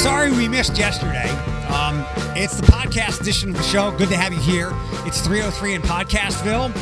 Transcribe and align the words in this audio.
sorry 0.00 0.30
we 0.32 0.48
missed 0.48 0.78
yesterday. 0.78 1.28
Um, 1.68 2.04
it's 2.36 2.56
the 2.60 2.66
podcast 2.66 3.20
edition 3.20 3.50
of 3.50 3.56
the 3.56 3.62
show. 3.62 3.90
Good 3.96 4.08
to 4.08 4.16
have 4.16 4.32
you 4.32 4.40
here. 4.40 4.70
It's 5.06 5.20
303 5.20 5.74
in 5.74 5.82
Podcastville. 5.82 6.72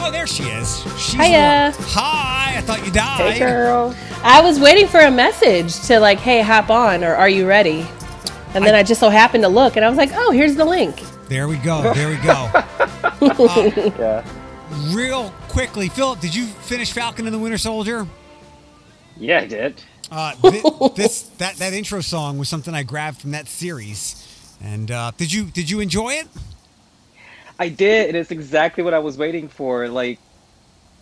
Oh, 0.00 0.10
there 0.10 0.26
she 0.26 0.44
is. 0.44 0.80
She's 0.98 1.14
Hiya. 1.20 1.72
one- 1.76 1.88
Hi. 1.90 2.54
I 2.56 2.60
thought 2.62 2.84
you 2.84 2.90
died. 2.90 3.34
Hey, 3.34 3.38
girl. 3.38 3.94
I 4.22 4.40
was 4.40 4.58
waiting 4.58 4.86
for 4.88 5.00
a 5.00 5.10
message 5.10 5.78
to 5.86 6.00
like, 6.00 6.18
hey, 6.18 6.40
hop 6.40 6.70
on 6.70 7.04
or 7.04 7.14
are 7.14 7.28
you 7.28 7.46
ready? 7.46 7.86
And 8.54 8.64
then 8.64 8.74
I, 8.74 8.82
just 8.82 9.00
so 9.00 9.10
happened 9.10 9.42
to 9.44 9.48
look 9.48 9.76
and 9.76 9.84
I 9.84 9.88
was 9.88 9.98
like, 9.98 10.10
oh, 10.14 10.30
here's 10.30 10.54
the 10.54 10.64
link. 10.64 11.02
There 11.28 11.48
we 11.48 11.56
go. 11.56 11.92
There 11.94 12.08
we 12.08 12.16
go. 12.16 12.50
Yeah. 13.98 14.24
Real 14.92 15.30
quickly, 15.48 15.88
Philip, 15.88 16.20
did 16.20 16.34
you 16.34 16.46
finish 16.46 16.92
Falcon 16.92 17.26
and 17.26 17.34
the 17.34 17.38
Winter 17.38 17.58
Soldier? 17.58 18.06
Yeah, 19.16 19.40
I 19.40 19.46
did. 19.46 19.82
Uh, 20.10 20.32
thi- 20.32 20.62
this 20.96 21.22
that 21.38 21.56
that 21.56 21.72
intro 21.72 22.00
song 22.00 22.38
was 22.38 22.48
something 22.48 22.74
I 22.74 22.82
grabbed 22.82 23.20
from 23.20 23.32
that 23.32 23.48
series. 23.48 24.20
And 24.62 24.90
uh, 24.90 25.12
did 25.16 25.32
you 25.32 25.44
did 25.44 25.70
you 25.70 25.80
enjoy 25.80 26.10
it? 26.14 26.28
I 27.58 27.68
did, 27.68 28.08
and 28.08 28.16
it's 28.16 28.30
exactly 28.30 28.82
what 28.82 28.94
I 28.94 28.98
was 28.98 29.16
waiting 29.16 29.48
for. 29.48 29.88
Like, 29.88 30.18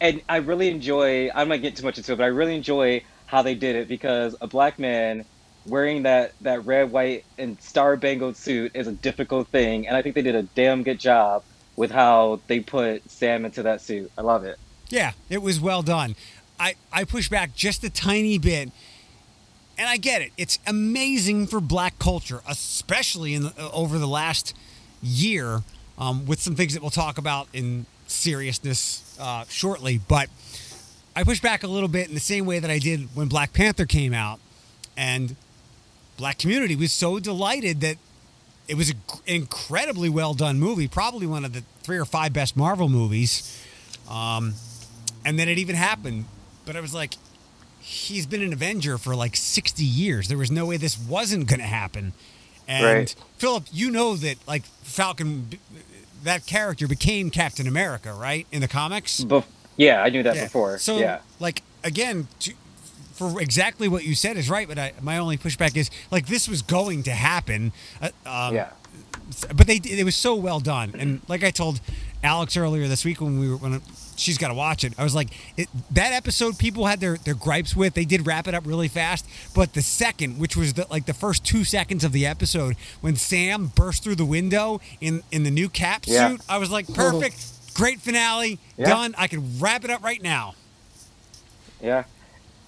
and 0.01 0.21
I 0.29 0.37
really 0.37 0.69
enjoy. 0.69 1.31
I'm 1.35 1.49
not 1.49 1.63
getting 1.63 1.77
too 1.77 1.85
much 1.85 1.99
into 1.99 2.13
it, 2.13 2.17
but 2.17 2.25
I 2.25 2.29
really 2.29 2.55
enjoy 2.55 3.03
how 3.27 3.43
they 3.43 3.55
did 3.55 3.77
it 3.77 3.89
because 3.89 4.37
a 4.41 4.47
black 4.47 4.79
man 4.79 5.25
wearing 5.67 6.03
that 6.03 6.33
that 6.43 6.67
red, 6.67 6.93
white, 6.93 7.25
and 7.39 7.61
star 7.61 7.97
bangled 7.97 8.37
suit 8.37 8.73
is 8.75 8.87
a 8.87 8.93
difficult 8.93 9.49
thing, 9.49 9.87
and 9.87 9.97
I 9.97 10.03
think 10.03 10.15
they 10.15 10.23
did 10.23 10.35
a 10.35 10.43
damn 10.43 10.83
good 10.83 10.99
job 10.99 11.45
with 11.77 11.91
how 11.91 12.41
they 12.49 12.61
put 12.61 13.09
Sam 13.11 13.45
into 13.45 13.63
that 13.63 13.81
suit. 13.81 14.11
I 14.19 14.23
love 14.23 14.45
it. 14.45 14.59
Yeah, 14.89 15.13
it 15.31 15.41
was 15.41 15.59
well 15.59 15.83
done. 15.83 16.17
I, 16.61 16.75
I 16.93 17.05
push 17.05 17.29
back 17.29 17.55
just 17.55 17.83
a 17.83 17.91
tiny 17.91 18.39
bit, 18.39 18.71
and 19.83 19.91
I 19.91 19.97
get 19.97 20.23
it. 20.23 20.31
It's 20.37 20.61
amazing 20.65 21.49
for 21.49 21.61
black 21.61 21.99
culture, 21.99 22.41
especially 22.49 23.35
in 23.35 23.47
uh, 23.47 23.71
over 23.73 23.99
the 23.99 24.07
last 24.07 24.55
year, 25.03 25.63
um, 25.99 26.25
with 26.25 26.41
some 26.41 26.55
things 26.55 26.75
that 26.75 26.83
we'll 26.83 26.91
talk 26.91 27.19
about 27.19 27.49
in 27.53 27.87
seriousness 28.07 29.19
uh, 29.21 29.45
shortly. 29.49 29.99
But 29.99 30.29
I 31.17 31.25
push 31.25 31.41
back 31.41 31.65
a 31.65 31.67
little 31.67 31.89
bit 31.89 32.07
in 32.07 32.15
the 32.15 32.21
same 32.21 32.47
way 32.47 32.61
that 32.61 32.71
I 32.71 32.79
did 32.79 33.09
when 33.15 33.27
Black 33.27 33.53
Panther 33.53 33.85
came 33.85 34.15
out, 34.15 34.39
and 34.97 35.35
black 36.17 36.39
community 36.39 36.77
was 36.77 36.93
so 36.93 37.19
delighted 37.19 37.81
that 37.81 37.97
it 38.69 38.77
was 38.77 38.91
an 38.91 38.99
incredibly 39.27 40.09
well 40.09 40.33
done 40.33 40.61
movie, 40.61 40.87
probably 40.87 41.27
one 41.27 41.45
of 41.45 41.55
the 41.55 41.65
three 41.83 41.99
or 41.99 42.05
five 42.05 42.33
best 42.33 42.57
Marvel 42.57 42.89
movies. 42.89 43.61
Um, 44.09 44.55
and 45.25 45.37
then 45.41 45.49
it 45.49 45.59
even 45.59 45.75
happened. 45.75 46.27
But 46.67 46.77
I 46.77 46.81
was 46.81 46.95
like, 46.95 47.15
he's 47.83 48.27
been 48.27 48.43
an 48.43 48.53
Avenger 48.53 48.97
for 48.97 49.15
like 49.15 49.37
60 49.37 49.85
years. 49.85 50.29
There 50.29 50.39
was 50.39 50.51
no 50.51 50.67
way 50.67 50.77
this 50.77 50.99
wasn't 50.99 51.49
going 51.49 51.61
to 51.61 51.67
happen. 51.67 52.13
And 52.69 52.85
Right. 52.85 53.15
Philip, 53.39 53.65
you 53.73 53.91
know 53.91 54.15
that 54.17 54.37
like 54.47 54.63
Falcon, 54.83 55.51
that 56.23 56.47
character 56.47 56.87
became 56.87 57.31
Captain 57.31 57.67
America, 57.67 58.13
right? 58.15 58.47
In 58.53 58.61
the 58.61 58.69
comics? 58.69 59.23
Bef- 59.25 59.45
yeah, 59.77 60.03
I 60.03 60.11
knew 60.11 60.23
that 60.23 60.37
Yeah. 60.37 60.45
before. 60.45 60.79
So, 60.79 60.99
yeah. 60.99 61.19
like 61.41 61.63
again, 61.83 62.29
to, 62.41 62.53
for 63.15 63.41
exactly 63.41 63.89
what 63.89 64.05
you 64.05 64.15
said 64.15 64.37
is 64.37 64.49
right. 64.49 64.69
But 64.69 64.79
I, 64.79 64.93
my 65.03 65.19
only 65.19 65.37
pushback 65.37 65.77
is 65.77 65.91
like 66.11 66.27
this 66.27 66.49
was 66.49 66.63
going 66.63 67.03
to 67.05 67.11
happen. 67.13 67.73
Uh, 68.01 68.11
um, 68.25 68.55
yeah. 68.55 68.71
but 69.55 69.67
they 69.67 69.81
it 69.85 70.05
was 70.05 70.15
so 70.15 70.35
well 70.35 70.61
done 70.61 70.95
and 70.99 71.21
like 71.27 71.43
i 71.43 71.51
told 71.51 71.81
alex 72.23 72.55
earlier 72.57 72.87
this 72.87 73.03
week 73.05 73.19
when 73.21 73.39
we 73.41 73.49
were 73.49 73.57
when 73.57 73.81
she's 74.23 74.39
got 74.39 74.49
to 74.49 74.55
watch 74.55 74.85
it 74.85 74.93
i 74.99 75.05
was 75.05 75.15
like 75.15 75.29
it, 75.57 75.69
that 75.91 76.13
episode 76.13 76.59
people 76.59 76.87
had 76.87 77.01
their 77.01 77.17
their 77.19 77.35
gripes 77.35 77.75
with 77.77 77.95
they 77.95 78.05
did 78.05 78.27
wrap 78.27 78.47
it 78.49 78.55
up 78.55 78.67
really 78.67 78.89
fast 78.89 79.27
but 79.55 79.75
the 79.75 79.83
second 79.83 80.39
which 80.39 80.57
was 80.57 80.75
the, 80.75 80.87
like 80.91 81.07
the 81.07 81.15
first 81.15 81.45
two 81.45 81.65
seconds 81.65 82.05
of 82.05 82.13
the 82.13 82.25
episode 82.27 82.77
when 83.01 83.17
sam 83.17 83.67
burst 83.75 84.03
through 84.05 84.15
the 84.15 84.25
window 84.25 84.81
in 85.01 85.23
in 85.31 85.43
the 85.43 85.51
new 85.51 85.69
cap 85.69 86.05
Yeah. 86.07 86.29
suit 86.31 86.41
i 86.49 86.59
was 86.59 86.71
like 86.71 86.87
perfect 86.95 87.75
great 87.75 88.01
finale 88.01 88.59
Yeah. 88.77 88.87
done 88.89 89.15
i 89.19 89.27
could 89.27 89.61
wrap 89.61 89.85
it 89.85 89.91
up 89.91 90.03
right 90.03 90.23
now 90.23 90.55
Yeah, 91.81 92.05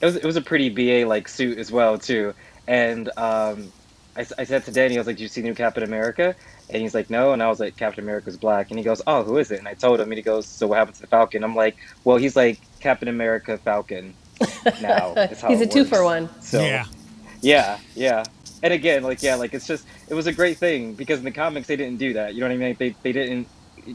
it 0.01 0.07
was 0.07 0.17
it 0.17 0.25
was 0.25 0.37
a 0.37 0.41
pretty 0.43 0.69
BA 0.71 1.07
like 1.09 1.29
suit 1.29 1.59
as 1.59 1.71
well 1.71 1.99
too. 1.99 2.35
And 2.67 3.11
um, 3.17 3.71
I, 4.17 4.21
s- 4.21 4.33
I 4.39 4.45
said 4.45 4.65
to 4.65 4.73
Danny, 4.73 4.97
I 4.97 4.99
was 4.99 5.07
like, 5.07 5.17
"Do 5.17 5.23
you 5.23 5.29
see 5.29 5.43
new 5.43 5.55
Captain 5.55 5.83
America?" 5.83 6.35
And 6.71 6.83
he's 6.83 6.95
like, 6.95 7.11
"No." 7.11 7.33
And 7.33 7.43
I 7.43 7.49
was 7.49 7.61
like, 7.61 7.77
"Captain 7.77 8.05
America's 8.05 8.37
black." 8.37 8.71
And 8.71 8.79
he 8.79 8.85
goes, 8.85 9.03
"Oh, 9.07 9.23
who 9.25 9.39
is 9.39 9.51
it?" 9.51 9.59
And 9.59 9.69
I 9.69 9.75
told 9.75 10.01
him, 10.01 10.11
and 10.11 10.17
he 10.17 10.23
goes, 10.23 10.47
"So 10.47 10.67
what 10.67 10.79
happened 10.79 10.97
to 10.97 11.01
the 11.03 11.07
Falcon?" 11.09 11.43
I'm 11.45 11.55
like, 11.57 11.77
"Well, 12.05 12.17
he's 12.17 12.37
like 12.37 12.61
Captain 12.81 13.09
America 13.09 13.59
Falcon 13.59 14.15
now." 14.81 15.15
is 15.31 15.41
how 15.41 15.49
He's 15.49 15.61
a 15.61 15.67
two 15.67 15.85
for 15.85 16.05
one. 16.05 16.31
So 16.41 16.61
yeah 16.61 16.85
yeah, 17.41 17.79
yeah. 17.95 18.25
And 18.63 18.73
again, 18.73 19.03
like 19.03 19.23
yeah, 19.23 19.35
like 19.35 19.53
it's 19.53 19.67
just 19.67 19.87
it 20.09 20.15
was 20.15 20.27
a 20.27 20.33
great 20.33 20.59
thing 20.59 20.95
because 20.95 21.19
in 21.19 21.25
the 21.25 21.31
comics 21.33 21.67
they 21.69 21.77
didn't 21.77 21.99
do 21.99 22.15
that. 22.15 22.35
You 22.35 22.41
know 22.41 22.47
what 22.49 22.55
I 22.55 22.57
mean? 22.57 22.77
They 22.79 22.97
they 23.03 23.13
didn't 23.13 23.49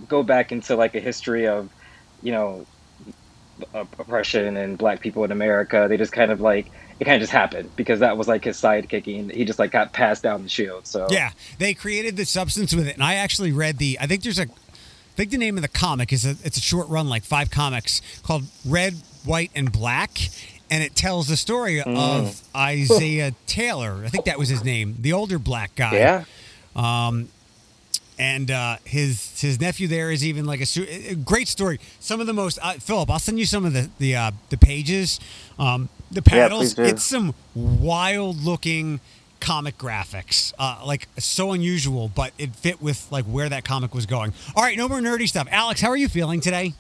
go 0.08 0.22
back 0.22 0.52
into 0.52 0.76
like 0.76 0.94
a 0.96 1.00
history 1.00 1.48
of, 1.48 1.72
you 2.22 2.32
know, 2.32 2.68
op- 2.68 2.79
Uh, 3.74 3.86
oppression 3.98 4.58
and 4.58 4.78
black 4.78 5.00
people 5.00 5.24
in 5.24 5.32
America. 5.32 5.86
They 5.90 5.98
just 5.98 6.12
kind 6.12 6.32
of 6.32 6.42
like 6.42 6.72
it 7.00 7.06
kind 7.06 7.16
of 7.16 7.22
just 7.22 7.32
happened 7.32 7.70
because 7.76 8.00
that 8.00 8.18
was 8.18 8.28
like 8.28 8.44
his 8.44 8.58
sidekicking. 8.58 9.32
he 9.32 9.46
just 9.46 9.60
like 9.60 9.72
got 9.72 9.94
passed 9.94 10.24
down 10.24 10.44
the 10.44 10.50
shield. 10.50 10.86
So 10.86 11.08
Yeah, 11.10 11.32
they 11.58 11.74
created 11.74 12.18
the 12.18 12.26
substance 12.26 12.74
with 12.74 12.88
it, 12.88 12.96
and 12.96 13.04
I 13.04 13.16
actually 13.16 13.52
read 13.52 13.78
the. 13.78 13.98
I 14.00 14.08
think 14.08 14.24
there's 14.24 14.40
a. 14.40 14.44
I 14.44 15.16
think 15.16 15.32
the 15.32 15.38
name 15.38 15.58
of 15.58 15.62
the 15.62 15.70
comic 15.70 16.14
is 16.14 16.26
a. 16.26 16.32
It's 16.44 16.58
a 16.58 16.62
short 16.62 16.88
run, 16.90 17.10
like 17.10 17.24
five 17.24 17.52
comics, 17.52 18.02
called 18.24 18.44
Red, 18.66 18.96
White, 19.26 19.52
and 19.56 19.72
Black, 19.72 20.18
and 20.70 20.84
it 20.84 20.96
tells 20.96 21.28
the 21.28 21.38
story 21.38 21.82
hmm. 21.82 21.96
of 21.96 22.42
Isaiah 22.56 23.34
Taylor. 23.46 24.04
I 24.06 24.10
think 24.10 24.26
that 24.26 24.38
was 24.38 24.50
his 24.50 24.64
name, 24.64 24.96
the 25.00 25.14
older 25.14 25.40
black 25.40 25.76
guy. 25.76 25.96
yeah, 25.96 26.26
um, 26.76 27.30
and 28.20 28.52
uh, 28.52 28.78
his 28.84 29.40
his 29.42 29.60
nephew 29.60 29.88
there 29.88 30.12
is 30.12 30.24
even 30.26 30.46
like 30.46 30.62
a, 30.62 30.66
su- 30.66 30.86
a 30.90 31.16
great 31.16 31.48
story. 31.48 31.80
Some 32.00 32.20
of 32.22 32.28
the 32.28 32.34
most 32.34 32.60
uh, 32.62 32.74
Philip, 32.74 33.10
I'll 33.10 33.18
send 33.20 33.40
you 33.40 33.46
some 33.46 33.66
of 33.66 33.74
the 33.74 33.90
the 33.98 34.16
uh, 34.16 34.32
the 34.50 34.58
pages, 34.58 35.20
um, 35.58 35.90
the 36.12 36.22
panels. 36.22 36.74
please 36.74 36.74
do. 36.74 36.84
it's 36.84 37.04
some 37.04 37.34
wild 37.56 38.44
looking 38.44 39.00
comic 39.40 39.78
graphics, 39.78 40.54
uh, 40.60 40.82
like 40.86 41.08
so 41.18 41.54
unusual, 41.54 42.10
but 42.10 42.34
it 42.38 42.56
fit 42.56 42.82
with 42.82 43.10
like 43.12 43.26
where 43.26 43.48
that 43.50 43.64
comic 43.64 43.96
was 43.96 44.06
going. 44.06 44.34
All 44.56 44.64
right, 44.64 44.78
no 44.78 44.90
more 44.90 45.00
nerdy 45.00 45.28
stuff. 45.28 45.48
Alex, 45.50 45.82
how 45.82 45.90
are 45.90 45.98
you 45.98 46.10
feeling 46.10 46.42
today? 46.42 46.74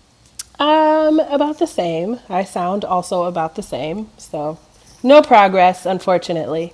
Um, 0.60 1.20
about 1.22 1.60
the 1.60 1.68
same. 1.68 2.20
I 2.28 2.44
sound 2.44 2.84
also 2.84 3.24
about 3.24 3.56
the 3.56 3.64
same. 3.64 4.10
So 4.18 4.60
no 5.04 5.22
progress, 5.22 5.86
unfortunately. 5.86 6.74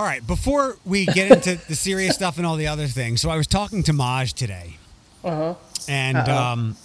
All 0.00 0.06
right, 0.06 0.26
before 0.26 0.78
we 0.86 1.04
get 1.04 1.30
into 1.30 1.56
the 1.68 1.74
serious 1.74 2.14
stuff 2.14 2.38
and 2.38 2.46
all 2.46 2.56
the 2.56 2.68
other 2.68 2.86
things, 2.86 3.20
so 3.20 3.28
I 3.28 3.36
was 3.36 3.46
talking 3.46 3.82
to 3.82 3.92
Maj 3.92 4.32
today, 4.32 4.78
and 5.22 6.16
um, 6.16 6.76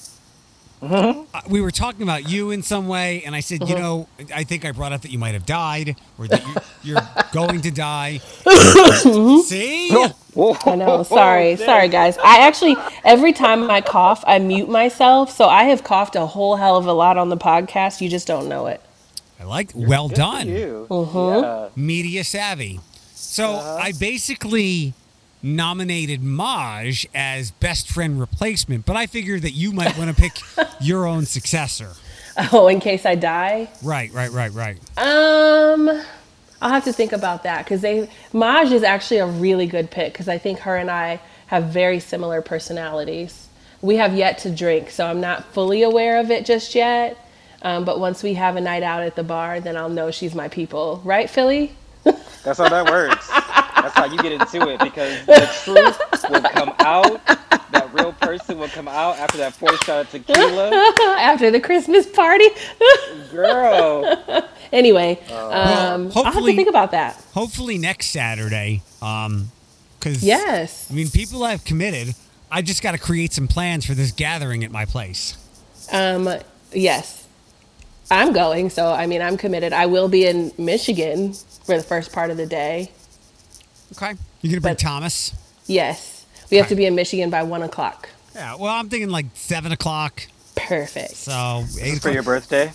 uh, 0.82 1.24
we 1.48 1.62
were 1.62 1.72
talking 1.72 2.02
about 2.02 2.28
you 2.30 2.52
in 2.52 2.62
some 2.62 2.90
way, 2.90 3.24
and 3.26 3.34
I 3.34 3.40
said, 3.40 3.70
you 3.70 3.76
know, 3.76 4.10
I 4.36 4.44
think 4.44 4.66
I 4.66 4.74
brought 4.74 4.92
up 4.92 5.04
that 5.04 5.12
you 5.12 5.18
might 5.18 5.34
have 5.34 5.46
died 5.46 5.96
or 6.18 6.28
that 6.28 6.46
you, 6.46 6.56
you're 6.84 7.10
going 7.32 7.62
to 7.62 7.72
die. 7.72 8.18
See, 9.46 9.92
I 9.92 10.76
know. 10.76 11.04
Sorry. 11.04 11.56
Sorry, 11.56 11.88
guys. 11.88 12.18
I 12.18 12.46
actually, 12.46 12.76
every 13.06 13.32
time 13.32 13.72
I 13.72 13.80
cough, 13.80 14.26
I 14.28 14.40
mute 14.40 14.68
myself. 14.68 15.32
So 15.32 15.46
I 15.46 15.64
have 15.64 15.86
coughed 15.86 16.18
a 16.18 16.26
whole 16.26 16.58
hell 16.58 16.76
of 16.76 16.86
a 16.86 16.92
lot 16.92 17.16
on 17.16 17.30
the 17.30 17.38
podcast. 17.38 18.02
You 18.02 18.10
just 18.10 18.28
don't 18.28 18.50
know 18.50 18.68
it. 18.68 18.82
I 19.40 19.46
like. 19.46 19.72
Well 19.74 20.10
Good 20.10 20.16
done, 20.18 20.50
you. 20.50 20.88
Mm-hmm. 20.90 21.44
Yeah. 21.44 21.70
media 21.78 22.26
savvy. 22.26 22.82
So 23.36 23.56
I 23.56 23.92
basically 23.92 24.94
nominated 25.44 26.24
Maj 26.24 27.06
as 27.14 27.52
best 27.52 27.90
friend 27.90 28.18
replacement, 28.18 28.86
but 28.86 28.96
I 28.96 29.08
figured 29.08 29.42
that 29.42 29.52
you 29.52 29.74
might 29.74 29.98
want 29.98 30.10
to 30.10 30.16
pick 30.16 30.32
your 30.80 31.06
own 31.06 31.26
successor. 31.26 31.92
Oh, 32.54 32.70
in 32.70 32.80
case 32.80 33.06
I 33.06 33.16
die? 33.16 33.68
Right, 33.84 34.10
right, 34.14 34.32
right, 34.32 34.54
right. 34.54 34.78
Um, 34.98 35.90
I'll 36.62 36.70
have 36.70 36.86
to 36.86 36.94
think 36.94 37.12
about 37.12 37.44
that 37.44 37.66
because 37.66 37.82
they 37.82 38.10
Maj 38.32 38.72
is 38.72 38.84
actually 38.84 39.18
a 39.18 39.28
really 39.28 39.68
good 39.68 39.92
pick 39.92 40.14
because 40.14 40.30
I 40.30 40.38
think 40.38 40.60
her 40.60 40.78
and 40.78 40.90
I 40.90 41.20
have 41.48 41.66
very 41.66 42.00
similar 42.00 42.42
personalities. 42.42 43.50
We 43.82 43.98
have 43.98 44.16
yet 44.16 44.38
to 44.40 44.50
drink, 44.50 44.92
so 44.92 45.08
I'm 45.08 45.20
not 45.20 45.44
fully 45.54 45.84
aware 45.84 46.22
of 46.22 46.32
it 46.32 46.46
just 46.46 46.74
yet. 46.74 47.18
Um, 47.62 47.84
but 47.84 48.00
once 48.00 48.24
we 48.24 48.36
have 48.36 48.56
a 48.56 48.62
night 48.62 48.84
out 48.84 49.04
at 49.04 49.18
the 49.18 49.24
bar, 49.24 49.60
then 49.60 49.76
I'll 49.76 49.90
know 49.90 50.10
she's 50.10 50.34
my 50.34 50.48
people, 50.48 51.02
right, 51.04 51.30
Philly? 51.30 51.76
That's 52.44 52.60
how 52.60 52.70
that 52.70 52.90
works. 52.90 53.28
That's 53.30 53.94
how 53.96 54.06
you 54.06 54.18
get 54.20 54.32
into 54.32 54.68
it 54.70 54.80
because 54.80 55.26
the 55.26 55.50
truth 55.64 56.00
will 56.30 56.42
come 56.42 56.74
out. 56.80 57.26
That 57.72 57.90
real 57.94 58.14
person 58.14 58.58
will 58.58 58.70
come 58.70 58.88
out 58.88 59.18
after 59.18 59.38
that 59.40 59.54
fourth 59.54 59.84
shot 59.84 60.06
of 60.06 60.12
tequila. 60.12 60.70
After 61.20 61.52
the 61.52 61.60
Christmas 61.60 62.08
party. 62.08 62.46
Girl. 63.32 64.48
anyway, 64.72 65.20
Well, 65.30 65.52
um, 65.52 66.12
I'll 66.16 66.24
have 66.24 66.36
to 66.36 66.46
think 66.46 66.70
about 66.70 66.92
that. 66.92 67.16
Hopefully 67.34 67.78
next 67.78 68.08
Saturday, 68.08 68.82
um, 69.02 69.52
because 70.00 70.24
Yes. 70.24 70.90
I 70.90 70.94
mean 70.94 71.10
people 71.10 71.44
have 71.46 71.66
committed. 71.66 72.16
I 72.52 72.62
just 72.62 72.82
got 72.82 72.92
to 72.92 72.98
create 72.98 73.34
some 73.34 73.48
plans 73.48 73.86
for 73.86 73.94
this 73.94 74.12
gathering 74.12 74.64
at 74.64 74.72
my 74.72 74.86
place. 74.86 75.36
Um, 75.92 76.30
yes. 76.72 77.25
I'm 78.12 78.34
going, 78.34 78.70
so 78.70 78.92
I 78.92 79.08
mean, 79.08 79.22
I'm 79.22 79.38
committed. 79.38 79.74
I 79.74 79.86
will 79.88 80.08
be 80.08 80.26
in 80.26 80.52
Michigan 80.58 81.34
for 81.34 81.76
the 81.78 81.84
first 81.84 82.12
part 82.14 82.30
of 82.30 82.38
the 82.38 82.46
day. 82.46 82.92
Okay. 83.98 84.14
You're 84.42 84.52
gonna 84.52 84.62
bring 84.62 84.74
But- 84.74 84.80
Thomas. 84.80 85.32
Yes, 85.68 86.26
we 86.52 86.58
have 86.58 86.66
Okay. 86.68 86.76
to 86.76 86.76
be 86.76 86.86
in 86.86 86.94
Michigan 86.96 87.30
by 87.32 87.42
one 87.44 87.64
o'clock. 87.64 88.10
Yeah. 88.36 88.56
Well, 88.56 88.72
I'm 88.74 88.90
thinking 88.90 89.10
like 89.10 89.26
seven 89.34 89.72
o'clock. 89.72 90.28
Perfect. 90.56 91.16
So 91.16 91.64
eight 91.82 92.02
For 92.02 92.12
your 92.12 92.24
birthday? 92.24 92.72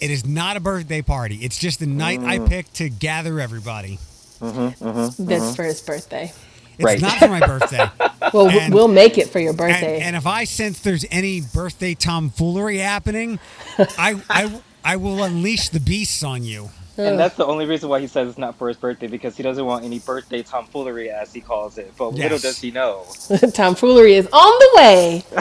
It 0.00 0.10
is 0.10 0.26
not 0.26 0.56
a 0.56 0.60
birthday 0.60 1.02
party. 1.02 1.36
It's 1.36 1.56
just 1.58 1.78
the 1.78 1.86
night 1.86 2.20
I 2.20 2.38
Mm. 2.38 2.48
picked 2.48 2.74
to 2.74 2.88
gather 2.88 3.38
everybody. 3.38 3.98
Mm-hmm. 4.40 5.24
That's 5.24 5.54
for 5.54 5.62
his 5.62 5.80
birthday. 5.80 6.32
It's 6.78 6.84
Right. 6.84 7.00
not 7.00 7.18
for 7.18 7.28
my 7.28 7.40
birthday. 7.40 7.88
Well, 8.32 8.48
And- 8.48 8.74
we'll 8.74 8.88
make 8.88 9.16
it 9.18 9.28
for 9.28 9.38
your 9.38 9.52
birthday. 9.52 10.00
and 10.00 10.16
if 10.16 10.26
I 10.26 10.42
sense 10.44 10.80
there's 10.80 11.04
any 11.10 11.40
birthday 11.40 11.94
tomfoolery 11.94 12.78
happening, 12.78 13.38
I, 13.78 14.20
I, 14.28 14.60
I 14.82 14.96
will 14.96 15.22
unleash 15.22 15.68
the 15.68 15.78
beasts 15.78 16.24
on 16.24 16.42
you. 16.42 16.70
And 16.96 17.18
that's 17.18 17.36
the 17.36 17.44
only 17.46 17.66
reason 17.66 17.88
why 17.90 18.00
he 18.00 18.06
says 18.08 18.28
it's 18.30 18.38
not 18.38 18.56
for 18.56 18.66
his 18.68 18.76
birthday 18.76 19.06
because 19.08 19.36
he 19.36 19.42
doesn't 19.42 19.64
want 19.64 19.84
any 19.84 19.98
birthday 20.00 20.42
tomfoolery, 20.42 21.10
as 21.10 21.32
he 21.32 21.40
calls 21.40 21.76
it. 21.78 21.92
But 21.98 22.14
little 22.14 22.38
does 22.38 22.58
he 22.60 22.70
know. 22.70 23.04
Tomfoolery 23.52 24.14
is 24.14 24.26
on 24.32 24.58
the 24.58 24.70
way. 24.76 25.22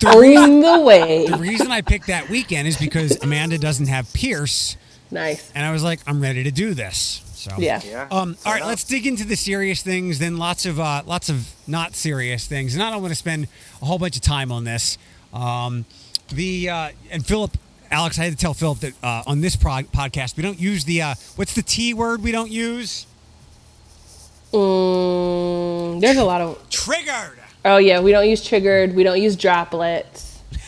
The, 0.00 0.16
rea- 0.16 0.36
On 0.36 0.60
the 0.60 0.80
way. 0.80 1.26
the 1.26 1.36
reason 1.38 1.72
I 1.72 1.80
picked 1.80 2.06
that 2.06 2.28
weekend 2.30 2.68
is 2.68 2.76
because 2.76 3.20
Amanda 3.20 3.58
doesn't 3.58 3.88
have 3.88 4.10
Pierce, 4.12 4.76
Nice. 5.10 5.50
and 5.56 5.66
I 5.66 5.72
was 5.72 5.82
like, 5.82 5.98
I'm 6.06 6.20
ready 6.22 6.44
to 6.44 6.52
do 6.52 6.72
this. 6.72 7.20
So 7.38 7.52
Yeah. 7.58 7.80
Yeah. 7.84 8.08
Um, 8.10 8.36
all 8.44 8.52
right, 8.52 8.64
let's 8.66 8.82
dig 8.84 9.06
into 9.06 9.24
the 9.24 9.36
serious 9.36 9.80
things. 9.82 10.18
Then 10.18 10.36
lots 10.38 10.66
of 10.66 10.80
uh, 10.80 11.02
lots 11.06 11.28
of 11.28 11.48
not 11.68 11.94
serious 11.94 12.46
things, 12.46 12.74
and 12.74 12.82
I 12.82 12.90
don't 12.90 13.00
want 13.00 13.12
to 13.12 13.18
spend 13.18 13.46
a 13.80 13.84
whole 13.84 13.98
bunch 13.98 14.16
of 14.16 14.22
time 14.22 14.50
on 14.50 14.64
this. 14.64 14.98
Um, 15.32 15.84
the 16.32 16.68
uh, 16.68 16.88
and 17.12 17.24
Philip, 17.24 17.56
Alex, 17.92 18.18
I 18.18 18.24
had 18.24 18.32
to 18.32 18.38
tell 18.38 18.54
Philip 18.54 18.80
that 18.80 18.92
uh, 19.04 19.22
on 19.26 19.40
this 19.40 19.54
prog- 19.54 19.92
podcast 19.92 20.36
we 20.36 20.42
don't 20.42 20.58
use 20.60 20.84
the 20.84 21.00
uh, 21.02 21.14
what's 21.36 21.54
the 21.54 21.62
T 21.62 21.94
word 21.94 22.22
we 22.22 22.32
don't 22.32 22.50
use? 22.50 23.06
Mm, 24.52 26.00
there's 26.00 26.16
a 26.16 26.24
lot 26.24 26.40
of. 26.40 26.68
Triggered. 26.70 27.38
Oh 27.64 27.76
yeah, 27.76 28.00
we 28.00 28.10
don't 28.12 28.28
use 28.28 28.44
triggered. 28.44 28.94
We 28.94 29.02
don't 29.04 29.20
use 29.22 29.36
droplets. 29.36 30.26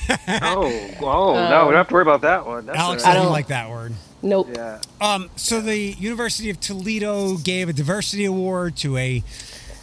Oh, 0.28 0.64
oh 1.02 1.34
no, 1.34 1.66
we 1.66 1.70
don't 1.70 1.75
have 1.75 1.88
to 1.88 1.94
worry 1.94 2.02
about 2.02 2.23
that 2.23 2.44
one. 2.44 2.66
That's 2.66 2.76
Alex 2.78 3.05
all 3.05 3.12
doesn't 3.12 3.25
don't- 3.26 3.32
like 3.32 3.46
that 3.49 3.70
word. 3.70 3.93
Nope. 4.22 4.49
Yeah. 4.55 4.81
Um, 5.00 5.31
so 5.37 5.61
the 5.61 5.78
University 5.78 6.50
of 6.50 6.61
Toledo 6.61 7.37
gave 7.38 7.69
a 7.69 7.72
diversity 7.72 8.25
award 8.25 8.76
to 8.78 8.96
a 8.96 9.22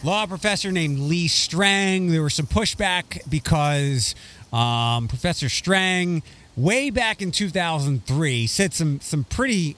law 0.04 0.26
professor 0.26 0.72
named 0.72 1.00
Lee 1.00 1.28
Strang. 1.28 2.12
There 2.12 2.24
was 2.24 2.36
some 2.36 2.46
pushback 2.48 3.28
because 3.30 4.16
um, 4.54 5.08
Professor 5.08 5.50
Strang, 5.50 6.22
way 6.56 6.90
back 6.90 7.22
in 7.22 7.32
2003, 7.32 8.48
said 8.48 8.74
some 8.74 9.00
some 9.02 9.24
pretty 9.24 9.76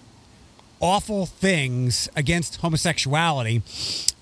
awful 0.79 1.25
things 1.25 2.09
against 2.15 2.57
homosexuality. 2.57 3.61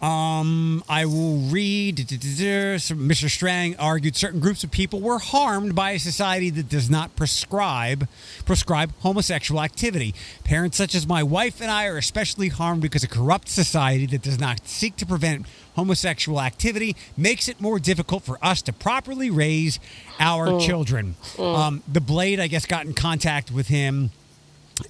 Um, 0.02 0.84
I 0.88 1.06
will 1.06 1.38
read. 1.38 1.98
Mr. 1.98 3.30
Strang 3.30 3.76
argued 3.78 4.16
certain 4.16 4.40
groups 4.40 4.64
of 4.64 4.70
people 4.70 5.02
were 5.02 5.20
harmed 5.20 5.76
by 5.76 5.92
a 5.92 6.00
society 6.00 6.50
that 6.52 6.70
does 6.70 6.90
not 6.90 7.16
prescribe 7.16 8.08
prescribe 8.46 8.94
homosexual 9.00 9.62
activity. 9.62 10.14
Parents 10.44 10.78
such 10.78 10.94
as 10.94 11.08
my 11.08 11.24
wife 11.24 11.62
and 11.62 11.72
I 11.72 11.88
are 11.88 11.98
especially 11.98 12.50
harmed 12.50 12.82
because 12.82 13.04
a 13.04 13.08
corrupt 13.08 13.50
society 13.50 14.06
that 14.08 14.22
does 14.22 14.40
not 14.40 14.68
seek 14.68 14.96
to 14.98 15.06
prevent 15.06 15.48
homosexual 15.76 16.42
activity 16.42 16.96
makes 17.16 17.48
it 17.48 17.60
more 17.62 17.80
difficult 17.80 18.24
for 18.24 18.38
us 18.44 18.62
to 18.64 18.74
properly 18.74 19.30
raise 19.30 19.80
our 20.20 20.60
children. 20.60 21.16
Um, 21.40 21.84
the 21.88 22.02
Blade, 22.02 22.40
I 22.40 22.48
guess, 22.48 22.66
got 22.66 22.86
in 22.86 22.94
contact 22.94 23.52
with 23.52 23.68
him 23.68 24.12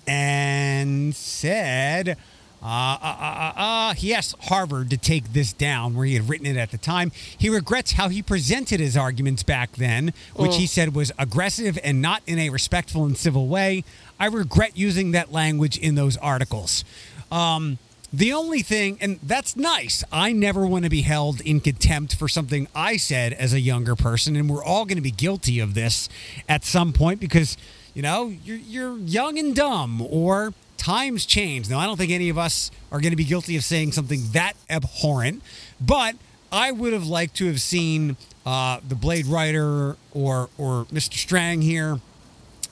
and 0.07 1.15
said 1.15 2.17
uh, 2.61 2.65
uh, 2.65 2.97
uh, 3.03 3.53
uh, 3.55 3.59
uh, 3.59 3.93
he 3.93 4.13
asked 4.13 4.35
Harvard 4.45 4.89
to 4.89 4.97
take 4.97 5.33
this 5.33 5.53
down 5.53 5.95
where 5.95 6.05
he 6.05 6.15
had 6.15 6.27
written 6.27 6.47
it 6.47 6.57
at 6.57 6.71
the 6.71 6.77
time. 6.77 7.11
He 7.37 7.49
regrets 7.49 7.93
how 7.93 8.09
he 8.09 8.21
presented 8.21 8.79
his 8.79 8.97
arguments 8.97 9.43
back 9.43 9.73
then, 9.73 10.13
which 10.35 10.55
he 10.55 10.65
said 10.65 10.95
was 10.95 11.11
aggressive 11.19 11.77
and 11.83 12.01
not 12.01 12.23
in 12.25 12.39
a 12.39 12.49
respectful 12.49 13.05
and 13.05 13.17
civil 13.17 13.47
way. 13.47 13.83
I 14.19 14.25
regret 14.25 14.75
using 14.75 15.11
that 15.11 15.31
language 15.31 15.77
in 15.77 15.95
those 15.95 16.17
articles. 16.17 16.83
Um, 17.31 17.77
the 18.11 18.33
only 18.33 18.61
thing, 18.61 18.97
and 19.01 19.19
that's 19.21 19.55
nice, 19.55 20.03
I 20.11 20.31
never 20.31 20.65
want 20.65 20.85
to 20.85 20.89
be 20.89 21.01
held 21.01 21.41
in 21.41 21.59
contempt 21.59 22.15
for 22.15 22.27
something 22.27 22.67
I 22.73 22.97
said 22.97 23.33
as 23.33 23.53
a 23.53 23.59
younger 23.59 23.95
person, 23.95 24.35
and 24.35 24.49
we're 24.49 24.63
all 24.63 24.85
going 24.85 24.95
to 24.95 25.01
be 25.01 25.11
guilty 25.11 25.59
of 25.59 25.73
this 25.73 26.07
at 26.47 26.63
some 26.63 26.93
point 26.93 27.19
because, 27.19 27.57
you 27.97 28.03
know, 28.03 28.31
you're, 28.45 28.57
you're 28.57 28.97
young 28.99 29.39
and 29.39 29.55
dumb, 29.55 30.03
or 30.03 30.53
times 30.77 31.25
change. 31.25 31.67
Now, 31.67 31.79
I 31.79 31.87
don't 31.87 31.97
think 31.97 32.11
any 32.11 32.29
of 32.29 32.37
us 32.37 32.69
are 32.91 33.01
going 33.01 33.09
to 33.09 33.15
be 33.17 33.23
guilty 33.23 33.57
of 33.57 33.63
saying 33.63 33.93
something 33.93 34.21
that 34.33 34.53
abhorrent, 34.69 35.41
but 35.81 36.15
I 36.51 36.71
would 36.71 36.93
have 36.93 37.07
liked 37.07 37.33
to 37.37 37.47
have 37.47 37.59
seen 37.59 38.15
uh, 38.45 38.81
the 38.87 38.93
Blade 38.93 39.25
writer 39.25 39.95
or 40.13 40.49
or 40.59 40.85
Mr. 40.93 41.15
Strang 41.15 41.63
here 41.63 41.99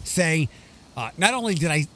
say, 0.03 0.47
uh, 0.95 1.09
not 1.17 1.33
only 1.33 1.55
did 1.55 1.71
I 1.71 1.87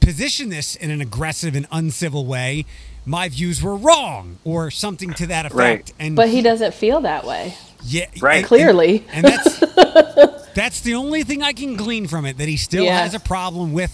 position 0.00 0.48
this 0.48 0.76
in 0.76 0.92
an 0.92 1.00
aggressive 1.00 1.56
and 1.56 1.66
uncivil 1.72 2.24
way, 2.24 2.64
my 3.04 3.28
views 3.28 3.60
were 3.60 3.74
wrong 3.74 4.38
or 4.44 4.70
something 4.70 5.12
to 5.14 5.26
that 5.26 5.44
effect. 5.44 5.56
Right. 5.58 5.92
And 5.98 6.14
But 6.14 6.28
he 6.28 6.40
doesn't 6.40 6.72
feel 6.72 7.00
that 7.00 7.24
way. 7.26 7.54
yeah, 7.84 8.06
Right. 8.20 8.38
and- 8.38 8.46
Clearly. 8.46 9.04
and, 9.12 9.26
and 9.26 9.34
that's 9.34 9.58
that's 10.58 10.80
the 10.80 10.94
only 10.94 11.22
thing 11.22 11.42
I 11.42 11.52
can 11.52 11.76
glean 11.76 12.08
from 12.08 12.26
it 12.26 12.38
that 12.38 12.48
he 12.48 12.56
still 12.56 12.84
Yeah. 12.84 13.00
has 13.02 13.14
a 13.14 13.20
problem 13.20 13.72
with. 13.72 13.92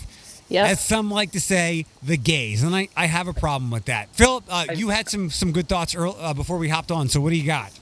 Yep. 0.48 0.66
As 0.68 0.80
some 0.84 1.10
like 1.10 1.32
to 1.32 1.40
say, 1.40 1.86
the 2.02 2.16
gays, 2.18 2.62
and 2.62 2.74
I, 2.76 2.88
I 2.96 3.06
have 3.06 3.28
a 3.28 3.32
problem 3.32 3.70
with 3.70 3.86
that. 3.86 4.08
Philip, 4.14 4.44
uh, 4.48 4.66
you 4.74 4.90
had 4.90 5.08
some 5.08 5.30
some 5.30 5.52
good 5.52 5.68
thoughts 5.68 5.94
earl 5.94 6.16
uh, 6.20 6.34
before 6.34 6.58
we 6.58 6.68
hopped 6.68 6.90
on. 6.90 7.08
So 7.08 7.20
what 7.20 7.30
do 7.30 7.36
you 7.36 7.46
got? 7.46 7.72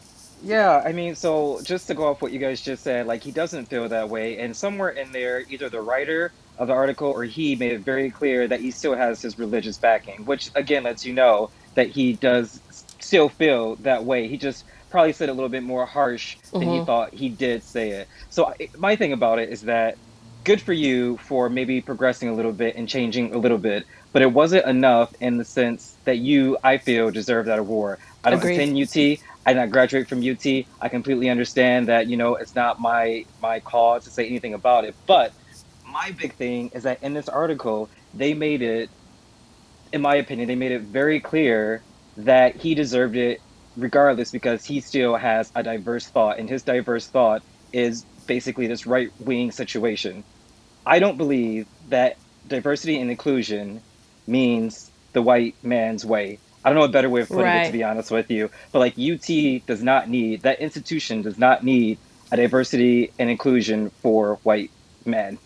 Yeah, 0.44 0.82
I 0.84 0.92
mean, 0.92 1.14
so 1.16 1.60
just 1.64 1.86
to 1.88 1.94
go 1.94 2.08
off 2.08 2.22
what 2.22 2.32
you 2.32 2.38
guys 2.38 2.60
just 2.60 2.82
said, 2.84 3.06
like 3.06 3.22
he 3.22 3.30
doesn't 3.32 3.66
feel 3.66 3.88
that 3.88 4.08
way, 4.08 4.38
and 4.38 4.56
somewhere 4.56 4.90
in 4.90 5.10
there, 5.12 5.44
either 5.50 5.68
the 5.68 5.80
writer 5.80 6.32
of 6.58 6.68
the 6.68 6.72
article 6.74 7.08
or 7.08 7.24
he 7.24 7.56
made 7.56 7.72
it 7.72 7.80
very 7.80 8.10
clear 8.10 8.46
that 8.46 8.60
he 8.60 8.70
still 8.70 8.94
has 8.94 9.20
his 9.22 9.38
religious 9.38 9.76
backing, 9.78 10.24
which 10.24 10.50
again 10.54 10.84
lets 10.84 11.04
you 11.04 11.12
know 11.14 11.50
that 11.74 11.88
he 11.88 12.12
does 12.14 12.60
still 13.00 13.28
feel 13.28 13.74
that 13.76 14.04
way. 14.04 14.28
He 14.28 14.36
just 14.36 14.64
probably 14.92 15.12
said 15.12 15.28
a 15.28 15.32
little 15.32 15.48
bit 15.48 15.64
more 15.64 15.84
harsh 15.84 16.36
than 16.52 16.62
he 16.62 16.68
mm-hmm. 16.68 16.84
thought 16.84 17.12
he 17.12 17.28
did 17.28 17.64
say 17.64 17.90
it. 17.90 18.08
So 18.30 18.54
I- 18.60 18.68
my 18.78 18.94
thing 18.94 19.12
about 19.12 19.40
it 19.40 19.48
is 19.48 19.62
that 19.62 19.98
good 20.44 20.60
for 20.60 20.72
you 20.72 21.16
for 21.18 21.48
maybe 21.48 21.80
progressing 21.80 22.28
a 22.28 22.34
little 22.34 22.52
bit 22.52 22.76
and 22.76 22.88
changing 22.88 23.34
a 23.34 23.38
little 23.38 23.58
bit, 23.58 23.86
but 24.12 24.22
it 24.22 24.32
wasn't 24.32 24.66
enough 24.66 25.12
in 25.20 25.38
the 25.38 25.44
sense 25.44 25.96
that 26.04 26.18
you, 26.18 26.58
I 26.62 26.78
feel, 26.78 27.10
deserve 27.10 27.46
that 27.46 27.58
award. 27.58 27.98
I 28.24 28.30
don't 28.30 28.38
Agreed. 28.38 28.60
attend 28.60 28.78
UT. 28.78 29.18
I 29.44 29.52
did 29.52 29.58
not 29.58 29.70
graduate 29.70 30.08
from 30.08 30.18
UT. 30.18 30.46
I 30.80 30.88
completely 30.88 31.28
understand 31.28 31.88
that 31.88 32.06
you 32.06 32.16
know 32.16 32.36
it's 32.36 32.54
not 32.54 32.80
my 32.80 33.24
my 33.40 33.58
call 33.58 34.00
to 34.00 34.10
say 34.10 34.26
anything 34.26 34.54
about 34.54 34.84
it. 34.84 34.94
But 35.06 35.32
my 35.84 36.12
big 36.12 36.34
thing 36.34 36.70
is 36.74 36.84
that 36.84 37.02
in 37.02 37.12
this 37.14 37.28
article, 37.28 37.88
they 38.14 38.34
made 38.34 38.62
it, 38.62 38.88
in 39.92 40.00
my 40.00 40.16
opinion, 40.16 40.46
they 40.46 40.54
made 40.54 40.72
it 40.72 40.82
very 40.82 41.18
clear 41.18 41.82
that 42.16 42.56
he 42.56 42.74
deserved 42.74 43.16
it 43.16 43.40
regardless 43.76 44.30
because 44.30 44.64
he 44.64 44.80
still 44.80 45.16
has 45.16 45.50
a 45.54 45.62
diverse 45.62 46.06
thought, 46.06 46.38
and 46.38 46.48
his 46.48 46.62
diverse 46.62 47.06
thought 47.06 47.42
is 47.72 48.04
basically 48.26 48.66
this 48.66 48.86
right 48.86 49.10
wing 49.20 49.50
situation. 49.50 50.24
I 50.84 50.98
don't 50.98 51.16
believe 51.16 51.66
that 51.88 52.16
diversity 52.48 53.00
and 53.00 53.10
inclusion 53.10 53.80
means 54.26 54.90
the 55.12 55.22
white 55.22 55.54
man's 55.62 56.04
way. 56.04 56.38
I 56.64 56.70
don't 56.70 56.78
know 56.78 56.84
a 56.84 56.88
better 56.88 57.10
way 57.10 57.22
of 57.22 57.28
putting 57.28 57.46
it, 57.46 57.66
to 57.66 57.72
be 57.72 57.82
honest 57.82 58.10
with 58.10 58.30
you. 58.30 58.50
But 58.70 58.78
like 58.78 58.98
UT 58.98 59.66
does 59.66 59.82
not 59.82 60.08
need 60.08 60.42
that 60.42 60.60
institution 60.60 61.22
does 61.22 61.38
not 61.38 61.64
need 61.64 61.98
a 62.30 62.36
diversity 62.36 63.12
and 63.18 63.28
inclusion 63.28 63.90
for 64.00 64.36
white 64.42 64.70
men, 65.04 65.38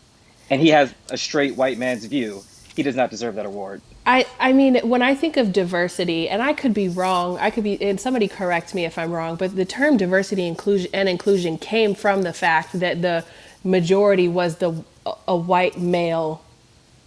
and 0.50 0.60
he 0.60 0.68
has 0.68 0.92
a 1.10 1.16
straight 1.16 1.56
white 1.56 1.78
man's 1.78 2.04
view. 2.04 2.42
He 2.76 2.82
does 2.82 2.94
not 2.96 3.10
deserve 3.10 3.34
that 3.36 3.46
award. 3.46 3.80
I, 4.04 4.26
I 4.38 4.52
mean, 4.52 4.76
when 4.88 5.02
I 5.02 5.14
think 5.14 5.36
of 5.38 5.52
diversity, 5.52 6.28
and 6.28 6.42
I 6.42 6.52
could 6.52 6.74
be 6.74 6.88
wrong, 6.88 7.38
I 7.38 7.50
could 7.50 7.64
be, 7.64 7.80
and 7.82 7.98
somebody 8.00 8.28
correct 8.28 8.74
me 8.74 8.84
if 8.84 8.98
I'm 8.98 9.10
wrong, 9.10 9.36
but 9.36 9.56
the 9.56 9.64
term 9.64 9.96
diversity 9.96 10.46
inclusion 10.46 10.90
and 10.94 11.08
inclusion 11.08 11.58
came 11.58 11.94
from 11.94 12.22
the 12.22 12.32
fact 12.34 12.78
that 12.80 13.02
the 13.02 13.24
majority 13.64 14.28
was 14.28 14.56
the 14.56 14.84
a 15.26 15.36
white 15.36 15.78
male, 15.78 16.42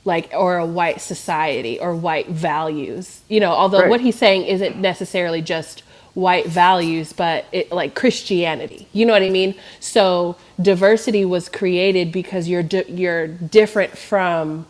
like 0.06 0.32
or 0.36 0.58
a 0.58 0.66
white 0.66 1.02
society 1.02 1.80
or 1.80 1.96
white 1.96 2.28
values. 2.30 3.22
You 3.30 3.40
know, 3.40 3.52
although 3.52 3.82
Right. 3.82 3.90
what 3.90 4.02
he's 4.02 4.16
saying 4.18 4.44
isn't 4.46 4.78
necessarily 4.78 5.42
just 5.42 5.82
white 6.16 6.48
values, 6.48 7.14
but 7.14 7.46
it 7.52 7.72
like 7.72 7.94
Christianity. 7.96 8.88
You 8.94 9.06
know 9.06 9.14
what 9.14 9.22
I 9.24 9.30
mean? 9.30 9.54
So 9.80 10.36
diversity 10.62 11.26
was 11.26 11.48
created 11.50 12.12
because 12.12 12.48
you're 12.50 12.64
di- 12.64 12.86
you're 12.90 13.28
different 13.28 13.98
from 13.98 14.66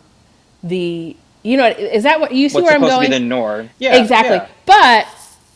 the 0.62 1.16
you 1.42 1.56
know 1.56 1.68
is 1.68 2.02
that 2.02 2.20
what 2.20 2.32
you 2.32 2.48
see 2.48 2.56
What's 2.56 2.66
where 2.66 2.74
I'm 2.74 2.80
supposed 2.80 2.96
going? 2.96 3.10
to 3.10 3.16
be 3.16 3.22
the 3.22 3.24
norm? 3.24 3.70
Yeah, 3.78 3.96
exactly. 4.00 4.36
yeah. 4.36 4.48
But 4.66 5.08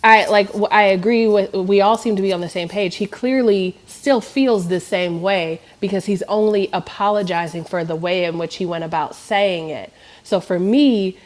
I 0.03 0.27
like 0.27 0.51
I 0.71 0.83
agree 0.85 1.27
with 1.27 1.53
we 1.53 1.81
all 1.81 1.97
seem 1.97 2.17
to 2.17 2.23
be 2.23 2.33
on 2.33 2.41
the 2.41 2.49
same 2.49 2.69
page. 2.69 2.97
He 2.97 3.07
clearly 3.07 3.77
still 3.87 4.21
feels 4.21 4.69
the 4.69 4.81
same 4.81 5.23
way 5.23 5.61
because 5.81 6.07
he's 6.07 6.23
only 6.25 6.69
apologizing 6.73 7.65
for 7.65 7.85
the 7.85 7.97
way 7.97 8.25
in 8.25 8.39
which 8.39 8.57
he 8.57 8.67
went 8.67 8.85
about 8.85 9.15
saying 9.15 9.71
it. 9.71 9.93
So 10.23 10.41
for 10.41 10.59
me, 10.59 11.17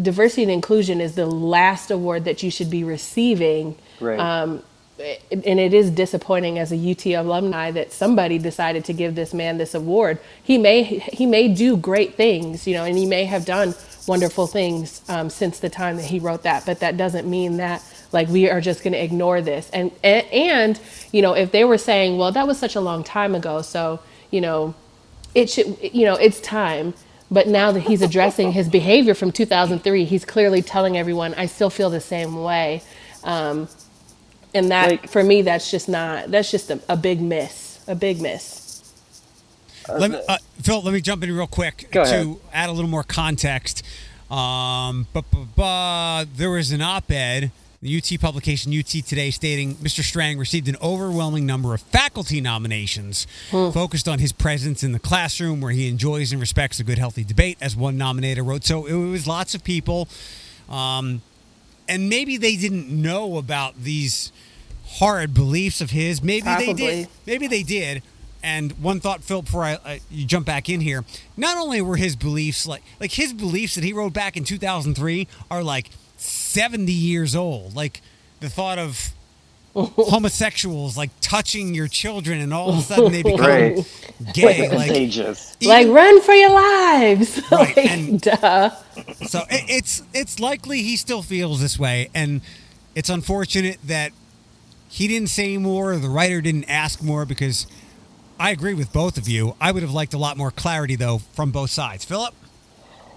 diversity 0.00 0.42
and 0.42 0.50
inclusion 0.50 1.00
is 1.00 1.14
the 1.14 1.26
last 1.26 1.90
award 1.90 2.24
that 2.24 2.42
you 2.42 2.50
should 2.50 2.70
be 2.70 2.82
receiving. 2.84 3.76
Right. 4.00 4.18
Um, 4.18 4.62
and 4.98 5.60
it 5.60 5.74
is 5.74 5.90
disappointing 5.90 6.58
as 6.58 6.72
a 6.72 6.90
UT 6.90 7.06
alumni 7.06 7.70
that 7.72 7.92
somebody 7.92 8.38
decided 8.38 8.84
to 8.86 8.92
give 8.92 9.14
this 9.14 9.34
man 9.34 9.58
this 9.58 9.74
award. 9.74 10.20
He 10.42 10.58
may 10.58 10.84
he 10.84 11.26
may 11.26 11.48
do 11.48 11.76
great 11.76 12.14
things, 12.14 12.66
you 12.66 12.74
know, 12.74 12.84
and 12.84 12.96
he 12.96 13.06
may 13.06 13.24
have 13.24 13.44
done 13.44 13.74
wonderful 14.06 14.46
things 14.46 15.02
um, 15.08 15.30
since 15.30 15.58
the 15.58 15.70
time 15.70 15.96
that 15.96 16.06
he 16.06 16.18
wrote 16.20 16.44
that. 16.44 16.64
But 16.64 16.80
that 16.80 16.96
doesn't 16.96 17.28
mean 17.28 17.56
that 17.56 17.82
like 18.12 18.28
we 18.28 18.48
are 18.48 18.60
just 18.60 18.84
going 18.84 18.92
to 18.92 19.02
ignore 19.02 19.40
this. 19.40 19.68
And, 19.72 19.90
and 20.04 20.26
and 20.28 20.80
you 21.12 21.22
know, 21.22 21.34
if 21.34 21.50
they 21.50 21.64
were 21.64 21.78
saying, 21.78 22.16
well, 22.16 22.32
that 22.32 22.46
was 22.46 22.58
such 22.58 22.76
a 22.76 22.80
long 22.80 23.02
time 23.04 23.34
ago, 23.34 23.62
so 23.62 24.00
you 24.30 24.40
know, 24.40 24.74
it 25.34 25.50
should 25.50 25.76
you 25.82 26.04
know, 26.06 26.14
it's 26.14 26.40
time. 26.40 26.94
But 27.30 27.48
now 27.48 27.72
that 27.72 27.80
he's 27.80 28.02
addressing 28.02 28.52
his 28.52 28.68
behavior 28.68 29.14
from 29.14 29.32
2003, 29.32 30.04
he's 30.04 30.24
clearly 30.24 30.62
telling 30.62 30.96
everyone, 30.96 31.34
I 31.34 31.46
still 31.46 31.70
feel 31.70 31.90
the 31.90 32.00
same 32.00 32.42
way. 32.44 32.82
Um, 33.24 33.68
and 34.54 34.70
that 34.70 34.90
Like- 34.90 35.08
for 35.10 35.22
me, 35.22 35.42
that's 35.42 35.70
just 35.70 35.88
not. 35.88 36.30
That's 36.30 36.50
just 36.50 36.70
a, 36.70 36.80
a 36.88 36.96
big 36.96 37.20
miss. 37.20 37.80
A 37.86 37.94
big 37.94 38.20
miss. 38.20 38.82
Let 39.88 40.10
me, 40.10 40.20
uh, 40.28 40.38
Phil, 40.62 40.80
let 40.80 40.94
me 40.94 41.00
jump 41.02 41.22
in 41.22 41.30
real 41.36 41.46
quick 41.46 41.88
to 41.92 42.00
ahead. 42.00 42.36
add 42.54 42.70
a 42.70 42.72
little 42.72 42.88
more 42.90 43.02
context. 43.02 43.82
Um, 44.30 45.06
but, 45.12 45.24
there 46.36 46.50
was 46.50 46.72
an 46.72 46.80
op-ed, 46.80 47.50
the 47.82 47.98
UT 47.98 48.18
publication 48.18 48.72
UT 48.72 48.86
Today, 48.86 49.30
stating 49.30 49.74
Mr. 49.76 50.02
Strang 50.02 50.38
received 50.38 50.68
an 50.68 50.76
overwhelming 50.82 51.44
number 51.44 51.74
of 51.74 51.82
faculty 51.82 52.40
nominations 52.40 53.26
focused 53.50 54.08
on 54.08 54.20
his 54.20 54.32
presence 54.32 54.82
in 54.82 54.92
the 54.92 54.98
classroom, 54.98 55.60
where 55.60 55.72
he 55.72 55.88
enjoys 55.88 56.32
and 56.32 56.40
respects 56.40 56.80
a 56.80 56.84
good, 56.84 56.96
healthy 56.98 57.22
debate, 57.22 57.58
as 57.60 57.76
one 57.76 57.98
nominator 57.98 58.44
wrote. 58.46 58.64
So 58.64 58.86
it 58.86 58.94
was 58.94 59.26
lots 59.26 59.54
of 59.54 59.62
people, 59.62 60.08
um, 60.70 61.20
and 61.88 62.08
maybe 62.08 62.36
they 62.36 62.56
didn't 62.56 62.88
know 62.88 63.36
about 63.36 63.82
these 63.82 64.32
horrid 64.84 65.34
beliefs 65.34 65.80
of 65.80 65.90
his. 65.90 66.22
Maybe 66.22 66.48
they 66.58 66.72
did. 66.72 67.08
Maybe 67.26 67.46
they 67.46 67.62
did. 67.62 68.02
And 68.42 68.72
one 68.72 69.00
thought, 69.00 69.24
Phil, 69.24 69.40
before 69.40 69.64
I, 69.64 69.78
I 69.84 70.00
you 70.10 70.26
jump 70.26 70.44
back 70.44 70.68
in 70.68 70.80
here, 70.80 71.04
not 71.36 71.56
only 71.56 71.80
were 71.80 71.96
his 71.96 72.14
beliefs 72.14 72.66
like 72.66 72.82
like 73.00 73.12
his 73.12 73.32
beliefs 73.32 73.74
that 73.74 73.84
he 73.84 73.92
wrote 73.92 74.12
back 74.12 74.36
in 74.36 74.44
2003 74.44 75.26
are 75.50 75.62
like 75.62 75.90
70 76.16 76.92
years 76.92 77.34
old. 77.34 77.74
Like 77.74 78.02
the 78.40 78.50
thought 78.50 78.78
of 78.78 79.14
homosexuals 79.98 80.96
like 80.96 81.10
touching 81.20 81.74
your 81.74 81.88
children, 81.88 82.40
and 82.40 82.54
all 82.54 82.70
of 82.70 82.78
a 82.78 82.82
sudden 82.82 83.12
they 83.12 83.22
become 83.22 83.40
Right. 83.40 84.04
gay. 84.32 84.68
Like 84.68 84.86
contagious. 84.88 85.56
like 85.62 85.82
even- 85.82 85.94
run 85.94 86.22
for 86.22 86.34
your 86.34 86.50
lives. 86.52 87.42
Right, 87.50 87.76
like, 87.76 87.90
and- 87.90 88.20
duh. 88.20 88.70
So 89.26 89.40
it, 89.50 89.64
it's 89.68 90.02
it's 90.14 90.38
likely 90.38 90.82
he 90.82 90.96
still 90.96 91.22
feels 91.22 91.60
this 91.60 91.78
way, 91.78 92.08
and 92.14 92.40
it's 92.94 93.08
unfortunate 93.10 93.78
that 93.84 94.12
he 94.88 95.08
didn't 95.08 95.28
say 95.30 95.56
more. 95.58 95.92
Or 95.92 95.96
the 95.98 96.08
writer 96.08 96.40
didn't 96.40 96.64
ask 96.70 97.02
more 97.02 97.24
because 97.26 97.66
I 98.38 98.50
agree 98.50 98.74
with 98.74 98.92
both 98.92 99.16
of 99.18 99.28
you. 99.28 99.56
I 99.60 99.72
would 99.72 99.82
have 99.82 99.92
liked 99.92 100.14
a 100.14 100.18
lot 100.18 100.36
more 100.36 100.50
clarity 100.52 100.94
though 100.96 101.18
from 101.18 101.50
both 101.50 101.70
sides. 101.70 102.04
Philip, 102.04 102.32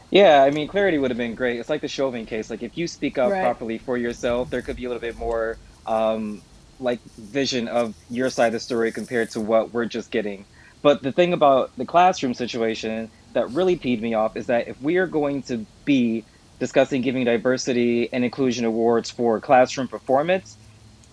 Yeah, 0.09 0.41
I 0.43 0.49
mean, 0.51 0.67
clarity 0.67 0.97
would 0.97 1.11
have 1.11 1.17
been 1.17 1.35
great. 1.35 1.59
It's 1.59 1.69
like 1.69 1.81
the 1.81 1.87
Chauvin 1.87 2.25
case. 2.25 2.49
Like, 2.49 2.63
if 2.63 2.77
you 2.77 2.87
speak 2.87 3.17
up 3.19 3.31
Right. 3.31 3.41
properly 3.43 3.77
for 3.77 3.97
yourself, 3.97 4.49
there 4.49 4.61
could 4.63 4.75
be 4.77 4.85
a 4.85 4.89
little 4.89 5.01
bit 5.01 5.17
more, 5.17 5.57
um, 5.85 6.41
like, 6.79 7.01
vision 7.17 7.67
of 7.67 7.95
your 8.09 8.29
side 8.29 8.47
of 8.47 8.53
the 8.53 8.59
story 8.59 8.91
compared 8.91 9.31
to 9.31 9.41
what 9.41 9.73
we're 9.73 9.85
just 9.85 10.11
getting. 10.11 10.45
But 10.81 11.01
the 11.03 11.11
thing 11.11 11.33
about 11.33 11.71
the 11.77 11.85
classroom 11.85 12.33
situation 12.33 13.11
that 13.33 13.49
really 13.51 13.77
peed 13.77 14.01
me 14.01 14.13
off 14.13 14.35
is 14.35 14.47
that 14.47 14.67
if 14.67 14.79
we 14.79 14.97
are 14.97 15.07
going 15.07 15.43
to 15.43 15.67
be 15.85 16.25
discussing 16.59 17.01
giving 17.01 17.25
diversity 17.25 18.11
and 18.11 18.23
inclusion 18.23 18.65
awards 18.65 19.11
for 19.11 19.39
classroom 19.41 19.87
performance, 19.87 20.57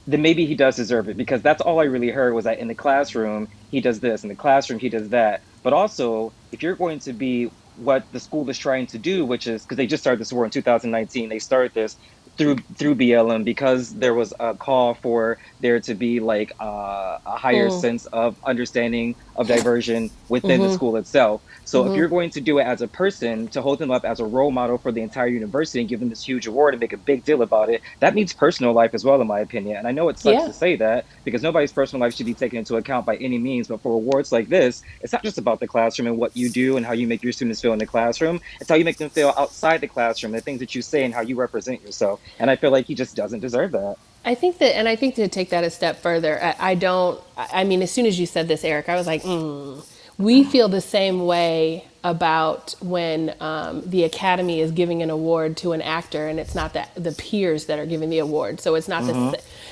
then 0.07 0.23
maybe 0.23 0.47
he 0.47 0.55
does 0.55 0.77
deserve 0.77 1.09
it 1.09 1.17
because 1.17 1.43
that's 1.43 1.63
all 1.63 1.81
I 1.81 1.85
really 1.85 2.11
heard 2.11 2.35
was 2.35 2.45
that 2.45 2.59
in 2.59 2.69
the 2.69 2.75
classroom 2.75 3.49
he 3.71 3.81
does 3.81 4.01
this, 4.01 4.23
in 4.23 4.29
the 4.29 4.37
classroom 4.37 4.79
he 4.79 4.89
does 4.89 5.11
that. 5.11 5.43
But 5.63 5.73
also, 5.73 6.35
if 6.53 6.63
you're 6.63 6.77
going 6.77 7.01
to 7.01 7.13
be 7.13 7.51
what 7.77 8.07
the 8.13 8.21
school 8.21 8.49
is 8.51 8.59
trying 8.59 8.87
to 8.89 8.99
do, 8.99 9.25
which 9.25 9.47
is 9.47 9.63
because 9.63 9.77
they 9.77 9.87
just 9.87 10.03
started 10.03 10.21
this 10.21 10.33
war 10.33 10.45
in 10.45 10.51
2019, 10.51 11.29
they 11.29 11.39
started 11.39 11.73
this 11.75 11.97
through 12.39 12.63
through 12.79 12.97
BLM 12.97 13.45
because 13.45 13.91
there 13.91 14.15
was 14.15 14.33
a 14.41 14.55
call 14.57 14.95
for 14.95 15.39
there 15.61 15.81
to 15.81 15.95
be 15.95 16.21
like 16.21 16.53
uh, 16.61 17.19
a 17.27 17.37
higher 17.37 17.69
Mm. 17.69 17.71
sense 17.71 18.07
of 18.07 18.39
understanding 18.45 19.17
of 19.37 19.47
diversion 19.47 20.11
within 20.29 20.63
the 20.63 20.69
school 20.71 20.97
itself. 20.97 21.43
So 21.65 21.87
if 21.87 21.95
you're 21.97 22.09
going 22.09 22.31
to 22.31 22.41
do 22.41 22.59
it 22.59 22.65
as 22.65 22.81
a 22.83 22.89
person 22.89 23.49
to 23.51 23.63
hold 23.63 23.79
them 23.79 23.91
up 23.91 24.05
as 24.05 24.21
a 24.21 24.27
role 24.27 24.51
model 24.51 24.79
for 24.79 24.93
the 24.93 25.03
entire 25.03 25.29
university 25.29 25.81
and 25.81 25.89
give 25.89 26.01
them 26.01 26.09
this 26.11 26.27
huge 26.27 26.47
award 26.47 26.75
and 26.75 26.81
make 26.81 26.93
a 26.93 26.99
big 26.99 27.25
deal 27.25 27.43
about 27.43 27.71
it, 27.71 27.83
that 28.01 28.15
means 28.15 28.33
personal 28.35 28.73
life 28.73 28.91
as 28.95 29.05
well, 29.05 29.21
in 29.21 29.27
my 29.29 29.41
opinion. 29.41 29.77
And 29.77 29.87
I 29.87 29.93
know 29.93 30.09
it 30.09 30.19
sucks 30.19 30.45
Yeah. 30.45 30.47
to 30.47 30.53
say 30.53 30.77
that 30.77 31.07
because 31.25 31.43
nobody's 31.43 31.73
personal 31.73 32.01
life 32.01 32.15
should 32.15 32.27
be 32.27 32.35
taken 32.35 32.59
into 32.59 32.77
account 32.77 33.07
by 33.07 33.17
any 33.17 33.39
means. 33.39 33.69
But 33.69 33.83
for 33.83 33.93
awards 33.95 34.33
like 34.33 34.49
this, 34.49 34.83
it's 35.01 35.13
not 35.13 35.23
just 35.25 35.39
about 35.39 35.61
the 35.61 35.69
classroom 35.69 36.09
and 36.09 36.19
what 36.19 36.33
you 36.37 36.51
do 36.51 36.77
and 36.77 36.87
how 36.87 36.93
you 36.93 37.07
make 37.07 37.23
your 37.23 37.33
students 37.33 37.61
feel 37.61 37.73
in 37.73 37.79
the 37.79 37.87
classroom. 37.87 38.41
It's 38.61 38.71
how 38.71 38.77
you 38.77 38.85
make 38.85 38.99
them 38.99 39.11
feel 39.11 39.35
outside 39.37 39.81
the 39.81 39.89
classroom, 39.89 40.33
the 40.33 40.41
things 40.41 40.61
that 40.61 40.75
you 40.75 40.83
say 40.83 41.05
and 41.05 41.15
how 41.15 41.23
you 41.23 41.37
represent 41.37 41.83
yourself. 41.83 42.21
And 42.39 42.51
I 42.51 42.57
feel 42.57 42.71
like 42.71 42.87
he 42.87 42.95
just 42.95 43.17
doesn't 43.17 43.41
deserve 43.41 43.73
that. 43.73 43.97
I 44.25 44.35
think 44.35 44.59
that, 44.59 44.77
and 44.77 44.89
I 44.89 44.97
think 44.97 45.17
to 45.17 45.29
take 45.29 45.51
that 45.51 45.65
a 45.65 45.71
step 45.71 45.99
further, 46.01 46.43
I, 46.43 46.57
I 46.59 46.75
don't. 46.75 47.21
I 47.37 47.65
mean, 47.65 47.83
as 47.83 47.91
soon 47.91 48.07
as 48.07 48.19
you 48.19 48.27
said 48.27 48.49
this, 48.49 48.65
Eric, 48.65 48.89
I 48.89 48.95
was 48.95 49.07
like, 49.07 49.23
mm. 49.23 49.85
we 50.17 50.45
feel 50.45 50.69
the 50.69 50.81
same 50.81 51.27
way 51.27 51.85
about 52.03 52.75
when 52.81 53.35
um, 53.41 53.83
the 53.85 54.05
Academy 54.05 54.61
is 54.61 54.71
giving 54.73 55.03
an 55.03 55.11
award 55.11 55.57
to 55.59 55.73
an 55.73 55.83
actor, 55.83 56.27
and 56.27 56.41
it's 56.41 56.55
not 56.55 56.73
the 56.73 56.87
the 56.95 57.13
peers 57.13 57.67
that 57.67 57.79
are 57.79 57.87
giving 57.87 58.09
the 58.09 58.19
award. 58.19 58.61
So 58.61 58.75
it's 58.77 58.89
not 58.89 59.05
the, 59.05 59.13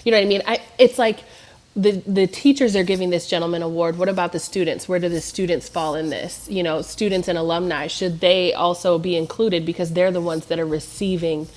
you 0.04 0.12
know 0.12 0.18
what 0.18 0.24
I 0.24 0.28
mean? 0.28 0.42
I, 0.46 0.60
it's 0.78 0.98
like 0.98 1.20
the 1.74 1.92
the 2.06 2.26
teachers 2.26 2.76
are 2.76 2.84
giving 2.84 3.08
this 3.08 3.28
gentleman 3.28 3.62
award. 3.62 3.96
What 3.96 4.10
about 4.10 4.32
the 4.32 4.38
students? 4.38 4.86
Where 4.86 4.98
do 4.98 5.08
the 5.08 5.22
students 5.22 5.68
fall 5.68 5.94
in 5.94 6.10
this? 6.10 6.46
You 6.50 6.62
know, 6.62 6.82
students 6.82 7.28
and 7.28 7.38
alumni 7.38 7.86
should 7.86 8.20
they 8.20 8.52
also 8.52 8.98
be 8.98 9.16
included 9.16 9.64
because 9.64 9.92
they're 9.92 10.10
the 10.10 10.20
ones 10.20 10.46
that 10.46 10.58
are 10.58 10.66
receiving 10.66 11.48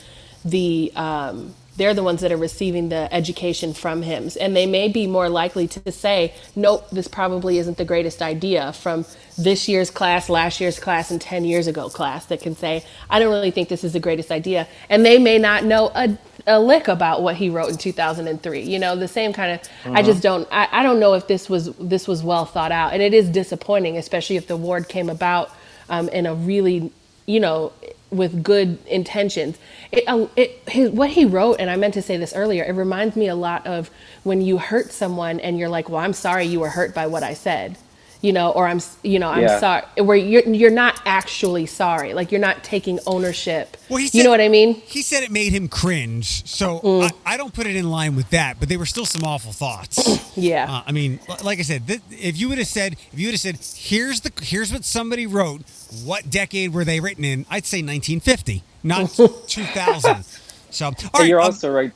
the 0.45 0.91
um, 0.95 1.53
they're 1.77 1.93
the 1.93 2.03
ones 2.03 2.21
that 2.21 2.31
are 2.31 2.37
receiving 2.37 2.89
the 2.89 3.13
education 3.13 3.73
from 3.73 4.01
him. 4.01 4.29
And 4.39 4.55
they 4.55 4.65
may 4.65 4.87
be 4.87 5.07
more 5.07 5.27
likely 5.27 5.67
to 5.67 5.91
say 5.91 6.33
nope 6.55 6.89
this 6.89 7.07
probably 7.07 7.57
isn't 7.57 7.77
the 7.77 7.85
greatest 7.85 8.21
idea 8.21 8.71
from 8.73 9.05
this 9.37 9.67
year's 9.67 9.91
class 9.91 10.29
last 10.29 10.61
year's 10.61 10.79
class 10.79 11.11
and 11.11 11.19
10 11.19 11.43
years 11.43 11.67
ago 11.67 11.89
class 11.89 12.25
that 12.27 12.39
can 12.41 12.55
say 12.55 12.85
i 13.09 13.19
don't 13.19 13.31
really 13.31 13.51
think 13.51 13.67
this 13.67 13.83
is 13.83 13.91
the 13.93 13.99
greatest 13.99 14.31
idea. 14.31 14.67
And 14.89 15.05
they 15.05 15.19
may 15.19 15.37
not 15.37 15.65
know 15.65 15.91
a, 15.93 16.17
a 16.47 16.59
lick 16.59 16.87
about 16.87 17.21
what 17.21 17.35
he 17.35 17.49
wrote 17.49 17.69
in 17.69 17.77
2003 17.77 18.61
you 18.61 18.79
know 18.79 18.95
the 18.95 19.07
same 19.07 19.33
kind 19.33 19.59
of 19.59 19.95
i 19.95 20.01
just 20.01 20.21
don't 20.21 20.47
I, 20.51 20.69
I 20.71 20.83
don't 20.83 20.99
know 20.99 21.13
if 21.15 21.27
this 21.27 21.49
was 21.49 21.73
this 21.77 22.07
was 22.07 22.23
well 22.23 22.45
thought 22.45 22.71
out. 22.71 22.93
And 22.93 23.01
it 23.01 23.13
is 23.13 23.29
disappointing 23.29 23.97
especially 23.97 24.37
if 24.37 24.47
the 24.47 24.53
award 24.53 24.87
came 24.87 25.09
about 25.09 25.51
um, 25.89 26.09
in 26.09 26.25
a 26.25 26.33
really 26.33 26.91
you 27.25 27.39
know, 27.39 27.71
with 28.15 28.43
good 28.43 28.77
intentions. 28.87 29.57
It, 29.91 30.03
uh, 30.07 30.27
it, 30.35 30.61
his, 30.67 30.89
what 30.91 31.09
he 31.09 31.25
wrote, 31.25 31.55
and 31.59 31.69
I 31.69 31.75
meant 31.75 31.93
to 31.95 32.01
say 32.01 32.17
this 32.17 32.33
earlier, 32.33 32.63
it 32.63 32.71
reminds 32.73 33.15
me 33.15 33.27
a 33.27 33.35
lot 33.35 33.65
of 33.67 33.89
when 34.23 34.41
you 34.41 34.57
hurt 34.57 34.91
someone 34.91 35.39
and 35.39 35.57
you're 35.59 35.69
like, 35.69 35.89
well, 35.89 35.99
I'm 36.01 36.13
sorry 36.13 36.45
you 36.45 36.59
were 36.59 36.69
hurt 36.69 36.93
by 36.95 37.07
what 37.07 37.23
I 37.23 37.33
said. 37.33 37.77
You 38.21 38.33
know, 38.33 38.49
or 38.51 38.65
I'm, 38.65 38.79
you 39.03 39.19
know, 39.19 39.29
I'm 39.29 39.43
Yeah. 39.43 39.59
sorry. 39.59 39.83
Where 40.01 40.17
you're 40.17 40.41
you're 40.47 40.71
not 40.71 40.99
actually 41.05 41.67
sorry, 41.67 42.15
like 42.15 42.31
you're 42.31 42.41
not 42.41 42.63
taking 42.63 42.97
ownership. 43.05 43.77
Well, 43.87 43.97
he 43.99 44.09
you 44.17 44.23
know 44.23 44.31
what 44.31 44.41
I 44.41 44.47
mean? 44.49 44.73
He 44.73 45.03
said 45.03 45.21
it 45.21 45.29
made 45.29 45.51
him 45.53 45.67
cringe, 45.67 46.43
so 46.47 46.79
Mm. 46.79 47.11
I, 47.25 47.33
I 47.33 47.37
don't 47.37 47.53
put 47.53 47.67
it 47.67 47.75
in 47.75 47.87
line 47.91 48.15
with 48.15 48.31
that. 48.31 48.59
But 48.59 48.67
they 48.67 48.77
were 48.77 48.87
still 48.87 49.05
some 49.05 49.23
awful 49.23 49.51
thoughts. 49.51 50.21
Yeah. 50.37 50.65
Uh, 50.69 50.83
I 50.85 50.91
mean, 50.91 51.21
like 51.45 51.59
I 51.59 51.61
said, 51.61 51.87
th- 51.87 52.01
if 52.11 52.37
you 52.37 52.49
would 52.49 52.57
have 52.57 52.67
said, 52.67 52.97
if 53.13 53.17
you 53.17 53.27
would 53.27 53.35
have 53.35 53.39
said, 53.39 53.57
here's 53.77 54.19
the 54.19 54.31
here's 54.41 54.73
what 54.73 54.83
somebody 54.83 55.25
wrote. 55.25 55.61
What 56.03 56.29
decade 56.29 56.73
were 56.73 56.83
they 56.83 56.99
written 56.99 57.23
in? 57.23 57.45
I'd 57.49 57.65
say 57.65 57.77
1950, 57.77 58.63
not 58.83 59.09
2000. 59.47 60.25
So, 60.71 60.85
all 60.87 60.93
But 61.13 61.27
you're 61.27 61.39
um, 61.39 61.45
also 61.47 61.71
right. 61.71 61.91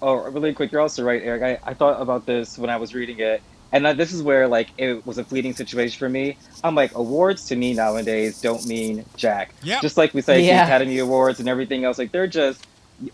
Oh, 0.00 0.14
really 0.30 0.52
quick, 0.52 0.72
you're 0.72 0.80
also 0.80 1.04
right, 1.04 1.22
Eric. 1.22 1.60
I, 1.64 1.70
I 1.70 1.74
thought 1.74 2.00
about 2.00 2.26
this 2.26 2.58
when 2.58 2.70
I 2.70 2.76
was 2.76 2.92
reading 2.94 3.20
it, 3.20 3.40
and 3.70 3.86
this 3.98 4.12
is 4.12 4.22
where 4.22 4.48
like 4.48 4.70
it 4.76 5.06
was 5.06 5.18
a 5.18 5.24
fleeting 5.24 5.54
situation 5.54 5.98
for 5.98 6.08
me. 6.08 6.36
I'm 6.64 6.74
like, 6.74 6.94
awards 6.94 7.46
to 7.48 7.56
me 7.56 7.72
nowadays 7.74 8.40
don't 8.40 8.66
mean 8.66 9.04
jack. 9.16 9.54
Yep. 9.62 9.82
Just 9.82 9.96
like 9.96 10.12
we 10.14 10.20
say 10.20 10.44
Yeah. 10.44 10.58
the 10.58 10.64
Academy 10.64 10.98
Awards 10.98 11.40
and 11.40 11.48
everything 11.48 11.84
else, 11.84 11.98
like 11.98 12.10
they're 12.10 12.26
just 12.26 12.66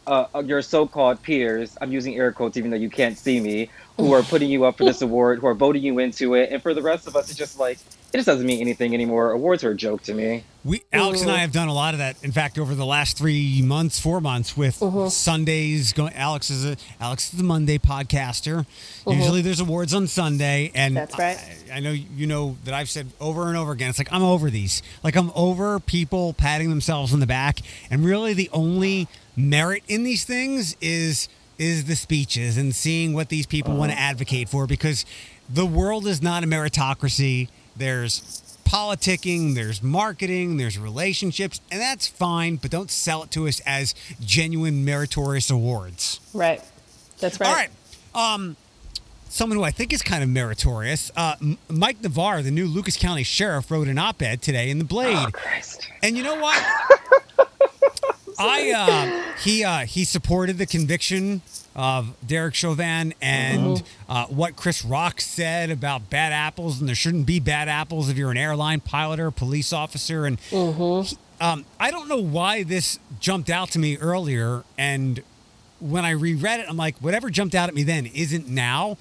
uh, 0.06 0.26
uh, 0.34 0.40
your 0.40 0.62
so-called 0.62 1.22
peers. 1.22 1.76
I'm 1.80 1.92
using 1.92 2.16
air 2.16 2.32
quotes 2.32 2.56
even 2.56 2.70
though 2.70 2.76
you 2.76 2.90
can't 2.90 3.16
see 3.18 3.40
me, 3.40 3.70
who 3.98 4.12
are 4.12 4.22
putting 4.22 4.48
you 4.48 4.64
up 4.64 4.78
for 4.78 4.84
this 4.84 5.02
award, 5.02 5.40
who 5.40 5.46
are 5.46 5.54
voting 5.54 5.82
you 5.82 5.98
into 5.98 6.34
it, 6.34 6.50
and 6.52 6.62
for 6.62 6.72
the 6.72 6.82
rest 6.82 7.06
of 7.06 7.16
us, 7.16 7.28
it's 7.28 7.38
just 7.38 7.58
like 7.58 7.78
it 8.12 8.16
just 8.16 8.26
doesn't 8.26 8.46
mean 8.46 8.60
anything 8.60 8.94
anymore. 8.94 9.32
Awards 9.32 9.62
are 9.64 9.72
a 9.72 9.76
joke 9.76 10.02
to 10.04 10.14
me. 10.14 10.44
We 10.64 10.82
Alex 10.92 11.20
and 11.20 11.30
I 11.30 11.38
have 11.38 11.52
done 11.52 11.68
a 11.68 11.74
lot 11.74 11.92
of 11.94 11.98
that. 11.98 12.16
In 12.22 12.32
fact, 12.32 12.58
over 12.58 12.74
the 12.74 12.86
last 12.86 13.18
three 13.18 13.60
months, 13.60 14.00
four 14.00 14.20
months, 14.20 14.56
with 14.56 14.78
mm-hmm. 14.78 15.08
Sundays 15.08 15.92
going. 15.92 16.14
Alex 16.14 16.48
is 16.48 16.64
a 16.64 16.76
Alex 17.00 17.32
is 17.32 17.38
the 17.38 17.44
Monday 17.44 17.76
podcaster. 17.76 18.64
Mm-hmm. 19.04 19.10
Usually, 19.10 19.42
there's 19.42 19.60
awards 19.60 19.92
on 19.92 20.06
Sunday, 20.06 20.70
and 20.74 20.96
That's 20.96 21.18
right. 21.18 21.38
I, 21.70 21.76
I 21.76 21.80
know 21.80 21.90
you 21.90 22.26
know 22.26 22.56
that 22.64 22.72
I've 22.72 22.88
said 22.88 23.08
over 23.20 23.48
and 23.48 23.58
over 23.58 23.72
again. 23.72 23.90
It's 23.90 23.98
like 23.98 24.12
I'm 24.12 24.22
over 24.22 24.48
these. 24.48 24.82
Like 25.02 25.16
I'm 25.16 25.30
over 25.34 25.80
people 25.80 26.32
patting 26.32 26.70
themselves 26.70 27.12
on 27.12 27.20
the 27.20 27.26
back, 27.26 27.58
and 27.90 28.04
really 28.04 28.32
the 28.32 28.48
only 28.52 29.08
merit 29.36 29.82
in 29.86 30.02
these 30.02 30.24
things 30.24 30.76
is 30.80 31.28
is 31.58 31.84
the 31.84 31.96
speeches 31.96 32.56
and 32.56 32.74
seeing 32.74 33.12
what 33.12 33.28
these 33.28 33.46
people 33.46 33.74
want 33.74 33.92
to 33.92 33.98
advocate 33.98 34.48
for 34.48 34.66
because 34.66 35.04
the 35.48 35.66
world 35.66 36.06
is 36.06 36.22
not 36.22 36.44
a 36.44 36.46
meritocracy. 36.46 37.48
There's 37.76 38.42
politicking, 38.64 39.54
there's 39.54 39.82
marketing, 39.82 40.56
there's 40.58 40.78
relationships, 40.78 41.60
and 41.70 41.80
that's 41.80 42.06
fine, 42.06 42.56
but 42.56 42.70
don't 42.70 42.90
sell 42.90 43.22
it 43.22 43.30
to 43.32 43.48
us 43.48 43.60
as 43.66 43.94
genuine 44.20 44.84
meritorious 44.84 45.50
awards. 45.50 46.20
Right. 46.34 46.62
That's 47.18 47.40
right. 47.40 47.48
All 47.48 47.54
right. 47.54 47.70
Um, 48.34 48.56
someone 49.28 49.58
who 49.58 49.64
I 49.64 49.70
think 49.70 49.92
is 49.92 50.02
kind 50.02 50.22
of 50.22 50.28
meritorious, 50.28 51.10
uh, 51.16 51.36
Mike 51.68 52.02
Navarre, 52.02 52.42
the 52.42 52.50
new 52.50 52.66
Lucas 52.66 52.96
County 52.96 53.22
Sheriff, 53.22 53.70
wrote 53.70 53.88
an 53.88 53.98
op-ed 53.98 54.42
today 54.42 54.70
in 54.70 54.78
the 54.78 54.84
Blade. 54.84 55.16
Oh 55.16 55.30
Christ! 55.32 55.88
And 56.02 56.16
you 56.16 56.22
know 56.22 56.38
what? 56.40 56.62
I 58.46 58.70
uh, 58.70 59.32
he 59.42 59.64
uh, 59.64 59.80
he 59.86 60.04
supported 60.04 60.58
the 60.58 60.66
conviction 60.66 61.42
of 61.76 62.14
Derek 62.26 62.54
Chauvin 62.54 63.14
and 63.20 63.82
uh, 64.08 64.26
what 64.26 64.56
Chris 64.56 64.84
Rock 64.84 65.20
said 65.20 65.70
about 65.70 66.10
bad 66.10 66.32
apples, 66.32 66.80
and 66.80 66.88
there 66.88 66.96
shouldn't 66.96 67.26
be 67.26 67.38
bad 67.40 67.68
apples 67.68 68.08
if 68.08 68.16
you're 68.16 68.30
an 68.32 68.36
airline 68.36 68.80
pilot 68.80 69.20
or 69.20 69.28
a 69.28 69.32
police 69.32 69.72
officer. 69.72 70.24
And 70.26 70.38
he- 70.40 71.14
um, 71.40 71.64
I 71.78 71.90
don't 71.92 72.08
know 72.08 72.20
why 72.22 72.64
this 72.64 72.98
jumped 73.20 73.48
out 73.50 73.70
to 73.72 73.78
me 73.78 73.96
earlier, 73.98 74.64
and 74.76 75.22
when 75.80 76.04
I 76.04 76.10
reread 76.10 76.58
it, 76.60 76.66
I'm 76.68 76.76
like, 76.76 76.96
whatever 76.98 77.30
jumped 77.30 77.54
out 77.54 77.68
at 77.68 77.74
me 77.76 77.84
then 77.84 78.06
isn't 78.06 78.48
now. 78.48 78.96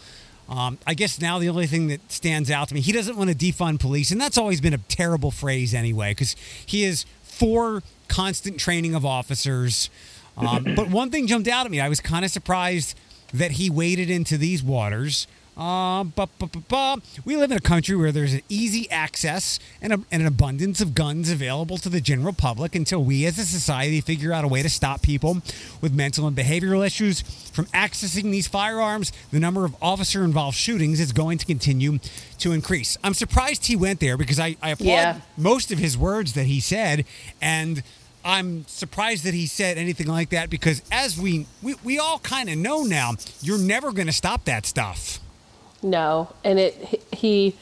Um, 0.49 0.77
I 0.87 0.93
guess 0.93 1.19
now 1.19 1.39
the 1.39 1.49
only 1.49 1.65
thing 1.67 1.87
that 1.87 2.09
stands 2.11 2.49
out 2.51 2.69
to 2.69 2.75
me, 2.75 2.79
he 2.81 2.91
doesn't 2.93 3.17
want 3.17 3.29
to 3.31 3.35
defund 3.35 3.79
police, 3.79 4.11
and 4.11 4.21
that's 4.21 4.37
always 4.37 4.61
been 4.61 4.73
a 4.73 4.77
terrible 4.77 5.29
phrase 5.31 5.73
anyway, 5.73 6.11
because 6.11 6.35
he 6.65 6.83
is 6.85 7.05
for 7.37 7.83
constant 8.07 8.59
training 8.59 8.95
of 8.95 9.05
officers. 9.05 9.89
Um, 10.37 10.63
but 10.75 10.89
one 10.89 11.09
thing 11.11 11.27
jumped 11.27 11.47
out 11.47 11.65
at 11.65 11.71
me. 11.71 11.79
I 11.79 11.89
was 11.89 11.99
kind 11.99 12.25
of 12.25 12.31
surprised 12.31 12.97
that 13.33 13.51
he 13.51 13.69
waded 13.69 14.09
into 14.09 14.37
these 14.37 14.63
waters. 14.63 15.27
Uh, 15.57 16.03
bu- 16.03 16.27
bu- 16.37 16.45
bu- 16.47 16.59
bu- 16.69 17.01
we 17.25 17.35
live 17.35 17.49
in 17.51 17.57
a 17.57 17.61
country 17.61 17.95
where 17.95 18.11
there's 18.11 18.33
an 18.35 18.41
easy 18.47 18.87
access 18.91 19.59
and, 19.81 19.91
a, 19.91 19.95
and 20.11 20.21
an 20.21 20.27
abundance 20.27 20.81
of 20.81 20.93
guns 20.93 21.31
available 21.31 21.79
to 21.79 21.89
the 21.89 21.99
general 21.99 22.31
public 22.31 22.75
until 22.75 23.03
we 23.03 23.25
as 23.25 23.39
a 23.39 23.45
society 23.45 23.99
figure 23.99 24.31
out 24.31 24.43
a 24.45 24.47
way 24.47 24.61
to 24.61 24.69
stop 24.69 25.01
people 25.01 25.41
with 25.81 25.93
mental 25.95 26.27
and 26.27 26.37
behavioral 26.37 26.85
issues 26.85 27.21
from 27.21 27.65
accessing 27.67 28.25
these 28.31 28.47
firearms. 28.47 29.11
The 29.31 29.39
number 29.39 29.65
of 29.65 29.75
officer 29.81 30.23
involved 30.23 30.57
shootings 30.57 30.99
is 30.99 31.11
going 31.11 31.39
to 31.39 31.45
continue 31.47 31.97
to 32.37 32.51
increase. 32.51 32.95
I'm 33.03 33.15
surprised 33.15 33.65
he 33.65 33.75
went 33.75 33.99
there 33.99 34.15
because 34.15 34.39
I, 34.39 34.57
I 34.61 34.69
applaud 34.69 34.85
Yeah. 34.85 35.21
most 35.37 35.71
of 35.71 35.79
his 35.79 35.97
words 35.97 36.33
that 36.33 36.45
he 36.45 36.59
said 36.59 37.03
and 37.41 37.81
i'm 38.25 38.65
surprised 38.67 39.23
that 39.23 39.33
he 39.33 39.45
said 39.45 39.77
anything 39.77 40.07
like 40.07 40.29
that 40.31 40.49
because 40.49 40.81
as 40.91 41.17
we 41.19 41.45
we, 41.61 41.75
we 41.83 41.97
all 41.99 42.19
kind 42.19 42.49
of 42.49 42.57
know 42.57 42.83
now 42.83 43.13
you're 43.41 43.59
never 43.59 43.91
going 43.93 44.07
to 44.07 44.11
stop 44.13 44.43
that 44.45 44.65
stuff 44.65 45.19
No, 45.87 46.33
and 46.43 46.59
it 46.59 47.03
he. 47.13 47.55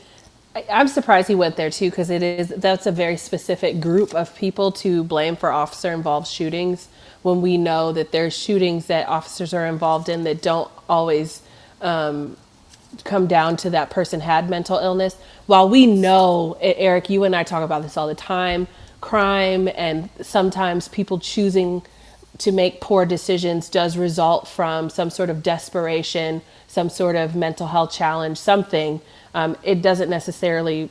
I'm 0.71 0.87
surprised 0.89 1.27
he 1.29 1.35
went 1.35 1.57
there 1.57 1.69
too 1.69 1.89
because 1.91 2.09
it 2.09 2.23
is 2.23 2.49
that's 2.49 2.87
a 2.87 2.91
very 2.91 3.17
specific 3.17 3.81
group 3.81 4.15
of 4.15 4.35
people 4.35 4.71
to 4.73 5.03
blame 5.03 5.35
for 5.35 5.51
officer 5.51 5.93
involved 5.93 6.27
shootings 6.27 6.89
when 7.23 7.41
we 7.41 7.57
know 7.57 7.91
that 7.93 8.11
there's 8.11 8.37
shootings 8.37 8.87
that 8.87 9.07
officers 9.09 9.53
are 9.53 9.65
involved 9.67 10.09
in 10.09 10.23
that 10.25 10.41
don't 10.41 10.71
always 10.89 11.41
um, 11.81 12.37
come 13.05 13.27
down 13.27 13.57
to 13.57 13.71
that 13.71 13.89
person 13.91 14.21
had 14.21 14.49
mental 14.49 14.77
illness. 14.79 15.17
While 15.47 15.69
we 15.69 15.87
know, 15.87 16.57
Eric, 16.61 17.09
you 17.09 17.23
and 17.25 17.35
I 17.35 17.43
talk 17.43 17.63
about 17.63 17.83
this 17.83 17.97
all 17.97 18.07
the 18.07 18.15
time, 18.15 18.67
crime 19.01 19.69
and 19.75 20.09
sometimes 20.21 20.87
people 20.89 21.19
choosing 21.19 21.83
to 22.39 22.51
make 22.51 22.81
poor 22.81 23.05
decisions 23.05 23.69
does 23.69 23.97
result 23.97 24.47
from 24.47 24.89
some 24.89 25.09
sort 25.09 25.29
of 25.29 25.43
desperation, 25.43 26.41
some 26.75 26.89
sort 26.89 27.15
of 27.15 27.35
mental 27.35 27.67
health 27.67 27.91
challenge, 27.93 28.37
something. 28.37 29.01
Um, 29.33 29.57
it 29.63 29.81
doesn't 29.81 30.09
necessarily 30.09 30.89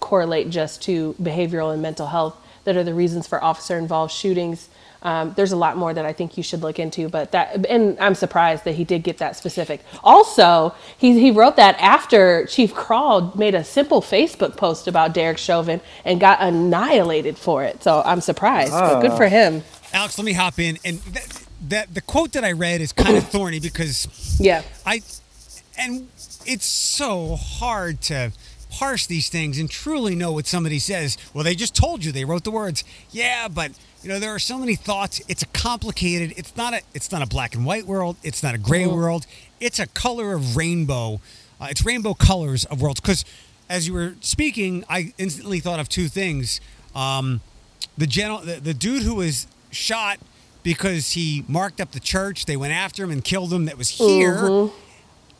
correlate 0.00 0.50
just 0.50 0.82
to 0.82 1.14
behavioral 1.22 1.72
and 1.72 1.80
mental 1.80 2.08
health 2.08 2.34
that 2.64 2.76
are 2.76 2.84
the 2.84 2.94
reasons 2.94 3.26
for 3.26 3.42
officer 3.42 3.78
involved 3.78 4.12
shootings. 4.12 4.68
Um, 5.02 5.32
there's 5.36 5.52
a 5.52 5.56
lot 5.56 5.78
more 5.78 5.94
that 5.94 6.04
I 6.04 6.12
think 6.12 6.36
you 6.36 6.42
should 6.42 6.60
look 6.60 6.78
into, 6.78 7.08
but 7.08 7.30
that, 7.32 7.64
and 7.66 7.98
I'm 8.00 8.14
surprised 8.14 8.64
that 8.64 8.74
he 8.74 8.84
did 8.84 9.02
get 9.02 9.16
that 9.18 9.34
specific. 9.36 9.80
Also, 10.04 10.74
he, 10.98 11.18
he 11.18 11.30
wrote 11.30 11.56
that 11.56 11.80
after 11.80 12.44
Chief 12.46 12.74
Kral 12.74 13.34
made 13.34 13.54
a 13.54 13.64
simple 13.64 14.02
Facebook 14.02 14.56
post 14.58 14.86
about 14.88 15.14
Derek 15.14 15.38
Chauvin 15.38 15.80
and 16.04 16.20
got 16.20 16.38
annihilated 16.42 17.38
for 17.38 17.62
it. 17.64 17.82
So 17.82 18.02
I'm 18.04 18.20
surprised, 18.20 18.72
but 18.72 19.00
good 19.00 19.12
for 19.16 19.28
him. 19.28 19.62
alex 19.94 20.18
let 20.18 20.24
me 20.24 20.32
hop 20.34 20.58
in 20.58 20.78
and 20.84 20.98
that, 21.16 21.44
that 21.68 21.94
the 21.94 22.00
quote 22.00 22.30
that 22.32 22.44
i 22.44 22.52
read 22.52 22.80
is 22.80 22.92
kind 22.92 23.16
of 23.16 23.26
thorny 23.34 23.58
because 23.58 24.06
Yeah. 24.38 24.62
I 24.86 25.00
and 25.80 26.08
it's 26.46 26.66
so 26.66 27.36
hard 27.36 28.00
to 28.02 28.32
parse 28.70 29.06
these 29.06 29.28
things 29.28 29.58
and 29.58 29.68
truly 29.68 30.14
know 30.14 30.32
what 30.32 30.46
somebody 30.46 30.78
says. 30.78 31.18
Well, 31.34 31.42
they 31.42 31.54
just 31.54 31.74
told 31.74 32.04
you 32.04 32.12
they 32.12 32.24
wrote 32.24 32.44
the 32.44 32.50
words. 32.50 32.84
Yeah, 33.10 33.48
but 33.48 33.72
you 34.02 34.08
know 34.08 34.18
there 34.18 34.34
are 34.34 34.38
so 34.38 34.58
many 34.58 34.76
thoughts. 34.76 35.20
It's 35.26 35.42
a 35.42 35.46
complicated. 35.46 36.34
It's 36.36 36.56
not 36.56 36.74
a. 36.74 36.82
It's 36.94 37.10
not 37.10 37.22
a 37.22 37.26
black 37.26 37.54
and 37.54 37.64
white 37.64 37.86
world. 37.86 38.16
It's 38.22 38.42
not 38.42 38.54
a 38.54 38.58
gray 38.58 38.86
world. 38.86 39.26
It's 39.58 39.78
a 39.78 39.86
color 39.86 40.34
of 40.34 40.56
rainbow. 40.56 41.20
Uh, 41.60 41.66
it's 41.70 41.84
rainbow 41.84 42.14
colors 42.14 42.64
of 42.66 42.80
worlds. 42.80 43.00
Because 43.00 43.24
as 43.68 43.86
you 43.86 43.94
were 43.94 44.14
speaking, 44.20 44.84
I 44.88 45.12
instantly 45.18 45.60
thought 45.60 45.80
of 45.80 45.88
two 45.88 46.08
things. 46.08 46.60
Um, 46.94 47.40
the 47.98 48.06
general, 48.06 48.38
the, 48.38 48.54
the 48.54 48.74
dude 48.74 49.02
who 49.02 49.16
was 49.16 49.46
shot 49.70 50.18
because 50.62 51.12
he 51.12 51.44
marked 51.48 51.80
up 51.80 51.92
the 51.92 52.00
church. 52.00 52.46
They 52.46 52.56
went 52.56 52.72
after 52.72 53.04
him 53.04 53.10
and 53.10 53.24
killed 53.24 53.52
him. 53.52 53.66
That 53.66 53.78
was 53.78 53.90
here. 53.90 54.70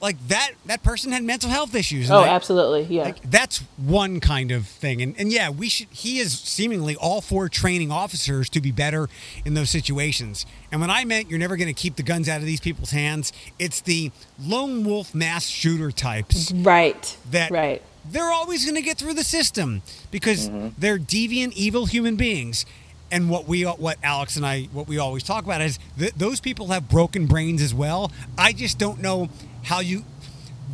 Like 0.01 0.17
that. 0.29 0.53
That 0.67 0.83
person 0.83 1.13
had 1.13 1.23
mental 1.23 1.51
health 1.51 1.75
issues. 1.75 2.11
Oh, 2.11 2.21
I- 2.21 2.29
absolutely. 2.29 2.83
Yeah. 2.95 3.05
like, 3.05 3.31
that's 3.31 3.59
one 3.77 4.21
kind 4.21 4.51
of 4.51 4.67
thing. 4.67 5.03
And, 5.03 5.15
and 5.19 5.31
yeah, 5.31 5.51
we 5.51 5.69
should. 5.69 5.89
He 5.91 6.19
is 6.19 6.39
seemingly 6.39 6.97
all 6.97 7.21
for 7.21 7.49
training 7.49 7.91
officers 7.91 8.49
to 8.51 8.61
be 8.61 8.73
better 8.73 9.09
in 9.45 9.55
those 9.55 9.71
situations. 9.71 10.47
And 10.73 10.81
when 10.81 10.91
I 10.91 11.05
meant 11.05 11.29
you're 11.29 11.39
never 11.39 11.57
going 11.57 11.69
to 11.69 11.75
keep 11.75 11.97
the 11.97 12.03
guns 12.03 12.29
out 12.29 12.41
of 12.41 12.47
these 12.47 12.61
people's 12.61 12.93
hands, 12.93 13.33
it's 13.59 13.81
the 13.81 14.11
lone 14.41 14.85
wolf 14.85 15.15
mass 15.15 15.47
shooter 15.47 15.91
types 15.91 16.53
right. 16.53 17.17
that 17.31 17.51
right. 17.51 17.83
they're 18.05 18.33
always 18.33 18.65
going 18.65 18.77
to 18.77 18.83
get 18.83 18.97
through 18.97 19.15
the 19.15 19.25
system 19.25 19.83
because 20.11 20.49
mm-hmm. 20.49 20.69
they're 20.79 20.99
deviant, 20.99 21.53
evil 21.55 21.87
human 21.87 22.17
beings. 22.17 22.65
And 23.13 23.29
what 23.29 23.49
we, 23.49 23.65
what 23.65 23.99
Alex 24.05 24.37
and 24.37 24.47
I, 24.47 24.65
what 24.73 24.87
we 24.87 24.99
always 24.99 25.25
talk 25.25 25.45
about 25.45 25.61
is 25.61 25.81
that 25.97 26.17
those 26.17 26.41
people 26.41 26.69
have 26.69 26.89
broken 26.89 27.27
brains 27.27 27.61
as 27.61 27.75
well. 27.75 28.13
I 28.39 28.53
just 28.53 28.79
don't 28.79 29.03
know 29.03 29.29
how 29.64 29.81
you, 29.81 30.05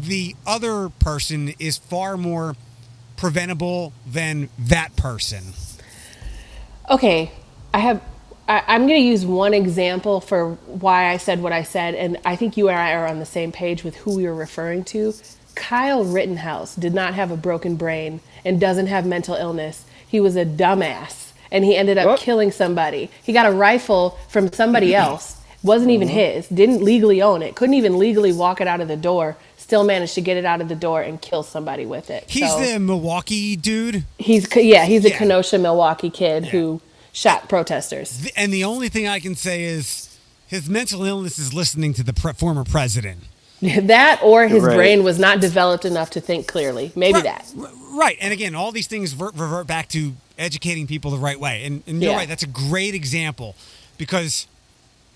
the 0.01 0.37
other 0.47 0.89
person 0.91 1.55
is 1.59 1.79
far 1.79 2.17
more 2.17 2.57
preventable 3.17 3.93
than 4.07 4.49
that 4.59 4.97
person. 4.97 5.55
Okay, 6.91 7.31
I 7.75 7.79
have. 7.81 8.03
I, 8.49 8.63
I'm 8.69 8.87
going 8.87 9.01
to 9.01 9.07
use 9.07 9.27
one 9.27 9.55
example 9.55 10.21
for 10.21 10.53
why 10.67 11.11
I 11.11 11.17
said 11.17 11.43
what 11.43 11.53
I 11.53 11.65
said, 11.65 11.95
and 11.97 12.19
I 12.25 12.37
think 12.37 12.57
you 12.57 12.69
and 12.69 12.79
I 12.79 12.93
are 12.93 13.07
on 13.09 13.19
the 13.19 13.27
same 13.27 13.53
page 13.53 13.83
with 13.85 13.97
who 13.97 14.17
we 14.17 14.25
were 14.27 14.35
referring 14.35 14.85
to. 14.85 15.15
Kyle 15.57 16.05
Rittenhouse 16.05 16.77
did 16.77 16.95
not 16.95 17.15
have 17.15 17.31
a 17.31 17.37
broken 17.37 17.77
brain 17.77 18.21
and 18.45 18.61
doesn't 18.61 18.87
have 18.89 19.07
mental 19.07 19.35
illness. 19.35 19.85
He 20.07 20.21
was 20.21 20.37
a 20.37 20.45
dumbass, 20.47 21.33
and 21.51 21.65
he 21.65 21.77
ended 21.77 21.99
up 21.99 22.07
What? 22.07 22.21
killing 22.21 22.53
somebody. 22.53 23.11
He 23.25 23.33
got 23.33 23.47
a 23.47 23.51
rifle 23.53 24.19
from 24.29 24.53
somebody 24.53 24.95
else. 24.95 25.36
Wasn't 25.63 25.91
even 25.91 26.09
mm-hmm. 26.09 26.17
his. 26.17 26.49
Didn't 26.49 26.83
legally 26.83 27.21
own 27.23 27.43
it. 27.43 27.55
Couldn't 27.57 27.75
even 27.75 27.99
legally 27.99 28.33
walk 28.33 28.61
it 28.61 28.69
out 28.69 28.81
of 28.81 28.89
the 28.89 28.97
door. 28.97 29.37
Still 29.57 29.85
managed 29.85 30.15
to 30.15 30.21
get 30.21 30.37
it 30.37 30.45
out 30.45 30.61
of 30.61 30.69
the 30.69 30.77
door 30.77 31.03
and 31.03 31.21
kill 31.21 31.43
somebody 31.43 31.87
with 31.87 32.11
it. 32.11 32.25
He's 32.29 32.51
So- 32.51 32.61
the 32.61 32.79
Milwaukee 32.79 33.57
dude. 33.57 34.05
He's 34.19 34.47
yeah, 34.55 34.85
he's 34.85 35.05
a 35.05 35.11
Yeah. 35.11 35.19
Kenosha, 35.19 35.59
Milwaukee 35.59 36.11
kid 36.11 36.47
who 36.47 36.81
shot 37.13 37.49
protesters. 37.49 38.29
And 38.37 38.53
the 38.53 38.65
only 38.65 38.89
thing 38.89 39.09
I 39.09 39.19
can 39.19 39.35
say 39.35 39.65
is 39.65 40.17
his 40.47 40.69
mental 40.69 41.03
illness 41.05 41.39
is 41.39 41.53
listening 41.53 41.95
to 41.95 42.03
the 42.05 42.13
pre- 42.13 42.35
former 42.35 42.63
president. 42.63 43.21
that 43.63 44.21
or 44.23 44.47
his 44.47 44.63
Right. 44.63 44.77
brain 44.77 45.03
was 45.03 45.19
not 45.19 45.41
developed 45.41 45.85
enough 45.85 46.11
to 46.11 46.21
think 46.21 46.47
clearly. 46.47 46.93
Maybe 46.95 47.15
right, 47.15 47.25
that. 47.25 47.51
Right. 47.93 48.19
And 48.21 48.33
again, 48.33 48.55
all 48.55 48.71
these 48.71 48.87
things 48.87 49.13
revert, 49.15 49.35
revert 49.35 49.67
back 49.67 49.89
to 49.89 50.13
educating 50.39 50.87
people 50.87 51.11
the 51.11 51.17
right 51.17 51.41
way. 51.41 51.65
And, 51.65 51.83
and 51.87 52.03
you're 52.03 52.13
Yeah. 52.13 52.19
right. 52.19 52.29
That's 52.29 52.43
a 52.43 52.49
great 52.49 52.95
example 52.95 53.57
because 53.97 54.47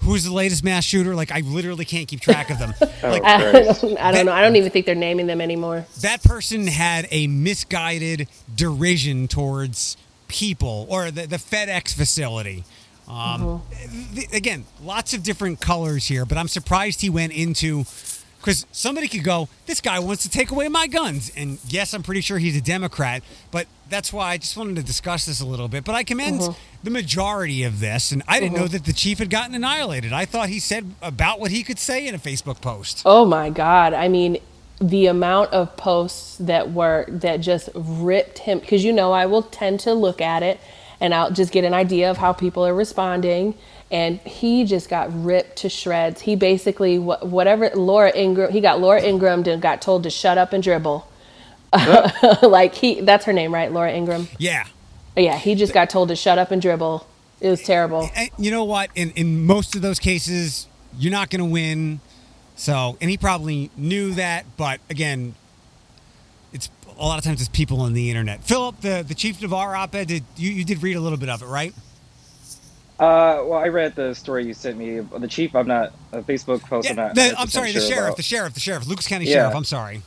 who's 0.00 0.24
the 0.24 0.32
latest 0.32 0.64
mass 0.64 0.84
shooter? 0.84 1.14
Like 1.14 1.30
I 1.30 1.40
literally 1.40 1.84
can't 1.84 2.08
keep 2.08 2.20
track 2.20 2.50
of 2.50 2.58
them. 2.58 2.74
like 3.02 3.24
I 3.24 3.38
don't, 3.52 3.98
I 3.98 4.12
don't 4.12 4.26
know. 4.26 4.32
I 4.32 4.42
don't 4.42 4.56
even 4.56 4.70
think 4.70 4.86
they're 4.86 4.94
naming 4.94 5.26
them 5.26 5.40
anymore. 5.40 5.86
that 6.00 6.22
person 6.22 6.66
had 6.66 7.06
a 7.10 7.26
misguided 7.26 8.28
derision 8.54 9.28
towards 9.28 9.96
people 10.28 10.86
or 10.88 11.10
the, 11.10 11.26
the 11.26 11.36
FedEx 11.36 11.94
facility. 11.94 12.64
Um, 13.08 13.62
th- 14.14 14.32
again, 14.32 14.64
lots 14.82 15.14
of 15.14 15.24
different 15.24 15.60
colors 15.60 16.06
here, 16.06 16.24
but 16.24 16.38
I'm 16.38 16.46
surprised 16.46 17.00
he 17.00 17.10
went 17.10 17.32
into 17.32 17.84
because 18.40 18.66
somebody 18.72 19.06
could 19.06 19.22
go, 19.22 19.48
this 19.66 19.80
guy 19.80 19.98
wants 19.98 20.22
to 20.22 20.30
take 20.30 20.50
away 20.50 20.68
my 20.68 20.86
guns. 20.86 21.30
And 21.36 21.58
yes, 21.68 21.92
I'm 21.92 22.02
pretty 22.02 22.22
sure 22.22 22.38
he's 22.38 22.56
a 22.56 22.60
Democrat, 22.60 23.22
but 23.50 23.66
that's 23.88 24.12
why 24.12 24.30
I 24.30 24.38
just 24.38 24.56
wanted 24.56 24.76
to 24.76 24.82
discuss 24.82 25.26
this 25.26 25.40
a 25.40 25.46
little 25.46 25.68
bit. 25.68 25.84
But 25.84 25.94
I 25.94 26.04
commend 26.04 26.40
mm-hmm. 26.40 26.60
the 26.82 26.90
majority 26.90 27.64
of 27.64 27.80
this, 27.80 28.12
and 28.12 28.22
I 28.26 28.40
didn't 28.40 28.54
know 28.54 28.64
mm-hmm. 28.64 28.72
that 28.72 28.84
the 28.84 28.92
chief 28.92 29.18
had 29.18 29.30
gotten 29.30 29.54
annihilated. 29.54 30.12
I 30.12 30.24
thought 30.24 30.48
he 30.48 30.58
said 30.58 30.94
about 31.02 31.38
what 31.38 31.50
he 31.50 31.62
could 31.62 31.78
say 31.78 32.06
in 32.06 32.14
a 32.14 32.18
Facebook 32.18 32.60
post. 32.60 33.02
Oh 33.04 33.24
my 33.24 33.50
God. 33.50 33.92
I 33.92 34.08
mean, 34.08 34.38
the 34.80 35.06
amount 35.06 35.52
of 35.52 35.76
posts 35.76 36.38
that 36.38 36.72
were, 36.72 37.04
that 37.08 37.38
just 37.38 37.68
ripped 37.74 38.38
him, 38.38 38.60
because 38.60 38.82
you 38.82 38.92
know, 38.92 39.12
I 39.12 39.26
will 39.26 39.42
tend 39.42 39.80
to 39.80 39.92
look 39.92 40.20
at 40.22 40.42
it 40.42 40.58
and 41.00 41.14
I'll 41.14 41.30
just 41.30 41.52
get 41.52 41.64
an 41.64 41.74
idea 41.74 42.10
of 42.10 42.18
how 42.18 42.32
people 42.32 42.64
are 42.66 42.74
responding. 42.74 43.54
And 43.90 44.20
he 44.20 44.64
just 44.64 44.88
got 44.88 45.08
ripped 45.24 45.56
to 45.58 45.68
shreds. 45.68 46.20
He 46.20 46.36
basically, 46.36 46.98
whatever, 46.98 47.70
Laura 47.74 48.12
Ingraham, 48.16 48.52
he 48.52 48.60
got 48.60 48.80
Laura 48.80 49.02
Ingraham 49.02 49.42
and 49.44 49.60
got 49.60 49.82
told 49.82 50.04
to 50.04 50.10
shut 50.10 50.38
up 50.38 50.52
and 50.52 50.62
dribble. 50.62 51.08
like 52.42 52.74
he, 52.74 53.00
that's 53.00 53.24
her 53.24 53.32
name, 53.32 53.52
right? 53.52 53.72
Laura 53.72 53.92
Ingraham. 53.92 54.28
Yeah. 54.38 54.66
Yeah, 55.16 55.36
he 55.36 55.54
just 55.54 55.74
got 55.74 55.90
told 55.90 56.08
to 56.10 56.16
shut 56.16 56.38
up 56.38 56.50
and 56.50 56.62
dribble. 56.62 57.06
It 57.40 57.48
was 57.48 57.62
terrible. 57.62 58.10
And 58.14 58.30
you 58.38 58.50
know 58.50 58.64
what? 58.64 58.90
In 58.94 59.10
in 59.12 59.46
most 59.46 59.74
of 59.74 59.82
those 59.82 59.98
cases, 59.98 60.66
you're 60.98 61.12
not 61.12 61.30
going 61.30 61.40
to 61.40 61.50
win. 61.50 62.00
So, 62.56 62.98
and 63.00 63.10
he 63.10 63.16
probably 63.16 63.70
knew 63.76 64.14
that, 64.14 64.44
but 64.58 64.80
again, 64.90 65.34
it's 66.52 66.68
a 66.98 67.06
lot 67.06 67.18
of 67.18 67.24
times 67.24 67.40
it's 67.40 67.48
people 67.48 67.80
on 67.80 67.94
the 67.94 68.10
internet. 68.10 68.44
Philip, 68.44 68.80
the 68.82 69.04
the 69.06 69.14
Chief 69.14 69.42
of 69.42 69.54
our 69.54 69.74
op-ed, 69.74 70.08
did 70.08 70.24
you 70.36 70.50
you 70.50 70.64
did 70.64 70.82
read 70.82 70.96
a 70.96 71.00
little 71.00 71.18
bit 71.18 71.30
of 71.30 71.42
it, 71.42 71.46
right? 71.46 71.72
Uh, 73.00 73.42
well, 73.46 73.54
I 73.58 73.68
read 73.68 73.94
the 73.96 74.14
story 74.14 74.44
you 74.46 74.52
sent 74.52 74.76
me. 74.76 75.00
The 75.00 75.26
chief, 75.26 75.56
I'm 75.56 75.66
not 75.66 75.94
a 76.12 76.20
Facebook 76.20 76.60
post. 76.62 76.90
I'm 76.90 76.96
not. 76.96 77.14
the, 77.14 77.34
I'm 77.38 77.46
100% 77.46 77.50
sorry, 77.50 77.72
the 77.72 77.80
sure 77.80 77.88
sheriff, 77.88 78.04
about. 78.08 78.16
the 78.18 78.22
sheriff, 78.22 78.54
the 78.54 78.60
sheriff, 78.60 78.86
Lucas 78.86 79.06
County 79.08 79.24
Yeah. 79.24 79.36
Sheriff. 79.36 79.54
I'm 79.56 79.64
sorry. 79.64 80.02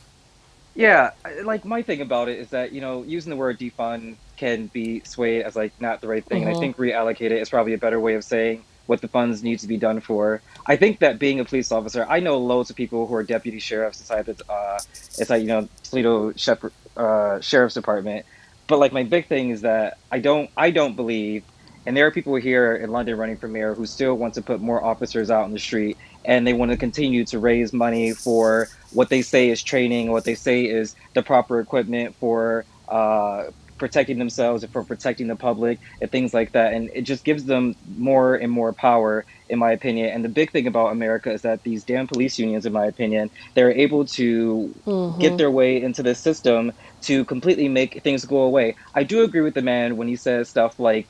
Yeah, 0.76 1.10
like 1.44 1.64
my 1.64 1.82
thing 1.82 2.00
about 2.00 2.28
it 2.28 2.38
is 2.38 2.48
that 2.50 2.72
you 2.72 2.80
know 2.80 3.02
using 3.04 3.30
the 3.30 3.36
word 3.36 3.58
defund 3.60 4.16
can 4.36 4.66
be 4.68 5.02
swayed 5.04 5.42
as 5.42 5.54
like 5.54 5.72
not 5.80 6.00
the 6.00 6.08
right 6.08 6.24
thing, 6.24 6.42
and 6.42 6.50
I 6.50 6.54
Mhm. 6.54 6.60
think 6.60 6.76
reallocate 6.76 7.26
it 7.30 7.32
is 7.32 7.48
probably 7.48 7.74
a 7.74 7.78
better 7.78 8.00
way 8.00 8.14
of 8.14 8.24
saying 8.24 8.64
what 8.86 9.00
the 9.00 9.06
funds 9.08 9.42
need 9.42 9.60
to 9.60 9.66
be 9.68 9.76
done 9.76 10.00
for. 10.00 10.42
I 10.66 10.74
think 10.76 10.98
that 10.98 11.18
being 11.20 11.38
a 11.40 11.44
police 11.44 11.70
officer, 11.72 12.04
I 12.08 12.18
know 12.20 12.38
loads 12.38 12.70
of 12.70 12.76
people 12.76 13.06
who 13.06 13.14
are 13.14 13.22
deputy 13.22 13.60
sheriffs 13.60 14.00
inside 14.00 14.26
the 14.26 14.36
uh, 14.52 14.78
it's 15.18 15.30
like 15.30 15.42
you 15.42 15.48
know 15.48 15.68
Toledo 15.84 16.32
Shepherd, 16.36 16.72
uh, 16.96 17.40
Sheriff's 17.40 17.74
Department, 17.74 18.26
but 18.66 18.80
like 18.80 18.92
my 18.92 19.04
big 19.04 19.26
thing 19.28 19.50
is 19.50 19.60
that 19.60 19.98
I 20.10 20.18
don't 20.18 20.50
I 20.56 20.70
don't 20.72 20.96
believe, 20.96 21.44
and 21.86 21.96
there 21.96 22.06
are 22.06 22.10
people 22.10 22.34
here 22.36 22.74
in 22.74 22.90
London 22.90 23.16
running 23.16 23.36
for 23.36 23.48
mayor 23.48 23.74
who 23.74 23.86
still 23.86 24.14
want 24.14 24.34
to 24.34 24.42
put 24.42 24.60
more 24.60 24.82
officers 24.84 25.30
out 25.30 25.44
on 25.44 25.52
the 25.52 25.58
street, 25.58 25.98
and 26.24 26.46
they 26.46 26.52
want 26.54 26.70
to 26.70 26.76
continue 26.76 27.24
to 27.26 27.38
raise 27.38 27.72
money 27.72 28.12
for 28.12 28.68
what 28.92 29.10
they 29.10 29.22
say 29.22 29.50
is 29.50 29.62
training, 29.62 30.10
what 30.10 30.24
they 30.24 30.34
say 30.34 30.64
is 30.64 30.94
the 31.14 31.22
proper 31.22 31.60
equipment 31.60 32.14
for 32.16 32.64
uh, 32.88 33.44
protecting 33.78 34.18
themselves 34.18 34.62
and 34.62 34.72
for 34.72 34.84
protecting 34.84 35.26
the 35.26 35.36
public 35.36 35.80
and 36.00 36.10
things 36.10 36.32
like 36.32 36.52
that. 36.52 36.72
And 36.72 36.90
it 36.94 37.02
just 37.02 37.24
gives 37.24 37.44
them 37.44 37.74
more 37.96 38.34
and 38.36 38.50
more 38.50 38.72
power, 38.72 39.26
in 39.48 39.58
my 39.58 39.72
opinion. 39.72 40.10
And 40.10 40.24
the 40.24 40.28
big 40.28 40.52
thing 40.52 40.66
about 40.66 40.92
America 40.92 41.32
is 41.32 41.42
that 41.42 41.62
these 41.64 41.84
damn 41.84 42.06
police 42.06 42.38
unions, 42.38 42.66
in 42.66 42.72
my 42.72 42.86
opinion, 42.86 43.30
they're 43.54 43.72
able 43.72 44.06
to 44.06 44.74
get 45.18 45.36
their 45.36 45.50
way 45.50 45.82
into 45.82 46.02
the 46.02 46.14
system 46.14 46.72
to 47.02 47.24
completely 47.26 47.68
make 47.68 48.02
things 48.02 48.24
go 48.24 48.42
away. 48.42 48.76
I 48.94 49.02
do 49.04 49.22
agree 49.22 49.42
with 49.42 49.54
the 49.54 49.62
man 49.62 49.96
when 49.96 50.08
he 50.08 50.16
says 50.16 50.48
stuff 50.48 50.78
like, 50.78 51.08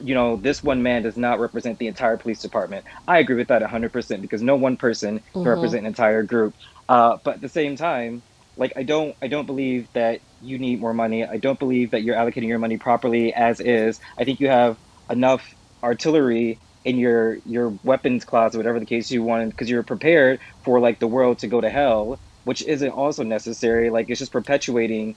you 0.00 0.14
know, 0.14 0.36
this 0.36 0.62
one 0.62 0.82
man 0.82 1.02
does 1.02 1.16
not 1.16 1.40
represent 1.40 1.78
the 1.78 1.86
entire 1.88 2.16
police 2.16 2.40
department. 2.40 2.84
I 3.06 3.18
agree 3.18 3.36
with 3.36 3.48
that 3.48 3.62
100% 3.62 4.22
because 4.22 4.42
no 4.42 4.56
one 4.56 4.76
person 4.76 5.20
can 5.42 5.50
represent 5.50 5.82
an 5.82 5.86
entire 5.86 6.22
group. 6.22 6.54
Uh, 6.88 7.18
but 7.24 7.36
at 7.36 7.40
the 7.40 7.48
same 7.48 7.76
time, 7.76 8.22
like 8.56 8.72
I 8.76 8.82
don't, 8.82 9.16
I 9.22 9.28
don't 9.28 9.46
believe 9.46 9.88
that 9.94 10.20
you 10.40 10.58
need 10.58 10.80
more 10.80 10.94
money. 10.94 11.24
I 11.24 11.38
don't 11.38 11.58
believe 11.58 11.90
that 11.92 12.02
you're 12.02 12.16
allocating 12.16 12.48
your 12.48 12.58
money 12.58 12.78
properly 12.78 13.32
as 13.34 13.60
is. 13.60 14.00
I 14.18 14.24
think 14.24 14.40
you 14.40 14.48
have 14.48 14.78
enough 15.10 15.54
artillery 15.82 16.60
in 16.84 16.98
your 16.98 17.38
your 17.44 17.78
weapons 17.82 18.24
closet, 18.24 18.58
whatever 18.58 18.80
the 18.80 18.86
case 18.86 19.10
you 19.10 19.22
want, 19.22 19.50
because 19.50 19.68
you're 19.70 19.82
prepared 19.82 20.40
for 20.64 20.80
like 20.80 20.98
the 21.00 21.06
world 21.08 21.38
to 21.40 21.48
go 21.48 21.60
to 21.60 21.70
hell, 21.70 22.20
which 22.44 22.62
isn't 22.66 22.90
also 22.90 23.22
necessary. 23.24 23.90
Like 23.90 24.06
it's 24.08 24.18
just 24.20 24.32
perpetuating 24.32 25.16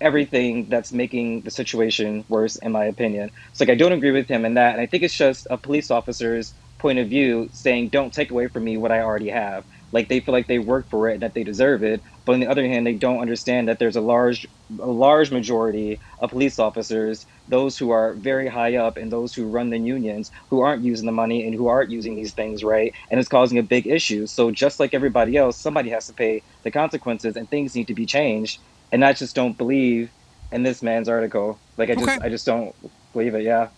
everything 0.00 0.68
that's 0.68 0.92
making 0.92 1.42
the 1.44 1.50
situation 1.50 2.24
worse, 2.28 2.56
in 2.56 2.72
my 2.72 2.84
opinion. 2.84 3.30
So 3.52 3.64
like 3.64 3.70
I 3.70 3.74
don't 3.76 3.92
agree 3.92 4.10
with 4.12 4.28
him 4.28 4.44
in 4.44 4.54
that, 4.54 4.72
and 4.72 4.80
I 4.80 4.86
think 4.86 5.02
it's 5.02 5.16
just 5.16 5.46
a 5.50 5.58
police 5.58 5.90
officer's 5.90 6.54
point 6.78 6.98
of 6.98 7.08
view 7.08 7.48
saying, 7.52 7.90
"Don't 7.90 8.12
take 8.12 8.30
away 8.30 8.48
from 8.48 8.64
me 8.64 8.76
what 8.76 8.92
I 8.92 9.00
already 9.00 9.30
have." 9.30 9.64
Like 9.92 10.08
they 10.08 10.20
feel 10.20 10.32
like 10.32 10.48
they 10.48 10.58
work 10.58 10.88
for 10.90 11.08
it 11.08 11.14
and 11.14 11.22
that 11.22 11.34
they 11.34 11.44
deserve 11.44 11.82
it, 11.84 12.02
but 12.26 12.34
on 12.34 12.40
the 12.40 12.48
other 12.48 12.66
hand, 12.66 12.86
they 12.86 12.94
don't 12.94 13.20
understand 13.20 13.68
that 13.68 13.78
there's 13.78 13.96
a 13.96 14.00
large, 14.00 14.46
a 14.80 14.86
large 14.86 15.30
majority 15.30 16.00
of 16.18 16.30
police 16.30 16.58
officers, 16.58 17.26
those 17.46 17.78
who 17.78 17.90
are 17.90 18.14
very 18.16 18.48
high 18.48 18.76
up 18.76 18.96
and 18.96 19.12
those 19.12 19.34
who 19.34 19.44
run 19.46 19.70
the 19.70 19.78
unions, 19.78 20.30
who 20.50 20.60
aren't 20.60 20.84
using 20.84 21.06
the 21.06 21.12
money 21.12 21.46
and 21.46 21.54
who 21.54 21.68
aren't 21.68 21.90
using 21.90 22.16
these 22.16 22.32
things 22.34 22.64
right, 22.64 22.92
and 23.10 23.20
it's 23.20 23.28
causing 23.28 23.58
a 23.58 23.62
big 23.62 23.86
issue. 23.86 24.26
So 24.26 24.50
just 24.50 24.80
like 24.80 24.94
everybody 24.94 25.36
else, 25.36 25.60
somebody 25.60 25.90
has 25.90 26.06
to 26.06 26.14
pay 26.14 26.42
the 26.64 26.70
consequences, 26.70 27.36
and 27.36 27.48
things 27.50 27.74
need 27.74 27.86
to 27.88 27.94
be 27.94 28.06
changed. 28.06 28.60
And 28.94 29.04
I 29.04 29.12
just 29.12 29.34
don't 29.34 29.58
believe 29.58 30.08
in 30.52 30.62
this 30.62 30.80
man's 30.80 31.08
article. 31.08 31.58
Like 31.76 31.90
I 31.90 31.94
just, 31.96 32.08
Okay. 32.08 32.18
I 32.24 32.28
just 32.28 32.46
don't 32.46 32.72
believe 33.12 33.34
it. 33.34 33.42
Yeah. 33.42 33.70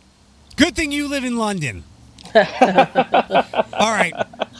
Good 0.56 0.76
thing 0.76 0.92
you 0.92 1.08
live 1.08 1.24
in 1.24 1.38
London. 1.38 1.84
All 2.34 2.42
right, 3.92 4.12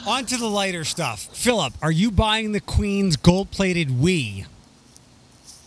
on 0.07 0.25
to 0.25 0.37
the 0.37 0.47
lighter 0.47 0.83
stuff. 0.83 1.29
Philip, 1.31 1.73
are 1.79 1.91
you 1.91 2.09
buying 2.09 2.53
the 2.53 2.59
Queen's 2.59 3.17
gold-plated 3.17 3.89
Wii? 3.89 4.47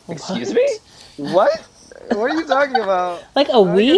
Excuse 0.09 0.53
me. 0.53 0.69
What? 1.19 1.57
What 2.09 2.33
are 2.33 2.35
you 2.35 2.45
talking 2.49 2.75
about? 2.77 3.23
Like 3.37 3.49
a 3.51 3.53
Wii? 3.53 3.97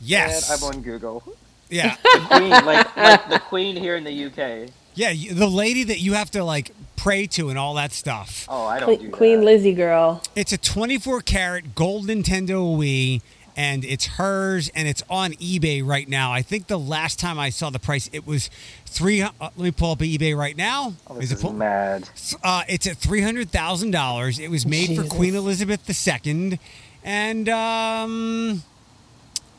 Yes. 0.00 0.50
And 0.50 0.58
I'm 0.60 0.74
on 0.76 0.82
Google. 0.82 1.22
yeah. 1.70 1.94
The 2.02 2.20
Queen, 2.30 2.50
like, 2.50 2.96
like 2.96 3.28
the 3.30 3.38
Queen 3.38 3.76
here 3.76 3.94
in 3.94 4.02
the 4.02 4.24
UK. 4.26 4.70
Yeah, 4.94 5.12
the 5.32 5.46
lady 5.46 5.84
that 5.84 6.00
you 6.00 6.12
have 6.14 6.30
to 6.32 6.44
like 6.44 6.70
pray 6.96 7.26
to 7.26 7.48
and 7.48 7.58
all 7.58 7.74
that 7.74 7.92
stuff. 7.92 8.46
Oh, 8.48 8.66
I 8.66 8.78
don't 8.78 8.88
do 8.88 8.96
Queen, 8.96 9.10
that. 9.10 9.16
Queen 9.16 9.44
Lizzie 9.44 9.74
girl. 9.74 10.22
It's 10.36 10.52
a 10.52 10.58
24 10.58 11.22
karat 11.22 11.74
gold 11.74 12.06
Nintendo 12.06 12.76
Wii, 12.76 13.22
and 13.56 13.84
it's 13.84 14.06
hers, 14.06 14.70
and 14.74 14.86
it's 14.86 15.02
on 15.10 15.32
eBay 15.32 15.84
right 15.84 16.08
now. 16.08 16.32
I 16.32 16.42
think 16.42 16.66
the 16.68 16.78
last 16.78 17.18
time 17.18 17.38
I 17.38 17.50
saw 17.50 17.70
the 17.70 17.78
price, 17.78 18.08
it 18.12 18.26
was 18.26 18.50
three. 18.86 19.22
Uh, 19.22 19.30
let 19.40 19.58
me 19.58 19.70
pull 19.70 19.92
up 19.92 19.98
eBay 20.00 20.36
right 20.36 20.56
now. 20.56 20.94
Oh, 21.08 21.14
this 21.14 21.30
it 21.32 21.36
is 21.36 21.42
pull- 21.42 21.52
mad. 21.52 22.08
Uh, 22.42 22.62
it's 22.68 22.86
at 22.86 22.98
three 22.98 23.22
hundred 23.22 23.50
thousand 23.50 23.90
dollars. 23.90 24.38
It 24.38 24.50
was 24.50 24.66
made 24.66 24.94
for 24.96 25.04
Queen 25.04 25.34
Elizabeth 25.34 25.88
II, 26.16 26.58
and 27.02 27.48
um, 27.48 28.62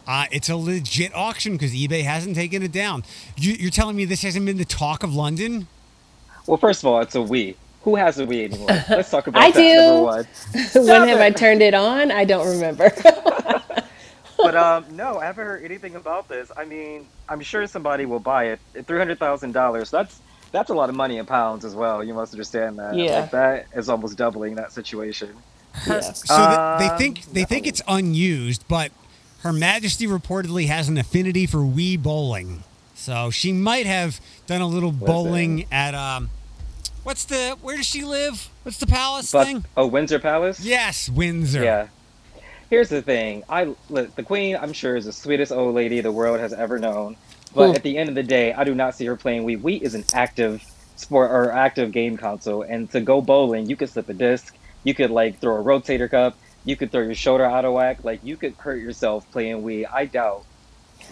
uh, 0.08 0.26
it's 0.32 0.50
a 0.50 0.56
legit 0.56 1.14
auction 1.16 1.54
because 1.54 1.74
eBay 1.74 2.04
hasn't 2.04 2.36
taken 2.36 2.62
it 2.64 2.72
down. 2.72 3.04
You, 3.38 3.54
you're 3.54 3.72
telling 3.72 3.96
me 3.96 4.06
this 4.06 4.22
hasn't 4.24 4.46
been 4.46 4.58
the 4.58 4.66
talk 4.66 5.04
of 5.04 5.14
London? 5.16 5.68
Well, 6.48 6.58
first 6.58 6.84
of 6.84 6.88
all, 6.88 7.00
it's 7.02 7.16
a 7.16 7.20
Wii. 7.20 7.56
Who 7.84 7.96
has 7.96 8.18
a 8.20 8.26
Wii 8.26 8.46
anymore? 8.46 8.68
Let's 8.90 9.10
talk 9.10 9.28
about 9.28 9.42
I 9.44 9.52
that. 9.52 9.58
do. 9.58 9.76
Number 9.76 10.04
one. 10.04 10.28
when 10.88 11.08
have. 11.10 11.20
I 11.20 11.30
turned 11.32 11.62
it 11.62 11.74
on? 11.74 12.12
I 12.12 12.26
don't 12.26 12.48
remember. 12.48 12.92
But 14.36 14.56
um, 14.56 14.86
no, 14.92 15.20
I 15.20 15.26
haven't 15.26 15.46
heard 15.46 15.64
anything 15.64 15.96
about 15.96 16.28
this. 16.28 16.52
I 16.58 16.66
mean, 16.66 17.08
I'm 17.30 17.40
sure 17.40 17.66
somebody 17.66 18.06
will 18.06 18.20
buy 18.20 18.46
it. 18.48 18.60
Three 18.86 18.98
hundred 18.98 19.18
thousand 19.20 19.54
dollars. 19.54 19.90
That's 19.90 20.20
that's 20.52 20.70
a 20.70 20.74
lot 20.74 20.90
of 20.90 20.96
money 20.96 21.18
in 21.18 21.26
pounds 21.26 21.64
as 21.64 21.76
well. 21.76 22.04
You 22.04 22.14
must 22.14 22.34
understand 22.34 22.78
that. 22.80 22.94
Yeah. 22.96 23.22
Like, 23.22 23.32
that 23.32 23.68
is 23.74 23.88
almost 23.88 24.18
doubling 24.18 24.56
that 24.56 24.74
situation. 24.74 25.30
yeah. 25.88 26.02
So 26.02 26.36
th- 26.36 26.80
they 26.80 26.90
Um, 26.90 26.98
think 26.98 27.32
they 27.32 27.46
think 27.46 27.68
it's 27.68 27.82
unused, 27.88 28.66
but 28.68 28.92
Her 29.44 29.54
Majesty 29.54 30.08
reportedly 30.08 30.68
has 30.68 30.88
an 30.88 30.98
affinity 30.98 31.46
for 31.46 31.58
Wii 31.60 32.02
bowling, 32.02 32.64
so 32.96 33.30
she 33.30 33.52
might 33.52 33.86
have 33.86 34.20
done 34.48 34.62
a 34.62 34.68
little 34.68 34.92
bowling 34.94 35.66
at 35.72 35.94
um, 35.94 36.30
what's 37.04 37.26
the 37.26 37.58
where 37.62 37.76
does 37.76 37.86
she 37.86 38.04
live? 38.06 38.50
What's 38.64 38.78
the 38.78 38.88
palace 38.88 39.32
But 39.34 39.46
thing? 39.46 39.66
oh, 39.76 39.88
Windsor 39.88 40.20
Palace. 40.20 40.62
Yes, 40.62 41.10
Windsor. 41.10 41.62
Yeah. 41.64 41.88
Here's 42.70 42.88
the 42.90 43.02
thing. 43.02 43.44
I 43.50 43.76
look, 43.90 44.16
the 44.16 44.24
Queen, 44.24 44.56
I'm 44.56 44.72
sure, 44.74 44.96
is 44.96 45.06
the 45.06 45.12
sweetest 45.12 45.52
old 45.52 45.76
lady 45.76 46.00
the 46.00 46.12
world 46.12 46.40
has 46.40 46.54
ever 46.54 46.80
known. 46.80 47.18
But 47.54 47.70
Hmm. 47.72 47.76
at 47.76 47.84
the 47.84 47.98
end 47.98 48.08
of 48.10 48.16
the 48.16 48.24
day, 48.24 48.54
I 48.54 48.64
do 48.64 48.74
not 48.74 48.96
see 48.96 49.06
her 49.06 49.16
playing 49.18 49.46
Wii. 49.46 49.62
Wii 49.62 49.82
is 49.82 49.94
an 49.94 50.06
active 50.14 50.64
sport 50.96 51.30
or 51.32 51.52
active 51.52 51.92
game 51.92 52.16
console, 52.18 52.62
and 52.62 52.90
to 52.94 53.02
go 53.02 53.20
bowling, 53.22 53.70
you 53.70 53.76
could 53.76 53.90
slip 53.90 54.08
a 54.10 54.14
disc, 54.14 54.56
you 54.86 54.94
could 54.96 55.12
like 55.12 55.40
throw 55.40 55.58
a 55.60 55.64
rotator 55.64 56.10
cup, 56.10 56.36
you 56.66 56.76
could 56.76 56.92
throw 56.92 57.02
your 57.02 57.16
shoulder 57.16 57.46
out 57.46 57.66
of 57.66 57.74
whack, 57.74 58.04
like 58.04 58.24
you 58.24 58.38
could 58.38 58.54
hurt 58.56 58.82
yourself 58.82 59.30
playing 59.32 59.64
Wii. 59.64 59.86
I 59.92 60.06
doubt 60.06 60.46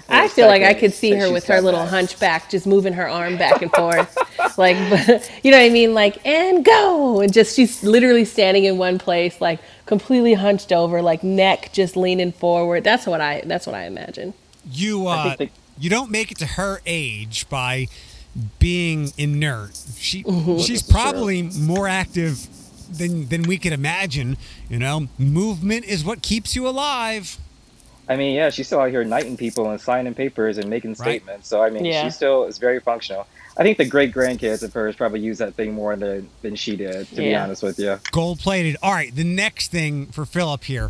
I 0.10 0.28
feel 0.30 0.48
like 0.48 0.64
I 0.64 0.74
could 0.74 0.94
see 0.94 1.12
her 1.12 1.32
with 1.32 1.46
her 1.48 1.62
little 1.62 1.82
that. 1.82 1.90
hunchback, 1.90 2.50
just 2.50 2.66
moving 2.66 2.94
her 2.94 3.08
arm 3.10 3.38
back 3.38 3.62
and 3.62 3.72
forth, 3.72 4.18
like 4.58 4.78
you 5.44 5.52
know 5.52 5.58
what 5.58 5.64
I 5.66 5.70
mean, 5.70 5.94
like 5.94 6.26
and 6.26 6.64
go, 6.64 7.22
and 7.22 7.32
just 7.34 7.56
she's 7.56 7.84
literally 7.84 8.26
standing 8.26 8.64
in 8.66 8.78
one 8.78 8.98
place, 9.00 9.40
like 9.42 9.60
completely 9.86 10.34
hunched 10.34 10.72
over, 10.72 11.02
like 11.02 11.24
neck 11.24 11.72
just 11.74 11.98
leaning 11.98 12.32
forward. 12.32 12.84
That's 12.84 13.06
what 13.06 13.22
I. 13.22 13.42
That's 13.46 13.66
what 13.68 13.76
I 13.76 13.84
imagine. 13.86 14.34
You 14.72 15.08
uh, 15.08 15.36
think 15.36 15.38
they- 15.52 15.58
you 15.80 15.90
don't 15.90 16.12
make 16.12 16.32
it 16.32 16.38
to 16.40 16.46
her 16.46 16.80
age 16.86 17.50
by 17.50 17.88
being 18.60 19.12
inert. 19.18 19.78
She 19.98 20.24
she's 20.60 20.86
Sure. 20.86 20.92
probably 20.92 21.42
more 21.42 21.88
active 21.88 22.48
than 22.98 23.28
than 23.30 23.44
we 23.44 23.58
could 23.58 23.74
imagine. 23.74 24.38
You 24.70 24.80
know, 24.80 25.08
movement 25.18 25.86
is 25.86 26.04
what 26.04 26.22
keeps 26.22 26.56
you 26.56 26.68
alive. 26.68 27.38
I 28.10 28.18
mean, 28.18 28.36
yeah, 28.36 28.50
she's 28.50 28.68
still 28.68 28.80
out 28.80 28.90
here 28.90 29.04
knighting 29.06 29.38
people 29.38 29.70
and 29.70 29.80
signing 29.80 30.14
papers 30.14 30.58
and 30.58 30.70
making 30.70 30.92
Right. 30.92 30.98
statements. 31.22 31.48
So 31.48 31.62
I 31.64 31.70
mean, 31.70 31.86
Yeah. 31.86 32.04
she 32.04 32.10
still 32.10 32.46
is 32.46 32.58
very 32.58 32.80
functional. 32.80 33.26
I 33.58 33.64
think 33.64 33.78
the 33.78 33.86
great 33.86 34.14
grandkids 34.14 34.64
of 34.64 34.74
hers 34.74 34.96
probably 34.96 35.20
use 35.20 35.38
that 35.38 35.56
thing 35.56 35.74
more 35.74 35.96
than 35.96 36.28
than 36.42 36.56
she 36.56 36.76
did. 36.76 37.08
To 37.10 37.16
be 37.18 37.36
honest 37.36 37.64
with 37.64 37.80
you. 37.80 38.00
Gold 38.12 38.40
plated. 38.40 38.76
All 38.82 38.92
right, 38.92 39.14
the 39.16 39.24
next 39.24 39.72
thing 39.72 40.08
for 40.08 40.26
Philip 40.26 40.64
here, 40.64 40.90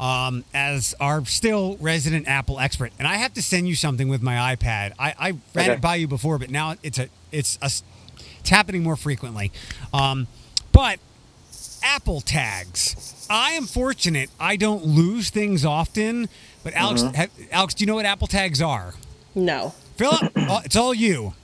um, 0.00 0.44
as 0.52 0.94
our 1.00 1.24
still 1.24 1.76
resident 1.80 2.26
Apple 2.28 2.58
expert, 2.60 2.92
and 2.98 3.06
I 3.08 3.16
have 3.16 3.34
to 3.34 3.42
send 3.42 3.68
you 3.68 3.74
something 3.74 4.08
with 4.08 4.22
my 4.22 4.54
iPad. 4.54 4.92
I, 4.98 5.14
I 5.18 5.30
ran 5.30 5.38
Okay. 5.66 5.72
it 5.72 5.80
by 5.80 5.96
you 5.96 6.08
before, 6.08 6.38
but 6.38 6.50
now 6.50 6.74
it's 6.82 6.98
a 6.98 7.08
it's 7.32 7.58
a 7.62 7.70
it's 8.40 8.50
happening 8.50 8.82
more 8.82 8.96
frequently. 8.96 9.52
Um, 9.92 10.26
but 10.72 10.98
Apple 11.88 12.20
tags. 12.20 13.26
I 13.30 13.52
am 13.52 13.64
fortunate. 13.64 14.30
I 14.38 14.56
don't 14.56 14.84
lose 14.84 15.30
things 15.30 15.64
often. 15.64 16.28
But 16.62 16.74
Alex, 16.74 17.02
Mm-hmm. 17.02 17.14
ha- 17.14 17.46
Alex, 17.52 17.74
do 17.74 17.82
you 17.82 17.86
know 17.86 17.94
what 17.94 18.04
Apple 18.06 18.26
tags 18.26 18.60
are? 18.60 18.94
No, 19.34 19.74
Philip, 19.96 20.32
it's 20.36 20.76
all 20.76 20.92
you. 20.94 21.34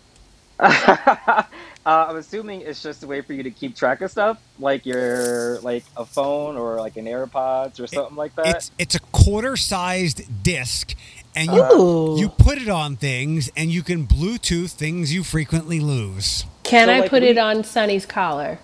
Uh, 1.86 2.06
I'm 2.08 2.16
assuming 2.16 2.62
it's 2.62 2.82
just 2.82 3.02
a 3.02 3.06
way 3.06 3.20
for 3.20 3.34
you 3.34 3.42
to 3.42 3.50
keep 3.50 3.76
track 3.76 4.00
of 4.00 4.10
stuff, 4.10 4.38
like 4.58 4.86
your 4.86 5.60
like 5.60 5.84
a 5.98 6.06
phone 6.06 6.56
or 6.56 6.76
like 6.80 6.96
an 6.96 7.04
AirPods 7.04 7.78
or 7.78 7.86
something 7.86 8.16
like 8.16 8.34
that. 8.36 8.46
It's 8.46 8.70
it's 8.78 8.94
a 8.94 9.00
quarter 9.12 9.54
sized 9.54 10.42
disc, 10.42 10.94
and 11.36 11.50
you 11.52 11.62
Ooh. 11.62 12.18
you 12.18 12.30
put 12.30 12.56
it 12.56 12.70
on 12.70 12.96
things, 12.96 13.50
and 13.54 13.70
you 13.70 13.82
can 13.82 14.06
Bluetooth 14.06 14.70
things 14.70 15.12
you 15.12 15.22
frequently 15.22 15.78
lose. 15.78 16.46
can 16.62 16.88
So, 16.88 16.92
I 16.94 17.00
like, 17.00 17.10
put 17.10 17.20
we- 17.22 17.28
it 17.28 17.36
on 17.36 17.62
Sunny's 17.64 18.06
collar? 18.06 18.60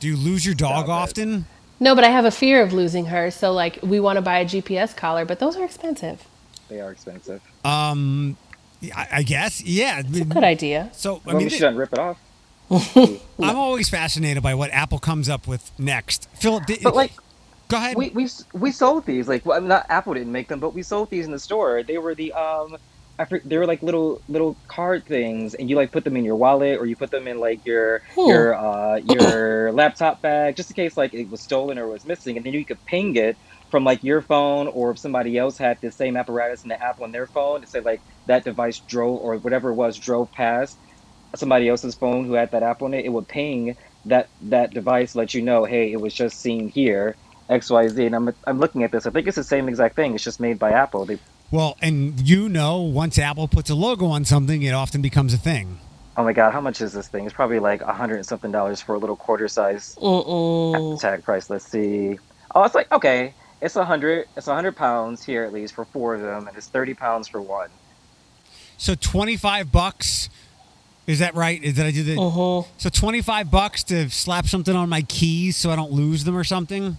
Do 0.00 0.08
you 0.08 0.16
lose 0.16 0.44
your 0.44 0.54
dog 0.54 0.86
Stop 0.86 0.88
it. 0.88 0.90
often? 1.10 1.46
No, 1.80 1.94
but 1.94 2.04
I 2.04 2.08
have 2.08 2.24
a 2.24 2.30
fear 2.30 2.62
of 2.62 2.72
losing 2.72 3.06
her. 3.06 3.30
So 3.30 3.52
like, 3.52 3.78
we 3.82 4.00
want 4.00 4.16
to 4.16 4.22
buy 4.22 4.38
a 4.38 4.44
GPS 4.44 4.96
collar, 4.96 5.24
but 5.24 5.38
those 5.38 5.56
are 5.56 5.64
expensive. 5.64 6.22
they 6.68 6.80
are 6.80 6.90
expensive. 6.90 7.40
Um, 7.64 8.36
I, 8.94 9.08
I 9.12 9.22
guess 9.22 9.62
yeah. 9.62 10.02
Good 10.02 10.44
idea. 10.44 10.90
So 10.92 11.16
I 11.16 11.20
Well, 11.28 11.36
mean, 11.36 11.48
she 11.48 11.58
doesn't 11.58 11.76
rip 11.76 11.92
it 11.92 11.98
off. 11.98 12.18
I'm 12.70 13.56
always 13.56 13.88
fascinated 13.88 14.42
by 14.42 14.54
what 14.54 14.70
Apple 14.72 14.98
comes 14.98 15.28
up 15.28 15.46
with 15.46 15.70
next. 15.78 16.28
Philip, 16.34 16.66
did, 16.66 16.80
But 16.82 16.94
like 16.96 17.12
go 17.68 17.76
ahead. 17.76 17.96
we 17.96 18.10
we 18.10 18.28
we 18.54 18.70
sold 18.72 19.06
these 19.06 19.28
like 19.28 19.46
well, 19.46 19.60
not 19.60 19.86
Apple 19.88 20.14
didn't 20.14 20.32
make 20.32 20.48
them, 20.48 20.58
but 20.60 20.74
we 20.74 20.82
sold 20.82 21.08
these 21.10 21.26
in 21.26 21.30
the 21.32 21.38
store. 21.38 21.82
They 21.82 21.98
were 21.98 22.14
the 22.14 22.32
um. 22.32 22.76
I 23.18 23.26
they 23.46 23.58
were 23.58 23.66
like 23.66 23.82
little 23.82 24.22
little 24.28 24.58
card 24.68 25.06
things, 25.06 25.54
and 25.54 25.70
you 25.70 25.76
like 25.76 25.92
put 25.92 26.04
them 26.04 26.16
in 26.18 26.24
your 26.26 26.36
wallet, 26.36 26.78
or 26.78 26.86
you 26.86 26.96
put 26.96 27.12
them 27.12 27.28
in 27.28 27.40
like 27.40 27.62
your 27.66 28.02
Hmm. 28.14 28.44
your 28.44 28.56
uh, 28.56 28.96
your 28.98 29.72
laptop 29.74 30.22
bag, 30.22 30.56
just 30.56 30.70
in 30.70 30.74
case 30.74 30.96
like 30.98 31.14
it 31.14 31.30
was 31.30 31.42
stolen 31.42 31.78
or 31.78 31.88
was 31.88 32.06
missing, 32.06 32.36
and 32.38 32.46
then 32.46 32.54
you 32.54 32.66
could 32.66 32.84
ping 32.86 33.16
it 33.16 33.38
from 33.70 33.84
like 33.84 34.04
your 34.04 34.22
phone, 34.22 34.68
or 34.68 34.92
if 34.92 35.00
somebody 35.00 35.38
else 35.38 35.58
had 35.58 35.78
the 35.82 35.92
same 35.92 36.16
apparatus 36.16 36.64
in 36.64 36.70
the 36.70 36.82
app 36.82 37.00
on 37.00 37.12
their 37.12 37.26
phone, 37.28 37.62
to 37.62 37.68
say 37.68 37.80
like 37.80 38.04
that 38.26 38.44
device 38.44 38.80
drove 38.80 39.20
or 39.20 39.36
whatever 39.38 39.70
it 39.70 39.76
was 39.76 39.98
drove 39.98 40.32
past 40.32 40.74
somebody 41.36 41.68
else's 41.70 41.96
phone 41.96 42.26
who 42.26 42.34
had 42.34 42.52
that 42.52 42.64
app 42.64 42.82
on 42.82 42.94
it, 42.94 43.06
it 43.06 43.10
would 43.10 43.28
ping 43.28 43.76
that 44.06 44.30
that 44.40 44.72
device, 44.74 45.16
let 45.16 45.34
you 45.34 45.42
know, 45.42 45.64
hey, 45.64 45.92
it 45.92 46.00
was 46.00 46.14
just 46.14 46.40
seen 46.40 46.68
here, 46.68 47.18
X 47.50 47.70
Y 47.70 47.88
Z. 47.88 48.06
And 48.06 48.16
I'm 48.16 48.30
I'm 48.46 48.58
looking 48.60 48.84
at 48.84 48.92
this. 48.92 49.06
I 49.06 49.12
think 49.12 49.28
it's 49.28 49.36
the 49.36 49.44
same 49.44 49.68
exact 49.68 49.96
thing. 49.96 50.14
It's 50.14 50.24
just 50.24 50.40
made 50.40 50.58
by 50.60 50.72
Apple. 50.72 51.06
They 51.06 51.18
well, 51.50 51.76
and 51.80 52.20
you 52.20 52.48
know, 52.48 52.78
once 52.78 53.18
Apple 53.18 53.48
puts 53.48 53.70
a 53.70 53.74
logo 53.74 54.06
on 54.06 54.24
something, 54.24 54.62
it 54.62 54.72
often 54.72 55.00
becomes 55.02 55.32
a 55.32 55.38
thing. 55.38 55.78
Oh 56.16 56.24
my 56.24 56.32
god, 56.32 56.52
how 56.52 56.60
much 56.60 56.80
is 56.80 56.92
this 56.92 57.08
thing? 57.08 57.26
It's 57.26 57.34
probably 57.34 57.58
like 57.58 57.82
a 57.82 57.92
hundred 57.92 58.16
and 58.16 58.26
something 58.26 58.50
dollars 58.50 58.80
for 58.80 58.94
a 58.94 58.98
little 58.98 59.16
quarter 59.16 59.48
size 59.48 59.96
Mm-mm. 60.00 60.98
tag 61.00 61.22
price. 61.24 61.50
Let's 61.50 61.66
see. 61.66 62.18
Oh, 62.54 62.64
it's 62.64 62.74
like 62.74 62.90
okay, 62.90 63.34
it's 63.60 63.76
a 63.76 63.84
hundred. 63.84 64.26
It's 64.36 64.48
a 64.48 64.54
hundred 64.54 64.76
pounds 64.76 65.22
here 65.24 65.44
at 65.44 65.52
least 65.52 65.74
for 65.74 65.84
four 65.84 66.14
of 66.14 66.22
them, 66.22 66.48
and 66.48 66.56
it's 66.56 66.68
thirty 66.68 66.94
pounds 66.94 67.28
for 67.28 67.40
one. 67.40 67.68
So 68.78 68.94
twenty 68.94 69.36
five 69.36 69.70
bucks. 69.70 70.30
Is 71.06 71.20
that 71.20 71.34
right? 71.36 71.62
Is 71.62 71.74
that 71.76 71.86
I 71.86 71.92
do 71.92 72.02
the 72.02 72.16
Mhm. 72.16 72.66
so 72.78 72.88
twenty 72.88 73.20
five 73.22 73.50
bucks 73.50 73.84
to 73.84 74.08
slap 74.10 74.46
something 74.46 74.74
on 74.74 74.88
my 74.88 75.02
keys 75.02 75.56
so 75.56 75.70
I 75.70 75.76
don't 75.76 75.92
lose 75.92 76.24
them 76.24 76.36
or 76.36 76.44
something? 76.44 76.96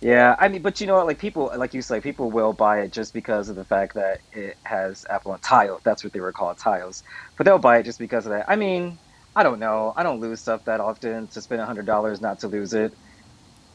Yeah, 0.00 0.36
I 0.38 0.48
mean, 0.48 0.62
but 0.62 0.80
you 0.80 0.86
know 0.86 0.94
what? 0.94 1.06
Like 1.06 1.18
people, 1.18 1.50
like 1.56 1.74
you 1.74 1.82
say, 1.82 2.00
people 2.00 2.30
will 2.30 2.52
buy 2.52 2.80
it 2.80 2.92
just 2.92 3.12
because 3.12 3.48
of 3.48 3.56
the 3.56 3.64
fact 3.64 3.94
that 3.94 4.20
it 4.32 4.56
has 4.62 5.04
Apple 5.10 5.32
on 5.32 5.40
tile. 5.40 5.80
That's 5.82 6.04
what 6.04 6.12
they 6.12 6.20
were 6.20 6.32
called, 6.32 6.58
tiles. 6.58 7.02
But 7.36 7.46
they'll 7.46 7.58
buy 7.58 7.78
it 7.78 7.82
just 7.82 7.98
because 7.98 8.24
of 8.24 8.30
that. 8.30 8.44
I 8.48 8.54
mean, 8.54 8.96
I 9.34 9.42
don't 9.42 9.58
know. 9.58 9.92
I 9.96 10.04
don't 10.04 10.20
lose 10.20 10.40
stuff 10.40 10.64
that 10.66 10.80
often. 10.80 11.26
To 11.28 11.40
spend 11.40 11.60
a 11.60 11.66
hundred 11.66 11.86
dollars 11.86 12.20
not 12.20 12.40
to 12.40 12.48
lose 12.48 12.74
it. 12.74 12.92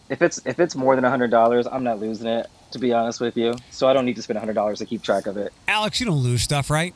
If 0.10 0.22
it's 0.22 0.40
if 0.46 0.60
it's 0.60 0.76
more 0.76 0.96
than 0.96 1.04
a 1.04 1.10
hundred 1.10 1.32
dollars, 1.32 1.68
I'm 1.68 1.84
not 1.84 2.00
losing 2.00 2.28
it. 2.28 2.48
To 2.72 2.80
be 2.80 2.94
honest 2.94 3.20
with 3.20 3.38
you, 3.38 3.54
so 3.70 3.88
I 3.88 3.94
don't 3.94 4.06
need 4.06 4.16
to 4.16 4.22
spend 4.22 4.38
a 4.38 4.40
hundred 4.40 4.54
dollars 4.54 4.80
to 4.80 4.86
keep 4.86 5.04
track 5.04 5.28
of 5.28 5.38
it. 5.38 5.54
Alex, 5.68 6.00
you 6.00 6.06
don't 6.06 6.24
lose 6.24 6.42
stuff, 6.42 6.70
right? 6.70 6.96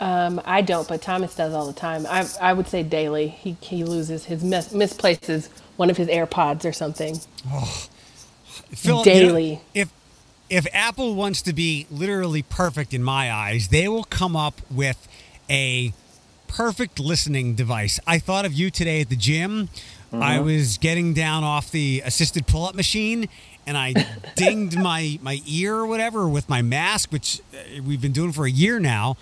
Um, 0.00 0.40
I 0.44 0.62
don't, 0.62 0.86
but 0.86 1.00
Thomas 1.02 1.34
does 1.34 1.52
all 1.54 1.66
the 1.66 1.72
time. 1.72 2.06
I 2.06 2.28
I 2.40 2.52
would 2.52 2.68
say 2.68 2.82
daily. 2.82 3.28
He 3.28 3.56
he 3.60 3.84
loses 3.84 4.26
his 4.26 4.44
mis- 4.44 4.72
misplaces 4.72 5.48
one 5.76 5.90
of 5.90 5.96
his 5.96 6.08
AirPods 6.08 6.64
or 6.64 6.72
something. 6.72 7.18
Philip, 8.74 9.06
you 9.06 9.12
know, 9.12 9.18
Daily. 9.28 9.60
if 9.74 9.90
if 10.50 10.66
Apple 10.72 11.14
wants 11.14 11.40
to 11.42 11.52
be 11.52 11.86
literally 11.90 12.42
perfect 12.42 12.92
in 12.92 13.02
my 13.02 13.32
eyes, 13.32 13.68
they 13.68 13.88
will 13.88 14.04
come 14.04 14.36
up 14.36 14.60
with 14.70 15.08
a 15.48 15.92
perfect 16.46 16.98
listening 17.00 17.54
device. 17.54 17.98
I 18.06 18.18
thought 18.18 18.44
of 18.44 18.52
you 18.52 18.70
today 18.70 19.00
at 19.00 19.08
the 19.08 19.16
gym. 19.16 19.68
I 20.14 20.40
was 20.40 20.76
getting 20.76 21.14
down 21.14 21.42
off 21.42 21.70
the 21.70 22.02
assisted 22.04 22.46
pull-up 22.46 22.74
machine 22.74 23.30
and 23.66 23.78
I 23.78 23.94
dinged 24.34 24.78
my 24.78 25.18
my 25.22 25.40
ear 25.46 25.74
or 25.74 25.86
whatever 25.86 26.28
with 26.28 26.50
my 26.50 26.60
mask, 26.60 27.10
which 27.12 27.40
uh, 27.54 27.82
we've 27.82 28.00
been 28.02 28.12
doing 28.12 28.30
for 28.32 28.44
a 28.44 28.50
year 28.50 28.78
now. 28.78 29.16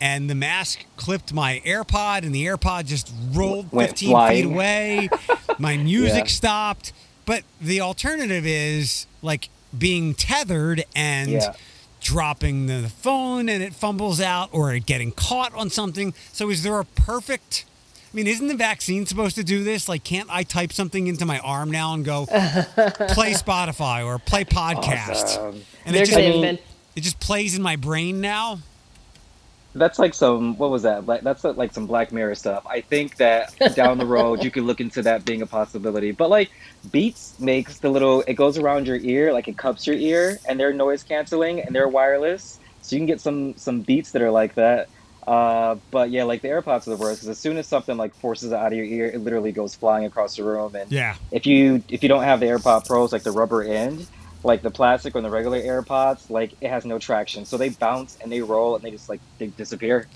And 0.00 0.30
the 0.30 0.36
mask 0.36 0.84
clipped 0.96 1.32
my 1.34 1.60
AirPod, 1.66 2.22
and 2.22 2.32
the 2.32 2.46
AirPod 2.46 2.86
just 2.86 3.12
rolled 3.32 3.72
Went 3.72 3.90
15 3.90 4.28
feet 4.28 4.44
away. 4.44 5.08
My 5.58 5.76
music 5.76 6.26
Yeah. 6.26 6.30
stopped. 6.30 6.92
But 7.28 7.42
the 7.60 7.80
alternative 7.82 8.46
is 8.46 9.06
like 9.20 9.50
being 9.76 10.14
tethered 10.14 10.84
and 10.96 11.30
Yeah. 11.30 11.52
dropping 12.00 12.66
the 12.66 12.88
phone 12.88 13.48
and 13.50 13.62
it 13.62 13.74
fumbles 13.74 14.18
out 14.20 14.48
or 14.50 14.72
it 14.74 14.86
getting 14.86 15.12
caught 15.12 15.52
on 15.54 15.68
something. 15.68 16.14
So 16.32 16.48
is 16.48 16.62
there 16.62 16.78
a 16.80 16.84
perfect 16.86 17.66
I 18.10 18.16
mean, 18.16 18.26
isn't 18.26 18.48
the 18.48 18.56
vaccine 18.56 19.04
supposed 19.04 19.36
to 19.36 19.44
do 19.44 19.62
this? 19.62 19.86
Like, 19.86 20.02
can't 20.02 20.28
I 20.32 20.42
type 20.42 20.72
something 20.72 21.06
into 21.08 21.26
my 21.26 21.38
arm 21.40 21.70
now 21.70 21.92
and 21.92 22.02
go 22.02 22.24
play 22.26 23.34
Spotify 23.34 24.02
or 24.06 24.18
play 24.18 24.44
podcast? 24.46 25.24
Awesome. 25.24 25.62
And 25.84 25.94
They're 25.94 26.04
it 26.04 26.06
just, 26.06 26.12
gonna 26.16 26.28
I 26.28 26.30
mean- 26.30 26.36
invent. 26.36 26.60
it 26.96 27.02
just 27.02 27.20
plays 27.20 27.54
in 27.54 27.60
my 27.60 27.76
brain 27.76 28.22
now. 28.22 28.60
That's 29.78 29.98
like 29.98 30.14
some 30.14 30.56
what 30.58 30.70
was 30.70 30.82
that? 30.82 31.06
Like 31.06 31.22
that's 31.22 31.44
like 31.44 31.72
some 31.72 31.86
Black 31.86 32.12
Mirror 32.12 32.34
stuff. 32.34 32.66
I 32.66 32.80
think 32.80 33.16
that 33.16 33.52
down 33.74 33.98
the 33.98 34.06
road 34.06 34.42
you 34.42 34.50
could 34.50 34.64
look 34.64 34.80
into 34.80 35.02
that 35.02 35.24
being 35.24 35.42
a 35.42 35.46
possibility. 35.46 36.12
But 36.12 36.30
like 36.30 36.50
Beats 36.90 37.38
makes 37.40 37.78
the 37.78 37.90
little 37.90 38.22
it 38.26 38.34
goes 38.34 38.58
around 38.58 38.86
your 38.86 38.96
ear, 38.96 39.32
like 39.32 39.48
it 39.48 39.56
cups 39.56 39.86
your 39.86 39.96
ear, 39.96 40.38
and 40.48 40.58
they're 40.60 40.72
noise 40.72 41.02
canceling 41.02 41.60
and 41.60 41.74
they're 41.74 41.88
wireless, 41.88 42.58
so 42.82 42.96
you 42.96 43.00
can 43.00 43.06
get 43.06 43.20
some 43.20 43.56
some 43.56 43.80
Beats 43.82 44.12
that 44.12 44.22
are 44.22 44.30
like 44.30 44.54
that. 44.54 44.88
Uh, 45.26 45.76
but 45.90 46.10
yeah, 46.10 46.24
like 46.24 46.40
the 46.40 46.48
AirPods 46.48 46.86
are 46.86 46.90
the 46.90 46.96
worst 46.96 47.20
because 47.20 47.28
as 47.28 47.38
soon 47.38 47.58
as 47.58 47.66
something 47.66 47.98
like 47.98 48.14
forces 48.14 48.50
it 48.50 48.54
out 48.54 48.72
of 48.72 48.78
your 48.78 48.86
ear, 48.86 49.06
it 49.06 49.20
literally 49.20 49.52
goes 49.52 49.74
flying 49.74 50.06
across 50.06 50.36
the 50.36 50.42
room. 50.44 50.74
And 50.74 50.90
Yeah. 50.90 51.16
if 51.30 51.44
you 51.44 51.82
if 51.90 52.02
you 52.02 52.08
don't 52.08 52.22
have 52.22 52.40
the 52.40 52.46
AirPod 52.46 52.86
Pros, 52.86 53.12
like 53.12 53.24
the 53.24 53.32
rubber 53.32 53.62
end, 53.62 54.06
like 54.44 54.62
the 54.62 54.70
plastic 54.70 55.16
on 55.16 55.22
the 55.22 55.30
regular 55.30 55.60
AirPods, 55.60 56.30
like 56.30 56.52
it 56.60 56.70
has 56.70 56.84
no 56.84 56.98
traction, 56.98 57.44
so 57.44 57.56
they 57.56 57.70
bounce 57.70 58.18
and 58.22 58.30
they 58.30 58.40
roll 58.40 58.76
and 58.76 58.84
they 58.84 58.90
just 58.90 59.08
like 59.08 59.20
they 59.38 59.48
disappear. 59.48 60.06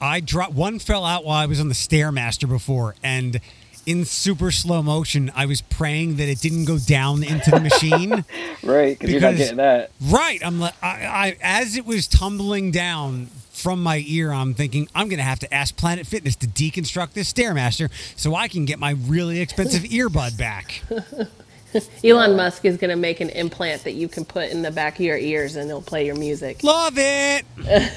I 0.00 0.20
dropped 0.20 0.54
one 0.54 0.78
fell 0.78 1.04
out 1.04 1.24
while 1.24 1.38
I 1.38 1.46
was 1.46 1.60
on 1.60 1.68
the 1.68 1.74
Stairmaster 1.74 2.48
before, 2.48 2.94
and 3.02 3.40
in 3.86 4.04
super 4.04 4.50
slow 4.50 4.82
motion, 4.82 5.32
I 5.34 5.46
was 5.46 5.62
praying 5.62 6.16
that 6.16 6.28
it 6.28 6.40
didn't 6.40 6.66
go 6.66 6.78
down 6.78 7.22
into 7.22 7.50
the 7.50 7.60
machine. 7.60 8.24
Right, 8.62 8.98
because 8.98 9.12
you're 9.12 9.20
not 9.20 9.36
getting 9.36 9.58
that. 9.58 9.92
right. 10.10 10.44
I'm 10.44 10.58
like, 10.58 10.74
I, 10.82 10.88
I, 10.88 11.36
as 11.40 11.76
it 11.76 11.86
was 11.86 12.08
tumbling 12.08 12.72
down 12.72 13.26
from 13.52 13.82
my 13.82 14.02
ear, 14.04 14.32
I'm 14.32 14.52
thinking 14.52 14.88
I'm 14.96 15.08
going 15.08 15.18
to 15.18 15.24
have 15.24 15.38
to 15.38 15.54
ask 15.54 15.76
Planet 15.76 16.06
Fitness 16.06 16.34
to 16.36 16.48
deconstruct 16.48 17.12
this 17.12 17.32
Stairmaster 17.32 17.88
so 18.16 18.34
I 18.34 18.48
can 18.48 18.64
get 18.64 18.78
my 18.78 18.90
really 18.90 19.40
expensive 19.40 19.84
earbud 19.84 20.36
back. 20.36 20.82
Elon 22.04 22.36
Musk 22.36 22.64
is 22.64 22.76
going 22.78 22.90
to 22.90 22.96
make 22.96 23.20
an 23.20 23.30
implant 23.30 23.84
that 23.84 23.94
you 23.94 24.08
can 24.08 24.24
put 24.24 24.50
in 24.50 24.62
the 24.62 24.70
back 24.72 24.96
of 24.96 25.06
your 25.06 25.18
ears 25.18 25.56
and 25.56 25.70
it'll 25.70 25.82
play 25.82 26.06
your 26.06 26.16
music. 26.16 26.64
Love 26.64 26.94
it. 26.98 27.46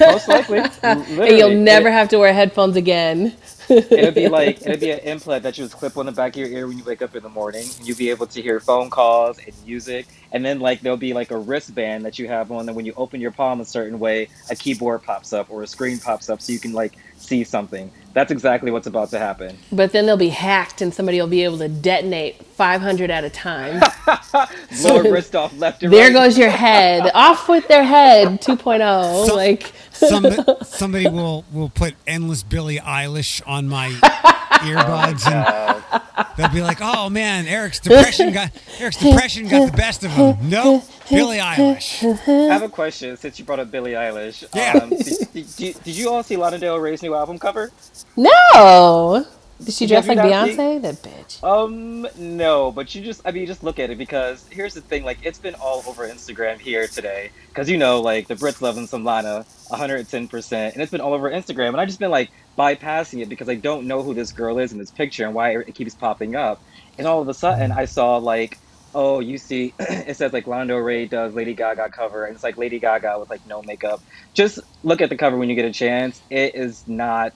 Most 0.06 0.28
likely. 0.28 0.64
And 1.26 1.38
you'll 1.38 1.52
never 1.52 1.92
It, 1.92 1.92
have 1.92 2.10
to 2.10 2.20
wear 2.20 2.34
headphones 2.34 2.76
again. 2.78 3.38
it'd 3.70 4.16
be 4.16 4.28
like 4.28 4.62
it'd 4.66 4.80
be 4.82 4.92
an 4.92 5.00
implant 5.00 5.44
that 5.44 5.58
you 5.58 5.66
just 5.66 5.78
clip 5.78 5.98
on 5.98 6.06
the 6.08 6.12
back 6.14 6.34
of 6.34 6.38
your 6.38 6.50
ear 6.50 6.68
when 6.68 6.78
you 6.78 6.84
wake 6.86 7.02
up 7.02 7.16
in 7.16 7.24
the 7.24 7.30
morning. 7.30 7.74
And 7.78 7.88
you'll 7.88 7.98
be 7.98 8.10
able 8.12 8.28
to 8.28 8.42
hear 8.42 8.60
phone 8.60 8.90
calls 8.90 9.40
and 9.40 9.56
music. 9.66 10.08
And 10.32 10.46
then 10.46 10.60
like 10.60 10.82
there'll 10.82 10.98
be 10.98 11.14
like 11.14 11.32
a 11.32 11.38
wristband 11.38 12.06
that 12.06 12.20
you 12.20 12.28
have 12.28 12.52
on, 12.52 12.68
and 12.70 12.76
when 12.76 12.86
you 12.86 12.94
open 12.98 13.22
your 13.22 13.32
palm 13.32 13.62
a 13.62 13.66
certain 13.66 14.00
way, 14.00 14.30
a 14.50 14.56
keyboard 14.56 15.04
pops 15.04 15.34
up 15.34 15.50
or 15.50 15.64
a 15.64 15.68
screen 15.68 16.00
pops 16.00 16.30
up, 16.30 16.42
so 16.42 16.54
you 16.54 16.60
can 16.60 16.74
like 16.74 16.98
see 17.18 17.44
something. 17.46 17.92
That's 18.14 18.32
exactly 18.32 18.72
what's 18.72 18.88
about 18.88 19.10
to 19.12 19.20
happen. 19.20 19.58
But 19.72 19.92
then 19.92 20.06
they'll 20.06 20.18
be 20.18 20.30
hacked 20.30 20.82
and 20.82 20.94
somebody 20.94 21.20
will 21.20 21.28
be 21.28 21.44
able 21.44 21.58
to 21.60 21.70
detonate 21.70 22.44
500 22.46 23.10
at 23.10 23.24
a 23.24 23.30
time. 23.30 23.80
Blow 24.82 24.98
a 24.98 25.12
wrist 25.12 25.36
off 25.36 25.58
left 25.58 25.84
and 25.84 25.94
there 25.94 26.08
right. 26.08 26.14
goes 26.14 26.38
your 26.38 26.50
head. 26.50 27.10
Off 27.16 27.48
with 27.48 27.68
their 27.68 27.84
head 27.84 28.42
2.0. 28.42 29.28
So- 29.28 29.36
like, 29.36 29.72
Some, 29.92 30.26
somebody 30.64 31.08
will 31.08 31.46
will 31.52 31.70
put 31.70 31.96
endless 32.08 32.44
Billie 32.44 32.80
Eilish 32.80 33.42
on 33.46 33.68
my 33.70 33.98
earbuds, 34.70 35.26
and 35.32 36.02
they'll 36.38 36.50
be 36.50 36.62
like, 36.62 36.78
"Oh 36.82 37.10
man, 37.10 37.48
Eric's 37.48 37.80
depression 37.80 38.32
got 38.34 38.52
Eric's 38.80 38.98
depression 38.98 39.48
got 39.48 39.72
the 39.72 39.78
best 39.78 40.04
of 40.04 40.12
him." 40.12 40.38
No, 40.50 40.84
Billie 41.10 41.38
Eilish. 41.38 42.04
I 42.28 42.54
have 42.54 42.64
a 42.64 42.70
question 42.70 43.18
since 43.18 43.40
you 43.40 43.46
brought 43.46 43.60
up 43.60 43.72
Billie 43.72 43.92
Eilish. 43.94 44.44
Yeah. 44.56 44.80
Um, 44.82 44.90
did, 44.90 45.34
did, 45.34 45.56
did, 45.56 45.84
did 45.84 45.96
you 45.98 46.10
all 46.10 46.24
see 46.24 46.38
Lana 46.38 46.58
Del 46.60 46.78
Rey's 46.80 47.02
new 47.02 47.16
album 47.16 47.40
cover? 47.40 47.72
no. 48.16 49.26
Did 49.64 49.76
she 49.76 49.86
dress 49.86 50.08
like 50.08 50.18
you 50.18 50.24
not 50.24 50.48
seen- 50.48 50.58
Beyonce? 50.58 50.82
That 50.82 50.96
bitch. 51.04 51.44
Um, 51.44 52.08
no, 52.18 52.72
but 52.72 52.96
you 52.96 53.04
just, 53.04 53.22
I 53.26 53.32
mean, 53.32 53.42
you 53.42 53.48
just 53.48 53.64
look 53.64 53.78
at 53.78 53.92
it 53.92 53.98
because 54.00 54.44
here's 54.50 54.74
the 54.74 54.82
thing, 54.82 55.04
like, 55.04 55.20
it's 55.24 55.38
been 55.38 55.54
all 55.54 55.84
over 55.88 56.08
Instagram 56.08 56.58
here 56.60 56.88
today. 56.88 57.30
Because, 57.50 57.70
you 57.70 57.78
know, 57.78 58.02
like, 58.02 58.28
the 58.28 58.34
Brits 58.34 58.60
loving 58.62 58.88
some 58.88 59.04
Lana 59.04 59.46
110%, 59.72 60.74
and 60.74 60.82
it's 60.82 60.92
been 60.92 61.02
all 61.02 61.14
over 61.14 61.30
Instagram. 61.30 61.70
And 61.70 61.82
I've 61.82 61.88
just 61.88 62.00
been, 62.00 62.12
like, 62.12 62.30
bypassing 62.58 63.22
it 63.22 63.30
because 63.30 63.50
I 63.50 63.56
don't 63.56 63.88
know 63.88 64.04
who 64.04 64.14
this 64.14 64.32
girl 64.32 64.60
is 64.60 64.72
in 64.72 64.78
this 64.78 64.92
picture 64.92 65.26
and 65.26 65.34
why 65.34 65.58
it 65.58 65.74
keeps 65.76 65.96
popping 65.96 66.36
up. 66.36 66.62
And 66.98 67.08
all 67.08 67.22
of 67.22 67.28
a 67.28 67.34
sudden, 67.34 67.72
I 67.72 67.86
saw, 67.86 68.18
like, 68.18 68.58
oh, 68.94 69.20
you 69.20 69.38
see, 69.38 69.74
it 69.80 70.18
says, 70.18 70.34
like, 70.34 70.48
Lana 70.48 70.82
Ray 70.82 71.06
does 71.06 71.34
Lady 71.34 71.54
Gaga 71.54 71.90
cover, 71.90 72.26
and 72.26 72.36
it's, 72.36 72.44
like, 72.44 72.58
Lady 72.58 72.80
Gaga 72.80 73.20
with, 73.20 73.30
like, 73.30 73.46
no 73.48 73.62
makeup. 73.64 74.02
Just 74.34 74.60
look 74.84 75.02
at 75.02 75.10
the 75.10 75.18
cover 75.18 75.38
when 75.38 75.50
you 75.50 75.56
get 75.56 75.66
a 75.66 75.74
chance. 75.74 76.22
It 76.30 76.56
is 76.56 76.88
not, 76.88 77.34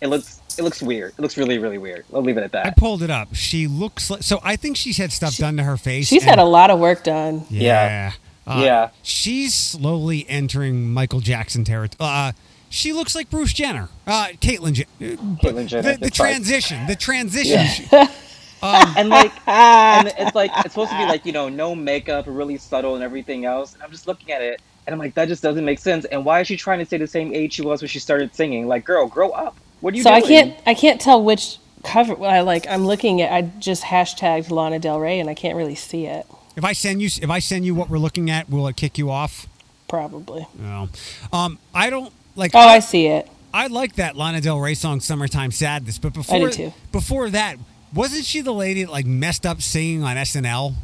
it 0.00 0.08
looks, 0.08 0.40
it 0.58 0.62
looks 0.62 0.82
weird. 0.82 1.12
It 1.12 1.20
looks 1.20 1.36
really, 1.36 1.58
really 1.58 1.78
weird. 1.78 2.04
I'll 2.12 2.22
leave 2.22 2.36
it 2.36 2.42
at 2.42 2.52
that. 2.52 2.66
I 2.66 2.70
pulled 2.70 3.02
it 3.02 3.10
up. 3.10 3.34
She 3.34 3.66
looks 3.66 4.10
like 4.10 4.22
so. 4.22 4.38
I 4.42 4.56
think 4.56 4.76
she's 4.76 4.98
had 4.98 5.12
stuff 5.12 5.36
done 5.36 5.56
to 5.56 5.62
her 5.62 5.76
face. 5.78 6.08
She's 6.08 6.22
and- 6.22 6.30
had 6.30 6.38
a 6.38 6.44
lot 6.44 6.70
of 6.70 6.78
work 6.78 7.04
done. 7.04 7.46
Yeah. 7.48 8.12
Uh, 8.46 8.60
Yeah. 8.64 8.90
She's 9.02 9.54
slowly 9.54 10.26
entering 10.28 10.92
Michael 10.92 11.20
Jackson 11.20 11.64
territory. 11.64 11.96
Uh, 12.00 12.32
she 12.68 12.92
looks 12.92 13.14
like 13.14 13.28
Bruce 13.30 13.52
Jenner. 13.52 13.88
Uh, 14.06 14.28
Caitlyn 14.40 14.72
Jenner. 14.72 15.16
Caitlyn 15.16 15.66
Jenner, 15.66 15.82
The, 15.82 15.92
the 15.92 15.98
that's 15.98 16.18
right. 16.20 16.30
transition. 16.30 16.86
The 16.86 16.96
transition. 16.96 17.86
Yeah. 17.92 18.08
Um, 18.64 18.94
and 18.96 19.08
like 19.08 19.32
and 19.48 20.14
it's 20.16 20.36
like 20.36 20.52
it's 20.58 20.72
supposed 20.72 20.92
to 20.92 20.96
be 20.96 21.04
like 21.04 21.26
you 21.26 21.32
know 21.32 21.48
no 21.48 21.74
makeup 21.74 22.26
really 22.28 22.56
subtle 22.58 22.94
and 22.94 23.02
everything 23.02 23.44
else 23.44 23.74
and 23.74 23.82
i'm 23.82 23.90
just 23.90 24.06
looking 24.06 24.30
at 24.30 24.40
it 24.40 24.62
and 24.86 24.94
i'm 24.94 25.00
like 25.00 25.14
that 25.14 25.26
just 25.26 25.42
doesn't 25.42 25.64
make 25.64 25.80
sense 25.80 26.04
and 26.04 26.24
why 26.24 26.38
is 26.38 26.46
she 26.46 26.56
trying 26.56 26.78
to 26.78 26.84
stay 26.86 26.96
the 26.96 27.08
same 27.08 27.34
age 27.34 27.54
she 27.54 27.62
was 27.62 27.82
when 27.82 27.88
she 27.88 27.98
started 27.98 28.32
singing 28.36 28.68
like 28.68 28.84
girl 28.84 29.08
grow 29.08 29.30
up 29.30 29.56
what 29.80 29.92
are 29.94 29.96
you 29.96 30.04
So 30.04 30.10
I 30.10 30.20
can't 30.20 30.54
I 30.64 30.74
can't 30.74 31.00
tell 31.00 31.20
which 31.24 31.58
cover 31.82 32.14
I 32.24 32.42
like 32.42 32.68
I'm 32.68 32.86
looking 32.86 33.20
at 33.20 33.32
I 33.32 33.42
just 33.58 33.82
hashtagged 33.82 34.48
Lana 34.52 34.78
Del 34.78 35.00
Rey 35.00 35.18
and 35.18 35.28
I 35.28 35.34
can't 35.34 35.56
really 35.56 35.74
see 35.74 36.06
it. 36.06 36.24
If 36.56 36.64
I 36.64 36.72
send 36.72 37.00
you, 37.02 37.08
if 37.20 37.30
I 37.30 37.38
send 37.38 37.64
you 37.64 37.74
what 37.74 37.88
we're 37.90 37.98
looking 37.98 38.30
at, 38.30 38.48
will 38.50 38.66
it 38.68 38.76
kick 38.76 38.98
you 38.98 39.10
off? 39.10 39.46
Probably. 39.88 40.46
No. 40.58 40.88
Um, 41.32 41.58
I 41.74 41.90
don't 41.90 42.12
like. 42.36 42.52
Oh, 42.54 42.58
I 42.58 42.78
see 42.80 43.06
it. 43.06 43.28
I 43.54 43.66
like 43.66 43.96
that 43.96 44.16
Lana 44.16 44.40
Del 44.40 44.58
Rey 44.58 44.74
song 44.74 45.00
"Summertime 45.00 45.50
Sadness," 45.50 45.98
but 45.98 46.14
before 46.14 46.48
too. 46.50 46.72
before 46.90 47.28
that, 47.30 47.56
wasn't 47.92 48.24
she 48.24 48.40
the 48.40 48.52
lady 48.54 48.84
that 48.84 48.90
like 48.90 49.04
messed 49.06 49.44
up 49.44 49.60
singing 49.60 50.02
on 50.02 50.16
SNL? 50.16 50.74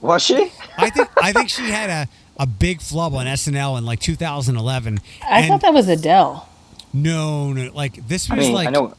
was 0.00 0.22
she 0.22 0.52
I 0.76 0.90
think 0.90 1.08
I 1.22 1.32
think 1.32 1.48
she 1.56 1.70
had 1.70 1.88
a, 1.90 2.08
a 2.38 2.46
big 2.46 2.80
flub 2.82 3.14
on 3.14 3.26
SNL 3.26 3.78
in 3.78 3.84
like 3.86 3.98
2011. 4.00 4.98
I 5.22 5.40
and 5.40 5.48
thought 5.48 5.62
that 5.62 5.72
was 5.74 5.88
Adele. 5.88 6.48
no, 6.92 7.52
no, 7.52 7.70
like 7.74 8.06
this 8.08 8.30
i 8.30 8.34
was 8.36 8.46
mean 8.46 8.54
like 8.54 8.68
i 8.68 8.70
know 8.70 8.94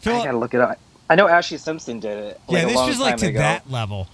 Phil- 0.00 0.20
i 0.20 0.24
gotta 0.24 0.38
look 0.38 0.54
it 0.54 0.60
up 0.60 0.78
i 1.12 1.14
know 1.14 1.26
ashlee 1.26 1.58
simpson 1.58 2.00
did 2.00 2.16
it 2.18 2.40
like, 2.48 2.58
yeah, 2.58 2.64
a 2.64 2.66
this 2.66 2.76
long 2.76 2.88
was 2.88 2.98
like 3.00 3.16
to 3.18 3.26
ago. 3.26 3.38
that 3.38 3.70
level. 3.70 4.08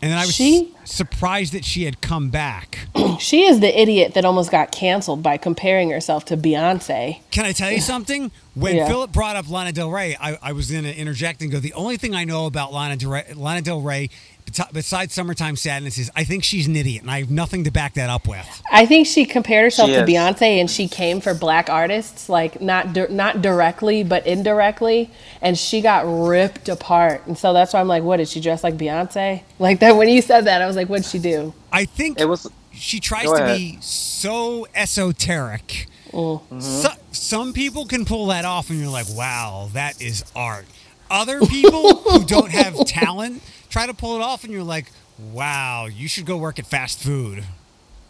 And 0.00 0.12
then 0.12 0.18
I 0.18 0.26
was 0.26 0.32
She- 0.34 0.72
surprised 0.84 1.52
that 1.54 1.64
she 1.64 1.82
had 1.84 2.00
come 2.00 2.30
back. 2.30 2.86
She 3.18 3.42
is 3.46 3.58
the 3.58 3.80
idiot 3.80 4.14
that 4.14 4.24
almost 4.24 4.48
got 4.52 4.70
canceled 4.70 5.24
by 5.24 5.38
comparing 5.38 5.90
herself 5.90 6.24
to 6.26 6.36
Beyonce. 6.36 7.18
Can 7.32 7.44
I 7.44 7.50
tell 7.50 7.72
you 7.72 7.80
something? 7.80 8.30
When 8.54 8.76
Yeah. 8.76 8.86
Philip 8.86 9.10
brought 9.10 9.34
up 9.34 9.50
Lana 9.50 9.72
Del 9.72 9.90
Rey, 9.90 10.16
I, 10.20 10.38
I 10.40 10.52
was 10.52 10.70
going 10.70 10.84
to 10.84 10.96
interject 10.96 11.42
and 11.42 11.50
go, 11.50 11.58
the 11.58 11.72
only 11.72 11.96
thing 11.96 12.14
I 12.14 12.22
know 12.24 12.46
about 12.46 12.72
Lana 12.72 12.96
Del 12.96 13.10
Rey, 13.10 13.24
Lana 13.34 13.60
Del 13.60 13.80
Rey 13.80 14.08
beti- 14.08 14.37
besides 14.72 15.14
Summertime 15.14 15.56
Sadness 15.56 15.98
is 15.98 16.10
I 16.14 16.24
think 16.24 16.44
she's 16.44 16.66
an 16.66 16.76
idiot, 16.76 17.02
and 17.02 17.10
I 17.10 17.20
have 17.20 17.30
nothing 17.30 17.64
to 17.64 17.70
back 17.70 17.94
that 17.94 18.10
up 18.10 18.26
with. 18.28 18.62
I 18.70 18.86
think 18.86 19.06
she 19.06 19.24
compared 19.24 19.64
herself 19.64 19.88
She 19.88 19.94
to 19.96 20.02
is. 20.02 20.08
Beyonce, 20.08 20.60
and 20.60 20.70
she 20.70 20.88
came 20.88 21.20
for 21.20 21.34
black 21.34 21.68
artists, 21.70 22.28
like 22.28 22.60
not 22.60 22.92
di- 22.92 23.08
not 23.08 23.42
directly, 23.42 24.02
but 24.04 24.26
indirectly, 24.26 25.10
and 25.40 25.58
she 25.58 25.80
got 25.80 26.04
ripped 26.06 26.68
apart. 26.68 27.26
And 27.26 27.36
so 27.36 27.52
that's 27.52 27.72
why 27.72 27.80
I'm 27.80 27.88
like, 27.88 28.02
what 28.02 28.18
did 28.18 28.28
she 28.28 28.40
dress 28.40 28.62
like 28.64 28.76
Beyonce? 28.76 29.42
Like 29.60 29.80
that 29.80 29.96
when 29.96 30.08
you 30.08 30.22
said 30.22 30.44
that, 30.44 30.62
I 30.62 30.66
was 30.68 30.76
like, 30.76 30.88
what'd 30.88 31.04
she 31.04 31.18
do? 31.18 31.52
I 31.72 31.84
think 31.84 32.20
it 32.20 32.28
was 32.28 32.48
she 32.70 33.00
tries 33.00 33.24
to 33.24 33.32
ahead. 33.32 33.58
be 33.58 33.78
so 33.80 34.68
esoteric. 34.72 35.86
Mm-hmm. 36.12 36.60
So, 36.60 36.90
some 37.10 37.52
people 37.52 37.84
can 37.84 38.04
pull 38.04 38.26
that 38.28 38.44
off, 38.44 38.70
and 38.70 38.78
you're 38.78 38.88
like, 38.88 39.08
wow, 39.10 39.68
that 39.72 40.00
is 40.00 40.24
art. 40.34 40.64
Other 41.10 41.40
people 41.40 41.96
who 41.96 42.24
don't 42.24 42.50
have 42.50 42.84
talent 42.86 43.42
try 43.68 43.86
to 43.86 43.94
pull 43.94 44.16
it 44.16 44.22
off, 44.22 44.44
and 44.44 44.52
you're 44.52 44.62
like, 44.62 44.90
wow, 45.32 45.86
you 45.86 46.08
should 46.08 46.26
go 46.26 46.36
work 46.36 46.58
at 46.58 46.66
fast 46.66 47.00
food. 47.00 47.44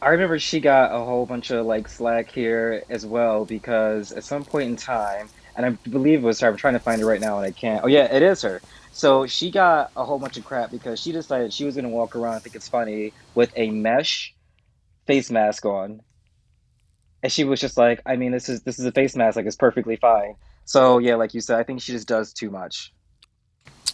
I 0.01 0.11
remember 0.11 0.39
she 0.39 0.61
got 0.61 0.93
a 0.95 1.05
whole 1.05 1.27
bunch 1.27 1.51
of 1.51 1.67
like 1.67 1.89
slack 1.89 2.31
here 2.31 2.85
as 2.89 3.05
well 3.05 3.45
because 3.45 4.13
at 4.13 4.23
some 4.23 4.45
point 4.45 4.71
in 4.71 4.77
time, 4.77 5.29
and 5.57 5.67
I 5.67 5.71
believe 5.71 6.21
it 6.21 6.27
was 6.27 6.39
her. 6.41 6.49
I'm 6.49 6.57
trying 6.57 6.75
to 6.75 6.81
find 6.81 7.03
it 7.03 7.07
right 7.07 7.21
now 7.21 7.39
and 7.39 7.47
I 7.47 7.51
can't. 7.51 7.83
Oh 7.83 7.89
yeah, 7.89 8.05
it 8.05 8.23
is 8.23 8.43
her. 8.43 8.63
So 8.93 9.27
she 9.27 9.51
got 9.51 9.91
a 9.97 10.05
whole 10.05 10.19
bunch 10.21 10.37
of 10.37 10.45
crap 10.45 10.71
because 10.71 11.01
she 11.01 11.11
decided 11.11 11.53
she 11.53 11.65
was 11.65 11.75
gonna 11.75 11.89
walk 11.89 12.15
around. 12.15 12.35
I 12.35 12.39
think 12.39 12.55
it's 12.55 12.69
funny 12.69 13.13
with 13.35 13.53
a 13.57 13.71
mesh 13.71 14.35
face 15.07 15.33
mask 15.33 15.65
on, 15.65 16.01
and 17.25 17.33
she 17.33 17.43
was 17.43 17.59
just 17.59 17.77
like, 17.77 18.01
I 18.07 18.15
mean, 18.15 18.31
this 18.31 18.49
is 18.49 18.63
this 18.63 18.79
is 18.79 18.85
a 18.85 18.93
face 18.93 19.17
mask. 19.17 19.37
Like 19.37 19.47
it's 19.47 19.57
perfectly 19.57 19.97
fine. 19.97 20.37
So 20.65 20.99
yeah, 20.99 21.17
like 21.17 21.35
you 21.35 21.41
said, 21.41 21.59
I 21.59 21.65
think 21.65 21.83
she 21.83 21.91
just 21.91 22.07
does 22.07 22.33
too 22.33 22.51
much. 22.51 22.93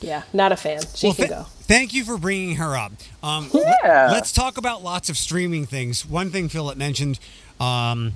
Yeah, 0.01 0.23
not 0.33 0.53
a 0.53 0.57
fan. 0.57 0.83
She 0.95 1.07
Well, 1.09 1.15
can 1.15 1.27
th- 1.29 1.39
go. 1.39 1.47
Thank 1.63 1.95
you 1.95 2.05
for 2.05 2.19
bringing 2.19 2.57
her 2.57 2.77
up. 2.77 2.93
Um, 3.23 3.51
Yeah. 3.55 4.09
Let's 4.13 4.33
talk 4.33 4.59
about 4.59 4.83
lots 4.83 5.09
of 5.09 5.17
streaming 5.17 5.65
things. 5.67 6.05
One 6.05 6.31
thing 6.31 6.49
Philip 6.49 6.77
mentioned 6.77 7.19
um, 7.61 8.15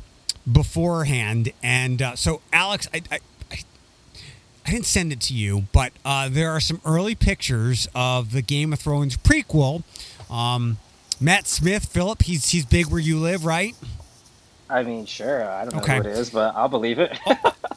beforehand, 0.50 1.52
and 1.62 2.02
uh, 2.02 2.16
so 2.16 2.40
Alex, 2.52 2.88
I, 2.92 3.02
I, 3.10 3.18
I, 3.50 3.58
I 4.66 4.70
didn't 4.70 4.86
send 4.86 5.12
it 5.12 5.20
to 5.22 5.34
you, 5.34 5.64
but 5.72 5.92
uh, 6.04 6.28
there 6.28 6.50
are 6.50 6.60
some 6.60 6.80
early 6.84 7.14
pictures 7.14 7.88
of 7.94 8.32
the 8.32 8.42
Game 8.42 8.72
of 8.72 8.80
Thrones 8.80 9.16
prequel. 9.16 9.82
Um, 10.30 10.76
Matt 11.20 11.46
Smith, 11.48 11.86
Philip, 11.86 12.22
he's 12.22 12.50
he's 12.50 12.66
big 12.66 12.86
where 12.86 13.00
you 13.00 13.18
live, 13.18 13.44
right? 13.44 13.74
I 14.70 14.82
mean, 14.82 15.06
sure. 15.06 15.48
I 15.50 15.64
don't 15.64 15.74
know 15.74 15.80
Okay. 15.80 15.94
who 15.96 16.00
it 16.00 16.06
is, 16.06 16.30
but 16.30 16.54
I'll 16.54 16.68
believe 16.68 16.98
it. 16.98 17.16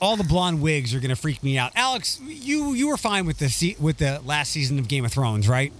All 0.01 0.17
the 0.17 0.23
blonde 0.23 0.63
wigs 0.63 0.95
are 0.95 0.99
going 0.99 1.09
to 1.09 1.15
freak 1.15 1.43
me 1.43 1.59
out. 1.59 1.71
Alex, 1.75 2.19
you 2.25 2.73
you 2.73 2.87
were 2.87 2.97
fine 2.97 3.27
with 3.27 3.37
the 3.37 3.49
se- 3.49 3.77
with 3.79 3.97
the 3.97 4.19
last 4.25 4.51
season 4.51 4.79
of 4.79 4.87
Game 4.87 5.05
of 5.05 5.13
Thrones, 5.13 5.47
right? 5.47 5.71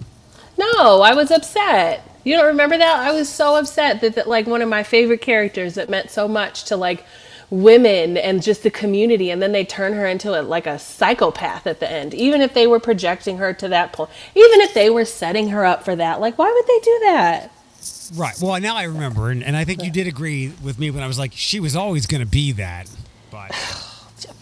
No, 0.60 1.02
I 1.02 1.16
was 1.16 1.32
upset. 1.32 2.08
You 2.24 2.36
don't 2.36 2.46
remember 2.46 2.78
that? 2.78 3.00
I 3.00 3.12
was 3.14 3.28
so 3.28 3.56
upset 3.56 4.00
that, 4.02 4.14
that 4.14 4.28
like 4.28 4.46
one 4.46 4.62
of 4.62 4.70
my 4.70 4.84
favorite 4.84 5.22
characters 5.22 5.74
that 5.74 5.90
meant 5.90 6.12
so 6.12 6.28
much 6.28 6.66
to 6.66 6.78
like 6.78 7.04
women 7.50 8.16
and 8.16 8.44
just 8.44 8.62
the 8.62 8.70
community 8.70 9.32
and 9.32 9.42
then 9.42 9.54
they 9.54 9.66
turn 9.66 9.94
her 9.94 10.06
into 10.06 10.40
a, 10.40 10.42
like 10.42 10.68
a 10.68 10.80
psychopath 10.80 11.68
at 11.68 11.82
the 11.82 11.92
end 11.92 12.14
even 12.14 12.40
if 12.40 12.54
they 12.54 12.66
were 12.66 12.80
projecting 12.80 13.40
her 13.40 13.52
to 13.52 13.68
that 13.68 13.92
point 13.92 14.10
even 14.36 14.62
if 14.62 14.74
they 14.74 14.90
were 14.90 15.04
setting 15.04 15.50
her 15.50 15.66
up 15.66 15.84
for 15.84 15.94
that 15.94 16.22
like 16.22 16.38
why 16.38 16.50
would 16.50 16.66
they 16.66 16.80
do 16.80 17.00
that 17.04 17.52
Right. 18.14 18.36
Well, 18.42 18.60
now 18.60 18.76
I 18.76 18.84
remember, 18.84 19.32
and, 19.32 19.42
and 19.42 19.56
I 19.56 19.64
think 19.64 19.84
you 19.84 19.90
did 19.90 20.06
agree 20.06 20.54
with 20.62 20.78
me 20.78 20.92
when 20.92 21.02
I 21.02 21.08
was 21.08 21.18
like, 21.18 21.32
she 21.34 21.60
was 21.60 21.76
always 21.76 22.06
going 22.06 22.20
to 22.20 22.28
be 22.28 22.52
that, 22.52 22.88
but 23.32 23.52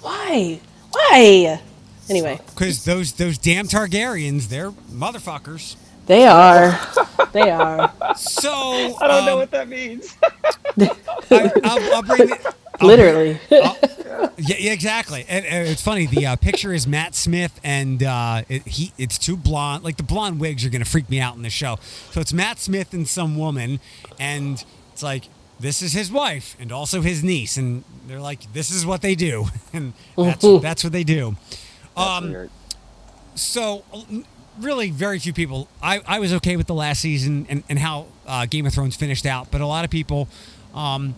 why 0.02 0.60
why 0.92 1.62
anyway 2.10 2.40
because 2.48 2.86
those 2.86 3.13
those 3.13 3.38
damn 3.38 3.67
Targaryens, 3.67 4.48
they're 4.48 4.71
motherfuckers. 4.71 5.76
they 6.06 6.26
are 6.26 6.80
they 7.32 7.50
are 7.50 7.92
So 8.15 8.52
I 9.00 9.08
don't 9.08 9.26
know 9.26 9.34
um, 9.34 9.40
what 9.40 9.52
that 9.52 9.67
means. 9.69 10.15
I, 11.32 11.52
I'll, 11.63 11.96
I'll 11.96 12.04
bring 12.04 12.30
it. 12.30 12.46
Literally. 12.82 13.40
Yeah, 14.38 14.56
yeah, 14.58 14.71
exactly. 14.71 15.26
And, 15.28 15.46
and 15.46 15.67
it's 15.67 15.82
funny. 15.82 16.06
The 16.06 16.28
uh, 16.28 16.36
picture 16.38 16.73
is 16.73 16.88
Matt 16.88 17.13
Smith, 17.13 17.60
and 17.63 18.02
uh, 18.02 18.44
it, 18.48 18.65
he 18.67 18.94
it's 18.98 19.17
two 19.17 19.36
blonde. 19.36 19.84
Like 19.84 19.98
the 19.98 20.04
blonde 20.04 20.40
wigs 20.40 20.65
are 20.65 20.69
gonna 20.69 20.86
freak 20.86 21.10
me 21.10 21.19
out 21.19 21.36
in 21.36 21.42
the 21.42 21.50
show. 21.50 21.78
So 22.12 22.21
it's 22.21 22.34
Matt 22.34 22.60
Smith 22.60 22.94
and 22.94 23.08
some 23.08 23.38
woman, 23.38 23.80
and 24.19 24.63
it's 24.94 25.04
like 25.04 25.26
this 25.60 25.82
is 25.82 25.94
his 25.94 26.12
wife 26.12 26.56
and 26.60 26.72
also 26.72 27.02
his 27.02 27.24
niece, 27.24 27.58
and 27.58 27.84
they're 28.08 28.20
like, 28.20 28.52
this 28.54 28.72
is 28.72 28.86
what 28.86 29.02
they 29.02 29.16
do, 29.16 29.48
and 29.74 29.94
that's 30.16 30.46
that's 30.62 30.84
what 30.84 30.94
they 30.94 31.04
do. 31.04 31.36
Um, 31.98 32.50
so 33.36 33.84
really 34.60 34.90
very 34.90 35.20
few 35.20 35.34
people 35.34 35.68
i, 35.82 36.02
I 36.06 36.20
was 36.20 36.34
okay 36.34 36.58
with 36.58 36.68
the 36.68 36.74
last 36.74 37.02
season 37.02 37.46
and, 37.50 37.64
and 37.70 37.80
how 37.80 38.08
uh, 38.28 38.46
game 38.46 38.66
of 38.66 38.74
thrones 38.74 38.96
finished 38.96 39.26
out 39.26 39.50
but 39.52 39.62
a 39.62 39.66
lot 39.66 39.86
of 39.86 39.92
people 39.92 40.28
um, 40.74 41.16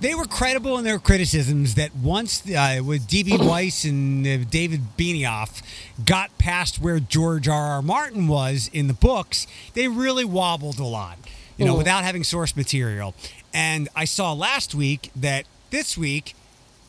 they 0.00 0.14
were 0.14 0.24
credible 0.24 0.78
in 0.78 0.84
their 0.84 0.98
criticisms 0.98 1.74
that 1.74 1.94
once 1.96 2.42
uh, 2.50 2.80
with 2.84 3.08
db 3.08 3.38
weiss 3.48 3.84
and 3.84 4.26
uh, 4.26 4.38
david 4.50 4.80
benioff 4.98 5.62
got 6.04 6.36
past 6.38 6.80
where 6.80 7.00
george 7.00 7.48
R.R. 7.48 7.76
r 7.76 7.82
martin 7.82 8.28
was 8.28 8.68
in 8.72 8.88
the 8.88 8.94
books 8.94 9.46
they 9.74 9.88
really 9.88 10.24
wobbled 10.24 10.78
a 10.78 10.84
lot 10.84 11.18
you 11.56 11.64
know 11.64 11.76
without 11.76 12.04
having 12.04 12.24
source 12.24 12.56
material 12.56 13.14
and 13.52 13.88
i 13.94 14.04
saw 14.04 14.32
last 14.32 14.74
week 14.74 15.10
that 15.14 15.44
this 15.70 15.96
week 15.96 16.34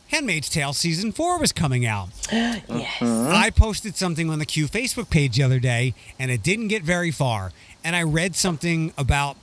handmaid's 0.07 0.49
tale 0.49 0.73
season 0.73 1.11
four 1.11 1.39
was 1.39 1.51
coming 1.51 1.85
out 1.85 2.09
yes. 2.31 3.01
I 3.01 3.49
posted 3.49 3.95
something 3.95 4.29
on 4.29 4.39
the 4.39 4.45
Q 4.45 4.67
Facebook 4.67 5.09
page 5.09 5.35
the 5.37 5.43
other 5.43 5.59
day, 5.59 5.93
and 6.17 6.31
it 6.31 6.41
didn't 6.43 6.69
get 6.69 6.83
very 6.83 7.11
far. 7.11 7.51
And 7.83 7.95
I 7.95 8.03
read 8.03 8.35
something 8.35 8.93
about 8.97 9.35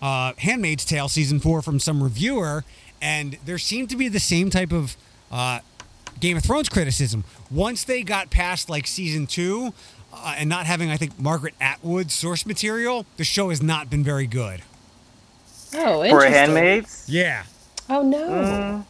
uh, 0.00 0.34
*Handmaid's 0.38 0.84
Tale* 0.84 1.08
season 1.08 1.40
four 1.40 1.62
from 1.62 1.80
some 1.80 2.02
reviewer, 2.02 2.64
and 3.02 3.38
there 3.44 3.58
seemed 3.58 3.90
to 3.90 3.96
be 3.96 4.08
the 4.08 4.20
same 4.20 4.50
type 4.50 4.72
of 4.72 4.96
uh, 5.32 5.60
Game 6.20 6.36
of 6.36 6.44
Thrones 6.44 6.68
criticism. 6.68 7.24
Once 7.50 7.84
they 7.84 8.02
got 8.02 8.30
past 8.30 8.68
like 8.70 8.86
season 8.86 9.26
two, 9.26 9.72
uh, 10.22 10.34
and 10.38 10.48
not 10.48 10.66
having, 10.66 10.90
I 10.90 10.96
think, 10.96 11.18
Margaret 11.18 11.54
Atwood's 11.60 12.14
source 12.14 12.46
material, 12.46 13.06
the 13.16 13.24
show 13.24 13.50
has 13.50 13.62
not 13.62 13.90
been 13.90 14.04
very 14.04 14.26
good. 14.26 14.62
Oh, 15.74 16.08
For 16.08 16.24
handmaids, 16.24 17.04
Yeah. 17.08 17.44
Oh 17.90 18.02
no. 18.02 18.28
Mm, 18.28 18.84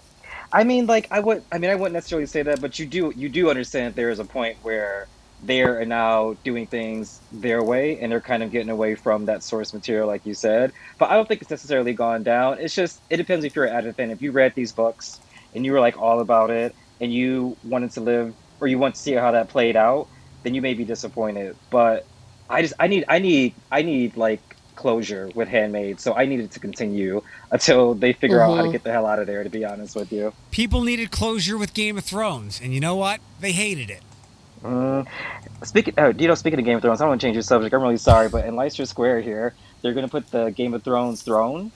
I 0.52 0.64
mean, 0.64 0.86
like 0.86 1.08
I 1.10 1.20
would. 1.20 1.42
I 1.52 1.58
mean, 1.58 1.70
I 1.70 1.74
wouldn't 1.74 1.92
necessarily 1.94 2.26
say 2.26 2.42
that, 2.42 2.60
but 2.60 2.78
you 2.78 2.86
do. 2.86 3.12
You 3.16 3.28
do 3.28 3.50
understand 3.50 3.88
that 3.88 3.96
there 3.96 4.10
is 4.10 4.18
a 4.18 4.24
point 4.24 4.58
where 4.62 5.06
they 5.44 5.62
are 5.62 5.84
now 5.84 6.36
doing 6.42 6.66
things 6.66 7.20
their 7.30 7.62
way, 7.62 7.98
and 8.00 8.10
they're 8.10 8.20
kind 8.20 8.42
of 8.42 8.50
getting 8.50 8.70
away 8.70 8.94
from 8.94 9.26
that 9.26 9.42
source 9.42 9.72
material, 9.72 10.06
like 10.06 10.26
you 10.26 10.34
said. 10.34 10.72
But 10.98 11.10
I 11.10 11.14
don't 11.14 11.28
think 11.28 11.42
it's 11.42 11.50
necessarily 11.50 11.92
gone 11.92 12.22
down. 12.22 12.58
It's 12.58 12.74
just 12.74 13.00
it 13.10 13.18
depends 13.18 13.44
if 13.44 13.54
you're 13.54 13.66
an 13.66 13.74
avid 13.74 13.94
fan. 13.96 14.10
If 14.10 14.22
you 14.22 14.32
read 14.32 14.54
these 14.54 14.72
books 14.72 15.20
and 15.54 15.64
you 15.64 15.72
were 15.72 15.80
like 15.80 16.00
all 16.00 16.20
about 16.20 16.50
it, 16.50 16.74
and 17.00 17.12
you 17.12 17.56
wanted 17.64 17.92
to 17.92 18.00
live 18.00 18.34
or 18.60 18.66
you 18.66 18.78
want 18.78 18.96
to 18.96 19.00
see 19.00 19.12
how 19.12 19.30
that 19.32 19.48
played 19.48 19.76
out, 19.76 20.08
then 20.42 20.54
you 20.54 20.62
may 20.62 20.74
be 20.74 20.84
disappointed. 20.84 21.56
But 21.70 22.06
I 22.48 22.62
just 22.62 22.74
I 22.78 22.86
need 22.88 23.04
I 23.08 23.18
need 23.18 23.54
I 23.70 23.82
need 23.82 24.16
like 24.16 24.40
closure 24.76 25.28
with 25.34 25.48
Handmaid, 25.48 25.98
so 26.00 26.14
I 26.14 26.26
needed 26.26 26.52
to 26.52 26.60
continue 26.60 27.20
until 27.50 27.94
they 27.94 28.12
figure 28.12 28.40
out 28.40 28.54
how 28.56 28.62
to 28.62 28.68
Mhm. 28.68 28.72
get 28.72 28.84
the 28.84 28.92
hell 28.92 29.06
out 29.06 29.18
of 29.18 29.26
there. 29.26 29.42
To 29.42 29.50
be 29.50 29.64
honest 29.64 29.96
with 29.96 30.12
you. 30.12 30.32
People 30.52 30.82
needed 30.82 31.10
closure 31.10 31.58
with 31.58 31.74
Game 31.74 31.98
of 31.98 32.04
Thrones, 32.04 32.60
and 32.62 32.72
you 32.72 32.80
know 32.80 32.94
what? 32.94 33.20
They 33.40 33.52
hated 33.52 33.90
it. 33.90 34.02
Mm. 34.62 35.06
Speaking, 35.64 35.94
oh, 35.98 36.12
you 36.16 36.28
know, 36.28 36.34
speaking 36.34 36.58
of 36.58 36.64
Game 36.64 36.76
of 36.76 36.82
Thrones, 36.82 37.00
I 37.00 37.04
don't 37.04 37.10
want 37.10 37.20
to 37.20 37.26
change 37.26 37.34
your 37.34 37.42
subject. 37.42 37.74
I'm 37.74 37.82
really 37.82 37.96
sorry, 37.96 38.28
but 38.28 38.44
in 38.44 38.54
Leicester 38.56 38.86
Square 38.86 39.20
here, 39.22 39.54
they're 39.82 39.92
going 39.94 40.06
to 40.06 40.10
put 40.10 40.30
the 40.30 40.50
Game 40.50 40.74
of 40.74 40.82
Thrones 40.82 41.22
throne 41.22 41.70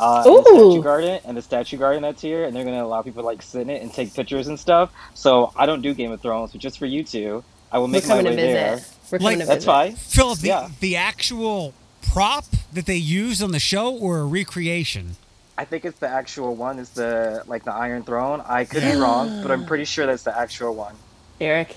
uh, 0.00 0.22
in 0.26 0.32
the 0.32 0.38
Ooh. 0.50 0.70
statue 0.70 0.82
garden 0.82 1.20
and 1.24 1.36
the 1.36 1.42
statue 1.42 1.76
garden 1.76 2.02
that's 2.02 2.22
here, 2.22 2.44
and 2.44 2.54
they're 2.54 2.64
going 2.64 2.76
to 2.76 2.84
allow 2.84 3.02
people 3.02 3.22
to 3.22 3.26
like 3.26 3.42
sit 3.42 3.62
in 3.62 3.70
it 3.70 3.82
and 3.82 3.92
take 3.92 4.14
pictures 4.14 4.46
and 4.48 4.58
stuff. 4.58 4.90
So 5.14 5.52
I 5.56 5.66
don't 5.66 5.82
do 5.82 5.94
Game 5.94 6.12
of 6.12 6.20
Thrones, 6.20 6.52
but 6.52 6.60
just 6.60 6.78
for 6.78 6.86
you 6.86 7.02
two, 7.04 7.42
I 7.72 7.78
will 7.78 7.86
We're 7.86 7.92
make 7.92 8.04
my 8.04 8.08
coming 8.08 8.24
to 8.24 8.30
way 8.30 8.36
visit. 8.36 8.52
there. 8.52 8.80
We're 9.10 9.18
Like- 9.18 9.20
coming 9.34 9.38
to 9.40 9.46
That's 9.46 9.56
visit. 9.64 9.66
fine. 9.66 9.96
Philip, 9.96 10.38
the, 10.40 10.48
Yeah. 10.48 10.68
the 10.80 10.96
actual 10.96 11.74
prop 12.12 12.44
that 12.72 12.86
they 12.86 12.96
used 12.96 13.42
on 13.42 13.52
the 13.52 13.58
show 13.60 13.90
or 13.94 14.18
a 14.20 14.24
recreation? 14.24 15.16
I 15.56 15.64
think 15.64 15.84
it's 15.84 15.98
the 15.98 16.08
actual 16.08 16.54
one. 16.54 16.78
Is 16.78 16.90
the 16.90 17.42
like 17.46 17.64
the 17.64 17.72
Iron 17.72 18.02
Throne? 18.04 18.42
I 18.46 18.64
could 18.64 18.82
be 18.82 18.92
wrong, 19.04 19.42
but 19.42 19.50
I'm 19.50 19.66
pretty 19.66 19.84
sure 19.84 20.06
that's 20.06 20.22
the 20.22 20.36
actual 20.38 20.74
one. 20.74 20.94
Eric. 21.40 21.76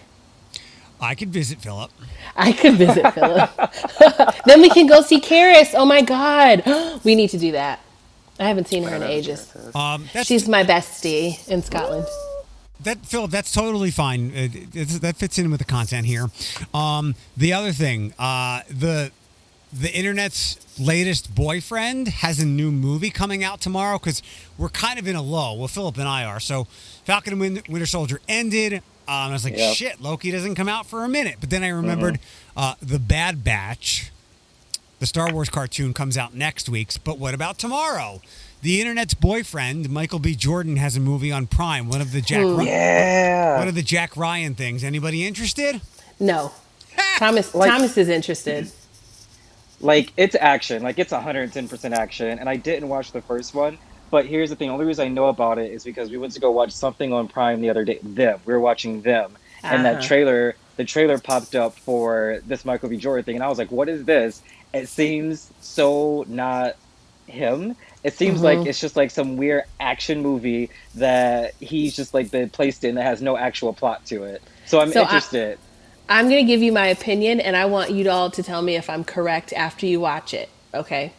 I 1.04 1.16
could 1.16 1.30
visit 1.34 1.60
Philip. 1.62 1.90
I 2.36 2.52
could 2.54 2.76
visit 2.76 3.12
Philip. 3.16 3.50
then 4.46 4.62
we 4.62 4.70
can 4.70 4.86
go 4.86 5.02
see 5.02 5.20
Karis. 5.20 5.72
Oh 5.74 5.86
my 5.86 6.02
God. 6.02 6.62
We 7.04 7.16
need 7.16 7.30
to 7.32 7.40
do 7.40 7.54
that. 7.54 7.80
I 8.40 8.44
haven't 8.48 8.68
seen 8.68 8.84
her 8.84 8.96
in 8.96 9.02
ages. 9.04 9.52
Um, 9.76 10.08
She's 10.24 10.48
my 10.48 10.64
bestie 10.64 11.48
in 11.48 11.64
Scotland. 11.64 12.06
That 12.84 13.06
Philip. 13.06 13.32
That's 13.32 13.52
totally 13.52 13.92
fine. 13.92 14.32
Uh, 14.32 14.50
it's- 14.74 15.00
that 15.00 15.18
fits 15.18 15.38
in 15.38 15.50
with 15.52 15.60
the 15.60 15.66
content 15.66 16.06
here. 16.06 16.30
Um, 16.74 17.16
the 17.38 17.54
other 17.54 17.72
thing, 17.74 18.14
uh, 18.20 18.62
the 18.70 19.12
the 19.74 19.94
internet's 19.96 20.58
latest 20.78 21.34
boyfriend 21.34 22.08
has 22.10 22.40
a 22.40 22.46
new 22.46 22.72
movie 22.72 23.10
coming 23.10 23.42
out 23.42 23.62
tomorrow 23.62 23.98
because 23.98 24.22
we're 24.58 24.68
kind 24.68 25.00
of 25.00 25.08
in 25.08 25.16
a 25.16 25.22
lull. 25.22 25.58
Well, 25.58 25.70
Philip 25.70 25.98
and 25.98 26.10
I 26.10 26.26
are. 26.26 26.42
So 26.42 26.66
Falcon 27.06 27.34
and 27.34 27.40
Win- 27.40 27.64
Winter 27.70 27.86
Soldier 27.86 28.20
ended. 28.28 28.74
Um, 28.74 28.82
I 29.08 29.32
was 29.32 29.46
like, 29.46 29.56
Yep. 29.58 29.76
shit, 29.78 30.02
Loki 30.02 30.30
doesn't 30.30 30.56
come 30.56 30.68
out 30.68 30.86
for 30.88 31.06
a 31.06 31.10
minute. 31.10 31.38
But 31.40 31.50
then 31.52 31.64
I 31.64 31.70
remembered 31.70 32.20
uh, 32.58 32.76
the 32.82 33.00
Bad 33.00 33.44
Batch. 33.46 34.12
The 35.00 35.06
Star 35.08 35.32
Wars 35.34 35.50
cartoon 35.50 35.94
comes 35.94 36.18
out 36.18 36.36
next 36.36 36.68
week, 36.70 36.92
but 37.04 37.18
what 37.18 37.34
about 37.34 37.58
tomorrow? 37.58 38.22
The 38.62 38.80
internet's 38.80 39.16
boyfriend, 39.16 39.90
Michael 39.90 40.20
B. 40.20 40.36
Jordan, 40.36 40.76
has 40.78 40.96
a 40.96 41.00
movie 41.00 41.32
on 41.32 41.48
Prime. 41.48 41.90
One 41.90 42.00
of 42.02 42.12
the 42.12 42.22
Jack, 42.22 42.44
Ry- 42.46 42.66
Yeah. 42.66 43.58
one 43.58 43.68
of 43.68 43.74
the 43.76 43.82
Jack 43.82 44.16
Ryan 44.16 44.54
things. 44.54 44.84
Anybody 44.84 45.26
interested? 45.26 45.82
No. 46.20 46.52
Thomas 47.18 47.56
Like- 47.56 47.72
Thomas 47.72 47.98
is 47.98 48.08
interested. 48.10 48.72
like 49.80 50.14
it's 50.16 50.36
action 50.40 50.84
like 50.84 51.00
it's 51.00 51.12
110% 51.12 51.92
action 51.94 52.38
and 52.38 52.48
i 52.48 52.56
didn't 52.56 52.88
watch 52.88 53.12
the 53.14 53.22
first 53.24 53.56
one 53.56 53.80
but 54.12 54.28
here's 54.28 54.52
the 54.52 54.56
thing 54.56 54.68
the 54.68 54.74
only 54.76 54.86
reason 54.86 55.06
i 55.06 55.08
know 55.08 55.26
about 55.26 55.58
it 55.58 55.72
is 55.72 55.84
because 55.84 56.12
we 56.12 56.18
went 56.18 56.32
to 56.32 56.40
go 56.40 56.52
watch 56.52 56.72
something 56.72 57.12
on 57.12 57.28
prime 57.28 57.62
the 57.62 57.70
other 57.72 57.84
day 57.84 57.98
them 58.04 58.40
we 58.46 58.54
were 58.54 58.60
watching 58.60 59.02
them 59.02 59.36
and 59.64 59.84
that 59.84 59.96
Uh-huh. 59.96 60.08
trailer 60.08 60.56
the 60.78 60.86
trailer 60.86 61.18
popped 61.18 61.56
up 61.56 61.74
for 61.80 62.42
this 62.46 62.64
michael 62.64 62.90
b 62.90 62.98
jordan 62.98 63.24
thing 63.26 63.36
and 63.38 63.44
i 63.44 63.48
was 63.48 63.58
like 63.58 63.72
what 63.72 63.90
is 63.90 64.06
this 64.06 64.44
it 64.72 64.88
seems 64.88 65.50
so 65.62 66.26
not 66.28 66.76
him 67.26 67.76
it 68.04 68.14
seems 68.16 68.42
like 68.42 68.60
Mhm. 68.60 68.68
it's 68.68 68.80
just 68.80 68.96
like 68.96 69.12
some 69.12 69.38
weird 69.38 69.64
action 69.80 70.22
movie 70.22 70.70
that 70.96 71.54
he's 71.60 71.96
just 71.96 72.14
like 72.14 72.32
been 72.32 72.50
placed 72.50 72.84
in 72.84 72.96
that 72.96 73.04
has 73.04 73.22
no 73.22 73.38
actual 73.38 73.74
plot 73.74 74.06
to 74.08 74.24
it 74.24 74.42
so 74.66 74.80
i'm 74.80 74.92
So 74.92 75.02
interested 75.02 75.58
I'm 76.10 76.26
going 76.28 76.46
to 76.46 76.52
give 76.52 76.62
you 76.62 76.74
my 76.74 76.88
opinion, 76.88 77.40
and 77.40 77.56
I 77.56 77.66
want 77.66 77.92
you 77.92 78.10
all 78.10 78.30
to 78.32 78.44
tell 78.44 78.62
me 78.62 78.76
if 78.76 78.90
I'm 78.90 79.06
correct 79.06 79.54
after 79.54 79.86
you 79.86 80.02
watch 80.02 80.34
it. 80.34 80.50
Okay. 80.74 81.14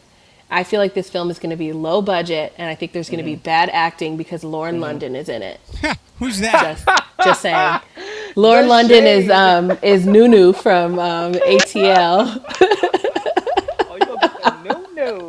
I 0.51 0.64
feel 0.64 0.80
like 0.80 0.93
this 0.93 1.09
film 1.09 1.30
is 1.30 1.39
going 1.39 1.49
to 1.49 1.57
be 1.57 1.72
low 1.72 2.03
budget, 2.03 2.53
and 2.59 2.68
I 2.68 2.74
think 2.74 2.93
there's 2.93 3.09
going 3.09 3.18
to 3.18 3.24
be 3.24 3.37
bad 3.37 3.70
acting 3.72 4.18
because 4.18 4.45
Lauren 4.45 4.80
London 4.80 5.16
is 5.16 5.30
in 5.30 5.41
it. 5.41 5.61
Who's 6.18 6.41
that? 6.41 6.76
Just, 6.85 6.89
just 7.24 7.41
saying. 7.41 7.80
Lauren 8.37 8.64
The 8.64 8.68
London 8.68 9.05
is 9.07 9.30
um, 9.30 9.78
is 9.83 10.05
Nunu 10.07 10.53
from 10.53 10.99
um, 10.99 11.33
ATL. 11.35 12.45
oh 12.61 13.97
you 13.99 14.07
gonna 14.07 14.20
get 14.20 14.35
the 14.43 14.55
no 14.64 14.87
no 14.93 15.26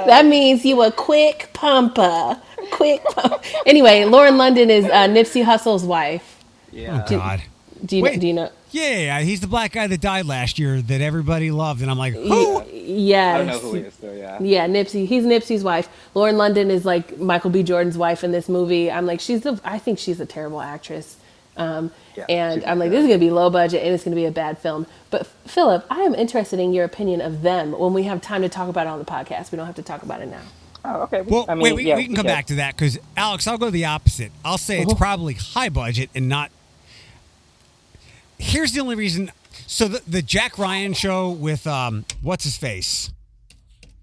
that 0.06 0.24
means 0.26 0.64
you 0.64 0.82
a 0.82 0.92
quick 0.92 1.50
pumper. 1.52 2.40
Quick 2.70 3.02
pump. 3.04 3.42
Anyway, 3.66 4.04
Lauren 4.04 4.36
London 4.36 4.70
is 4.70 4.84
uh, 4.86 5.08
Nipsey 5.08 5.44
Hussle's 5.44 5.84
wife. 5.84 6.42
yeah 6.72 7.04
Oh 7.06 7.10
God. 7.10 7.42
Do 7.84 7.96
you, 7.98 8.02
Wait. 8.02 8.20
do 8.20 8.26
you 8.26 8.32
know? 8.32 8.50
Yeah, 8.70 8.88
yeah, 8.90 8.98
yeah, 8.98 9.20
he's 9.20 9.40
the 9.40 9.46
black 9.46 9.72
guy 9.72 9.86
that 9.86 10.00
died 10.00 10.26
last 10.26 10.58
year 10.58 10.82
that 10.82 11.00
everybody 11.00 11.52
loved, 11.52 11.80
and 11.80 11.88
I'm 11.90 11.98
like, 11.98 12.14
who? 12.14 12.64
Yes. 12.72 13.34
I 13.34 13.38
don't 13.38 13.46
know 13.46 13.58
who 13.60 13.74
he 13.74 13.80
is 13.82 13.96
though. 13.98 14.12
Yeah. 14.12 14.38
Yeah, 14.40 14.66
Nipsey. 14.66 15.06
He's 15.06 15.24
Nipsey's 15.24 15.62
wife. 15.62 15.88
Lauren 16.14 16.36
London 16.36 16.70
is 16.72 16.84
like 16.84 17.18
Michael 17.18 17.50
B. 17.50 17.62
Jordan's 17.62 17.96
wife 17.96 18.24
in 18.24 18.32
this 18.32 18.48
movie. 18.48 18.90
I'm 18.90 19.06
like, 19.06 19.20
she's 19.20 19.42
the. 19.42 19.60
I 19.64 19.78
think 19.78 19.98
she's 20.00 20.18
a 20.18 20.26
terrible 20.26 20.60
actress. 20.60 21.16
Um, 21.56 21.90
Yeah, 22.16 22.24
and 22.28 22.64
I'm 22.64 22.78
like, 22.78 22.90
this 22.90 23.00
is 23.02 23.06
gonna 23.06 23.18
be 23.18 23.30
low 23.30 23.48
budget 23.50 23.82
and 23.84 23.94
it's 23.94 24.02
gonna 24.04 24.16
be 24.16 24.24
a 24.24 24.30
bad 24.30 24.58
film. 24.58 24.86
But 25.10 25.26
Philip, 25.46 25.84
I 25.90 26.00
am 26.00 26.14
interested 26.14 26.58
in 26.60 26.72
your 26.72 26.84
opinion 26.84 27.20
of 27.20 27.42
them 27.42 27.72
when 27.78 27.92
we 27.94 28.02
have 28.04 28.20
time 28.20 28.42
to 28.42 28.48
talk 28.48 28.68
about 28.68 28.86
it 28.86 28.90
on 28.90 28.98
the 28.98 29.04
podcast. 29.04 29.52
We 29.52 29.56
don't 29.56 29.66
have 29.66 29.74
to 29.76 29.82
talk 29.82 30.02
about 30.02 30.20
it 30.20 30.26
now. 30.28 30.42
Oh, 30.84 31.02
okay. 31.04 31.22
We- 31.22 31.30
Well, 31.32 31.46
I 31.48 31.54
mean, 31.54 31.62
wait, 31.62 31.74
we, 31.76 31.84
yeah, 31.84 31.96
we 31.96 32.04
can 32.06 32.14
come 32.16 32.26
yeah. 32.26 32.34
back 32.34 32.46
to 32.46 32.54
that 32.56 32.76
because 32.76 32.98
Alex, 33.16 33.46
I'll 33.46 33.56
go 33.58 33.70
the 33.70 33.84
opposite. 33.86 34.32
I'll 34.44 34.58
say 34.58 34.80
it's 34.80 34.90
Uh-huh. 34.92 34.98
probably 34.98 35.34
high 35.34 35.68
budget 35.68 36.10
and 36.14 36.28
not. 36.28 36.50
Here's 38.38 38.72
the 38.72 38.80
only 38.80 38.96
reason. 38.96 39.30
So 39.66 39.88
the, 39.88 40.02
the 40.08 40.22
Jack 40.22 40.58
Ryan 40.58 40.92
show 40.92 41.30
with 41.30 41.66
um, 41.66 42.04
what's 42.22 42.44
his 42.44 42.56
face, 42.56 43.10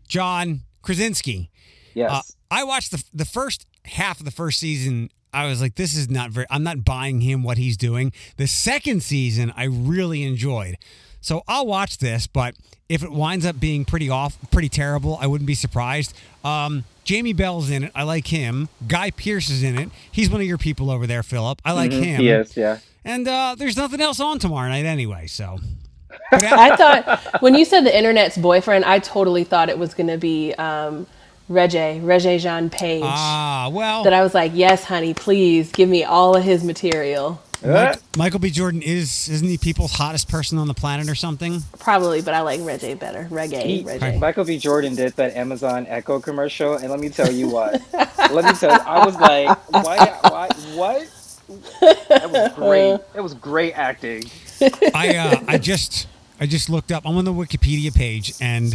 John 0.07 0.61
Krasinski. 0.81 1.49
Yes. 1.93 2.11
Uh, 2.11 2.21
I 2.49 2.63
watched 2.63 2.91
the 2.91 3.03
the 3.13 3.25
first 3.25 3.65
half 3.85 4.19
of 4.19 4.25
the 4.25 4.31
first 4.31 4.59
season. 4.59 5.09
I 5.33 5.47
was 5.47 5.61
like, 5.61 5.75
this 5.75 5.95
is 5.95 6.09
not 6.09 6.31
very. 6.31 6.45
I'm 6.49 6.63
not 6.63 6.83
buying 6.83 7.21
him 7.21 7.43
what 7.43 7.57
he's 7.57 7.77
doing. 7.77 8.11
The 8.37 8.47
second 8.47 9.03
season, 9.03 9.53
I 9.55 9.65
really 9.65 10.23
enjoyed. 10.23 10.77
So 11.21 11.43
I'll 11.47 11.67
watch 11.67 11.99
this, 11.99 12.25
but 12.27 12.55
if 12.89 13.03
it 13.03 13.11
winds 13.11 13.45
up 13.45 13.59
being 13.59 13.85
pretty 13.85 14.09
off, 14.09 14.37
pretty 14.49 14.69
terrible, 14.69 15.17
I 15.21 15.27
wouldn't 15.27 15.45
be 15.47 15.53
surprised. 15.53 16.15
Um, 16.43 16.83
Jamie 17.03 17.33
Bell's 17.33 17.69
in 17.69 17.83
it. 17.85 17.91
I 17.93 18.03
like 18.03 18.27
him. 18.27 18.69
Guy 18.87 19.11
Pearce 19.11 19.49
is 19.49 19.61
in 19.63 19.77
it. 19.77 19.89
He's 20.11 20.29
one 20.29 20.41
of 20.41 20.47
your 20.47 20.57
people 20.57 20.89
over 20.89 21.05
there, 21.05 21.21
Philip. 21.23 21.61
I 21.63 21.73
like 21.73 21.91
Mhm, 21.91 22.03
him. 22.03 22.21
Yes, 22.23 22.57
yeah. 22.57 22.79
And 23.05 23.27
uh, 23.27 23.55
there's 23.57 23.77
nothing 23.77 24.01
else 24.01 24.19
on 24.19 24.39
tomorrow 24.39 24.69
night 24.69 24.85
anyway. 24.85 25.27
So 25.27 25.59
I 26.31 26.75
thought 26.75 27.41
when 27.41 27.55
you 27.55 27.65
said 27.65 27.81
the 27.85 27.95
internet's 27.95 28.37
boyfriend, 28.37 28.85
I 28.85 28.99
totally 28.99 29.43
thought 29.43 29.69
it 29.69 29.77
was 29.77 29.93
going 29.93 30.07
to 30.07 30.17
be 30.17 30.53
um, 30.55 31.05
Regé, 31.51 32.01
Regé 32.01 32.39
Jean 32.39 32.69
Page. 32.69 33.03
ah, 33.05 33.69
well, 33.71 34.03
that 34.03 34.13
I 34.13 34.23
was 34.23 34.33
like, 34.33 34.53
yes, 34.55 34.83
honey, 34.85 35.13
please 35.13 35.69
give 35.71 35.89
me 35.89 36.03
all 36.03 36.35
of 36.35 36.43
his 36.43 36.63
material. 36.63 37.41
Uh, 37.63 37.93
Michael 38.17 38.39
B. 38.39 38.49
Jordan 38.49 38.81
is 38.81 39.29
isn't 39.29 39.47
he 39.47 39.55
people's 39.57 39.91
hottest 39.91 40.27
person 40.27 40.57
on 40.57 40.67
the 40.67 40.73
planet 40.73 41.07
or 41.09 41.13
something? 41.13 41.61
Probably, 41.77 42.21
but 42.23 42.33
I 42.33 42.41
like 42.41 42.59
Reggae 42.61 42.97
better. 42.97 43.27
Reggae, 43.29 43.61
He- 43.63 43.83
Reggae. 43.83 44.17
Michael 44.19 44.45
B. 44.45 44.57
Jordan 44.57 44.95
did 44.95 45.13
that 45.17 45.35
Amazon 45.35 45.85
Echo 45.87 46.19
commercial, 46.19 46.73
and 46.75 46.89
let 46.89 46.99
me 46.99 47.09
tell 47.09 47.31
you 47.31 47.49
what. 47.49 47.79
let 47.93 48.45
me 48.45 48.53
tell 48.53 48.71
you, 48.71 48.79
I 48.83 49.05
was 49.05 49.15
like, 49.15 49.59
why, 49.85 50.19
why, 50.23 50.47
what? 50.73 51.07
That 52.09 52.31
was 52.31 52.53
great. 52.55 52.99
It 53.13 53.21
was 53.21 53.33
great 53.35 53.73
acting. 53.73 54.23
I 54.95 55.17
uh, 55.17 55.43
I 55.47 55.57
just 55.59 56.07
I 56.39 56.47
just 56.47 56.67
looked 56.69 56.91
up. 56.91 57.05
I'm 57.05 57.15
on 57.17 57.25
the 57.25 57.33
Wikipedia 57.33 57.93
page, 57.93 58.33
and 58.41 58.73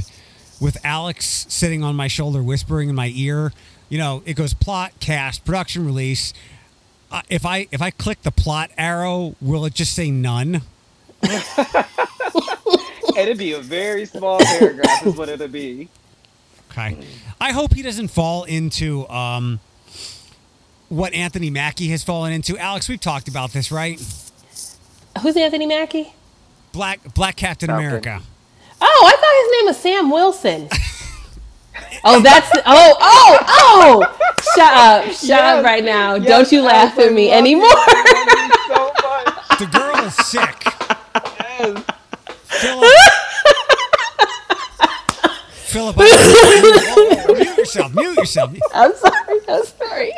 with 0.60 0.78
Alex 0.84 1.46
sitting 1.48 1.82
on 1.82 1.96
my 1.96 2.08
shoulder, 2.08 2.42
whispering 2.42 2.88
in 2.88 2.94
my 2.94 3.12
ear, 3.14 3.52
you 3.88 3.98
know, 3.98 4.22
it 4.26 4.34
goes 4.34 4.54
plot, 4.54 4.92
cast, 5.00 5.44
production, 5.44 5.84
release. 5.84 6.32
Uh, 7.10 7.22
if 7.28 7.46
I 7.46 7.68
if 7.70 7.80
I 7.80 7.90
click 7.90 8.22
the 8.22 8.32
plot 8.32 8.70
arrow, 8.76 9.36
will 9.40 9.64
it 9.64 9.74
just 9.74 9.94
say 9.94 10.10
none? 10.10 10.62
It'd 13.16 13.38
be 13.38 13.52
a 13.52 13.60
very 13.60 14.04
small 14.04 14.38
paragraph, 14.38 15.06
is 15.06 15.16
what 15.16 15.28
it'd 15.30 15.50
be. 15.50 15.88
Okay. 16.70 16.98
I 17.40 17.52
hope 17.52 17.72
he 17.72 17.80
doesn't 17.80 18.08
fall 18.08 18.44
into 18.44 19.08
um, 19.08 19.60
what 20.90 21.14
Anthony 21.14 21.48
Mackie 21.48 21.88
has 21.88 22.02
fallen 22.04 22.34
into. 22.34 22.58
Alex, 22.58 22.88
we've 22.88 23.00
talked 23.00 23.28
about 23.28 23.52
this, 23.52 23.72
right? 23.72 23.98
Who's 25.22 25.36
Anthony 25.36 25.64
Mackie? 25.64 26.12
Black 26.72 27.14
Black 27.14 27.36
Captain 27.36 27.68
Falcon. 27.68 27.86
America. 27.86 28.22
Oh, 28.80 29.04
I 29.06 29.12
thought 29.16 29.36
his 29.42 29.52
name 29.52 29.66
was 29.66 29.76
Sam 29.78 30.10
Wilson. 30.10 30.68
oh, 32.04 32.20
that's 32.20 32.50
oh 32.66 32.96
oh 33.00 33.38
oh! 33.48 34.32
Shut 34.54 34.72
up! 34.74 35.04
Shut 35.06 35.22
Yes, 35.22 35.58
up 35.58 35.64
right 35.64 35.84
now! 35.84 36.14
yes, 36.14 36.26
Don't 36.28 36.52
you 36.52 36.62
laugh 36.62 36.98
Alex, 36.98 36.98
at 36.98 37.12
me 37.12 37.32
I 37.32 37.36
love 37.36 37.46
you. 37.46 37.56
anymore. 37.56 37.68
I 37.70 38.04
love 38.12 38.32
you 38.36 38.50
so 38.74 38.92
much. 39.02 39.58
The 39.58 39.66
girl 39.66 40.04
is 40.04 40.14
sick. 40.14 40.66
Yes. 41.58 41.84
Philip. 42.44 42.90
Philip, 45.50 45.96
I- 45.98 46.02
Whoa, 46.86 47.16
whoa, 47.26 47.34
mute 47.34 47.56
yourself. 47.58 47.94
Mute 47.94 48.16
yourself. 48.16 48.52
I'm 48.74 48.94
sorry. 48.94 49.40
I'm 49.48 49.64
sorry. 49.64 50.12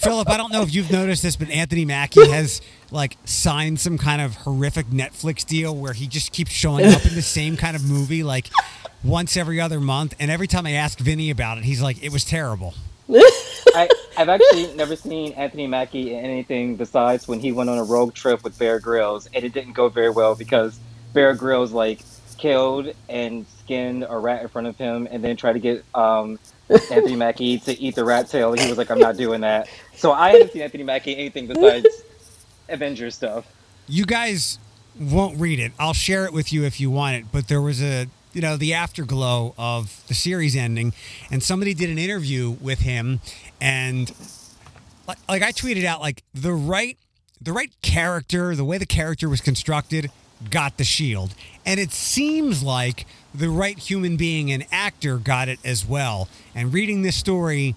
Philip, 0.00 0.30
I 0.30 0.38
don't 0.38 0.50
know 0.50 0.62
if 0.62 0.74
you've 0.74 0.90
noticed 0.90 1.22
this, 1.22 1.36
but 1.36 1.50
Anthony 1.50 1.84
Mackie 1.84 2.26
has 2.30 2.62
like 2.90 3.18
signed 3.26 3.78
some 3.78 3.98
kind 3.98 4.22
of 4.22 4.34
horrific 4.34 4.86
Netflix 4.86 5.44
deal 5.44 5.76
where 5.76 5.92
he 5.92 6.06
just 6.06 6.32
keeps 6.32 6.52
showing 6.52 6.86
up 6.86 7.04
in 7.04 7.14
the 7.14 7.22
same 7.22 7.58
kind 7.58 7.76
of 7.76 7.84
movie 7.84 8.22
like 8.22 8.48
once 9.04 9.36
every 9.36 9.60
other 9.60 9.78
month. 9.78 10.14
And 10.18 10.30
every 10.30 10.46
time 10.46 10.64
I 10.64 10.72
ask 10.72 10.98
Vinny 10.98 11.28
about 11.28 11.58
it, 11.58 11.64
he's 11.64 11.82
like, 11.82 12.02
"It 12.02 12.12
was 12.12 12.24
terrible." 12.24 12.72
I, 13.10 13.88
I've 14.16 14.30
actually 14.30 14.74
never 14.74 14.96
seen 14.96 15.32
Anthony 15.32 15.66
Mackie 15.66 16.14
in 16.14 16.24
anything 16.24 16.76
besides 16.76 17.28
when 17.28 17.38
he 17.40 17.52
went 17.52 17.68
on 17.68 17.76
a 17.76 17.84
rogue 17.84 18.14
trip 18.14 18.42
with 18.42 18.58
Bear 18.58 18.80
Grylls, 18.80 19.28
and 19.34 19.44
it 19.44 19.52
didn't 19.52 19.74
go 19.74 19.90
very 19.90 20.10
well 20.10 20.34
because 20.34 20.80
Bear 21.12 21.34
Grylls 21.34 21.72
like 21.72 22.00
killed 22.38 22.94
and 23.10 23.44
skinned 23.58 24.06
a 24.08 24.16
rat 24.16 24.40
in 24.40 24.48
front 24.48 24.66
of 24.66 24.78
him, 24.78 25.06
and 25.10 25.22
then 25.22 25.36
tried 25.36 25.52
to 25.54 25.60
get 25.60 25.84
um, 25.94 26.38
Anthony 26.70 27.16
Mackie 27.16 27.58
to 27.58 27.80
eat 27.80 27.94
the 27.94 28.04
rat 28.04 28.28
tail. 28.28 28.52
He 28.52 28.68
was 28.68 28.78
like, 28.78 28.90
"I'm 28.90 28.98
not 28.98 29.16
doing 29.16 29.40
that." 29.42 29.68
So 29.94 30.12
I 30.12 30.30
haven't 30.30 30.52
seen 30.52 30.62
Anthony 30.62 30.84
Mackie 30.84 31.16
anything 31.16 31.46
besides 31.46 31.86
Avengers 32.68 33.14
stuff. 33.14 33.46
You 33.88 34.06
guys 34.06 34.58
won't 34.98 35.38
read 35.40 35.58
it. 35.58 35.72
I'll 35.78 35.94
share 35.94 36.24
it 36.24 36.32
with 36.32 36.52
you 36.52 36.64
if 36.64 36.80
you 36.80 36.90
want 36.90 37.16
it. 37.16 37.24
But 37.32 37.48
there 37.48 37.60
was 37.60 37.82
a, 37.82 38.06
you 38.32 38.40
know, 38.40 38.56
the 38.56 38.74
afterglow 38.74 39.54
of 39.58 40.02
the 40.08 40.14
series 40.14 40.54
ending, 40.56 40.92
and 41.30 41.42
somebody 41.42 41.74
did 41.74 41.90
an 41.90 41.98
interview 41.98 42.50
with 42.50 42.80
him, 42.80 43.20
and 43.60 44.12
like, 45.06 45.18
like 45.28 45.42
I 45.42 45.52
tweeted 45.52 45.84
out, 45.84 46.00
like 46.00 46.22
the 46.32 46.52
right, 46.52 46.96
the 47.40 47.52
right 47.52 47.72
character, 47.82 48.54
the 48.54 48.64
way 48.64 48.78
the 48.78 48.86
character 48.86 49.28
was 49.28 49.40
constructed, 49.40 50.10
got 50.50 50.76
the 50.76 50.84
shield, 50.84 51.34
and 51.66 51.80
it 51.80 51.92
seems 51.92 52.62
like 52.62 53.06
the 53.34 53.48
right 53.48 53.78
human 53.78 54.16
being 54.16 54.50
and 54.50 54.64
actor 54.72 55.18
got 55.18 55.48
it 55.48 55.58
as 55.64 55.86
well. 55.86 56.28
And 56.54 56.72
reading 56.72 57.02
this 57.02 57.16
story 57.16 57.74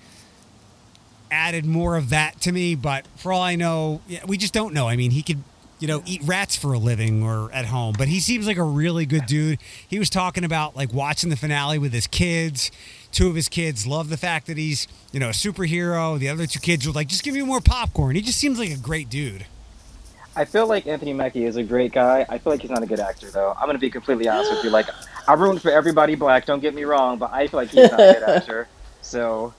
added 1.31 1.65
more 1.65 1.97
of 1.97 2.09
that 2.09 2.39
to 2.41 2.51
me. 2.51 2.75
But 2.75 3.05
for 3.17 3.33
all 3.33 3.41
I 3.41 3.55
know, 3.55 4.01
we 4.27 4.37
just 4.37 4.53
don't 4.53 4.73
know. 4.73 4.87
I 4.87 4.95
mean, 4.95 5.11
he 5.11 5.21
could, 5.21 5.43
you 5.79 5.87
know, 5.87 6.01
eat 6.05 6.21
rats 6.23 6.55
for 6.55 6.73
a 6.73 6.77
living 6.77 7.23
or 7.23 7.51
at 7.51 7.65
home, 7.65 7.95
but 7.97 8.07
he 8.07 8.19
seems 8.19 8.47
like 8.47 8.57
a 8.57 8.63
really 8.63 9.05
good 9.05 9.25
dude. 9.25 9.59
He 9.87 9.99
was 9.99 10.09
talking 10.09 10.43
about 10.43 10.75
like 10.75 10.93
watching 10.93 11.29
the 11.29 11.35
finale 11.35 11.77
with 11.77 11.93
his 11.93 12.07
kids. 12.07 12.71
Two 13.11 13.27
of 13.27 13.35
his 13.35 13.49
kids 13.49 13.85
love 13.85 14.09
the 14.09 14.17
fact 14.17 14.47
that 14.47 14.57
he's, 14.57 14.87
you 15.11 15.19
know, 15.19 15.29
a 15.29 15.33
superhero. 15.33 16.17
The 16.17 16.29
other 16.29 16.47
two 16.47 16.59
kids 16.59 16.87
were 16.87 16.93
like, 16.93 17.07
just 17.07 17.23
give 17.23 17.33
me 17.33 17.41
more 17.41 17.61
popcorn. 17.61 18.15
He 18.15 18.21
just 18.21 18.39
seems 18.39 18.57
like 18.57 18.71
a 18.71 18.77
great 18.77 19.09
dude. 19.09 19.45
I 20.35 20.45
feel 20.45 20.67
like 20.67 20.87
Anthony 20.87 21.13
Mackie 21.13 21.45
is 21.45 21.57
a 21.57 21.63
great 21.63 21.91
guy. 21.91 22.25
I 22.27 22.37
feel 22.37 22.51
like 22.53 22.61
he's 22.61 22.71
not 22.71 22.81
a 22.81 22.85
good 22.85 22.99
actor, 22.99 23.29
though. 23.29 23.55
I'm 23.59 23.67
gonna 23.67 23.79
be 23.79 23.89
completely 23.89 24.27
honest 24.27 24.51
with 24.51 24.63
you. 24.63 24.69
Like, 24.69 24.87
I 25.27 25.33
ruined 25.33 25.61
for 25.61 25.71
everybody 25.71 26.15
black. 26.15 26.45
Don't 26.45 26.59
get 26.59 26.73
me 26.73 26.83
wrong, 26.83 27.17
but 27.17 27.31
I 27.31 27.47
feel 27.47 27.59
like 27.59 27.69
he's 27.69 27.91
not 27.91 27.99
a 27.99 28.13
good 28.13 28.23
actor. 28.23 28.67
So 29.05 29.53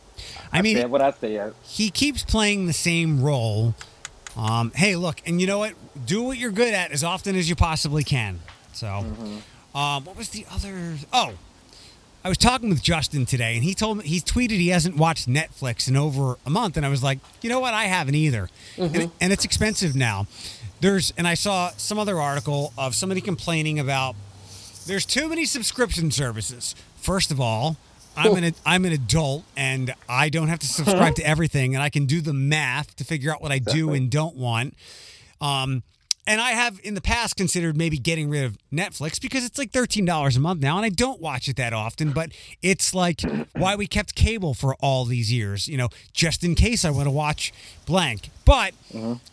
I 0.51 0.63
mean, 0.63 0.79
say 0.79 0.87
what 0.87 1.03
I 1.03 1.11
say. 1.11 1.35
Is. 1.37 1.55
he 1.63 1.91
keeps 1.91 2.25
playing 2.25 2.67
the 2.67 2.73
same 2.73 3.23
role. 3.23 3.75
Um, 4.39 4.73
hey, 4.75 4.97
look, 4.97 5.21
and 5.27 5.39
you 5.39 5.47
know 5.47 5.59
what? 5.59 5.75
Do 6.07 6.23
what 6.23 6.39
you're 6.39 6.51
good 6.51 6.73
at 6.73 6.93
as 6.93 7.05
often 7.05 7.37
as 7.37 7.47
you 7.47 7.55
possibly 7.55 8.05
can. 8.05 8.41
So, 8.73 8.89
um, 9.75 10.05
what 10.07 10.17
was 10.17 10.31
the 10.31 10.47
other? 10.51 10.97
Oh, 11.13 11.35
I 12.25 12.29
was 12.31 12.39
talking 12.39 12.71
with 12.71 12.83
Justin 12.83 13.27
today, 13.27 13.55
and 13.55 13.63
he 13.63 13.75
told 13.75 13.99
me 13.99 14.05
he 14.05 14.19
tweeted 14.19 14.53
he 14.53 14.69
hasn't 14.69 14.97
watched 14.97 15.29
Netflix 15.29 15.89
in 15.89 15.97
over 15.97 16.39
a 16.47 16.51
month, 16.51 16.79
and 16.79 16.87
I 16.87 16.89
was 16.89 17.03
like, 17.03 17.19
you 17.43 17.51
know 17.51 17.61
what? 17.61 17.75
I 17.75 17.85
haven't 17.85 18.15
either, 18.15 18.49
and, 18.79 19.11
and 19.21 19.33
it's 19.33 19.45
expensive 19.45 19.95
now. 19.95 20.27
There's, 20.81 21.13
and 21.19 21.29
I 21.29 21.35
saw 21.35 21.71
some 21.77 21.99
other 21.99 22.19
article 22.19 22.73
of 22.79 22.95
somebody 22.95 23.21
complaining 23.21 23.79
about 23.79 24.17
there's 24.87 25.05
too 25.05 25.29
many 25.29 25.45
subscription 25.45 26.11
services. 26.11 26.75
First 26.97 27.31
of 27.31 27.41
all, 27.41 27.77
I'm 28.17 28.35
an 28.37 28.55
I'm 28.65 28.85
an 28.85 28.93
adult 28.93 29.45
and 29.57 29.93
I 30.09 30.29
don't 30.29 30.49
have 30.49 30.61
to 30.61 30.67
subscribe 30.67 31.17
to 31.17 31.27
everything, 31.27 31.75
and 31.75 31.83
I 31.83 31.91
can 31.91 32.07
do 32.07 32.21
the 32.23 32.33
math 32.33 32.97
to 32.97 33.05
figure 33.05 33.33
out 33.33 33.43
what 33.43 33.53
I 33.53 33.59
do 33.59 33.93
and 33.93 34.11
don't 34.11 34.37
want. 34.37 34.75
Um, 35.41 35.83
and 36.27 36.41
I 36.41 36.51
have 36.53 36.81
in 36.83 36.95
the 36.95 37.01
past 37.01 37.37
considered 37.37 37.77
maybe 37.77 37.99
getting 37.99 38.31
rid 38.31 38.45
of 38.45 38.59
Netflix 38.73 39.21
because 39.21 39.45
it's 39.45 39.59
like 39.59 39.71
thirteen 39.71 40.05
dollars 40.05 40.37
a 40.37 40.41
month 40.41 40.61
now, 40.61 40.77
and 40.77 40.85
I 40.87 40.89
don't 40.89 41.21
watch 41.21 41.49
it 41.49 41.57
that 41.57 41.73
often. 41.73 42.13
But 42.13 42.33
it's 42.63 42.95
like 42.95 43.23
why 43.53 43.77
we 43.77 43.87
kept 43.87 44.15
cable 44.15 44.55
for 44.55 44.75
all 44.77 45.05
these 45.05 45.33
years, 45.33 45.69
you 45.69 45.77
know, 45.77 45.89
just 46.13 46.45
in 46.45 46.55
case 46.55 46.85
I 46.85 46.91
want 46.91 47.07
to 47.07 47.11
watch 47.11 47.53
blank. 47.87 48.31
But 48.45 48.75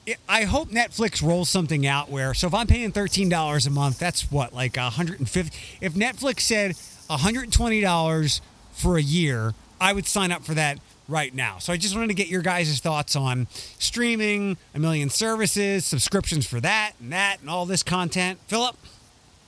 it, 0.05 0.17
I 0.27 0.43
hope 0.43 0.69
Netflix 0.69 1.25
rolls 1.25 1.49
something 1.49 1.85
out 1.85 2.09
where 2.09 2.33
so 2.33 2.47
if 2.47 2.53
I'm 2.53 2.67
paying 2.67 2.91
thirteen 2.91 3.29
dollars 3.29 3.65
a 3.65 3.71
month, 3.71 3.99
that's 3.99 4.31
what 4.31 4.53
like 4.53 4.77
a 4.77 4.89
hundred 4.89 5.19
and 5.19 5.29
fifty. 5.29 5.57
If 5.79 5.93
Netflix 5.93 6.41
said 6.41 6.75
hundred 7.09 7.43
and 7.43 7.53
twenty 7.53 7.81
dollars 7.81 8.41
for 8.71 8.97
a 8.97 9.01
year, 9.01 9.53
I 9.79 9.93
would 9.93 10.05
sign 10.05 10.31
up 10.31 10.43
for 10.43 10.53
that 10.53 10.79
right 11.11 11.33
now. 11.35 11.59
So 11.59 11.73
I 11.73 11.77
just 11.77 11.93
wanted 11.93 12.07
to 12.07 12.13
get 12.15 12.27
your 12.27 12.41
guys' 12.41 12.79
thoughts 12.79 13.15
on 13.15 13.47
streaming, 13.77 14.57
a 14.73 14.79
million 14.79 15.09
services, 15.09 15.85
subscriptions 15.85 16.47
for 16.47 16.59
that 16.61 16.93
and 16.99 17.11
that, 17.11 17.41
and 17.41 17.49
all 17.49 17.65
this 17.65 17.83
content. 17.83 18.39
Philip, 18.47 18.77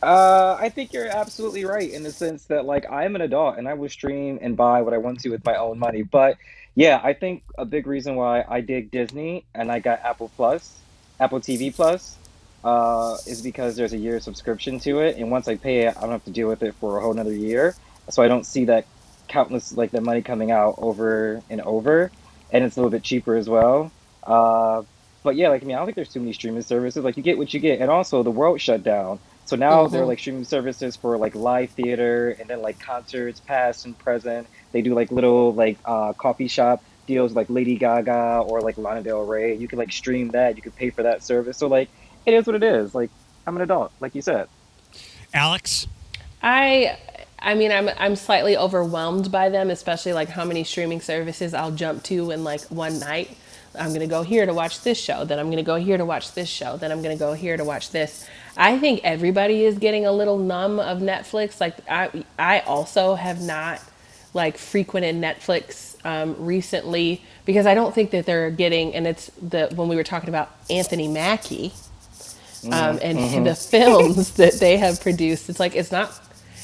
Uh, 0.03 0.57
I 0.59 0.68
think 0.68 0.91
you're 0.91 1.07
absolutely 1.07 1.64
right 1.64 1.89
in 1.89 2.03
the 2.03 2.11
sense 2.11 2.43
that 2.45 2.66
like 2.66 2.86
I'm 2.91 3.16
an 3.16 3.22
adult 3.22 3.57
and 3.57 3.70
I 3.70 3.74
will 3.74 3.89
stream 3.89 4.38
and 4.41 4.57
buy 4.57 4.82
what 4.82 4.93
I 4.93 4.97
want 4.97 5.22
to 5.22 5.30
with 5.30 5.45
my 5.45 5.55
own 5.55 5.80
money. 5.80 6.03
But 6.03 6.38
yeah, 6.76 6.99
I 7.01 7.14
think 7.14 7.43
a 7.57 7.64
big 7.66 7.88
reason 7.88 8.16
why 8.16 8.43
I 8.47 8.59
dig 8.59 8.91
Disney 8.91 9.45
and 9.55 9.72
I 9.72 9.80
got 9.80 10.01
Apple 10.01 10.30
Plus, 10.36 10.78
Apple 11.22 11.39
TV 11.39 11.74
Plus, 11.74 12.18
uh, 12.66 13.18
is 13.28 13.41
because 13.41 13.76
there's 13.78 13.93
a 13.93 13.97
year 13.97 14.20
subscription 14.20 14.80
to 14.80 14.99
it, 14.99 15.18
and 15.18 15.30
once 15.30 15.47
I 15.47 15.55
pay 15.55 15.82
it, 15.88 15.95
I 15.97 16.01
don't 16.01 16.11
have 16.11 16.26
to 16.26 16.32
deal 16.32 16.47
with 16.47 16.64
it 16.64 16.74
for 16.76 16.97
a 16.97 17.01
whole 17.01 17.14
nother 17.14 17.34
year. 17.34 17.76
So 18.09 18.24
I 18.24 18.28
don't 18.28 18.45
see 18.45 18.66
that 18.66 18.86
countless 19.28 19.76
like 19.76 19.91
the 19.91 20.01
money 20.01 20.21
coming 20.21 20.51
out 20.51 20.76
over 20.78 21.41
and 21.49 21.61
over, 21.61 22.11
and 22.51 22.63
it's 22.63 22.78
a 22.78 22.80
little 22.80 22.91
bit 22.91 23.03
cheaper 23.03 23.36
as 23.36 23.49
well. 23.49 23.91
Uh, 24.24 24.84
but 25.24 25.36
yeah, 25.36 25.49
like 25.49 25.63
I 25.63 25.65
mean, 25.65 25.76
I 25.76 25.80
don't 25.80 25.88
think 25.88 25.95
there's 25.95 26.11
too 26.11 26.19
many 26.19 26.34
streaming 26.34 26.61
services. 26.61 27.03
Like 27.03 27.17
you 27.17 27.24
get 27.24 27.38
what 27.38 27.53
you 27.53 27.59
get, 27.59 27.82
and 27.82 27.89
also 27.89 28.24
the 28.24 28.32
world 28.32 28.59
shut 28.61 28.84
down. 28.84 29.19
So 29.45 29.55
now 29.55 29.88
there 29.88 30.03
are 30.03 30.05
like 30.05 30.19
streaming 30.19 30.45
services 30.45 30.95
for 30.95 31.17
like 31.17 31.36
live 31.36 31.71
theater 31.71 32.32
and 32.39 32.49
then 32.49 32.61
like 32.61 32.80
concerts, 32.80 33.39
past 33.41 33.86
and 33.86 33.97
present. 33.97 34.47
They 34.71 34.82
do 34.82 34.93
like 34.93 35.11
little 35.11 35.53
like 35.53 35.78
uh, 35.86 36.13
coffee 36.13 36.47
shop 36.47 36.84
deals 37.07 37.34
like 37.34 37.49
Lady 37.49 37.76
Gaga 37.76 38.43
or 38.47 38.61
like 38.61 38.78
Lana 38.78 39.03
Del 39.03 39.26
Rey. 39.26 39.55
You 39.55 39.67
can 39.67 39.80
like 39.80 39.91
stream 39.91 40.30
that. 40.30 40.55
You 40.55 40.61
can 40.61 40.71
pay 40.71 40.89
for 40.89 41.03
that 41.03 41.24
service. 41.24 41.57
So 41.57 41.67
like 41.67 41.89
it 42.26 42.34
is 42.34 42.45
what 42.45 42.55
it 42.55 42.63
is. 42.63 42.95
Like 42.95 43.09
I'm 43.45 43.55
an 43.55 43.61
adult, 43.61 43.91
like 43.99 44.15
you 44.15 44.21
said. 44.21 44.47
Alex? 45.34 45.88
I 46.41 46.97
I 47.44 47.56
mean 47.56 47.72
I'm 47.72 47.89
I'm 47.98 48.16
slightly 48.16 48.58
overwhelmed 48.58 49.32
by 49.32 49.50
them, 49.50 49.70
especially 49.70 50.14
like 50.14 50.30
how 50.30 50.46
many 50.46 50.64
streaming 50.64 51.02
services 51.02 51.54
I'll 51.54 51.72
jump 51.72 52.04
to 52.06 52.32
in 52.32 52.44
like 52.44 52.62
one 52.66 53.00
night. 53.00 53.38
I'm 53.76 53.89
going 53.89 54.02
to 54.02 54.08
go 54.08 54.24
here 54.24 54.46
to 54.46 54.54
watch 54.54 54.82
this 54.82 55.00
show, 55.00 55.26
then 55.26 55.39
I'm 55.39 55.48
going 55.48 55.58
to 55.58 55.64
go 55.64 55.76
here 55.76 55.98
to 55.98 56.06
watch 56.06 56.34
this 56.34 56.50
show, 56.50 56.78
then 56.78 56.91
I'm 56.91 57.02
going 57.02 57.16
to 57.16 57.20
go 57.20 57.34
here 57.34 57.58
to 57.58 57.64
watch 57.64 57.89
this. 57.91 58.28
I 58.56 58.78
think 58.80 59.02
everybody 59.04 59.66
is 59.66 59.80
getting 59.80 60.06
a 60.06 60.12
little 60.12 60.38
numb 60.38 60.80
of 60.80 61.00
Netflix. 61.00 61.60
Like 61.60 61.76
I 61.89 62.24
I 62.39 62.62
also 62.62 63.16
have 63.16 63.41
not 63.41 63.82
like 64.34 64.58
frequented 64.58 65.16
Netflix 65.16 65.96
um, 66.06 66.36
recently 66.44 67.24
because 67.46 67.66
I 67.66 67.74
don't 67.74 67.94
think 67.94 68.12
that 68.12 68.26
they're 68.26 68.52
getting 68.52 68.96
and 68.96 69.08
it's 69.08 69.32
the 69.41 69.72
when 69.76 69.88
we 69.88 69.96
were 69.96 70.04
talking 70.04 70.30
about 70.30 70.56
Anthony 70.70 71.08
Mackie 71.08 71.74
um, 72.72 73.00
and 73.02 73.46
the 73.46 73.56
films 73.56 74.34
that 74.36 74.54
they 74.56 74.78
have 74.78 75.02
produced. 75.02 75.50
It's 75.50 75.60
like 75.60 75.76
it's 75.76 75.91
not 75.91 76.12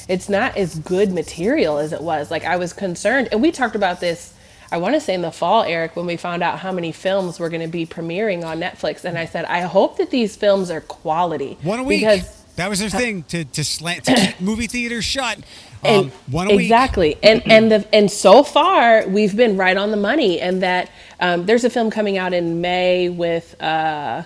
it's 0.08 0.28
not 0.28 0.56
as 0.56 0.78
good 0.78 1.12
material 1.12 1.78
as 1.78 1.92
it 1.92 2.00
was. 2.00 2.30
Like 2.30 2.44
I 2.44 2.56
was 2.56 2.72
concerned, 2.72 3.28
and 3.32 3.42
we 3.42 3.50
talked 3.50 3.76
about 3.76 4.00
this. 4.00 4.34
I 4.72 4.78
want 4.78 4.94
to 4.94 5.00
say 5.00 5.14
in 5.14 5.22
the 5.22 5.32
fall, 5.32 5.64
Eric, 5.64 5.96
when 5.96 6.06
we 6.06 6.16
found 6.16 6.44
out 6.44 6.60
how 6.60 6.70
many 6.70 6.92
films 6.92 7.40
were 7.40 7.48
going 7.48 7.62
to 7.62 7.68
be 7.68 7.86
premiering 7.86 8.44
on 8.44 8.60
Netflix, 8.60 9.04
and 9.04 9.18
I 9.18 9.24
said, 9.24 9.44
I 9.46 9.62
hope 9.62 9.96
that 9.98 10.10
these 10.10 10.36
films 10.36 10.70
are 10.70 10.80
quality. 10.80 11.58
One 11.62 11.80
a 11.80 11.82
week. 11.82 12.00
Because 12.00 12.40
that 12.60 12.68
was 12.68 12.78
their 12.78 12.90
thing 12.90 13.22
to 13.24 13.44
to 13.44 13.64
slant 13.64 14.04
to 14.04 14.14
keep 14.14 14.40
movie 14.40 14.66
theaters 14.66 15.04
shut. 15.04 15.38
Um, 15.38 15.42
and 15.82 16.10
one 16.26 16.50
a 16.50 16.56
week. 16.56 16.64
exactly 16.66 17.16
and 17.22 17.42
and 17.50 17.72
the 17.72 17.88
and 17.94 18.10
so 18.10 18.42
far 18.42 19.06
we've 19.08 19.34
been 19.34 19.56
right 19.56 19.76
on 19.76 19.90
the 19.90 19.96
money 19.96 20.40
and 20.40 20.62
that 20.62 20.90
um, 21.20 21.46
there's 21.46 21.64
a 21.64 21.70
film 21.70 21.90
coming 21.90 22.18
out 22.18 22.34
in 22.34 22.60
may 22.60 23.08
with 23.08 23.60
uh 23.62 24.24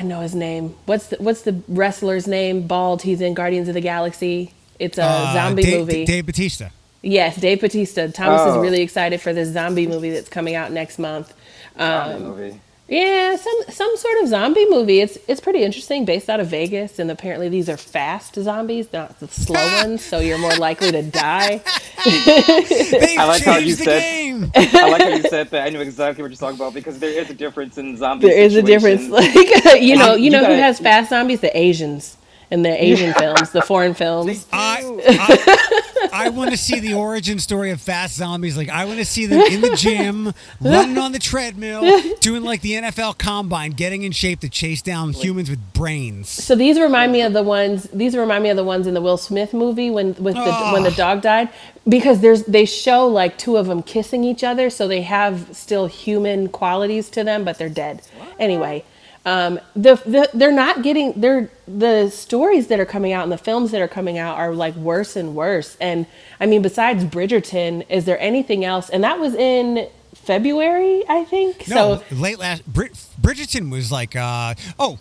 i 0.00 0.02
know 0.02 0.20
his 0.20 0.34
name. 0.34 0.74
What's 0.86 1.08
the 1.08 1.16
what's 1.18 1.42
the 1.42 1.60
wrestler's 1.68 2.26
name? 2.26 2.66
Bald. 2.66 3.02
He's 3.02 3.20
in 3.20 3.34
guardians 3.34 3.68
of 3.68 3.74
the 3.74 3.80
galaxy. 3.82 4.52
It's 4.78 4.96
a 4.96 5.04
Uh, 5.04 5.32
zombie 5.34 5.62
Dave, 5.62 5.78
movie. 5.80 6.04
Dave 6.06 6.24
Batista. 6.26 6.70
yes 7.02 7.36
dave 7.36 7.60
batista 7.62 8.08
thomas 8.08 8.42
is 8.42 8.56
Oh. 8.56 8.60
really 8.60 8.82
excited 8.82 9.20
for 9.22 9.32
this 9.32 9.48
zombie 9.50 9.86
movie 9.86 10.10
that's 10.10 10.28
coming 10.28 10.54
out 10.54 10.72
next 10.72 10.98
month. 10.98 11.32
Zombie 11.78 12.24
movie. 12.24 12.60
Yeah, 12.90 13.36
some 13.36 13.54
some 13.68 13.96
sort 13.96 14.20
of 14.20 14.28
zombie 14.28 14.68
movie. 14.68 15.00
It's 15.00 15.16
it's 15.28 15.40
pretty 15.40 15.62
interesting, 15.62 16.04
based 16.04 16.28
out 16.28 16.40
of 16.40 16.48
Vegas, 16.48 16.98
and 16.98 17.08
apparently 17.08 17.48
these 17.48 17.68
are 17.68 17.76
fast 17.76 18.34
zombies, 18.34 18.92
not 18.92 19.20
the 19.20 19.28
slow 19.28 19.60
ah! 19.60 19.82
ones. 19.84 20.04
So 20.04 20.18
you're 20.18 20.38
more 20.38 20.56
likely 20.56 20.90
to 20.90 21.02
die. 21.02 21.62
I 21.98 23.24
like 23.28 23.44
how 23.44 23.58
you 23.58 23.76
the 23.76 23.84
said- 23.84 24.00
game. 24.00 24.50
I 24.56 24.90
like 24.90 25.02
how 25.02 25.08
you 25.08 25.22
said 25.22 25.50
that. 25.50 25.68
I 25.68 25.70
knew 25.70 25.80
exactly 25.80 26.22
what 26.22 26.32
you're 26.32 26.36
talking 26.36 26.56
about 26.56 26.74
because 26.74 26.98
there 26.98 27.10
is 27.10 27.30
a 27.30 27.34
difference 27.34 27.78
in 27.78 27.96
zombie. 27.96 28.26
There 28.26 28.36
is 28.38 28.56
a 28.56 28.62
difference, 28.62 29.08
like 29.08 29.34
you 29.80 29.96
know, 29.96 30.14
you 30.14 30.24
you 30.24 30.30
know 30.30 30.40
who 30.40 30.46
gotta- 30.46 30.62
has 30.62 30.80
fast 30.80 31.10
zombies? 31.10 31.40
The 31.40 31.56
Asians 31.56 32.16
and 32.50 32.64
the 32.64 32.82
Asian 32.84 33.14
films, 33.14 33.50
the 33.50 33.62
foreign 33.62 33.94
films. 33.94 34.46
I, 34.52 34.82
I, 35.08 36.08
I 36.12 36.28
want 36.30 36.50
to 36.50 36.56
see 36.56 36.80
the 36.80 36.94
origin 36.94 37.38
story 37.38 37.70
of 37.70 37.80
fast 37.80 38.16
zombies. 38.16 38.56
Like 38.56 38.68
I 38.68 38.84
want 38.84 38.98
to 38.98 39.04
see 39.04 39.26
them 39.26 39.40
in 39.40 39.60
the 39.60 39.76
gym, 39.76 40.32
running 40.60 40.98
on 40.98 41.12
the 41.12 41.18
treadmill, 41.18 41.82
doing 42.20 42.42
like 42.42 42.60
the 42.62 42.72
NFL 42.72 43.18
combine, 43.18 43.72
getting 43.72 44.02
in 44.02 44.12
shape 44.12 44.40
to 44.40 44.48
chase 44.48 44.82
down 44.82 45.12
humans 45.12 45.48
with 45.50 45.72
brains. 45.72 46.28
So 46.28 46.54
these 46.56 46.78
remind 46.80 47.12
me 47.12 47.22
of 47.22 47.32
the 47.32 47.42
ones. 47.42 47.84
These 47.92 48.16
remind 48.16 48.42
me 48.42 48.50
of 48.50 48.56
the 48.56 48.64
ones 48.64 48.86
in 48.86 48.94
the 48.94 49.00
Will 49.00 49.16
Smith 49.18 49.52
movie 49.54 49.90
when 49.90 50.14
with 50.14 50.34
the 50.34 50.42
Oh. 50.44 50.72
when 50.72 50.82
the 50.82 50.90
dog 50.90 51.22
died, 51.22 51.48
because 51.88 52.20
there's 52.20 52.42
they 52.44 52.64
show 52.64 53.06
like 53.06 53.38
two 53.38 53.56
of 53.56 53.66
them 53.66 53.82
kissing 53.82 54.24
each 54.24 54.42
other, 54.42 54.70
so 54.70 54.88
they 54.88 55.02
have 55.02 55.54
still 55.56 55.86
human 55.86 56.48
qualities 56.48 57.08
to 57.10 57.22
them, 57.22 57.44
but 57.44 57.58
they're 57.58 57.68
dead. 57.68 58.02
Anyway, 58.38 58.84
um, 59.26 59.60
the, 59.74 59.96
the 60.06 60.30
they're 60.32 60.52
not 60.52 60.82
getting 60.82 61.20
they're 61.20 61.50
the 61.68 62.08
stories 62.08 62.68
that 62.68 62.80
are 62.80 62.86
coming 62.86 63.12
out 63.12 63.22
and 63.22 63.30
the 63.32 63.38
films 63.38 63.70
that 63.70 63.80
are 63.80 63.88
coming 63.88 64.16
out 64.16 64.38
are 64.38 64.54
like 64.54 64.74
worse 64.76 65.14
and 65.16 65.34
worse. 65.34 65.76
And 65.80 66.06
I 66.40 66.46
mean, 66.46 66.62
besides 66.62 67.04
Bridgerton, 67.04 67.84
is 67.90 68.06
there 68.06 68.18
anything 68.18 68.64
else? 68.64 68.88
And 68.88 69.04
that 69.04 69.18
was 69.20 69.34
in 69.34 69.88
February, 70.14 71.04
I 71.08 71.24
think. 71.24 71.68
No, 71.68 72.02
so 72.08 72.16
late 72.16 72.38
last 72.38 72.66
Brid- 72.66 72.92
Bridgerton 73.20 73.70
was 73.70 73.92
like, 73.92 74.16
uh, 74.16 74.54
oh, 74.78 74.98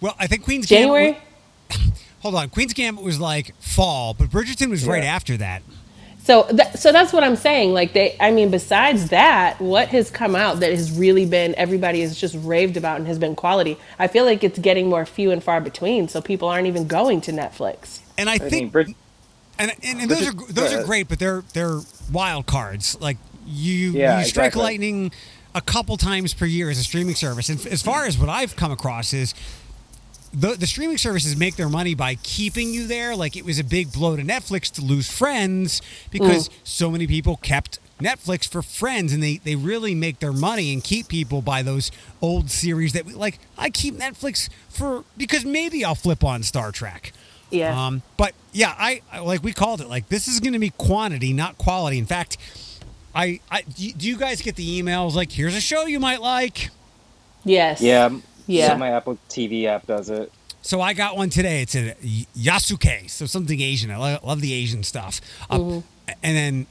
well, 0.00 0.16
I 0.18 0.26
think 0.26 0.44
Queen's 0.44 0.66
January. 0.66 1.16
Gambit. 1.68 1.92
hold 2.20 2.34
on, 2.34 2.48
Queen's 2.48 2.74
Gambit 2.74 3.04
was 3.04 3.20
like 3.20 3.54
fall, 3.60 4.14
but 4.14 4.30
Bridgerton 4.30 4.68
was 4.70 4.84
right 4.86 5.04
after 5.04 5.36
that. 5.36 5.62
So, 6.24 6.44
that, 6.52 6.78
so 6.78 6.90
that's 6.90 7.12
what 7.12 7.22
I'm 7.22 7.36
saying. 7.36 7.74
Like 7.74 7.92
they, 7.92 8.16
I 8.18 8.30
mean, 8.30 8.50
besides 8.50 9.10
that, 9.10 9.60
what 9.60 9.88
has 9.88 10.10
come 10.10 10.34
out 10.34 10.60
that 10.60 10.70
has 10.70 10.90
really 10.90 11.26
been 11.26 11.54
everybody 11.56 12.00
has 12.00 12.18
just 12.18 12.34
raved 12.38 12.78
about 12.78 12.96
and 12.96 13.06
has 13.06 13.18
been 13.18 13.36
quality? 13.36 13.76
I 13.98 14.08
feel 14.08 14.24
like 14.24 14.42
it's 14.42 14.58
getting 14.58 14.88
more 14.88 15.04
few 15.04 15.30
and 15.30 15.44
far 15.44 15.60
between. 15.60 16.08
So 16.08 16.22
people 16.22 16.48
aren't 16.48 16.66
even 16.66 16.86
going 16.86 17.20
to 17.22 17.32
Netflix. 17.32 18.00
And 18.16 18.30
I, 18.30 18.34
I 18.34 18.38
think 18.38 18.52
mean, 18.52 18.68
Brid- 18.70 18.94
and 19.58 19.72
and, 19.82 20.00
and 20.00 20.10
those 20.10 20.26
are 20.26 20.32
those 20.32 20.72
are 20.72 20.82
great, 20.82 21.08
but 21.08 21.18
they're 21.18 21.44
they're 21.52 21.80
wild 22.10 22.46
cards. 22.46 22.98
Like 23.00 23.18
you 23.46 23.92
Yeah, 23.92 24.20
you 24.20 24.24
strike 24.24 24.46
exactly. 24.46 24.62
lightning 24.62 25.12
a 25.54 25.60
couple 25.60 25.96
times 25.98 26.32
per 26.32 26.46
year 26.46 26.70
as 26.70 26.78
a 26.78 26.84
streaming 26.84 27.14
service. 27.16 27.50
And 27.50 27.64
as 27.66 27.82
far 27.82 28.06
as 28.06 28.18
what 28.18 28.30
I've 28.30 28.56
come 28.56 28.72
across 28.72 29.12
is 29.12 29.34
the 30.34 30.54
the 30.54 30.66
streaming 30.66 30.98
services 30.98 31.36
make 31.36 31.56
their 31.56 31.68
money 31.68 31.94
by 31.94 32.16
keeping 32.16 32.72
you 32.72 32.86
there. 32.86 33.14
Like 33.16 33.36
it 33.36 33.44
was 33.44 33.58
a 33.58 33.64
big 33.64 33.92
blow 33.92 34.16
to 34.16 34.22
Netflix 34.22 34.70
to 34.72 34.82
lose 34.82 35.10
Friends 35.10 35.80
because 36.10 36.50
so 36.64 36.90
many 36.90 37.06
people 37.06 37.36
kept 37.36 37.78
Netflix 38.00 38.48
for 38.48 38.60
Friends, 38.62 39.12
and 39.12 39.22
they 39.22 39.38
they 39.38 39.54
really 39.56 39.94
make 39.94 40.18
their 40.18 40.32
money 40.32 40.72
and 40.72 40.82
keep 40.82 41.08
people 41.08 41.42
by 41.42 41.62
those 41.62 41.90
old 42.20 42.50
series 42.50 42.92
that 42.92 43.06
we 43.06 43.12
like. 43.14 43.38
I 43.56 43.70
keep 43.70 43.94
Netflix 43.94 44.48
for 44.68 45.04
because 45.16 45.44
maybe 45.44 45.84
I'll 45.84 45.94
flip 45.94 46.24
on 46.24 46.42
Star 46.42 46.72
Trek. 46.72 47.12
Yeah. 47.50 47.86
Um, 47.86 48.02
but 48.16 48.34
yeah, 48.52 48.74
I 48.76 49.02
I- 49.12 49.20
like 49.20 49.42
we 49.44 49.52
called 49.52 49.80
it 49.80 49.88
like 49.88 50.08
this 50.08 50.26
is 50.26 50.40
going 50.40 50.54
to 50.54 50.58
be 50.58 50.70
quantity, 50.70 51.32
not 51.32 51.56
quality. 51.56 51.98
In 51.98 52.06
fact, 52.06 52.36
I, 53.14 53.38
I 53.50 53.62
do 53.62 54.08
you 54.08 54.16
guys 54.16 54.42
get 54.42 54.56
the 54.56 54.82
emails 54.82 55.14
like 55.14 55.30
here's 55.30 55.54
a 55.54 55.60
show 55.60 55.86
you 55.86 56.00
might 56.00 56.20
like? 56.20 56.70
yes. 57.44 57.80
yeah, 57.80 58.08
Yeah. 58.46 58.68
So 58.68 58.78
my 58.78 58.90
Apple 58.90 59.18
TV 59.28 59.64
app 59.66 59.86
does 59.86 60.10
it. 60.10 60.30
So 60.62 60.80
I 60.80 60.94
got 60.94 61.16
one 61.16 61.30
today. 61.30 61.62
It's 61.62 61.74
a 61.74 61.94
Yasuke, 62.38 63.10
so 63.10 63.26
something 63.26 63.60
Asian. 63.60 63.90
I 63.90 63.96
lo- 63.96 64.18
love 64.22 64.40
the 64.40 64.52
Asian 64.54 64.82
stuff. 64.82 65.20
Uh, 65.50 65.80
And 66.22 66.36
then 66.36 66.66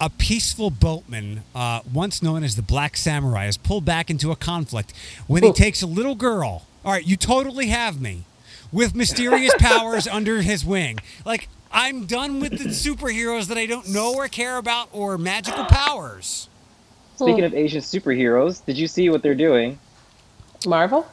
a 0.00 0.10
peaceful 0.10 0.70
boatman, 0.70 1.42
uh, 1.54 1.80
once 1.92 2.22
known 2.22 2.44
as 2.44 2.54
the 2.56 2.62
Black 2.62 2.96
Samurai, 2.96 3.46
is 3.46 3.56
pulled 3.56 3.84
back 3.84 4.10
into 4.10 4.30
a 4.30 4.36
conflict 4.36 4.92
when 5.26 5.42
he 5.42 5.48
Ooh. 5.50 5.52
takes 5.54 5.82
a 5.82 5.86
little 5.86 6.14
girl. 6.14 6.66
All 6.84 6.92
right, 6.92 7.04
you 7.06 7.16
totally 7.16 7.66
have 7.68 8.00
me 8.00 8.24
with 8.72 8.94
mysterious 8.94 9.52
powers 9.58 10.06
under 10.06 10.40
his 10.42 10.64
wing. 10.64 10.98
Like 11.24 11.48
I'm 11.72 12.06
done 12.06 12.40
with 12.40 12.52
the 12.58 12.68
superheroes 12.70 13.46
that 13.48 13.58
I 13.58 13.66
don't 13.66 13.88
know 13.88 14.14
or 14.14 14.28
care 14.28 14.56
about 14.56 14.88
or 14.92 15.18
magical 15.18 15.64
powers. 15.64 16.48
Speaking 17.16 17.44
of 17.44 17.52
Asian 17.54 17.80
superheroes, 17.82 18.64
did 18.64 18.78
you 18.78 18.86
see 18.86 19.10
what 19.10 19.22
they're 19.22 19.34
doing? 19.34 19.78
Marvel. 20.66 21.06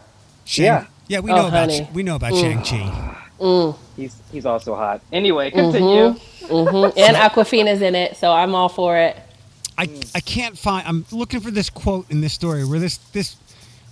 Shang- 0.46 0.66
Yeah. 0.66 0.86
yeah, 1.08 1.20
we 1.20 1.32
Oh, 1.32 1.36
know 1.36 1.48
about 1.48 1.72
honey. 1.72 1.90
we 1.94 2.04
know 2.04 2.16
about 2.16 2.34
mm. 2.34 2.42
Shang 2.42 2.64
Chi. 2.64 3.16
Mm. 3.40 3.76
He's 3.96 4.16
he's 4.32 4.46
also 4.46 4.76
hot. 4.76 5.02
Anyway, 5.12 5.50
mm-hmm. 5.52 5.60
continue. 5.60 6.16
Mm-hmm. 6.48 6.98
And 7.00 7.18
Awkwafina's 7.18 7.82
in 7.82 7.96
it, 7.96 8.18
so 8.18 8.32
I'm 8.32 8.54
all 8.56 8.70
for 8.70 8.98
it. 8.98 9.18
I, 9.78 9.90
I 10.14 10.22
can't 10.22 10.58
find. 10.58 10.88
I'm 10.88 11.06
looking 11.12 11.42
for 11.42 11.52
this 11.52 11.70
quote 11.70 12.10
in 12.10 12.22
this 12.22 12.34
story 12.34 12.64
where 12.66 12.80
this 12.80 12.98
this 13.12 13.36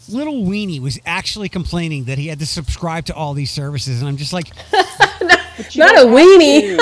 little 0.09 0.43
weenie 0.43 0.79
was 0.79 0.99
actually 1.05 1.49
complaining 1.49 2.05
that 2.05 2.17
he 2.17 2.27
had 2.27 2.39
to 2.39 2.45
subscribe 2.45 3.05
to 3.05 3.13
all 3.15 3.33
these 3.33 3.51
services, 3.51 3.99
and 3.99 4.07
I'm 4.07 4.17
just 4.17 4.33
like, 4.33 4.47
Not 5.75 5.95
a 5.95 6.05
weenie. 6.07 6.77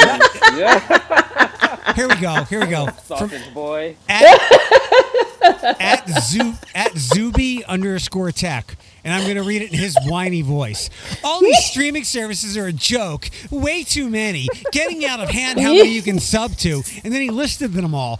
yeah, 0.57 1.93
here 1.93 2.07
we 2.07 2.15
go, 2.15 2.43
here 2.45 2.59
we 2.59 2.67
go. 2.67 2.85
From, 3.07 3.29
sausage 3.29 3.53
boy. 3.53 3.95
at 4.07 4.23
at, 5.41 6.07
Zu, 6.07 6.53
at 6.75 6.95
Zuby 6.97 7.63
underscore 7.65 8.31
tech. 8.31 8.77
And 9.03 9.13
I'm 9.13 9.23
going 9.23 9.37
to 9.37 9.43
read 9.43 9.61
it 9.61 9.71
in 9.71 9.79
his 9.79 9.97
whiny 10.05 10.41
voice. 10.41 10.89
All 11.23 11.41
these 11.41 11.63
streaming 11.71 12.03
services 12.03 12.55
are 12.57 12.67
a 12.67 12.73
joke. 12.73 13.29
Way 13.49 13.83
too 13.83 14.09
many. 14.09 14.47
Getting 14.71 15.05
out 15.05 15.19
of 15.19 15.29
hand 15.29 15.59
how 15.59 15.73
many 15.73 15.89
you 15.89 16.01
can 16.01 16.19
sub 16.19 16.51
to. 16.57 16.83
And 17.03 17.13
then 17.13 17.21
he 17.21 17.29
listed 17.29 17.73
them 17.73 17.95
all. 17.95 18.19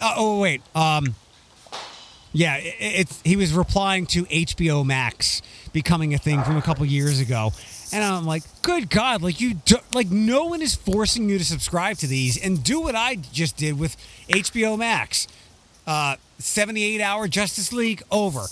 Uh, 0.00 0.14
oh, 0.16 0.40
wait. 0.40 0.62
Um, 0.74 1.14
yeah, 2.32 2.56
it, 2.56 2.74
it's 2.78 3.20
he 3.22 3.36
was 3.36 3.52
replying 3.52 4.06
to 4.06 4.24
HBO 4.24 4.84
Max 4.84 5.42
becoming 5.72 6.14
a 6.14 6.18
thing 6.18 6.42
from 6.42 6.56
a 6.56 6.62
couple 6.62 6.84
years 6.86 7.20
ago. 7.20 7.52
And 7.92 8.02
I'm 8.02 8.24
like, 8.24 8.42
good 8.62 8.88
God, 8.88 9.20
like 9.22 9.40
you, 9.40 9.54
do, 9.54 9.76
like 9.94 10.10
no 10.10 10.46
one 10.46 10.62
is 10.62 10.74
forcing 10.74 11.28
you 11.28 11.38
to 11.38 11.44
subscribe 11.44 11.98
to 11.98 12.06
these 12.06 12.42
and 12.42 12.62
do 12.64 12.80
what 12.80 12.96
I 12.96 13.16
just 13.16 13.58
did 13.58 13.78
with 13.78 13.96
HBO 14.28 14.78
Max 14.78 15.28
uh, 15.86 16.16
78 16.38 17.00
hour 17.00 17.28
Justice 17.28 17.72
League 17.72 18.02
over. 18.10 18.46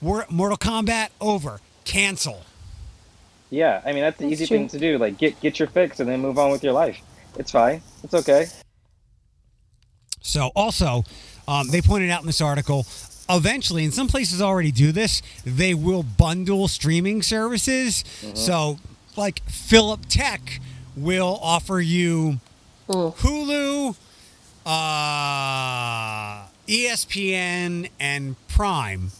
War- 0.00 0.26
Mortal 0.30 0.58
Kombat 0.58 1.08
over. 1.20 1.60
Cancel. 1.84 2.42
Yeah, 3.50 3.82
I 3.84 3.92
mean 3.92 4.02
that's 4.02 4.16
the 4.18 4.24
That's 4.24 4.32
easy 4.34 4.46
true. 4.46 4.58
thing 4.58 4.68
to 4.68 4.78
do. 4.78 4.96
Like 4.98 5.18
get 5.18 5.40
get 5.40 5.58
your 5.58 5.66
fix 5.68 5.98
and 5.98 6.08
then 6.08 6.20
move 6.20 6.38
on 6.38 6.50
with 6.52 6.62
your 6.62 6.72
life. 6.72 7.00
It's 7.36 7.50
fine. 7.50 7.82
It's 8.04 8.14
okay. 8.14 8.46
So 10.20 10.50
also, 10.54 11.04
um, 11.48 11.68
they 11.68 11.80
pointed 11.80 12.10
out 12.10 12.20
in 12.20 12.26
this 12.26 12.40
article. 12.40 12.86
Eventually, 13.28 13.84
and 13.84 13.94
some 13.94 14.08
places 14.08 14.42
already 14.42 14.72
do 14.72 14.90
this, 14.90 15.22
they 15.44 15.72
will 15.72 16.02
bundle 16.02 16.66
streaming 16.66 17.22
services. 17.22 18.04
So 18.34 18.78
like 19.16 19.40
Philip 19.48 20.00
Tech 20.08 20.60
will 20.96 21.38
offer 21.40 21.80
you 21.80 22.40
Hulu, 22.88 23.94
uh, 24.66 26.46
ESPN, 26.70 27.90
and 27.98 28.36
Prime. 28.48 29.10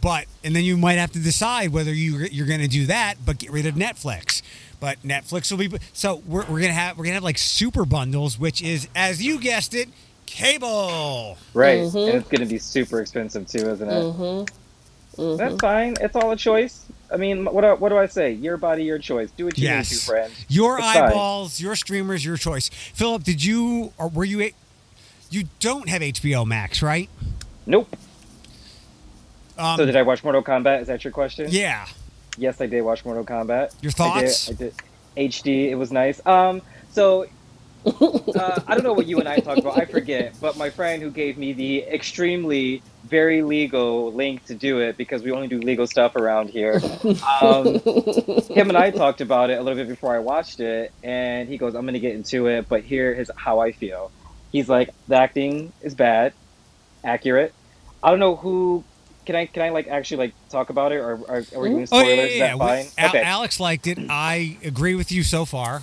But 0.00 0.26
and 0.44 0.54
then 0.54 0.62
you 0.62 0.76
might 0.76 0.98
have 0.98 1.10
to 1.12 1.18
decide 1.18 1.72
whether 1.72 1.92
you 1.92 2.18
you're 2.30 2.46
going 2.46 2.60
to 2.60 2.68
do 2.68 2.86
that, 2.86 3.16
but 3.24 3.38
get 3.38 3.50
rid 3.50 3.66
of 3.66 3.74
Netflix. 3.74 4.42
But 4.78 5.02
Netflix 5.02 5.50
will 5.50 5.58
be 5.58 5.78
so 5.94 6.22
we're, 6.26 6.44
we're 6.44 6.60
gonna 6.60 6.74
have 6.74 6.98
we're 6.98 7.04
gonna 7.04 7.14
have 7.14 7.24
like 7.24 7.38
super 7.38 7.86
bundles, 7.86 8.38
which 8.38 8.60
is 8.60 8.88
as 8.94 9.24
you 9.24 9.40
guessed 9.40 9.74
it, 9.74 9.88
cable. 10.26 11.38
Right, 11.54 11.78
and 11.78 11.90
mm-hmm. 11.90 12.18
it's 12.18 12.28
going 12.28 12.42
to 12.42 12.46
be 12.46 12.58
super 12.58 13.00
expensive 13.00 13.48
too, 13.48 13.70
isn't 13.70 13.88
it? 13.88 13.92
Mm-hmm. 13.92 15.20
Mm-hmm. 15.20 15.36
That's 15.38 15.56
fine. 15.56 15.94
It's 16.00 16.14
all 16.14 16.30
a 16.30 16.36
choice. 16.36 16.84
I 17.10 17.16
mean, 17.16 17.46
what 17.46 17.62
do, 17.62 17.74
what 17.76 17.88
do 17.88 17.96
I 17.96 18.06
say? 18.06 18.32
Your 18.32 18.56
body, 18.56 18.84
your 18.84 18.98
choice. 18.98 19.30
Do 19.30 19.46
what 19.46 19.56
you 19.56 19.64
Yes, 19.64 19.90
need 19.90 19.98
to, 19.98 20.04
friend. 20.04 20.32
your 20.48 20.78
It's 20.78 20.92
fine. 20.92 21.02
eyeballs, 21.04 21.60
your 21.60 21.74
streamers, 21.76 22.24
your 22.24 22.36
choice. 22.36 22.68
Philip, 22.68 23.22
did 23.22 23.42
you 23.42 23.92
or 23.96 24.08
were 24.08 24.24
you? 24.24 24.50
A- 25.30 25.34
You 25.34 25.44
don't 25.60 25.88
have 25.88 26.02
HBO 26.02 26.46
Max, 26.46 26.82
right? 26.82 27.08
Nope. 27.66 27.94
Um, 29.58 29.76
so 29.78 29.86
did 29.86 29.96
I 29.96 30.02
watch 30.02 30.22
Mortal 30.22 30.42
Kombat? 30.42 30.82
Is 30.82 30.86
that 30.88 31.04
your 31.04 31.12
question? 31.12 31.46
yeah. 31.50 31.86
Yes, 32.38 32.60
I 32.60 32.66
did 32.66 32.82
watch 32.82 33.02
Mortal 33.04 33.24
Kombat. 33.24 33.72
Your 33.80 33.92
thoughts? 33.92 34.50
I 34.50 34.52
did. 34.52 34.74
I 35.16 35.20
did. 35.20 35.32
HD. 35.32 35.70
It 35.70 35.76
was 35.76 35.90
nice. 35.90 36.24
Um. 36.26 36.60
So. 36.90 37.26
uh, 37.86 38.60
I 38.66 38.74
don't 38.74 38.82
know 38.82 38.92
what 38.94 39.06
you 39.06 39.20
and 39.20 39.28
I 39.28 39.38
talked 39.38 39.60
about. 39.60 39.78
I 39.78 39.84
forget. 39.84 40.34
But 40.40 40.56
my 40.56 40.70
friend 40.70 41.00
who 41.00 41.08
gave 41.08 41.38
me 41.38 41.52
the 41.52 41.82
extremely 41.84 42.82
very 43.04 43.42
legal 43.42 44.12
link 44.12 44.44
to 44.46 44.56
do 44.56 44.80
it 44.80 44.96
because 44.96 45.22
we 45.22 45.30
only 45.30 45.46
do 45.46 45.60
legal 45.60 45.86
stuff 45.86 46.16
around 46.16 46.50
here. 46.50 46.80
Um, 47.40 47.78
him 48.50 48.68
and 48.70 48.76
I 48.76 48.90
talked 48.90 49.20
about 49.20 49.50
it 49.50 49.60
a 49.60 49.62
little 49.62 49.78
bit 49.78 49.88
before 49.88 50.16
I 50.16 50.18
watched 50.18 50.58
it, 50.58 50.90
and 51.04 51.48
he 51.48 51.58
goes, 51.58 51.76
"I'm 51.76 51.86
gonna 51.86 52.00
get 52.00 52.16
into 52.16 52.48
it, 52.48 52.68
but 52.68 52.82
here 52.82 53.12
is 53.12 53.30
how 53.36 53.60
I 53.60 53.70
feel." 53.70 54.10
He's 54.56 54.70
like, 54.70 54.88
"The 55.06 55.16
acting 55.16 55.72
is 55.82 55.94
bad, 55.94 56.32
accurate. 57.04 57.52
I 58.02 58.08
don't 58.10 58.18
know 58.20 58.36
who." 58.36 58.84
Can 59.26 59.34
I 59.34 59.46
can 59.46 59.62
I 59.64 59.70
like 59.70 59.88
actually 59.88 60.18
like 60.18 60.34
talk 60.50 60.70
about 60.70 60.92
it 60.92 60.96
or, 60.98 61.16
or 61.16 61.44
are 61.54 61.60
we 61.60 61.68
doing 61.70 61.82
Oh 61.82 61.86
spoilers? 61.86 62.06
yeah, 62.08 62.14
yeah, 62.14 62.22
Is 62.22 62.36
yeah. 62.36 62.46
that 62.46 62.54
We- 62.54 62.60
fine? 62.60 62.86
Al- 62.96 63.08
okay. 63.10 63.22
Alex 63.22 63.58
liked 63.60 63.86
it. 63.88 63.98
I 64.08 64.56
agree 64.64 64.94
with 64.94 65.10
you 65.12 65.22
so 65.24 65.44
far. 65.44 65.82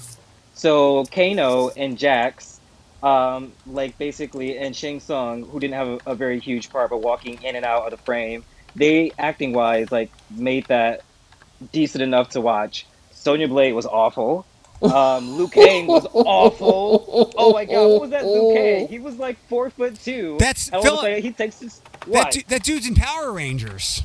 So 0.54 1.04
Kano 1.06 1.70
and 1.76 1.98
Jax, 1.98 2.60
um, 3.04 3.52
like 3.68 3.98
basically, 3.98 4.58
and 4.58 4.74
Shang 4.74 5.02
Tsung, 5.02 5.44
who 5.44 5.60
didn't 5.60 5.74
have 5.76 5.88
a, 5.90 6.12
a 6.12 6.16
very 6.16 6.40
huge 6.40 6.70
part, 6.70 6.90
but 6.90 7.02
walking 7.02 7.44
in 7.44 7.56
and 7.58 7.66
out 7.66 7.84
of 7.84 7.92
the 7.92 7.98
frame, 8.06 8.46
they 8.78 9.12
acting 9.20 9.52
wise 9.54 9.92
like 9.92 10.10
made 10.32 10.66
that 10.68 11.02
decent 11.74 12.02
enough 12.02 12.30
to 12.30 12.42
watch. 12.42 12.88
Sonya 13.12 13.50
Blade 13.50 13.74
was 13.74 13.86
awful. 13.86 14.46
Um, 14.84 15.38
Liu 15.38 15.48
Kang 15.48 15.88
was 15.88 16.06
awful. 16.14 17.32
Oh 17.38 17.54
my 17.54 17.66
god, 17.66 17.88
what 17.88 18.02
was 18.02 18.10
that 18.12 18.26
Liu 18.26 18.54
Kang? 18.54 18.88
He 18.88 19.00
was 19.00 19.16
like 19.18 19.38
four 19.48 19.70
foot 19.70 20.00
two. 20.00 20.38
That's- 20.40 20.68
and 20.68 20.76
all 20.76 20.82
of 21.00 21.04
a 21.06 21.08
Philip- 21.08 21.24
he 21.24 21.32
takes 21.32 21.60
his 21.60 21.80
That, 21.80 22.08
what? 22.08 22.32
du- 22.32 22.44
that 22.50 22.64
dude's 22.64 22.88
in 22.88 22.96
Power 22.96 23.32
Rangers. 23.32 24.04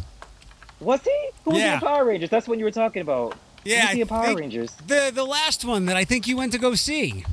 was 0.81 1.03
he? 1.03 1.29
Who 1.45 1.51
was 1.53 1.61
Yeah. 1.61 1.75
in 1.75 1.81
Power 1.81 2.05
Rangers? 2.05 2.31
That's 2.31 2.47
what 2.47 2.59
you 2.59 2.65
were 2.65 2.71
talking 2.71 3.03
about. 3.03 3.35
Yeah, 3.65 3.87
I 3.91 3.95
in 3.95 4.07
Power 4.07 4.35
Rangers? 4.37 4.71
The 4.87 5.11
the 5.13 5.25
last 5.25 5.65
one 5.65 5.87
that 5.87 5.97
I 5.97 6.05
think 6.05 6.27
you 6.29 6.37
went 6.37 6.53
to 6.53 6.59
go 6.59 6.75
see. 6.75 7.25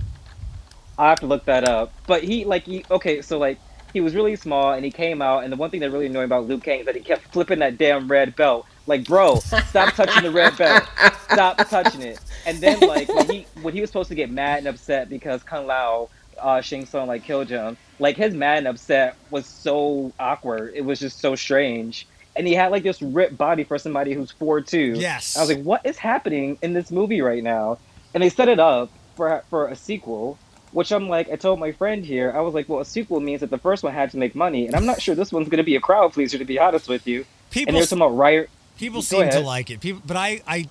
I 0.97 1.09
have 1.09 1.19
to 1.19 1.27
look 1.27 1.45
that 1.45 1.67
up. 1.67 1.93
But 2.07 2.23
he 2.23 2.45
like 2.45 2.63
he 2.65 2.83
okay, 2.89 3.21
so 3.21 3.37
like 3.37 3.59
he 3.93 4.01
was 4.01 4.15
really 4.15 4.35
small 4.35 4.73
and 4.73 4.83
he 4.83 4.91
came 4.91 5.21
out 5.21 5.43
and 5.43 5.53
the 5.53 5.57
one 5.57 5.69
thing 5.69 5.79
that 5.81 5.91
really 5.91 6.07
annoyed 6.07 6.23
about 6.25 6.47
Liu 6.47 6.57
Kang 6.57 6.79
is 6.79 6.85
that 6.87 6.95
he 6.95 7.01
kept 7.01 7.31
flipping 7.31 7.59
that 7.59 7.77
damn 7.77 8.07
red 8.09 8.35
belt. 8.35 8.65
Like, 8.87 9.05
bro, 9.05 9.39
stop 9.39 9.93
touching 9.93 10.23
the 10.23 10.31
red 10.31 10.55
belt. 10.57 10.83
Stop 11.31 11.57
touching 11.69 12.01
it. 12.01 12.19
And 12.45 12.59
then 12.59 12.79
like 12.81 13.09
when 13.09 13.29
he 13.29 13.47
when 13.61 13.73
he 13.73 13.81
was 13.81 13.89
supposed 13.89 14.09
to 14.09 14.15
get 14.15 14.29
mad 14.29 14.59
and 14.59 14.67
upset 14.67 15.09
because 15.09 15.41
Kung 15.43 15.65
Lao 15.65 16.09
uh 16.39 16.61
Shang 16.61 16.85
Tsung 16.85 17.07
like 17.07 17.23
killed 17.23 17.49
him, 17.49 17.77
like 17.99 18.15
his 18.15 18.33
mad 18.33 18.59
and 18.59 18.67
upset 18.67 19.15
was 19.31 19.45
so 19.45 20.13
awkward. 20.19 20.73
It 20.75 20.85
was 20.85 20.99
just 20.99 21.19
so 21.19 21.35
strange. 21.35 22.07
And 22.35 22.45
he 22.45 22.53
had 22.53 22.71
like 22.71 22.83
this 22.83 23.01
ripped 23.01 23.37
body 23.37 23.63
for 23.63 23.77
somebody 23.77 24.13
who's 24.13 24.31
four 24.31 24.61
two. 24.61 24.93
Yes. 24.97 25.35
I 25.35 25.41
was 25.41 25.49
like, 25.49 25.63
what 25.63 25.85
is 25.85 25.97
happening 25.97 26.57
in 26.61 26.73
this 26.73 26.91
movie 26.91 27.21
right 27.21 27.43
now? 27.43 27.79
And 28.13 28.21
they 28.21 28.29
set 28.29 28.49
it 28.49 28.59
up 28.59 28.91
for 29.15 29.43
for 29.49 29.67
a 29.67 29.75
sequel, 29.75 30.37
which 30.73 30.91
I'm 30.91 31.09
like, 31.09 31.31
I 31.31 31.37
told 31.37 31.59
my 31.59 31.71
friend 31.71 32.05
here, 32.05 32.31
I 32.35 32.41
was 32.41 32.53
like, 32.53 32.69
well, 32.69 32.81
a 32.81 32.85
sequel 32.85 33.19
means 33.19 33.41
that 33.41 33.49
the 33.49 33.57
first 33.57 33.81
one 33.81 33.93
had 33.93 34.11
to 34.11 34.17
make 34.17 34.35
money, 34.35 34.67
and 34.67 34.75
I'm 34.75 34.85
not 34.85 35.01
sure 35.01 35.15
this 35.15 35.31
one's 35.31 35.47
going 35.47 35.57
to 35.57 35.63
be 35.63 35.75
a 35.75 35.81
crowd 35.81 36.13
pleaser, 36.13 36.37
to 36.37 36.45
be 36.45 36.59
honest 36.59 36.87
with 36.87 37.07
you. 37.07 37.25
People 37.49 37.69
and 37.69 37.77
there's 37.77 37.89
talking 37.89 38.01
about 38.01 38.17
Riot. 38.17 38.49
People 38.77 39.01
seem 39.01 39.29
to 39.29 39.39
like 39.39 39.69
it. 39.69 39.79
People, 39.79 40.01
but 40.05 40.17
I 40.17 40.41
I 40.47 40.67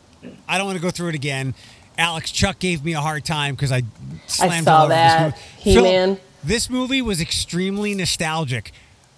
I 0.49 0.59
don't 0.59 0.67
want 0.67 0.77
to 0.79 0.83
go 0.83 0.91
through 0.91 1.09
it 1.09 1.15
again. 1.15 1.55
Alex 1.97 2.31
Chuck 2.33 2.59
gave 2.59 2.85
me 2.85 2.95
a 2.95 3.01
hard 3.01 3.25
time 3.25 3.55
because 3.55 3.71
I 3.71 3.83
slammed 4.27 4.65
saw 4.65 4.81
all 4.83 4.89
that. 4.89 5.37
this 5.65 5.77
movie. 5.77 5.89
Phil, 5.91 6.21
this 6.43 6.69
movie 6.69 7.01
was 7.03 7.21
extremely 7.21 7.95
nostalgic, 7.95 8.73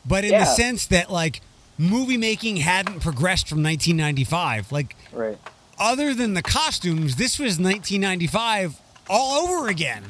but 0.04 0.24
in 0.24 0.32
the 0.32 0.44
sense 0.44 0.86
that 0.86 1.10
like 1.10 1.40
movie 1.78 2.16
making 2.16 2.58
hadn't 2.58 3.00
progressed 3.00 3.48
from 3.48 3.62
1995. 3.62 4.72
Like 4.72 4.94
Right. 5.12 5.38
other 5.78 6.14
than 6.14 6.34
the 6.34 6.42
costumes, 6.42 7.16
this 7.16 7.38
was 7.38 7.58
1995 7.58 8.76
all 9.08 9.48
over 9.48 9.68
again. 9.68 10.02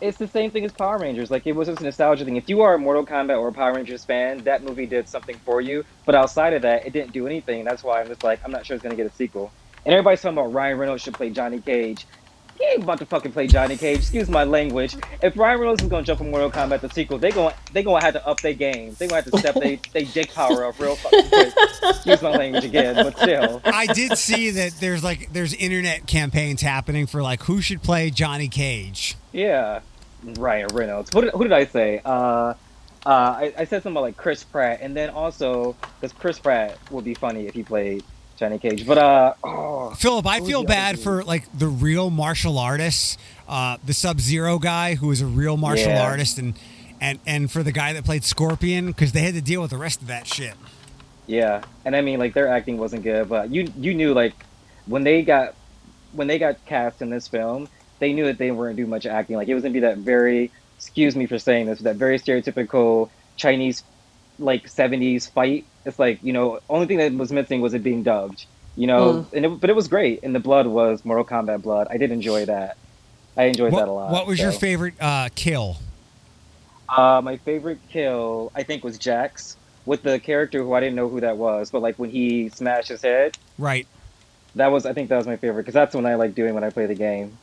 It's 0.00 0.18
the 0.18 0.28
same 0.28 0.52
thing 0.52 0.64
as 0.64 0.72
Power 0.72 0.98
Rangers. 0.98 1.30
Like, 1.30 1.46
it 1.46 1.52
was 1.52 1.66
just 1.66 1.80
a 1.80 1.84
nostalgia 1.84 2.24
thing. 2.24 2.36
If 2.36 2.48
you 2.48 2.62
are 2.62 2.74
a 2.74 2.78
Mortal 2.78 3.04
Kombat 3.04 3.38
or 3.38 3.48
a 3.48 3.52
Power 3.52 3.74
Rangers 3.74 4.04
fan, 4.04 4.44
that 4.44 4.62
movie 4.62 4.86
did 4.86 5.08
something 5.08 5.40
for 5.44 5.60
you. 5.60 5.84
But 6.06 6.14
outside 6.14 6.52
of 6.52 6.62
that, 6.62 6.86
it 6.86 6.92
didn't 6.92 7.12
do 7.12 7.26
anything. 7.26 7.64
That's 7.64 7.82
why 7.82 8.00
I'm 8.00 8.06
just 8.06 8.22
like, 8.22 8.40
I'm 8.44 8.52
not 8.52 8.64
sure 8.64 8.76
it's 8.76 8.84
to 8.84 8.94
get 8.94 9.06
a 9.06 9.10
sequel. 9.10 9.52
And 9.84 9.92
everybody's 9.92 10.20
talking 10.22 10.38
about 10.38 10.52
Ryan 10.52 10.78
Reynolds 10.78 11.02
should 11.02 11.14
play 11.14 11.30
Johnny 11.30 11.60
Cage. 11.60 12.06
He 12.58 12.64
ain't 12.66 12.82
about 12.82 12.98
to 12.98 13.06
fucking 13.06 13.32
play 13.32 13.46
Johnny 13.46 13.76
Cage. 13.76 13.98
Excuse 13.98 14.28
my 14.28 14.44
language. 14.44 14.96
If 15.22 15.36
Ryan 15.36 15.60
Reynolds 15.60 15.82
is 15.82 15.88
gonna 15.88 16.04
jump 16.04 16.18
from 16.18 16.30
Mortal 16.30 16.50
Kombat 16.50 16.80
the 16.80 16.90
sequel, 16.90 17.18
they 17.18 17.30
going 17.30 17.54
they 17.72 17.82
gonna 17.82 18.04
have 18.04 18.14
to 18.14 18.26
up 18.26 18.40
their 18.40 18.54
game. 18.54 18.96
They 18.98 19.06
gonna 19.06 19.22
have 19.22 19.30
to 19.30 19.38
step 19.38 19.54
they 19.54 19.76
they 19.92 20.04
dick 20.04 20.34
power 20.34 20.64
up 20.64 20.78
real 20.80 20.96
fucking 20.96 21.28
quick. 21.28 21.54
Excuse 21.84 22.22
my 22.22 22.30
language 22.30 22.64
again, 22.64 22.96
but 22.96 23.16
still. 23.16 23.60
I 23.64 23.86
did 23.86 24.18
see 24.18 24.50
that 24.50 24.72
there's 24.80 25.04
like 25.04 25.32
there's 25.32 25.54
internet 25.54 26.06
campaigns 26.06 26.60
happening 26.60 27.06
for 27.06 27.22
like 27.22 27.44
who 27.44 27.60
should 27.60 27.82
play 27.82 28.10
Johnny 28.10 28.48
Cage. 28.48 29.16
Yeah, 29.32 29.80
Ryan 30.24 30.68
Reynolds. 30.72 31.10
Who 31.14 31.22
did, 31.22 31.32
who 31.34 31.44
did 31.44 31.52
I 31.52 31.64
say? 31.66 32.00
Uh, 32.04 32.10
uh, 32.10 32.54
I, 33.06 33.54
I 33.56 33.64
said 33.64 33.82
something 33.82 33.92
about 33.92 34.02
like 34.02 34.16
Chris 34.16 34.42
Pratt, 34.42 34.80
and 34.82 34.96
then 34.96 35.10
also 35.10 35.76
because 36.00 36.12
Chris 36.12 36.38
Pratt 36.38 36.76
would 36.90 37.04
be 37.04 37.14
funny 37.14 37.46
if 37.46 37.54
he 37.54 37.62
played 37.62 38.02
Johnny 38.38 38.58
Cage. 38.58 38.86
But 38.86 38.98
uh, 38.98 39.34
oh, 39.44 39.90
Philip, 39.90 40.26
I 40.26 40.40
feel 40.40 40.64
bad 40.64 40.96
dude? 40.96 41.04
for 41.04 41.24
like 41.24 41.44
the 41.58 41.66
real 41.68 42.10
martial 42.10 42.58
artists, 42.58 43.18
uh, 43.48 43.76
the 43.84 43.92
Sub 43.92 44.20
Zero 44.20 44.58
guy 44.58 44.94
who 44.94 45.10
is 45.10 45.20
a 45.20 45.26
real 45.26 45.56
martial 45.56 45.88
Yeah. 45.90 46.02
artist, 46.04 46.38
and 46.38 46.54
and 47.00 47.18
and 47.26 47.50
for 47.50 47.62
the 47.62 47.72
guy 47.72 47.92
that 47.92 48.04
played 48.04 48.24
Scorpion 48.24 48.86
because 48.88 49.12
they 49.12 49.20
had 49.22 49.34
to 49.34 49.40
deal 49.40 49.60
with 49.60 49.70
the 49.70 49.78
rest 49.78 50.00
of 50.00 50.06
that 50.08 50.26
shit. 50.26 50.54
yeah, 51.26 51.62
and 51.84 51.94
I 51.94 52.00
mean 52.00 52.18
like 52.18 52.32
their 52.34 52.48
acting 52.48 52.78
wasn't 52.78 53.02
good, 53.02 53.28
but 53.28 53.50
you 53.52 53.70
you 53.76 53.94
knew 53.94 54.14
like 54.14 54.34
when 54.86 55.04
they 55.04 55.22
got 55.22 55.54
when 56.12 56.26
they 56.26 56.38
got 56.38 56.64
cast 56.64 57.02
in 57.02 57.10
this 57.10 57.28
film, 57.28 57.68
they 57.98 58.12
knew 58.12 58.24
that 58.26 58.38
they 58.38 58.50
weren't 58.50 58.76
do 58.76 58.86
much 58.86 59.04
acting. 59.06 59.36
Like 59.36 59.48
it 59.48 59.54
was 59.54 59.62
gonna 59.62 59.74
be 59.74 59.80
that 59.80 59.98
very 59.98 60.50
excuse 60.76 61.16
me 61.16 61.26
for 61.26 61.38
saying 61.38 61.66
this, 61.66 61.80
that 61.80 61.96
very 61.96 62.18
stereotypical 62.20 63.10
Chinese 63.36 63.82
like 64.38 64.68
70s 64.68 65.28
fight. 65.28 65.64
It's 65.84 65.98
like, 65.98 66.22
you 66.22 66.32
know, 66.32 66.60
only 66.68 66.86
thing 66.86 66.98
that 66.98 67.12
was 67.14 67.32
missing 67.32 67.60
was 67.60 67.72
it 67.74 67.82
being 67.82 68.02
dubbed, 68.02 68.44
you 68.76 68.86
know, 68.86 69.26
and 69.32 69.44
it, 69.44 69.60
but 69.60 69.70
it 69.70 69.76
was 69.76 69.88
great. 69.88 70.20
And 70.22 70.34
the 70.34 70.40
blood 70.40 70.66
was 70.66 71.04
Mortal 71.04 71.24
Kombat 71.24 71.62
blood. 71.62 71.86
I 71.90 71.96
did 71.96 72.10
enjoy 72.10 72.44
that. 72.46 72.76
I 73.36 73.44
enjoyed 73.44 73.72
What, 73.72 73.80
that 73.80 73.88
a 73.88 73.92
lot. 73.92 74.10
what 74.10 74.26
was 74.26 74.38
your 74.40 74.52
favorite 74.52 74.94
uh, 75.00 75.28
kill? 75.34 75.78
Uh, 76.88 77.20
my 77.22 77.36
favorite 77.38 77.78
kill, 77.90 78.50
I 78.54 78.62
think, 78.62 78.82
was 78.82 78.98
Jax 78.98 79.56
with 79.86 80.02
the 80.02 80.18
character 80.18 80.62
who 80.62 80.72
I 80.74 80.80
didn't 80.80 80.96
know 80.96 81.08
who 81.08 81.20
that 81.20 81.36
was, 81.36 81.70
but 81.70 81.80
like 81.82 81.96
when 81.98 82.10
he 82.10 82.48
smashed 82.50 82.88
his 82.88 83.02
head, 83.02 83.36
Right. 83.58 83.86
that 84.56 84.68
was 84.72 84.84
I 84.86 84.92
think 84.92 85.08
that 85.10 85.16
was 85.16 85.26
my 85.26 85.36
favorite 85.36 85.62
because 85.62 85.74
that's 85.74 85.94
what 85.94 86.04
I 86.06 86.16
like 86.16 86.34
doing 86.34 86.54
when 86.54 86.64
I 86.64 86.70
play 86.70 86.86
the 86.86 86.94
game. 86.94 87.36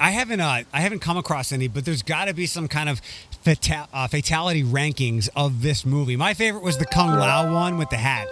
I 0.00 0.10
haven't 0.10 0.40
uh, 0.40 0.62
I 0.72 0.80
haven't 0.80 1.00
come 1.00 1.16
across 1.16 1.52
any, 1.52 1.68
but 1.68 1.84
there's 1.84 2.02
got 2.02 2.26
to 2.26 2.34
be 2.34 2.46
some 2.46 2.68
kind 2.68 2.88
of 2.88 3.00
fata- 3.42 3.88
uh, 3.92 4.06
fatality 4.08 4.62
rankings 4.62 5.28
of 5.34 5.62
this 5.62 5.84
movie. 5.84 6.16
My 6.16 6.34
favorite 6.34 6.62
was 6.62 6.78
the 6.78 6.86
Kung 6.86 7.08
Lao 7.18 7.52
one 7.52 7.78
with 7.78 7.90
the 7.90 7.96
hat. 7.96 8.28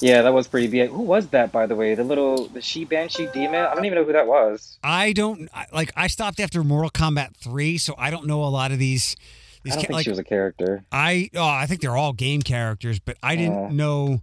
Yeah, 0.00 0.22
that 0.22 0.34
was 0.34 0.46
pretty 0.48 0.66
big. 0.66 0.90
Who 0.90 1.00
was 1.02 1.28
that, 1.28 1.50
by 1.50 1.66
the 1.66 1.74
way? 1.74 1.94
The 1.94 2.04
little 2.04 2.48
the 2.48 2.60
she 2.60 2.84
banshee 2.84 3.28
demon. 3.32 3.64
I 3.64 3.74
don't 3.74 3.84
even 3.86 3.96
know 3.96 4.04
who 4.04 4.12
that 4.12 4.26
was. 4.26 4.76
I 4.82 5.12
don't 5.12 5.48
like. 5.72 5.92
I 5.96 6.08
stopped 6.08 6.40
after 6.40 6.62
Mortal 6.62 6.90
Kombat 6.90 7.34
three, 7.36 7.78
so 7.78 7.94
I 7.96 8.10
don't 8.10 8.26
know 8.26 8.44
a 8.44 8.46
lot 8.50 8.70
of 8.72 8.78
these. 8.78 9.16
I 9.18 9.22
these 9.62 9.72
don't 9.74 9.80
ca- 9.82 9.86
think 9.86 9.92
like 9.94 10.04
she 10.04 10.10
was 10.10 10.18
a 10.18 10.24
character. 10.24 10.84
I 10.92 11.30
oh 11.34 11.46
I 11.46 11.66
think 11.66 11.80
they're 11.80 11.96
all 11.96 12.12
game 12.12 12.42
characters, 12.42 12.98
but 12.98 13.16
I 13.22 13.36
didn't 13.36 13.66
Uh. 13.66 13.68
know 13.70 14.20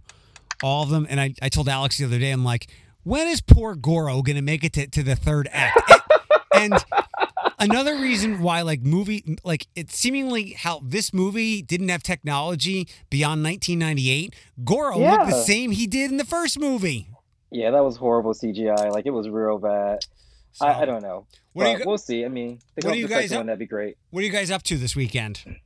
all 0.62 0.84
of 0.84 0.90
them. 0.90 1.06
And 1.10 1.20
I, 1.20 1.34
I 1.42 1.48
told 1.48 1.68
Alex 1.68 1.98
the 1.98 2.04
other 2.04 2.18
day, 2.20 2.30
I'm 2.30 2.44
like, 2.44 2.68
when 3.04 3.28
is 3.28 3.40
poor 3.40 3.74
Goro 3.74 4.22
gonna 4.22 4.42
make 4.42 4.64
it 4.64 4.72
to, 4.74 4.86
to 4.86 5.02
the 5.02 5.16
third 5.16 5.48
act? 5.52 5.80
and, 6.54 6.72
and 7.58 7.72
another 7.72 7.94
reason 7.96 8.42
why 8.42 8.62
like 8.62 8.82
movie 8.82 9.36
like 9.44 9.66
it's 9.74 9.96
seemingly 9.96 10.52
how 10.52 10.80
this 10.84 11.12
movie 11.12 11.62
didn't 11.62 11.88
have 11.88 12.02
technology 12.02 12.88
beyond 13.10 13.42
1998. 13.42 14.34
Goro 14.64 14.98
looked 14.98 15.26
the 15.26 15.42
same 15.42 15.70
he 15.70 15.86
did 15.86 16.10
in 16.10 16.16
the 16.16 16.24
first 16.24 16.58
movie. 16.58 17.08
Yeah, 17.50 17.70
that 17.70 17.84
was 17.84 17.96
horrible 17.96 18.32
CGI. 18.32 18.90
Like 18.90 19.06
it 19.06 19.10
was 19.10 19.28
real 19.28 19.58
bad. 19.58 20.00
So, 20.52 20.66
I, 20.66 20.82
I 20.82 20.84
don't 20.84 21.02
know. 21.02 21.26
What 21.54 21.78
you 21.78 21.84
we'll 21.86 21.98
see. 21.98 22.24
I 22.24 22.28
mean, 22.28 22.60
what 22.76 22.94
are 22.94 22.96
you 22.96 23.08
guys 23.08 23.32
up- 23.32 23.38
one, 23.38 23.46
that'd 23.46 23.58
be 23.58 23.66
great. 23.66 23.96
What 24.10 24.22
are 24.22 24.26
you 24.26 24.32
guys 24.32 24.50
up 24.50 24.62
to 24.64 24.76
this 24.76 24.96
weekend? 24.96 25.60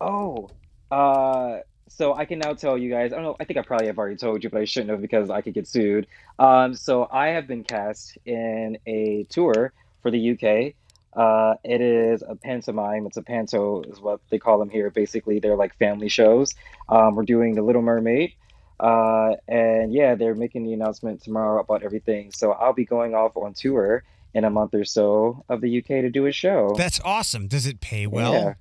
Oh, 0.00 0.50
uh, 0.90 1.58
so 1.88 2.14
I 2.14 2.24
can 2.24 2.38
now 2.38 2.54
tell 2.54 2.76
you 2.76 2.90
guys. 2.90 3.12
I 3.12 3.16
don't 3.16 3.24
know. 3.24 3.36
I 3.38 3.44
think 3.44 3.58
I 3.58 3.62
probably 3.62 3.86
have 3.86 3.98
already 3.98 4.16
told 4.16 4.42
you, 4.42 4.50
but 4.50 4.60
I 4.60 4.64
shouldn't 4.64 4.90
have 4.90 5.00
because 5.00 5.30
I 5.30 5.40
could 5.40 5.54
get 5.54 5.66
sued. 5.66 6.06
Um, 6.38 6.74
so 6.74 7.08
I 7.10 7.28
have 7.28 7.46
been 7.46 7.64
cast 7.64 8.18
in 8.24 8.78
a 8.86 9.24
tour 9.28 9.72
for 10.02 10.10
the 10.10 10.32
UK. 10.32 10.74
Uh, 11.16 11.54
it 11.64 11.80
is 11.80 12.22
a 12.28 12.36
pantomime. 12.36 13.06
It's 13.06 13.16
a 13.16 13.22
panto, 13.22 13.82
is 13.82 14.00
what 14.00 14.20
they 14.30 14.38
call 14.38 14.58
them 14.58 14.68
here. 14.68 14.90
Basically, 14.90 15.38
they're 15.38 15.56
like 15.56 15.74
family 15.78 16.08
shows. 16.08 16.54
Um, 16.88 17.14
we're 17.14 17.24
doing 17.24 17.54
The 17.54 17.62
Little 17.62 17.82
Mermaid. 17.82 18.34
Uh, 18.78 19.36
and 19.48 19.94
yeah, 19.94 20.14
they're 20.14 20.34
making 20.34 20.64
the 20.64 20.74
announcement 20.74 21.22
tomorrow 21.22 21.60
about 21.60 21.82
everything. 21.82 22.30
So 22.32 22.52
I'll 22.52 22.74
be 22.74 22.84
going 22.84 23.14
off 23.14 23.36
on 23.36 23.54
tour 23.54 24.04
in 24.34 24.44
a 24.44 24.50
month 24.50 24.74
or 24.74 24.84
so 24.84 25.44
of 25.48 25.62
the 25.62 25.78
UK 25.78 25.86
to 25.86 26.10
do 26.10 26.26
a 26.26 26.32
show. 26.32 26.74
That's 26.76 27.00
awesome. 27.02 27.48
Does 27.48 27.66
it 27.66 27.80
pay 27.80 28.06
well? 28.06 28.34
Yeah. 28.34 28.54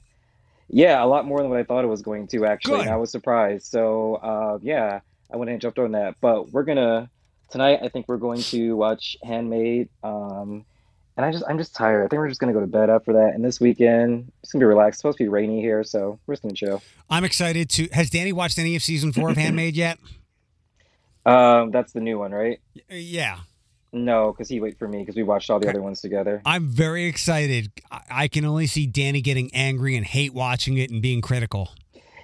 Yeah, 0.69 1.03
a 1.03 1.05
lot 1.05 1.25
more 1.25 1.39
than 1.39 1.49
what 1.49 1.59
I 1.59 1.63
thought 1.63 1.83
it 1.83 1.87
was 1.87 2.01
going 2.01 2.27
to 2.27 2.45
actually. 2.45 2.83
Good. 2.83 2.87
I 2.87 2.97
was 2.97 3.11
surprised. 3.11 3.67
So, 3.67 4.15
uh, 4.15 4.59
yeah, 4.61 4.99
I 5.31 5.37
went 5.37 5.49
ahead 5.49 5.55
and 5.55 5.61
jumped 5.61 5.79
on 5.79 5.91
that. 5.91 6.15
But 6.21 6.51
we're 6.51 6.63
gonna 6.63 7.09
tonight. 7.49 7.79
I 7.83 7.89
think 7.89 8.07
we're 8.07 8.17
going 8.17 8.41
to 8.43 8.75
watch 8.75 9.15
Handmaid. 9.23 9.89
Um, 10.03 10.65
and 11.17 11.25
I 11.25 11.31
just 11.31 11.43
I'm 11.47 11.57
just 11.57 11.75
tired. 11.75 12.03
I 12.03 12.07
think 12.07 12.19
we're 12.19 12.27
just 12.27 12.39
gonna 12.39 12.53
go 12.53 12.59
to 12.59 12.67
bed 12.67 12.89
after 12.89 13.13
that. 13.13 13.33
And 13.35 13.43
this 13.43 13.59
weekend 13.59 14.31
it's 14.43 14.51
gonna 14.51 14.63
be 14.63 14.67
relaxed. 14.67 14.95
It's 14.95 15.01
supposed 15.01 15.17
to 15.19 15.23
be 15.23 15.29
rainy 15.29 15.61
here, 15.61 15.83
so 15.83 16.19
we're 16.25 16.33
just 16.33 16.43
gonna 16.43 16.55
chill. 16.55 16.81
I'm 17.09 17.23
excited 17.23 17.69
to. 17.71 17.87
Has 17.93 18.09
Danny 18.09 18.33
watched 18.33 18.57
any 18.57 18.75
of 18.75 18.83
season 18.83 19.13
four 19.13 19.29
of 19.29 19.37
Handmaid 19.37 19.75
yet? 19.75 19.97
Um, 21.27 21.71
that's 21.71 21.91
the 21.91 22.01
new 22.01 22.19
one, 22.19 22.31
right? 22.31 22.59
Yeah. 22.87 23.39
No, 23.95 24.33
because 24.33 24.49
he 24.49 24.59
wait 24.59 24.77
for 24.77 24.89
me 24.89 24.99
because 24.99 25.15
we 25.15 25.23
watched 25.23 25.49
all 25.49 25.59
the 25.59 25.69
other 25.69 25.81
ones 25.81 26.01
together. 26.01 26.41
I'm 26.45 26.67
very 26.67 27.05
excited. 27.05 27.71
I- 27.91 28.27
can 28.27 28.43
only 28.43 28.67
see 28.67 28.85
Danny 28.85 29.21
getting 29.21 29.49
angry 29.53 29.95
and 29.95 30.05
hate 30.05 30.33
watching 30.33 30.77
it 30.77 30.89
and 30.89 31.01
being 31.01 31.21
critical. 31.21 31.69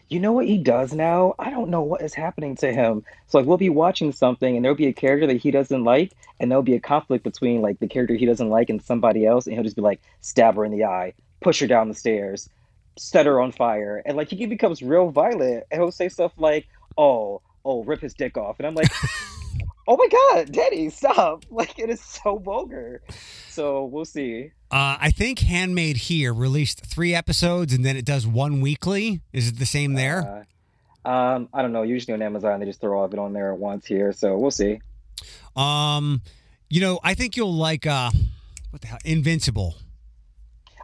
You 0.09 0.19
know 0.19 0.33
what 0.33 0.45
he 0.45 0.57
does 0.57 0.93
now? 0.93 1.35
I 1.39 1.49
don't 1.49 1.69
know 1.69 1.81
what 1.81 2.01
is 2.01 2.13
happening 2.13 2.57
to 2.57 2.73
him. 2.73 3.05
So 3.27 3.37
like 3.37 3.47
we'll 3.47 3.57
be 3.57 3.69
watching 3.69 4.11
something 4.11 4.57
and 4.57 4.65
there'll 4.65 4.75
be 4.75 4.87
a 4.87 4.93
character 4.93 5.27
that 5.27 5.37
he 5.37 5.51
doesn't 5.51 5.85
like 5.85 6.11
and 6.41 6.51
there'll 6.51 6.63
be 6.63 6.75
a 6.75 6.81
conflict 6.81 7.23
between 7.23 7.61
like 7.61 7.79
the 7.79 7.87
character 7.87 8.15
he 8.15 8.25
doesn't 8.25 8.49
like 8.49 8.69
and 8.69 8.81
somebody 8.81 9.25
else 9.25 9.45
and 9.45 9.53
he'll 9.53 9.63
just 9.63 9.77
be 9.77 9.81
like 9.81 10.01
stab 10.19 10.55
her 10.55 10.65
in 10.65 10.73
the 10.73 10.83
eye, 10.83 11.13
push 11.39 11.61
her 11.61 11.67
down 11.67 11.87
the 11.87 11.93
stairs, 11.93 12.49
set 12.97 13.25
her 13.25 13.39
on 13.39 13.53
fire. 13.53 14.01
And 14.05 14.17
like 14.17 14.29
he 14.29 14.45
becomes 14.45 14.81
real 14.81 15.11
violent 15.11 15.63
and 15.71 15.81
he'll 15.81 15.91
say 15.93 16.09
stuff 16.09 16.33
like, 16.37 16.67
"Oh, 16.97 17.41
oh, 17.63 17.83
rip 17.85 18.01
his 18.01 18.13
dick 18.13 18.35
off." 18.35 18.59
And 18.59 18.67
I'm 18.67 18.75
like, 18.75 18.91
"Oh 19.87 19.97
my 19.97 20.07
god, 20.07 20.51
Daddy, 20.51 20.89
stop." 20.89 21.45
Like 21.51 21.77
it 21.79 21.89
is 21.89 22.01
so 22.01 22.37
vulgar. 22.37 23.01
So 23.49 23.85
we'll 23.85 24.05
see. 24.05 24.51
Uh, 24.71 24.97
I 24.99 25.11
think 25.11 25.39
Handmaid 25.39 25.97
here 25.97 26.33
released 26.33 26.85
three 26.85 27.13
episodes 27.13 27.73
and 27.73 27.83
then 27.85 27.97
it 27.97 28.05
does 28.05 28.25
one 28.25 28.61
weekly. 28.61 29.21
Is 29.33 29.49
it 29.49 29.59
the 29.59 29.65
same 29.65 29.93
there? 29.93 30.45
Uh, 31.05 31.09
um, 31.09 31.49
I 31.53 31.61
don't 31.61 31.73
know. 31.73 31.83
Usually 31.83 32.13
on 32.13 32.21
Amazon 32.21 32.59
they 32.59 32.65
just 32.65 32.79
throw 32.79 32.97
all 32.97 33.05
of 33.05 33.13
it 33.13 33.19
on 33.19 33.33
there 33.33 33.51
at 33.51 33.59
once 33.59 33.85
here, 33.85 34.13
so 34.13 34.37
we'll 34.37 34.51
see. 34.51 34.79
Um, 35.55 36.21
you 36.69 36.79
know, 36.79 36.99
I 37.03 37.13
think 37.13 37.35
you'll 37.35 37.53
like 37.53 37.85
uh, 37.85 38.11
what 38.69 38.81
the 38.81 38.87
hell, 38.87 38.99
Invincible. 39.03 39.75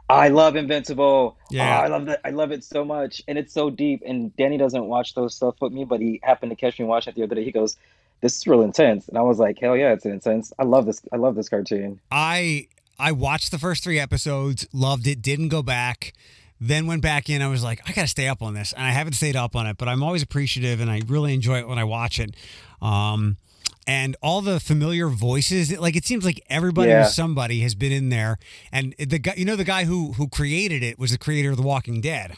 I 0.10 0.30
love 0.30 0.56
Invincible. 0.56 1.38
Yeah. 1.50 1.80
Oh, 1.80 1.84
I 1.84 1.88
love 1.88 2.06
that. 2.06 2.22
I 2.24 2.30
love 2.30 2.52
it 2.52 2.64
so 2.64 2.86
much, 2.86 3.22
and 3.28 3.38
it's 3.38 3.54
so 3.54 3.70
deep. 3.70 4.04
And 4.06 4.36
Danny 4.38 4.58
doesn't 4.58 4.86
watch 4.86 5.16
those 5.16 5.36
stuff 5.36 5.56
with 5.62 5.74
me, 5.74 5.84
but 5.84 6.00
he 6.00 6.20
happened 6.24 6.52
to 6.52 6.56
catch 6.56 6.80
me 6.80 6.86
watching 6.86 7.12
it 7.12 7.16
the 7.16 7.24
other 7.24 7.36
day. 7.36 7.43
He 7.43 7.52
goes, 7.52 7.76
"This 8.22 8.38
is 8.38 8.47
real 8.47 8.61
intense," 8.61 9.07
and 9.07 9.18
I 9.18 9.22
was 9.22 9.39
like, 9.39 9.59
"Hell 9.59 9.76
yeah, 9.78 9.93
it's 9.93 10.05
intense. 10.05 10.51
I 10.59 10.63
love 10.63 10.86
this. 10.86 11.01
I 11.11 11.18
love 11.18 11.36
this 11.36 11.49
cartoon." 11.49 11.99
I 12.11 12.68
I 12.99 13.11
watched 13.11 13.51
the 13.51 13.59
first 13.59 13.84
three 13.84 13.99
episodes, 13.99 14.68
loved 14.74 15.05
it, 15.07 15.22
didn't 15.22 15.49
go 15.49 15.61
back, 15.61 16.13
then 16.59 16.88
went 16.88 17.01
back 17.03 17.30
in. 17.30 17.41
I 17.43 17.47
was 17.47 17.63
like, 17.63 17.80
I 17.88 17.91
got 17.93 18.01
to 18.01 18.07
stay 18.07 18.28
up 18.28 18.41
on 18.41 18.55
this, 18.55 18.74
and 18.74 18.84
I 18.84 18.89
haven't 18.89 19.13
stayed 19.13 19.36
up 19.36 19.55
on 19.55 19.68
it, 19.68 19.78
but 19.78 19.88
I'm 19.88 20.01
always 20.01 20.24
appreciative, 20.24 20.80
and 20.82 20.89
I 20.89 21.01
really 21.07 21.34
enjoy 21.36 21.59
it 21.59 21.68
when 21.68 21.78
I 21.78 21.84
watch 21.84 22.20
it. 22.20 22.36
Um, 22.82 23.38
and 23.86 24.15
all 24.22 24.41
the 24.41 24.59
familiar 24.59 25.07
voices, 25.09 25.78
like 25.78 25.95
it 25.95 26.05
seems 26.05 26.26
like 26.26 26.41
everybody 26.49 26.89
Yeah. 26.89 27.05
or 27.05 27.09
somebody 27.09 27.61
has 27.61 27.76
been 27.76 27.91
in 27.91 28.09
there. 28.09 28.38
And 28.72 28.93
the 28.99 29.20
guy, 29.20 29.36
you 29.38 29.45
know, 29.45 29.55
the 29.55 29.63
guy 29.63 29.86
who 29.86 30.13
who 30.13 30.28
created 30.28 30.84
it 30.84 30.97
was 30.99 31.11
the 31.11 31.18
creator 31.18 31.51
of 31.51 31.57
The 31.57 31.63
Walking 31.63 32.01
Dead. 32.01 32.34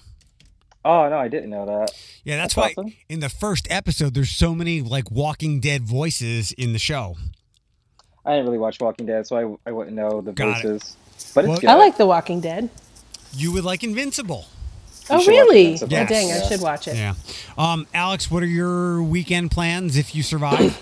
Oh 0.85 1.09
no, 1.09 1.17
I 1.17 1.27
didn't 1.27 1.49
know 1.49 1.65
that. 1.65 1.91
Yeah, 2.23 2.37
that's, 2.37 2.55
That's 2.55 2.75
why 2.77 2.81
awesome. 2.81 2.93
in 3.09 3.19
the 3.19 3.29
first 3.29 3.67
episode 3.69 4.13
there's 4.13 4.29
so 4.29 4.55
many 4.55 4.81
like 4.81 5.11
Walking 5.11 5.59
Dead 5.59 5.83
voices 5.83 6.51
in 6.53 6.73
the 6.73 6.79
show. 6.79 7.17
I 8.25 8.31
didn't 8.31 8.45
really 8.45 8.57
watch 8.59 8.79
Walking 8.79 9.05
Dead, 9.05 9.27
so 9.27 9.59
I 9.65 9.69
I 9.69 9.71
wouldn't 9.73 9.95
know 9.95 10.21
the 10.21 10.31
Got 10.31 10.59
it. 10.59 10.67
voices. 10.67 10.95
But 11.35 11.45
it's 11.45 11.49
Well- 11.49 11.57
good. 11.59 11.69
I 11.69 11.75
like 11.75 11.97
The 11.97 12.05
Walking 12.07 12.39
Dead. 12.41 12.69
You 13.35 13.51
would 13.53 13.63
like 13.65 13.83
Invincible. 13.83 14.45
Oh, 15.11 15.25
really? 15.25 15.73
Invincible. 15.73 15.97
Oh, 15.97 16.05
dang, 16.05 16.31
I 16.31 16.47
should 16.47 16.61
watch 16.61 16.87
it. 16.87 16.95
Yeah. 16.95 17.15
Um, 17.57 17.85
Alex, 17.93 18.29
what 18.31 18.41
are 18.43 18.47
your 18.47 19.01
weekend 19.03 19.51
plans 19.51 19.97
if 19.97 20.15
you 20.15 20.23
survive? 20.23 20.81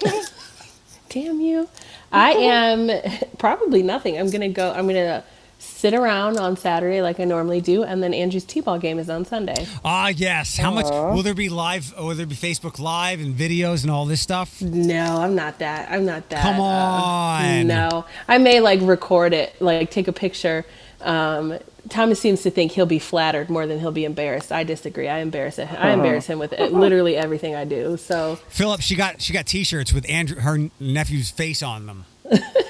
Damn 1.08 1.40
you. 1.40 1.68
I 2.12 2.30
am 2.32 2.90
probably 3.38 3.82
nothing. 3.82 4.18
I'm 4.18 4.30
going 4.30 4.40
to 4.40 4.48
go, 4.48 4.72
I'm 4.72 4.84
going 4.86 4.94
to 4.96 5.22
sit 5.64 5.94
around 5.94 6.38
on 6.38 6.56
Saturday 6.56 7.02
like 7.02 7.20
I 7.20 7.24
normally 7.24 7.60
do, 7.60 7.82
and 7.82 8.02
then 8.02 8.14
Andrew's 8.14 8.44
T 8.44 8.60
ball 8.60 8.78
game 8.78 8.98
is 8.98 9.10
on 9.10 9.24
Sunday. 9.24 9.66
Ah, 9.84 10.08
yes. 10.08 10.56
How 10.56 10.70
much 10.70 10.86
will 10.86 11.22
there 11.22 11.34
be 11.34 11.48
live? 11.48 11.94
Will 11.98 12.14
there 12.14 12.26
be 12.26 12.34
Facebook 12.34 12.78
Live 12.78 13.20
and 13.20 13.34
videos 13.34 13.82
and 13.82 13.90
all 13.90 14.06
this 14.06 14.20
stuff? 14.20 14.60
No, 14.62 15.18
I'm 15.20 15.34
not 15.34 15.58
that. 15.58 15.90
I'm 15.90 16.04
not 16.04 16.28
that. 16.30 16.42
Come 16.42 16.60
uh, 16.60 16.64
on. 16.64 17.66
no. 17.66 18.04
I 18.28 18.38
may 18.38 18.60
like 18.60 18.80
record 18.82 19.32
it, 19.32 19.60
like 19.60 19.90
take 19.90 20.08
a 20.08 20.12
picture. 20.12 20.64
Um, 21.00 21.58
Thomas 21.88 22.18
seems 22.18 22.42
to 22.42 22.50
think 22.50 22.72
he'll 22.72 22.86
be 22.86 22.98
flattered 22.98 23.50
more 23.50 23.66
than 23.66 23.78
he'll 23.78 23.92
be 23.92 24.04
embarrassed. 24.04 24.50
I 24.50 24.64
disagree. 24.64 25.08
I 25.08 25.18
embarrass 25.18 25.58
it. 25.58 25.70
I 25.70 25.90
embarrass 25.90 26.26
him 26.26 26.38
with 26.38 26.52
it, 26.54 26.72
literally 26.72 27.16
everything 27.16 27.54
I 27.54 27.64
do. 27.64 27.96
So 27.98 28.36
Philip, 28.48 28.80
she 28.80 28.96
got 28.96 29.20
she 29.20 29.32
got 29.32 29.46
T-shirts 29.46 29.92
with 29.92 30.08
Andrew 30.08 30.40
her 30.40 30.70
nephew's 30.80 31.30
face 31.30 31.62
on 31.62 31.86
them. 31.86 32.06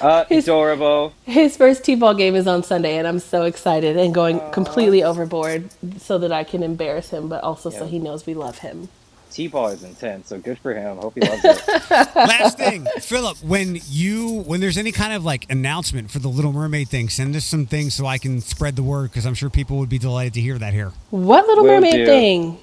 Uh, 0.01 0.25
adorable. 0.31 1.13
his 1.23 1.57
first 1.57 1.83
T-ball 1.83 2.13
game 2.13 2.35
is 2.35 2.47
on 2.47 2.63
Sunday, 2.63 2.97
and 2.97 3.07
I'm 3.07 3.19
so 3.19 3.43
excited 3.43 3.97
and 3.97 4.13
going 4.13 4.39
completely 4.51 5.03
overboard 5.03 5.69
so 5.99 6.17
that 6.17 6.31
I 6.31 6.43
can 6.43 6.63
embarrass 6.63 7.09
him, 7.09 7.29
but 7.29 7.43
also 7.43 7.69
so 7.69 7.85
he 7.85 7.99
knows 7.99 8.25
we 8.25 8.33
love 8.33 8.59
him. 8.59 8.89
T-ball 9.31 9.67
is 9.67 9.83
intense, 9.83 10.29
so 10.29 10.39
good 10.39 10.57
for 10.59 10.73
him. 10.73 10.95
Hope 10.95 11.15
he 11.15 11.19
loves 11.19 11.43
it. 11.43 11.67
Last 12.15 12.57
thing, 12.57 12.85
Philip, 13.01 13.37
when 13.43 13.77
you 13.89 14.43
when 14.43 14.61
there's 14.61 14.77
any 14.77 14.93
kind 14.93 15.11
of 15.11 15.25
like 15.25 15.49
announcement 15.51 16.09
for 16.09 16.19
the 16.19 16.29
Little 16.29 16.53
Mermaid 16.53 16.87
thing, 16.87 17.09
send 17.09 17.35
us 17.35 17.43
some 17.43 17.65
things 17.65 17.93
so 17.93 18.05
I 18.05 18.17
can 18.17 18.39
spread 18.39 18.77
the 18.77 18.83
word 18.83 19.11
because 19.11 19.25
I'm 19.25 19.33
sure 19.33 19.49
people 19.49 19.77
would 19.79 19.89
be 19.89 19.97
delighted 19.97 20.35
to 20.35 20.41
hear 20.41 20.57
that 20.59 20.71
here. 20.73 20.93
What 21.09 21.47
Little 21.47 21.65
Will 21.65 21.73
Mermaid 21.73 21.93
do. 21.93 22.05
thing? 22.05 22.57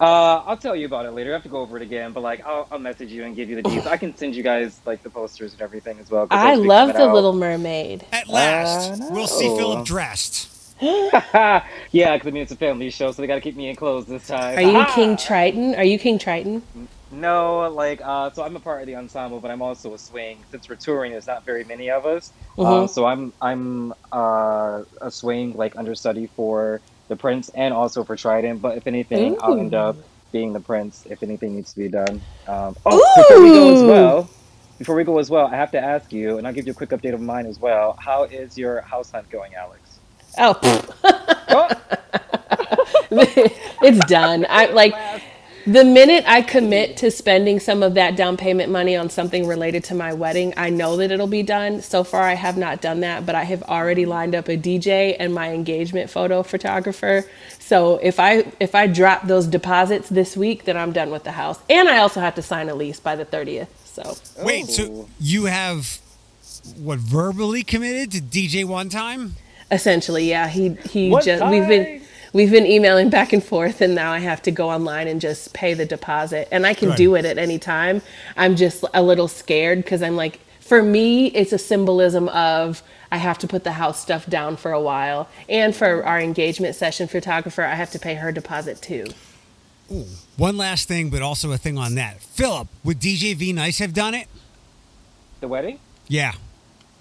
Uh, 0.00 0.42
I'll 0.46 0.56
tell 0.56 0.74
you 0.74 0.86
about 0.86 1.06
it 1.06 1.12
later. 1.12 1.30
I 1.30 1.34
have 1.34 1.44
to 1.44 1.48
go 1.48 1.60
over 1.60 1.76
it 1.76 1.82
again, 1.82 2.12
but 2.12 2.22
like 2.22 2.44
I'll, 2.44 2.66
I'll 2.70 2.78
message 2.78 3.10
you 3.10 3.24
and 3.24 3.36
give 3.36 3.48
you 3.48 3.56
the 3.56 3.62
details. 3.62 3.86
I 3.86 3.96
can 3.96 4.16
send 4.16 4.34
you 4.34 4.42
guys 4.42 4.80
like 4.84 5.02
the 5.02 5.10
posters 5.10 5.52
and 5.52 5.62
everything 5.62 5.98
as 6.00 6.10
well. 6.10 6.26
I 6.30 6.56
love 6.56 6.92
the 6.92 7.04
out. 7.08 7.14
Little 7.14 7.32
Mermaid. 7.32 8.04
At 8.12 8.28
last, 8.28 9.00
Uh, 9.00 9.06
we'll 9.10 9.26
see. 9.28 9.46
Philip 9.56 9.86
dressed. 9.86 10.50
yeah, 10.82 11.62
because 11.92 12.26
I 12.26 12.30
mean 12.30 12.42
it's 12.42 12.50
a 12.52 12.56
family 12.56 12.90
show, 12.90 13.12
so 13.12 13.22
they 13.22 13.28
got 13.28 13.36
to 13.36 13.40
keep 13.40 13.54
me 13.56 13.68
in 13.68 13.76
clothes 13.76 14.06
this 14.06 14.26
time. 14.26 14.58
Are 14.58 14.62
you 14.62 14.76
Ah! 14.78 14.92
King 14.94 15.16
Triton? 15.16 15.74
Are 15.76 15.84
you 15.84 15.98
King 15.98 16.18
Triton? 16.18 16.62
No, 17.12 17.70
like 17.70 18.00
uh, 18.02 18.30
so 18.30 18.42
I'm 18.42 18.56
a 18.56 18.60
part 18.60 18.80
of 18.80 18.88
the 18.88 18.96
ensemble, 18.96 19.38
but 19.38 19.52
I'm 19.52 19.62
also 19.62 19.94
a 19.94 19.98
swing. 19.98 20.38
Since 20.50 20.68
we're 20.68 20.74
touring, 20.74 21.12
there's 21.12 21.28
not 21.28 21.44
very 21.44 21.62
many 21.62 21.88
of 21.90 22.04
us. 22.04 22.32
Mhm. 22.58 22.66
Um, 22.66 22.88
so 22.88 23.06
I'm 23.06 23.32
I'm 23.40 23.94
uh, 24.12 24.82
a 25.00 25.10
swing 25.12 25.52
like 25.54 25.76
understudy 25.76 26.26
for 26.26 26.80
the 27.08 27.16
prince 27.16 27.48
and 27.50 27.72
also 27.74 28.04
for 28.04 28.16
Trident. 28.16 28.60
But 28.62 28.76
if 28.76 28.86
anything, 28.86 29.36
I'll 29.40 29.58
end 29.58 29.74
up 29.74 29.96
being 30.32 30.52
the 30.52 30.60
prince 30.60 31.06
if 31.08 31.22
anything 31.22 31.54
needs 31.54 31.72
to 31.72 31.78
be 31.78 31.88
done. 31.88 32.20
Um, 32.48 32.76
oh, 32.86 33.14
before 33.16 33.42
we 33.42 33.48
go 33.50 33.74
as 33.74 33.82
well, 33.84 34.30
before 34.78 34.94
we 34.96 35.04
go 35.04 35.18
as 35.18 35.30
well, 35.30 35.46
I 35.46 35.56
have 35.56 35.70
to 35.72 35.80
ask 35.80 36.12
you, 36.12 36.38
and 36.38 36.46
I'll 36.46 36.52
give 36.52 36.66
you 36.66 36.72
a 36.72 36.74
quick 36.74 36.90
update 36.90 37.14
of 37.14 37.20
mine 37.20 37.46
as 37.46 37.58
well. 37.60 37.96
How 38.00 38.24
is 38.24 38.58
your 38.58 38.80
house 38.80 39.10
hunt 39.12 39.30
going, 39.30 39.54
Alex? 39.54 39.98
Oh, 40.38 40.58
Oh, 41.56 41.68
it's 43.82 44.04
done. 44.06 44.46
I 44.48 44.66
like 44.66 44.94
the 45.66 45.84
minute 45.84 46.24
I 46.26 46.42
commit 46.42 46.96
to 46.98 47.10
spending 47.10 47.58
some 47.60 47.82
of 47.82 47.94
that 47.94 48.16
down 48.16 48.36
payment 48.36 48.70
money 48.70 48.96
on 48.96 49.08
something 49.10 49.46
related 49.46 49.84
to 49.84 49.94
my 49.94 50.12
wedding, 50.12 50.52
I 50.56 50.70
know 50.70 50.96
that 50.98 51.10
it'll 51.10 51.26
be 51.26 51.42
done. 51.42 51.80
So 51.82 52.04
far, 52.04 52.22
I 52.22 52.34
have 52.34 52.56
not 52.56 52.80
done 52.82 53.00
that, 53.00 53.24
but 53.24 53.34
I 53.34 53.44
have 53.44 53.62
already 53.64 54.04
lined 54.06 54.34
up 54.34 54.48
a 54.48 54.56
DJ 54.56 55.16
and 55.18 55.32
my 55.34 55.52
engagement 55.52 56.10
photo 56.10 56.42
photographer. 56.42 57.24
So 57.58 57.96
if 58.02 58.20
I 58.20 58.52
if 58.60 58.74
I 58.74 58.86
drop 58.86 59.26
those 59.26 59.46
deposits 59.46 60.08
this 60.08 60.36
week, 60.36 60.64
then 60.64 60.76
I'm 60.76 60.92
done 60.92 61.10
with 61.10 61.24
the 61.24 61.32
house, 61.32 61.58
and 61.70 61.88
I 61.88 61.98
also 61.98 62.20
have 62.20 62.34
to 62.36 62.42
sign 62.42 62.68
a 62.68 62.74
lease 62.74 63.00
by 63.00 63.16
the 63.16 63.24
thirtieth. 63.24 63.70
So 63.86 64.16
Wait, 64.44 64.66
so 64.66 64.84
Oh. 64.84 65.08
you 65.18 65.46
have 65.46 65.98
what 66.76 66.98
verbally 66.98 67.62
committed 67.62 68.10
to 68.12 68.20
DJ 68.20 68.64
one 68.64 68.88
time? 68.88 69.36
essentially, 69.70 70.28
yeah, 70.28 70.46
he 70.48 70.76
he 70.90 71.08
What 71.10 71.24
just 71.24 71.44
we've 71.46 71.66
been 71.66 71.84
time? 72.00 72.06
We've 72.34 72.50
been 72.50 72.66
emailing 72.66 73.10
back 73.10 73.32
and 73.32 73.42
forth, 73.42 73.80
and 73.80 73.94
now 73.94 74.12
I 74.12 74.18
have 74.18 74.42
to 74.42 74.50
go 74.50 74.68
online 74.68 75.06
and 75.06 75.20
just 75.20 75.52
pay 75.54 75.72
the 75.72 75.86
deposit. 75.86 76.48
And 76.50 76.66
I 76.66 76.74
can 76.74 76.88
Right. 76.88 76.98
do 76.98 77.14
it 77.14 77.24
at 77.24 77.38
any 77.38 77.60
time. 77.60 78.02
I'm 78.36 78.56
just 78.56 78.84
a 78.92 79.02
little 79.04 79.28
scared 79.28 79.78
because 79.84 80.02
I'm 80.02 80.16
like, 80.16 80.40
for 80.58 80.82
me, 80.82 81.26
it's 81.28 81.52
a 81.52 81.58
symbolism 81.58 82.28
of 82.30 82.82
I 83.12 83.18
have 83.18 83.38
to 83.38 83.46
put 83.46 83.62
the 83.62 83.72
house 83.72 84.00
stuff 84.02 84.26
down 84.28 84.56
for 84.56 84.72
a 84.72 84.80
while. 84.80 85.28
And 85.48 85.76
for 85.76 86.04
our 86.04 86.18
engagement 86.20 86.74
session 86.74 87.06
photographer, 87.06 87.62
I 87.62 87.76
have 87.76 87.92
to 87.92 88.00
pay 88.00 88.14
her 88.16 88.32
deposit 88.32 88.82
too. 88.82 89.06
Ooh, 89.92 90.06
One 90.36 90.56
last 90.56 90.88
thing, 90.88 91.10
but 91.10 91.22
also 91.22 91.52
a 91.52 91.58
thing 91.58 91.78
on 91.78 91.94
that. 91.94 92.20
Philip, 92.20 92.66
would 92.82 92.98
DJ 92.98 93.34
D-Nice 93.38 93.78
have 93.78 93.94
done 93.94 94.14
it? 94.14 94.26
The 95.38 95.46
wedding? 95.46 95.78
Yeah. 96.08 96.32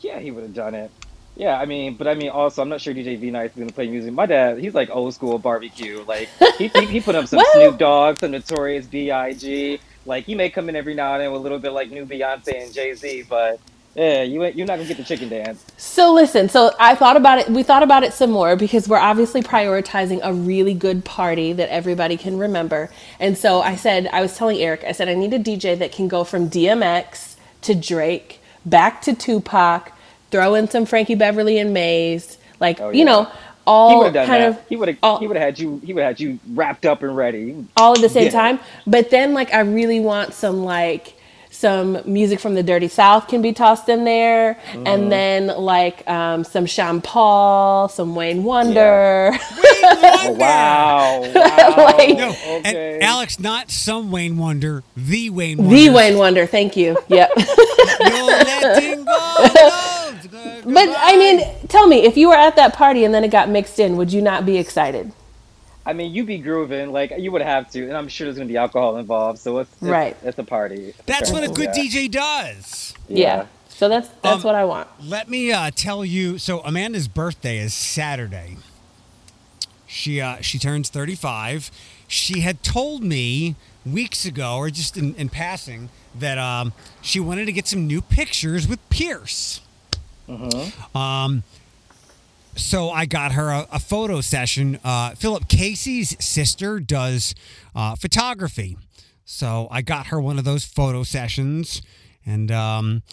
Yeah, 0.02 0.20
he 0.20 0.30
would 0.30 0.44
have 0.44 0.54
done 0.54 0.76
it. 0.76 0.92
Yeah, 1.36 1.58
I 1.60 1.66
mean, 1.66 1.96
but 1.96 2.08
I 2.08 2.14
mean, 2.14 2.30
also, 2.30 2.62
I'm 2.62 2.70
not 2.70 2.80
sure 2.82 2.94
DJ 2.94 3.20
D-Nice 3.20 3.52
is 3.52 3.58
gonna 3.58 3.72
play 3.72 3.88
music. 3.88 4.14
My 4.14 4.26
dad, 4.28 4.60
he's 4.60 4.76
like 4.76 4.90
old 4.92 5.14
school 5.16 5.40
barbecue. 5.40 6.04
Like 6.06 6.30
he 6.58 6.68
he, 6.68 6.86
he 6.86 7.02
put 7.02 7.16
up 7.16 7.28
some 7.28 7.38
Well- 7.38 7.52
Snoop 7.54 7.78
Dogg, 7.80 8.20
some 8.20 8.32
Notorious 8.32 8.86
B.I.G. 8.86 9.80
Like 10.06 10.26
he 10.26 10.36
may 10.36 10.50
come 10.50 10.70
in 10.70 10.76
every 10.76 10.94
now 10.94 11.14
and 11.14 11.22
then 11.24 11.32
with 11.32 11.40
a 11.40 11.44
little 11.44 11.60
bit 11.60 11.72
like 11.72 11.90
new 11.90 12.06
Beyonce 12.06 12.64
and 12.64 12.74
Jay 12.74 12.94
Z, 12.94 13.24
but 13.30 13.60
yeah, 13.96 14.24
you 14.24 14.44
you're 14.46 14.68
not 14.68 14.78
gonna 14.78 14.88
get 14.88 14.98
the 14.98 15.04
chicken 15.04 15.30
dance. 15.30 15.64
So 15.78 16.14
listen, 16.14 16.50
so 16.50 16.72
I 16.80 16.96
thought 16.96 17.16
about 17.18 17.40
it. 17.40 17.50
We 17.50 17.64
thought 17.64 17.84
about 17.84 18.04
it 18.04 18.14
some 18.14 18.32
more 18.32 18.56
because 18.56 18.88
we're 18.88 18.98
obviously 19.00 19.42
prioritizing 19.42 20.20
a 20.24 20.34
really 20.34 20.74
good 20.74 21.06
party 21.06 21.54
that 21.54 21.70
everybody 21.70 22.18
can 22.18 22.38
remember. 22.38 22.92
And 23.20 23.38
so 23.38 23.62
I 23.62 23.76
said, 23.76 24.08
I 24.12 24.22
was 24.22 24.36
telling 24.36 24.58
Eric, 24.60 24.84
I 24.84 24.92
said 24.92 25.10
I 25.10 25.14
need 25.14 25.34
a 25.34 25.40
DJ 25.40 25.78
that 25.80 25.92
can 25.92 26.08
go 26.08 26.24
from 26.24 26.50
DMX 26.50 27.36
to 27.62 27.76
Drake, 27.76 28.40
back 28.66 29.02
to 29.04 29.14
Tupac, 29.16 29.92
throw 30.34 30.56
in 30.56 30.68
some 30.70 30.86
Frankie 30.86 31.16
Beverly 31.16 31.58
and 31.60 31.74
Maze, 31.74 32.38
like 32.60 32.82
Oh, 32.82 32.90
you 32.90 33.06
know, 33.06 33.28
all 33.66 34.00
would 34.00 34.14
done 34.14 34.28
kind 34.28 34.44
that. 34.44 34.60
of 34.62 34.68
he 34.68 34.76
would 34.76 34.90
have 34.90 34.98
all- 35.02 35.20
he 35.20 35.28
would 35.28 35.38
have 35.38 35.46
had 35.46 35.60
you 35.60 35.80
he 35.86 35.94
would 35.94 36.02
have 36.04 36.10
had 36.18 36.20
you 36.20 36.40
wrapped 36.54 36.86
up 36.86 37.02
and 37.04 37.16
ready. 37.16 37.56
all 37.78 37.94
at 37.94 38.02
the 38.02 38.10
same 38.10 38.26
Yeah. 38.26 38.32
time. 38.32 38.60
But 38.86 39.10
then, 39.12 39.34
like, 39.34 39.54
I 39.54 39.60
really 39.62 40.00
want 40.02 40.34
some 40.34 40.66
like 40.66 41.14
some 41.50 42.00
music 42.06 42.40
from 42.40 42.56
the 42.56 42.64
Dirty 42.64 42.88
South 42.88 43.28
can 43.28 43.44
be 43.44 43.54
tossed 43.54 43.88
in 43.88 44.06
there, 44.06 44.56
Mm-hmm. 44.72 44.88
and 44.88 45.12
then 45.12 45.48
like 45.48 46.10
um, 46.10 46.44
some 46.44 46.66
Sean 46.66 47.00
Paul, 47.00 47.88
some 47.90 48.16
Wayne 48.16 48.44
Wonder. 48.44 49.32
Oh, 49.86 50.32
wow, 50.40 51.22
wow. 51.36 51.76
Like- 51.98 52.18
No, 52.18 52.30
Okay. 52.30 52.94
and 52.96 53.04
Alex, 53.04 53.40
not 53.40 53.70
some 53.70 54.12
Wayne 54.12 54.38
Wonder, 54.38 54.82
the 54.98 55.30
Wayne 55.30 55.58
Wonder. 55.58 55.76
The 55.76 55.90
Wayne 55.90 56.18
Wonder, 56.18 56.46
thank 56.48 56.76
you. 56.78 56.98
Yep. 57.10 57.32
You're 57.38 58.24
letting 58.26 59.04
go. 59.06 59.80
Of 60.66 60.74
but 60.74 60.90
I 60.98 61.18
mean, 61.18 61.68
tell 61.68 61.88
me, 61.88 62.04
if 62.06 62.18
you 62.18 62.30
were 62.30 62.36
at 62.36 62.56
that 62.56 62.74
party 62.74 63.04
and 63.06 63.14
then 63.14 63.24
it 63.24 63.30
got 63.32 63.50
mixed 63.50 63.80
in, 63.80 63.98
would 63.98 64.12
you 64.14 64.22
not 64.22 64.46
be 64.46 64.58
excited? 64.58 65.12
I 65.86 65.92
mean, 65.94 66.14
you'd 66.14 66.28
be 66.28 66.38
grooving 66.38 66.92
like 66.94 67.12
you 67.18 67.32
would 67.32 67.42
have 67.42 67.70
to, 67.72 67.84
and 67.88 67.98
I'm 67.98 68.08
sure 68.08 68.26
there's 68.26 68.38
gonna 68.38 68.48
be 68.48 68.56
alcohol 68.58 68.98
involved. 68.98 69.40
So 69.40 69.60
it's, 69.60 69.72
it's 69.74 69.82
Right. 69.84 70.16
It's 70.24 70.38
a 70.40 70.44
party. 70.44 70.94
that's 71.06 71.32
what 71.32 71.44
a 71.44 71.50
good 71.50 71.70
Yeah. 71.76 71.84
DJ 71.84 72.10
does. 72.10 72.94
Yeah. 73.10 73.48
So 73.68 73.90
that's 73.90 74.08
that's 74.22 74.38
Um, 74.38 74.44
what 74.44 74.56
I 74.56 74.64
want. 74.66 74.88
Let 75.04 75.30
me 75.30 75.52
uh, 75.52 75.72
tell 75.76 76.06
you. 76.06 76.38
So 76.38 76.62
Amanda's 76.62 77.08
birthday 77.10 77.58
is 77.58 77.74
Saturday. 77.74 78.58
She 79.88 80.22
uh, 80.22 80.38
she 80.42 80.58
turns 80.58 80.90
35. 80.90 81.70
She 82.08 82.42
had 82.42 82.64
told 82.64 83.04
me 83.04 83.56
weeks 83.86 84.24
ago, 84.26 84.56
or 84.58 84.70
just 84.70 84.96
in, 84.98 85.14
in 85.16 85.28
passing, 85.30 85.90
that 86.18 86.38
um, 86.38 86.72
she 87.02 87.20
wanted 87.20 87.46
to 87.46 87.52
get 87.52 87.68
some 87.68 87.88
new 87.88 88.02
pictures 88.02 88.68
with 88.68 88.80
Pierce. 88.90 89.60
Um, 90.96 91.44
so 92.56 92.90
I 92.92 93.06
got 93.06 93.34
her 93.34 93.50
a, 93.50 93.68
a 93.72 93.80
photo 93.80 94.22
session. 94.22 94.80
Uh, 94.84 95.16
Philip 95.16 95.48
Casey's 95.48 96.16
sister 96.24 96.80
does 96.80 97.34
uh, 97.76 97.96
photography, 97.96 98.78
so 99.26 99.68
I 99.72 99.82
got 99.82 100.08
her 100.08 100.22
one 100.22 100.38
of 100.38 100.46
those 100.46 100.64
photo 100.64 101.04
sessions, 101.04 101.82
and 102.26 102.52
um, 102.52 103.04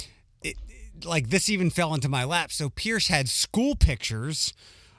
it, 0.43 0.57
like 1.05 1.31
this 1.31 1.49
even 1.49 1.71
fell 1.71 1.95
into 1.95 2.09
my 2.09 2.25
lap. 2.25 2.53
So 2.53 2.69
Pierce 2.69 3.09
had 3.09 3.29
school 3.29 3.75
pictures. 3.75 4.53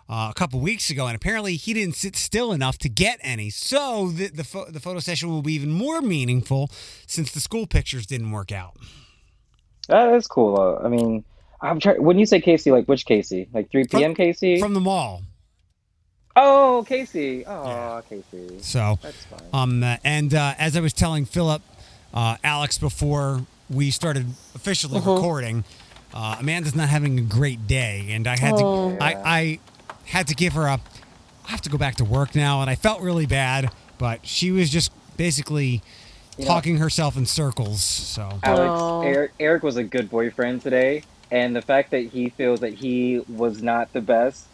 Uh, 0.09 0.27
a 0.29 0.33
couple 0.33 0.59
weeks 0.59 0.89
ago, 0.89 1.07
and 1.07 1.15
apparently 1.15 1.55
he 1.55 1.73
didn't 1.73 1.95
sit 1.95 2.17
still 2.17 2.51
enough 2.51 2.77
to 2.77 2.89
get 2.89 3.17
any. 3.21 3.49
So 3.49 4.09
the 4.09 4.27
the, 4.27 4.43
pho- 4.43 4.69
the 4.69 4.81
photo 4.81 4.99
session 4.99 5.29
will 5.29 5.41
be 5.41 5.53
even 5.53 5.71
more 5.71 6.01
meaningful 6.01 6.69
since 7.07 7.31
the 7.31 7.39
school 7.39 7.65
pictures 7.65 8.05
didn't 8.05 8.31
work 8.31 8.51
out. 8.51 8.75
That 9.87 10.13
is 10.13 10.27
cool. 10.27 10.57
Though. 10.57 10.81
I 10.83 10.89
mean, 10.89 11.23
I'm 11.61 11.79
trying. 11.79 12.01
When 12.03 12.17
you 12.19 12.25
say 12.25 12.41
Casey, 12.41 12.71
like 12.71 12.85
which 12.87 13.05
Casey? 13.05 13.47
Like 13.53 13.69
3 13.71 13.85
From- 13.85 13.99
p.m. 13.99 14.15
Casey? 14.15 14.59
From 14.59 14.73
the 14.73 14.79
mall. 14.79 15.21
oh, 16.35 16.83
Casey. 16.87 17.45
Oh, 17.45 17.65
Yeah. 17.67 18.01
Casey. 18.09 18.59
So 18.61 18.97
That's 19.01 19.25
fine. 19.25 19.39
Um, 19.53 19.83
uh, 19.83 19.97
and 20.03 20.33
uh, 20.33 20.53
as 20.57 20.75
I 20.77 20.79
was 20.79 20.93
telling 20.93 21.25
Philip, 21.25 21.61
uh, 22.13 22.37
Alex, 22.43 22.77
before 22.77 23.41
we 23.69 23.91
started 23.91 24.25
officially 24.55 24.99
recording, 24.99 25.63
uh, 26.13 26.37
Amanda's 26.39 26.75
not 26.75 26.89
having 26.89 27.19
a 27.19 27.23
great 27.23 27.67
day, 27.67 28.07
and 28.09 28.27
I 28.27 28.37
had 28.37 28.53
Oh. 28.55 28.91
to, 28.97 29.03
I, 29.03 29.15
I 29.25 29.59
had 30.05 30.27
to 30.27 30.35
give 30.35 30.53
her 30.53 30.65
a. 30.67 30.79
I 31.47 31.51
have 31.51 31.61
to 31.61 31.69
go 31.69 31.77
back 31.77 31.95
to 31.95 32.05
work 32.05 32.35
now, 32.35 32.61
and 32.61 32.69
I 32.69 32.75
felt 32.75 33.01
really 33.01 33.25
bad, 33.25 33.71
but 33.97 34.25
she 34.25 34.51
was 34.51 34.69
just 34.69 34.91
basically 35.17 35.81
You 36.37 36.45
know- 36.45 36.47
talking 36.51 36.77
herself 36.77 37.17
in 37.17 37.25
circles. 37.25 37.81
So 37.81 38.21
Alex, 38.43 38.81
Oh. 38.81 39.01
Eric, 39.01 39.31
Eric 39.39 39.63
was 39.63 39.75
a 39.77 39.83
good 39.83 40.09
boyfriend 40.09 40.61
today, 40.61 41.03
and 41.31 41.55
the 41.55 41.63
fact 41.63 41.91
that 41.91 42.05
he 42.07 42.31
feels 42.31 42.61
that 42.61 42.75
he 42.75 43.21
was 43.27 43.63
not 43.63 43.89
the 43.93 44.01
best, 44.01 44.51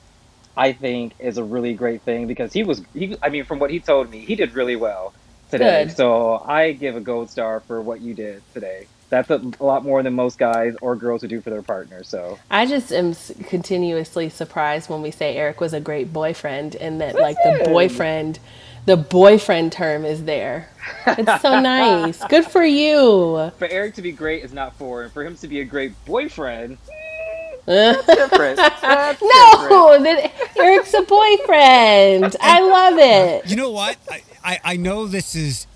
I 0.58 0.74
think, 0.74 1.16
is 1.20 1.38
a 1.38 1.46
really 1.46 1.76
great 1.76 2.06
thing 2.06 2.28
because 2.28 2.54
he 2.54 2.64
was. 2.64 2.84
He, 2.94 3.18
I 3.24 3.30
mean, 3.30 3.46
from 3.46 3.60
what 3.60 3.72
he 3.72 3.82
told 3.82 4.10
me, 4.12 4.26
he 4.26 4.36
did 4.38 4.56
really 4.56 4.78
well 4.78 5.14
today. 5.50 5.88
Good. 5.88 5.90
So 5.90 6.38
I 6.40 6.74
give 6.74 6.96
a 6.98 7.02
gold 7.02 7.32
star 7.32 7.64
for 7.68 7.82
what 7.84 8.02
you 8.02 8.16
did 8.16 8.46
today. 8.54 8.90
That's 9.10 9.30
a, 9.30 9.42
a 9.60 9.64
lot 9.64 9.84
more 9.86 10.04
than 10.04 10.14
most 10.14 10.38
guys 10.38 10.76
or 10.82 10.96
girls 10.96 11.22
would 11.22 11.30
do 11.30 11.40
for 11.42 11.50
their 11.50 11.62
partner. 11.62 12.04
So 12.04 12.40
I 12.52 12.66
just 12.66 12.92
am 12.92 13.16
continuously 13.46 14.30
surprised 14.30 14.90
when 14.90 15.02
we 15.02 15.12
say 15.12 15.38
Eric 15.38 15.62
was 15.62 15.74
a 15.74 15.80
great 15.80 16.12
boyfriend 16.12 16.76
and 16.76 17.00
that 17.00 17.16
like 17.16 17.38
the 17.44 17.64
boyfriend 17.66 18.40
the 18.88 18.96
boyfriend 18.98 19.74
term 19.74 20.06
is 20.06 20.24
there. 20.24 20.70
It's 21.06 21.42
so 21.42 21.60
nice. 21.62 22.24
Good 22.30 22.46
for 22.46 22.64
you. 22.64 23.52
for 23.58 23.68
Eric 23.68 23.96
to 23.96 24.02
be 24.02 24.14
great 24.14 24.46
is 24.46 24.54
not 24.54 24.76
foreign. 24.78 25.10
For 25.10 25.26
him 25.26 25.36
to 25.38 25.48
be 25.48 25.60
a 25.60 25.66
great 25.66 25.92
boyfriend, 26.06 26.78
no, 27.68 28.02
different. 28.08 28.56
That's 28.56 28.82
different. 29.20 30.04
that 30.06 30.32
Eric's 30.56 30.94
a 30.94 31.02
boyfriend. 31.02 32.38
I 32.40 32.62
love 32.62 32.98
it. 32.98 33.50
you 33.50 33.58
know 33.58 33.72
what? 33.72 33.98
I, 34.10 34.22
I, 34.42 34.60
I 34.64 34.76
know 34.78 35.06
this 35.06 35.36
is. 35.36 35.68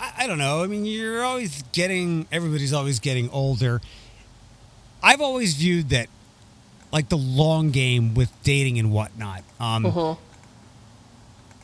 I, 0.00 0.24
I 0.24 0.26
don't 0.26 0.38
know. 0.38 0.62
I 0.62 0.66
mean, 0.66 0.84
you're 0.86 1.22
always 1.22 1.62
getting. 1.72 2.26
Everybody's 2.32 2.72
always 2.72 2.98
getting 2.98 3.28
older. 3.30 3.80
I've 5.02 5.20
always 5.20 5.54
viewed 5.54 5.90
that, 5.90 6.08
like 6.92 7.08
the 7.08 7.16
long 7.18 7.70
game 7.70 8.14
with 8.14 8.30
dating 8.42 8.78
and 8.78 8.90
whatnot. 8.92 9.42
Um, 9.60 9.84
Mhm. 9.84 10.18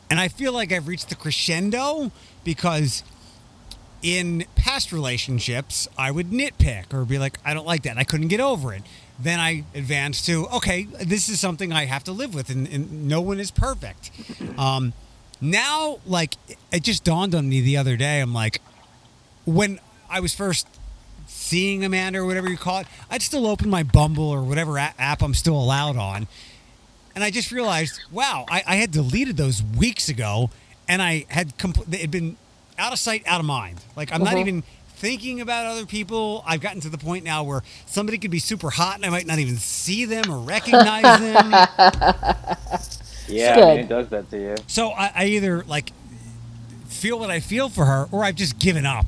And 0.09 0.19
I 0.21 0.29
feel 0.29 0.53
like 0.53 0.71
I've 0.71 0.87
reached 0.87 1.09
the 1.09 1.15
crescendo 1.15 2.11
because 2.45 3.03
in 4.01 4.45
past 4.55 4.93
relationships, 4.93 5.87
I 5.97 6.11
would 6.11 6.29
nitpick 6.31 6.93
or 6.93 7.03
be 7.03 7.19
like, 7.19 7.39
I 7.43 7.53
don't 7.53 7.65
like 7.65 7.83
that. 7.83 7.97
I 7.97 8.05
couldn't 8.05 8.29
get 8.29 8.39
over 8.39 8.73
it. 8.73 8.83
Then 9.19 9.39
I 9.39 9.65
advanced 9.75 10.25
to, 10.27 10.47
okay, 10.47 10.83
this 11.01 11.27
is 11.27 11.39
something 11.41 11.73
I 11.73 11.85
have 11.85 12.03
to 12.05 12.11
live 12.13 12.33
with, 12.33 12.49
and, 12.49 12.67
and 12.67 13.07
no 13.09 13.19
one 13.19 13.39
is 13.39 13.51
perfect. 13.51 14.11
Um, 14.57 14.93
now, 15.41 15.99
like, 16.05 16.35
it 16.71 16.83
just 16.83 17.03
dawned 17.03 17.35
on 17.35 17.47
me 17.49 17.61
the 17.61 17.77
other 17.77 17.95
day. 17.97 18.19
I'm 18.21 18.33
like, 18.33 18.61
when 19.45 19.79
I 20.09 20.19
was 20.19 20.33
first 20.33 20.67
seeing 21.27 21.83
Amanda 21.83 22.19
or 22.19 22.25
whatever 22.25 22.49
you 22.49 22.57
call 22.57 22.79
it, 22.79 22.87
I'd 23.09 23.21
still 23.21 23.45
open 23.47 23.69
my 23.69 23.83
Bumble 23.83 24.29
or 24.29 24.41
whatever 24.43 24.77
app 24.79 25.21
I'm 25.21 25.33
still 25.33 25.55
allowed 25.55 25.97
on. 25.97 26.27
And 27.15 27.23
I 27.23 27.31
just 27.31 27.51
realized, 27.51 27.99
wow, 28.11 28.45
I, 28.49 28.63
I 28.67 28.75
had 28.75 28.91
deleted 28.91 29.37
those 29.37 29.63
weeks 29.63 30.07
ago, 30.09 30.49
and 30.87 31.01
I 31.01 31.25
had 31.29 31.57
compl- 31.57 31.91
it 31.93 31.99
had 32.01 32.11
been 32.11 32.37
out 32.77 32.93
of 32.93 32.99
sight, 32.99 33.23
out 33.25 33.39
of 33.39 33.45
mind. 33.45 33.79
Like 33.95 34.11
I'm 34.13 34.23
not 34.23 34.35
Mhm. 34.35 34.39
even 34.41 34.63
thinking 34.97 35.41
about 35.41 35.65
other 35.65 35.85
people. 35.85 36.43
I've 36.45 36.61
gotten 36.61 36.79
to 36.81 36.89
the 36.89 36.97
point 36.97 37.23
now 37.23 37.43
where 37.43 37.63
somebody 37.87 38.17
could 38.19 38.29
be 38.31 38.39
super 38.39 38.69
hot, 38.69 38.95
and 38.97 39.05
I 39.05 39.09
might 39.09 39.25
not 39.25 39.39
even 39.39 39.57
see 39.57 40.05
them 40.05 40.29
or 40.31 40.37
recognize 40.39 41.19
them. 41.19 41.51
Yeah, 43.27 43.55
I 43.59 43.75
mean, 43.75 43.79
it 43.79 43.89
does 43.89 44.07
that 44.09 44.29
to 44.31 44.37
you. 44.39 44.55
So 44.67 44.89
I, 44.91 45.11
I 45.15 45.25
either 45.25 45.63
like 45.63 45.91
feel 46.87 47.19
what 47.19 47.29
I 47.29 47.39
feel 47.39 47.69
for 47.69 47.85
her, 47.85 48.07
or 48.11 48.23
I've 48.23 48.35
just 48.35 48.57
given 48.59 48.85
up. 48.85 49.05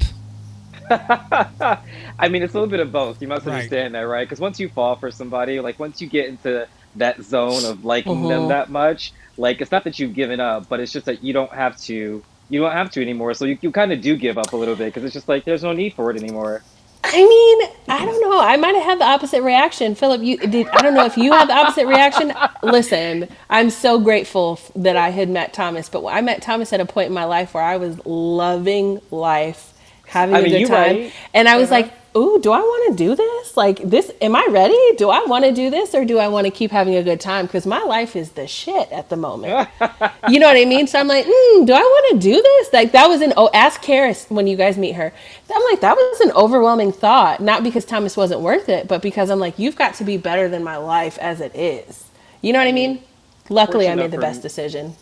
I 0.92 2.30
mean, 2.30 2.44
it's 2.44 2.54
a 2.54 2.58
little 2.58 2.70
bit 2.70 2.80
of 2.80 2.92
both. 2.92 3.22
You 3.22 3.28
must 3.28 3.46
Right. 3.46 3.56
understand 3.56 3.96
that, 3.96 4.02
right? 4.02 4.28
Because 4.28 4.40
once 4.40 4.60
you 4.60 4.70
fall 4.70 4.96
for 4.96 5.12
somebody, 5.12 5.60
like 5.60 5.80
once 5.80 6.02
you 6.02 6.08
get 6.08 6.28
into 6.28 6.68
that 6.96 7.22
zone 7.22 7.64
of 7.66 7.86
liking 7.86 8.28
them 8.28 8.44
Mhm. 8.44 8.48
that 8.50 8.70
much, 8.70 9.14
like 9.38 9.62
it's 9.62 9.72
not 9.72 9.84
that 9.84 10.00
you've 10.00 10.14
given 10.16 10.40
up, 10.40 10.68
but 10.70 10.80
it's 10.80 10.92
just 10.92 11.06
that 11.06 11.24
you 11.24 11.34
don't 11.34 11.52
have 11.54 11.78
to. 11.82 12.24
You 12.52 12.60
don't 12.62 12.72
have 12.72 12.90
to 12.92 13.02
anymore. 13.02 13.36
So 13.36 13.46
you, 13.46 13.60
you 13.62 13.72
kind 13.72 13.92
of 13.92 14.02
do 14.02 14.18
give 14.18 14.40
up 14.40 14.54
a 14.54 14.58
little 14.58 14.76
bit 14.76 14.86
because 14.86 15.04
it's 15.04 15.14
just 15.14 15.30
like 15.30 15.46
there's 15.46 15.62
no 15.62 15.72
need 15.72 15.94
for 15.94 16.10
it 16.10 16.18
anymore. 16.18 16.64
I 17.04 17.18
mean, 17.18 17.70
I 17.89 18.06
don't 18.06 18.22
know. 18.22 18.39
I 18.39 18.58
might 18.58 18.76
have 18.76 18.84
had 18.84 19.00
the 19.00 19.06
opposite 19.06 19.41
reaction. 19.43 19.95
Philip, 19.95 20.22
you 20.22 20.38
did. 20.38 20.68
I 20.70 20.82
don't 20.82 20.93
know 20.93 21.06
if 21.06 21.18
you 21.18 21.34
had 21.34 21.50
the 21.50 21.54
opposite 21.54 21.88
reaction. 21.88 22.34
Listen, 22.64 23.28
I'm 23.50 23.72
so 23.72 24.00
grateful 24.00 24.60
that 24.76 24.97
I 24.97 25.10
had 25.10 25.30
met 25.30 25.54
Thomas, 25.54 25.89
but 25.89 26.06
I 26.06 26.22
met 26.22 26.41
Thomas 26.41 26.74
at 26.74 26.80
a 26.82 26.86
point 26.86 27.08
in 27.08 27.14
my 27.14 27.26
life 27.26 27.54
where 27.56 27.64
I 27.64 27.78
was 27.78 28.00
loving 28.06 29.02
life, 29.12 29.74
having 30.08 30.36
I 30.36 30.39
a 30.39 30.43
mean, 30.43 30.52
good 30.52 30.66
time, 30.66 30.97
right. 30.97 31.14
and 31.34 31.50
I 31.50 31.58
was 31.58 31.72
Uh-huh. 31.72 31.82
like, 31.84 31.93
"Ooh, 32.16 32.39
do 32.41 32.51
I 32.51 32.60
want 32.60 32.97
to 32.97 33.03
do 33.03 33.16
this? 33.16 33.57
Like 33.57 33.82
this? 33.84 34.12
Am 34.22 34.36
I 34.36 34.45
ready? 34.49 34.78
Do 34.97 35.10
I 35.10 35.24
want 35.26 35.45
to 35.45 35.51
do 35.51 35.70
this, 35.70 35.93
or 35.93 36.05
do 36.05 36.18
I 36.18 36.28
want 36.28 36.45
to 36.45 36.51
keep 36.51 36.72
having 36.72 36.95
a 36.95 37.03
good 37.03 37.20
time? 37.20 37.45
Because 37.45 37.66
my 37.66 37.82
life 37.82 38.16
is 38.16 38.32
the 38.32 38.47
shit 38.47 38.91
at 38.91 39.10
the 39.10 39.16
moment." 39.16 39.70
you 40.30 40.39
know 40.39 40.47
what 40.47 40.57
I 40.57 40.66
mean? 40.66 40.88
So 40.88 40.99
I'm 40.99 41.07
like, 41.07 41.26
mm, 41.26 41.66
do 41.66 41.74
I 41.74 41.82
want 41.82 42.22
to 42.22 42.28
do 42.28 42.41
this? 42.41 42.74
Like 42.74 42.91
that 42.91 43.07
was 43.07 43.22
an 43.22 43.34
oh, 43.38 43.49
ask 43.53 43.82
Karis 43.82 44.30
when 44.30 44.47
you 44.47 44.57
guys 44.57 44.78
meet 44.78 44.93
her. 44.93 45.14
I'm 45.53 45.64
like, 45.72 45.82
that 45.82 45.95
was 45.95 46.22
an 46.22 46.32
overwhelming 46.32 46.91
thought. 46.91 47.41
Not 47.41 47.64
because 47.64 47.86
Thomas 47.86 48.16
wasn't 48.16 48.41
worth 48.41 48.70
it, 48.70 48.88
but 48.88 49.01
because 49.01 49.30
I'm 49.30 49.39
like, 49.39 49.57
you've 49.57 49.76
got 49.76 49.95
to 49.95 50.03
be 50.03 50.18
better 50.18 50.47
than 50.49 50.64
my 50.64 50.78
life 50.78 51.18
as 51.20 51.41
it 51.41 51.55
is. 51.55 52.05
You 52.41 52.53
know 52.53 52.60
what 52.60 52.68
I 52.68 52.72
mean? 52.72 53.01
Luckily, 53.49 53.89
I 53.89 53.95
made 53.95 54.12
the 54.12 54.18
best 54.18 54.41
decision. 54.41 54.95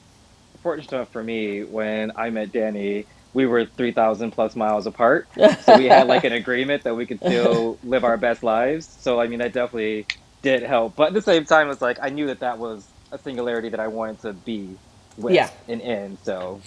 Fortunate 0.64 0.92
enough 0.94 1.10
for 1.10 1.24
me, 1.24 1.64
when 1.64 2.12
I 2.16 2.30
met 2.30 2.52
Danny, 2.52 3.06
we 3.38 3.46
were 3.46 3.66
3,000 3.66 4.32
plus 4.32 4.56
miles 4.56 4.88
apart. 4.88 5.28
So 5.62 5.78
we 5.78 5.86
had 5.86 6.08
like 6.08 6.24
an 6.24 6.34
agreement 6.34 6.84
that 6.86 6.96
we 6.96 7.06
could 7.06 7.20
still 7.20 7.78
live 7.84 8.04
our 8.04 8.18
best 8.18 8.42
lives. 8.42 8.88
So, 9.00 9.22
I 9.22 9.28
mean, 9.28 9.38
that 9.40 9.54
definitely 9.54 10.08
did 10.42 10.64
help. 10.64 10.96
But 10.96 11.10
at 11.10 11.14
the 11.14 11.22
same 11.22 11.46
time, 11.46 11.70
it's 11.70 11.80
like 11.82 12.00
I 12.02 12.10
knew 12.10 12.26
that 12.28 12.40
that 12.40 12.58
was 12.58 12.88
a 13.12 13.20
singularity 13.20 13.70
that 13.70 13.80
I 13.80 13.90
wanted 13.90 14.22
to 14.24 14.34
be 14.34 14.76
with 15.18 15.36
Yeah. 15.36 15.52
and 15.68 15.82
in. 15.82 16.18
So, 16.24 16.62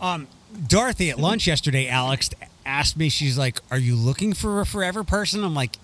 Um, 0.00 0.28
Dorothy 0.68 1.10
at 1.10 1.18
lunch 1.18 1.48
yesterday, 1.48 1.88
Alex 1.88 2.30
asked 2.64 2.96
me. 2.96 3.08
She's 3.08 3.36
like, 3.36 3.58
"Are 3.72 3.78
you 3.78 3.96
looking 3.96 4.32
for 4.32 4.60
a 4.60 4.66
forever 4.66 5.02
person?" 5.02 5.42
I'm 5.42 5.54
like, 5.56 5.76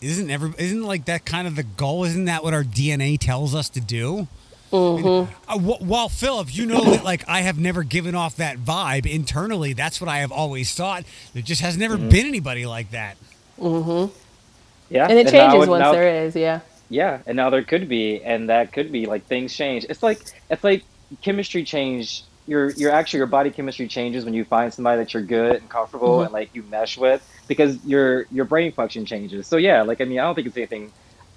"Isn't 0.00 0.30
ever 0.30 0.52
isn't 0.56 0.84
like 0.84 1.06
that 1.06 1.24
kind 1.24 1.48
of 1.48 1.56
the 1.56 1.64
goal? 1.64 2.04
Isn't 2.04 2.26
that 2.26 2.44
what 2.44 2.54
our 2.54 2.62
DNA 2.64 3.18
tells 3.18 3.56
us 3.56 3.68
to 3.70 3.80
do?" 3.80 4.28
Uh, 4.72 5.24
wh- 5.58 5.80
while 5.82 6.08
Philip, 6.08 6.54
you 6.54 6.66
know 6.66 6.82
that 6.90 7.04
like 7.04 7.24
I 7.28 7.40
have 7.40 7.58
never 7.58 7.82
given 7.82 8.14
off 8.14 8.36
that 8.36 8.58
vibe 8.58 9.06
internally. 9.06 9.72
That's 9.72 10.00
what 10.00 10.08
I 10.08 10.18
have 10.18 10.30
always 10.32 10.74
thought. 10.74 11.04
There 11.34 11.42
just 11.42 11.60
has 11.62 11.76
never 11.76 11.96
been 11.96 12.26
anybody 12.26 12.66
like 12.66 12.90
that. 12.90 13.16
yeah. 13.58 15.06
And 15.08 15.18
it 15.18 15.24
now 15.26 15.30
changes 15.30 15.64
it- 15.66 15.70
once 15.70 15.80
now- 15.80 15.92
there 15.92 16.24
is, 16.26 16.36
yeah. 16.36 16.60
Yeah, 16.90 17.18
and 17.26 17.36
now 17.36 17.50
there 17.50 17.62
could 17.62 17.86
be, 17.86 18.22
and 18.22 18.48
that 18.48 18.72
could 18.72 18.90
be 18.90 19.04
like 19.04 19.26
things 19.26 19.54
change. 19.54 19.84
It's 19.90 20.02
like 20.02 20.22
it's 20.48 20.64
like 20.64 20.84
chemistry 21.22 21.62
change. 21.64 22.24
Your 22.46 22.70
your 22.70 22.90
actually 22.92 23.18
your 23.18 23.26
body 23.26 23.50
chemistry 23.50 23.86
changes 23.88 24.24
when 24.24 24.32
you 24.32 24.42
find 24.46 24.72
somebody 24.72 24.96
that 25.02 25.12
you're 25.12 25.22
good 25.22 25.56
and 25.56 25.68
comfortable 25.68 26.16
Mm-hmm. 26.16 26.24
and 26.24 26.32
like 26.32 26.48
you 26.54 26.62
mesh 26.62 26.96
with 26.96 27.20
because 27.46 27.76
your 27.84 28.24
your 28.32 28.46
brain 28.46 28.72
function 28.72 29.04
changes. 29.04 29.46
So 29.46 29.58
yeah, 29.58 29.82
like 29.82 30.00
I 30.00 30.04
mean, 30.04 30.18
I 30.18 30.22
don't 30.22 30.34
think 30.34 30.46
it's 30.46 30.56
anything 30.56 30.90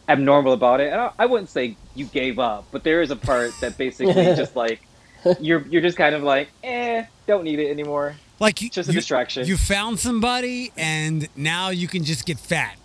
abnormal 0.09 0.53
about 0.53 0.81
it. 0.81 0.91
And 0.91 1.01
I, 1.01 1.11
I 1.19 1.25
wouldn't 1.25 1.49
say 1.49 1.75
you 1.95 2.05
gave 2.05 2.39
up, 2.39 2.65
but 2.71 2.83
there 2.83 3.01
is 3.01 3.11
a 3.11 3.15
part 3.15 3.51
that 3.61 3.77
basically 3.77 4.13
just 4.13 4.55
like 4.55 4.81
you're 5.39 5.65
you're 5.67 5.81
just 5.81 5.97
kind 5.97 6.15
of 6.15 6.23
like, 6.23 6.49
eh, 6.63 7.05
don't 7.27 7.43
need 7.43 7.59
it 7.59 7.69
anymore. 7.69 8.15
Like 8.39 8.61
you, 8.61 8.69
Just 8.71 8.89
a 8.89 8.93
you- 8.93 8.99
distraction. 8.99 9.45
You 9.45 9.55
found 9.57 9.99
somebody, 9.99 10.71
and 10.75 11.27
now 11.35 11.69
you 11.69 11.87
can 11.87 12.03
just 12.03 12.25
get 12.25 12.39
fat. 12.39 12.75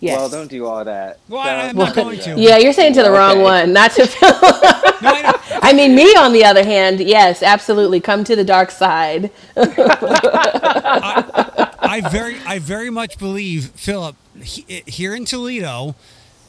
Yes. 0.00 0.18
Well, 0.18 0.28
don't 0.28 0.50
do 0.50 0.66
all 0.66 0.84
that. 0.84 1.20
Well, 1.28 1.44
That- 1.44 1.70
I'm 1.70 1.76
not 1.76 1.94
going 1.94 2.18
to. 2.18 2.34
yeah, 2.36 2.58
you're 2.58 2.72
saying 2.72 2.94
to 2.94 3.02
the 3.04 3.12
wrong 3.12 3.34
Okay. 3.36 3.42
one, 3.42 3.72
not 3.72 3.92
to 3.92 4.06
Philip. 4.08 4.42
No, 5.02 5.08
I. 5.10 5.40
I 5.62 5.72
mean, 5.72 5.94
me 5.94 6.14
on 6.16 6.32
the 6.32 6.44
other 6.44 6.64
hand, 6.64 6.98
yes, 7.00 7.42
absolutely. 7.42 8.00
Come 8.00 8.24
to 8.24 8.34
the 8.36 8.44
dark 8.44 8.70
side. 8.72 9.30
I 10.76 12.02
very, 12.10 12.36
I 12.46 12.58
very 12.58 12.90
much 12.90 13.18
believe 13.18 13.66
Philip 13.70 14.16
he, 14.42 14.82
here 14.86 15.14
in 15.14 15.24
Toledo, 15.24 15.94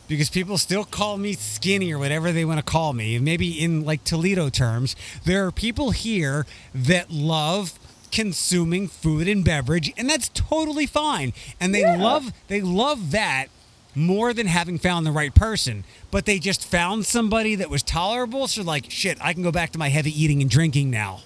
because 0.08 0.30
people 0.30 0.58
still 0.58 0.84
call 0.84 1.18
me 1.18 1.34
skinny 1.34 1.92
or 1.94 1.98
whatever 2.00 2.32
they 2.32 2.46
want 2.46 2.60
to 2.60 2.64
call 2.64 2.94
me. 2.94 3.18
Maybe 3.20 3.52
in 3.64 3.84
like 3.86 4.04
Toledo 4.04 4.50
terms, 4.50 4.96
there 5.26 5.46
are 5.46 5.52
people 5.52 5.92
here 5.92 6.46
that 6.74 7.10
love 7.12 7.80
consuming 8.12 8.88
food 8.88 9.28
and 9.28 9.44
beverage, 9.44 9.92
and 9.98 10.10
that's 10.10 10.30
totally 10.30 10.86
fine. 10.86 11.34
And 11.60 11.74
they 11.74 11.84
love, 11.98 12.32
they 12.48 12.62
love 12.62 13.12
that 13.12 13.48
more 13.94 14.34
than 14.34 14.48
having 14.48 14.78
found 14.78 15.06
the 15.06 15.12
right 15.12 15.34
person. 15.34 15.84
But 16.12 16.26
they 16.26 16.38
just 16.40 16.66
found 16.66 17.06
somebody 17.06 17.56
that 17.56 17.70
was 17.70 17.82
tolerable. 17.82 18.48
So 18.48 18.62
like, 18.62 18.92
shit, 18.92 19.18
I 19.22 19.34
can 19.34 19.42
go 19.44 19.52
back 19.52 19.72
to 19.72 19.80
my 19.80 19.90
heavy 19.90 20.12
eating 20.12 20.42
and 20.42 20.50
drinking 20.50 20.92
now. 20.92 21.22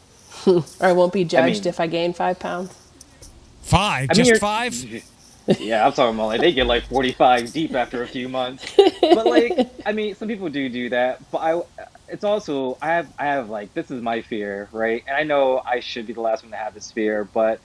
Or 0.48 0.64
I 0.82 0.94
won't 0.94 1.12
be 1.14 1.24
judged 1.26 1.66
mean- 1.66 1.70
if 1.70 1.80
I 1.80 1.88
gain 1.88 2.14
five 2.14 2.40
pounds. 2.40 2.74
Five, 3.62 4.10
I 4.10 4.14
mean, 4.14 4.16
just 4.16 4.28
you're- 4.30 4.40
five. 4.40 5.04
Yeah, 5.60 5.86
I'm 5.86 5.94
talking 5.94 6.16
about 6.16 6.28
like 6.28 6.42
they 6.42 6.52
get 6.52 6.68
like 6.68 6.84
45 6.84 7.52
deep 7.54 7.74
after 7.74 8.04
a 8.04 8.08
few 8.08 8.30
months. 8.30 8.76
But 9.02 9.26
like, 9.26 9.58
I 9.86 9.92
mean, 9.94 10.16
some 10.16 10.28
people 10.28 10.50
do 10.50 10.70
do 10.70 10.90
that. 10.90 11.32
But 11.32 11.38
I, 11.40 11.62
it's 12.08 12.24
also 12.24 12.78
I 12.82 12.88
have 12.88 13.14
I 13.18 13.26
have 13.26 13.50
like 13.50 13.74
this 13.74 13.90
is 13.90 14.02
my 14.02 14.22
fear, 14.22 14.70
right? 14.72 15.04
And 15.08 15.16
I 15.16 15.24
know 15.24 15.62
I 15.66 15.80
should 15.80 16.08
be 16.08 16.14
the 16.14 16.22
last 16.22 16.44
one 16.44 16.52
to 16.52 16.58
have 16.58 16.74
this 16.74 16.92
fear, 16.92 17.24
but 17.24 17.60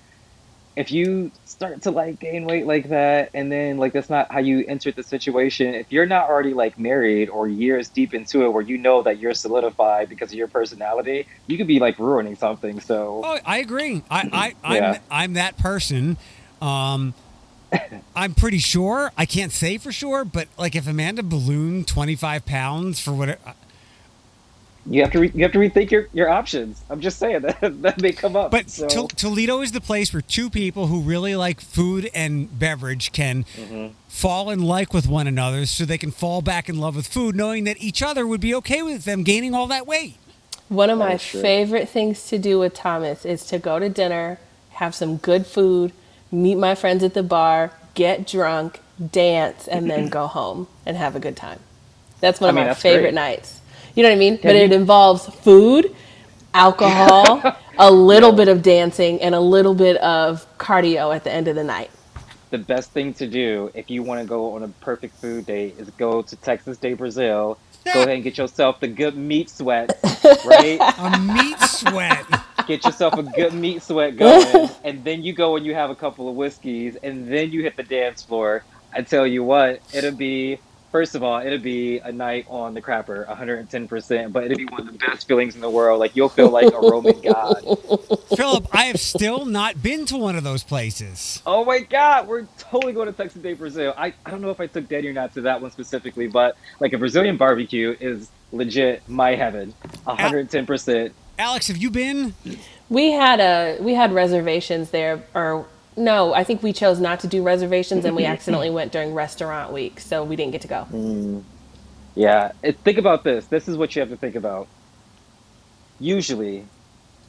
if 0.76 0.91
you 0.91 1.30
start 1.45 1.82
to 1.82 1.91
like 1.91 2.18
gain 2.18 2.47
weight 2.47 2.66
like 2.66 2.89
that, 2.89 3.30
and 3.32 3.51
then 3.51 3.78
like 3.78 3.93
that's 3.93 4.11
not 4.11 4.32
how 4.32 4.41
you 4.41 4.64
entered 4.66 4.97
the 4.97 5.05
situation. 5.05 5.74
If 5.74 5.93
you're 5.93 6.07
not 6.07 6.28
already 6.28 6.53
like 6.53 6.78
married 6.78 7.28
or 7.28 7.47
years 7.47 7.89
deep 7.89 8.12
into 8.12 8.45
it, 8.45 8.53
where 8.53 8.62
you 8.62 8.76
know 8.78 9.03
that 9.03 9.18
you're 9.18 9.35
solidified 9.35 10.09
because 10.09 10.32
of 10.32 10.39
your 10.39 10.49
personality, 10.49 11.26
you 11.47 11.57
could 11.57 11.68
be 11.68 11.78
like 11.78 11.99
ruining 11.99 12.35
something. 12.35 12.80
So 12.80 13.22
Oh, 13.24 13.39
I 13.45 13.59
agree. 13.59 14.03
I, 14.11 14.55
I, 14.64 14.78
I'm, 14.78 15.01
I'm 15.11 15.32
that 15.35 15.57
person. 15.59 16.16
Um, 16.61 17.14
I'm 18.16 18.35
pretty 18.35 18.59
sure. 18.59 19.12
I 19.16 19.27
can't 19.27 19.53
say 19.53 19.79
for 19.79 19.93
sure, 19.93 20.25
but 20.25 20.49
like 20.59 20.75
if 20.77 20.87
Amanda 20.87 21.22
ballooned 21.22 21.89
25 21.89 22.47
pounds 22.47 23.01
for 23.01 23.12
what, 23.12 23.39
you 24.87 25.03
have 25.03 25.12
to 25.12 25.20
re- 25.20 25.33
you 25.35 25.43
have 25.43 25.53
to 25.53 25.59
rethink 25.59 25.91
your, 25.91 26.09
your 26.12 26.29
options. 26.29 26.83
I'm 26.91 27.01
just 27.01 27.18
saying 27.18 27.43
that 27.43 27.83
that 27.83 28.01
may 28.03 28.12
come 28.12 28.37
up. 28.37 28.51
but 28.51 28.70
so. 28.70 28.87
Tol- 28.87 29.09
Toledo 29.09 29.61
is 29.62 29.72
the 29.72 29.81
place 29.81 30.12
where 30.12 30.22
two 30.22 30.51
people 30.51 30.89
who 30.89 31.01
really 31.01 31.35
like 31.37 31.61
food 31.61 32.11
and 32.14 32.57
beverage 32.59 33.12
can 33.12 33.45
Mm-hmm. 33.57 33.95
fall 34.09 34.51
in 34.51 34.62
like 34.62 34.93
with 34.93 35.07
one 35.09 35.27
another, 35.27 35.66
so 35.66 35.85
they 35.85 35.99
can 35.99 36.11
fall 36.11 36.43
back 36.43 36.68
in 36.68 36.79
love 36.79 36.97
with 36.97 37.07
food, 37.07 37.35
knowing 37.35 37.64
that 37.64 37.79
each 37.83 38.03
other 38.03 38.27
would 38.27 38.41
be 38.41 38.55
okay 38.57 38.83
with 38.83 39.05
them 39.05 39.22
gaining 39.25 39.55
all 39.55 39.66
that 39.68 39.87
weight. 39.87 40.16
One 40.68 40.91
of 40.91 40.99
That 40.99 41.09
my 41.09 41.18
favorite 41.18 41.89
things 41.89 42.27
to 42.29 42.39
do 42.39 42.59
with 42.59 42.75
Thomas 42.75 43.25
is 43.25 43.47
to 43.47 43.59
go 43.59 43.79
to 43.79 43.89
dinner, 43.89 44.39
have 44.70 44.95
some 44.95 45.16
good 45.18 45.47
food, 45.47 45.93
meet 46.35 46.57
my 46.57 46.74
friends 46.74 47.03
at 47.03 47.14
the 47.14 47.22
bar, 47.22 47.70
get 47.95 48.26
drunk, 48.26 48.80
dance, 49.12 49.68
and 49.68 49.91
then 49.91 50.09
go 50.09 50.26
home 50.26 50.66
and 50.87 50.97
have 50.97 51.16
a 51.16 51.20
good 51.20 51.37
time. 51.37 51.61
That's 52.20 52.41
one 52.41 52.49
I 52.49 52.51
of 52.51 52.55
mean, 52.57 52.66
my 52.68 52.74
favorite 52.74 53.03
great. 53.03 53.14
nights. 53.14 53.61
You 53.95 54.03
know 54.03 54.09
what 54.11 54.16
I 54.16 54.18
mean? 54.18 54.39
but 54.43 54.55
you- 54.55 54.62
it 54.62 54.72
involves 54.72 55.26
food, 55.26 55.95
alcohol, 56.53 57.43
a 57.78 57.91
little 57.91 58.32
bit 58.32 58.49
of 58.49 58.62
dancing, 58.62 59.20
and 59.22 59.35
a 59.35 59.41
little 59.41 59.74
bit 59.74 59.97
of 59.99 60.47
cardio 60.59 61.14
at 61.14 61.24
the 61.24 61.32
end 61.32 61.49
of 61.49 61.55
the 61.57 61.64
night. 61.64 61.91
The 62.55 62.59
best 62.59 62.93
thing 62.93 63.15
to 63.15 63.27
do 63.27 63.73
if 63.75 63.91
you 63.91 64.05
want 64.05 64.21
to 64.21 64.27
go 64.29 64.55
on 64.55 64.63
a 64.63 64.69
perfect 64.69 65.17
food 65.17 65.47
date 65.47 65.75
is 65.77 65.91
go 65.91 66.23
to 66.23 66.37
Texas 66.37 66.79
de 66.79 66.95
Brazil. 66.95 67.59
Go 67.85 67.91
ahead 67.91 68.11
and 68.11 68.23
get 68.23 68.39
yourself 68.39 68.79
the 68.79 68.87
good 68.87 69.17
meat 69.17 69.51
sweat, 69.51 69.99
right? 70.45 70.79
A 70.81 71.19
meat 71.19 71.59
sweat. 71.63 72.25
get 72.69 72.85
yourself 72.85 73.15
a 73.15 73.25
good 73.25 73.55
meat 73.55 73.83
sweat 73.83 74.17
going, 74.25 74.71
and 74.85 75.03
then 75.03 75.25
you 75.25 75.33
go 75.33 75.57
and 75.57 75.67
you 75.67 75.75
have 75.75 75.91
a 75.91 75.97
couple 75.97 76.29
of 76.29 76.37
whiskeys, 76.37 76.95
and 77.03 77.27
then 77.27 77.51
you 77.51 77.65
hit 77.65 77.77
the 77.77 77.83
dance 77.83 78.23
floor. 78.23 78.63
I 78.93 79.03
tell 79.03 79.27
you 79.27 79.43
what, 79.43 79.81
it'll 79.93 80.13
be 80.13 80.61
first 80.95 81.16
of 81.16 81.24
all, 81.24 81.40
it'll 81.40 81.59
be 81.59 81.99
a 81.99 82.12
night 82.12 82.47
on 82.49 82.72
the 82.72 82.80
crapper, 82.80 83.26
110 83.26 83.88
percent. 83.88 84.32
But 84.32 84.45
it'll 84.45 84.57
be 84.57 84.64
one 84.66 84.82
of 84.82 84.92
the 84.92 84.99
best 84.99 85.26
feelings 85.26 85.57
in 85.57 85.61
the 85.61 85.68
world. 85.68 85.99
Like 85.99 86.14
you'll 86.14 86.28
feel 86.28 86.51
like 86.51 86.72
a 86.72 86.78
Roman 86.78 87.20
god. 87.22 87.64
Philip, 88.36 88.68
I 88.72 88.84
have 88.84 89.01
still 89.01 89.45
not 89.45 89.82
been 89.82 90.07
to 90.07 90.16
one 90.16 90.36
of 90.36 90.45
those 90.45 90.62
places. 90.62 91.42
Oh 91.45 91.64
my 91.64 91.80
god, 91.80 92.28
we're 92.28 92.47
totally 92.59 92.92
going 92.92 93.09
to 93.09 93.12
Texas 93.12 93.42
de 93.42 93.55
Brazil. 93.55 93.92
I, 93.97 94.14
I 94.24 94.30
don't 94.30 94.40
know 94.40 94.51
if 94.51 94.61
I 94.61 94.68
took 94.68 94.88
Daddy 94.88 95.09
or 95.09 95.12
not 95.12 95.34
to 95.34 95.40
that 95.40 95.61
one 95.61 95.72
specifically, 95.72 96.28
but 96.28 96.57
like 96.78 96.92
a 96.92 96.99
Brazilian 96.99 97.36
barbecue 97.36 97.97
is 97.99 98.30
legit 98.53 99.03
my 99.09 99.34
heaven. 99.34 99.74
110%. 100.07 101.11
Alex, 101.41 101.66
have 101.66 101.76
you 101.76 101.91
been? 101.91 102.34
We 102.88 103.11
had 103.11 103.41
a 103.41 103.83
we 103.83 103.95
had 103.95 104.12
reservations 104.12 104.91
there, 104.91 105.25
or 105.34 105.66
no, 105.96 106.34
I 106.34 106.45
think 106.45 106.62
we 106.62 106.72
chose 106.72 106.99
not 107.00 107.21
to 107.21 107.26
do 107.26 107.42
reservations, 107.42 108.04
and 108.04 108.16
we 108.16 108.25
accidentally 108.25 108.71
went 108.71 108.92
during 108.92 109.14
restaurant 109.14 109.72
week, 109.72 110.00
so 110.00 110.25
we 110.25 110.37
didn't 110.37 110.53
get 110.53 110.62
to 110.62 110.68
go. 110.68 110.84
Hmm. 110.84 111.41
Yeah, 112.14 112.53
it, 112.62 112.79
think 112.79 112.99
about 112.99 113.25
this. 113.25 113.46
This 113.46 113.68
is 113.68 113.76
what 113.76 113.95
you 113.95 114.00
have 114.00 114.08
to 114.11 114.16
think 114.16 114.34
about. 114.37 114.68
Usually, 116.00 116.64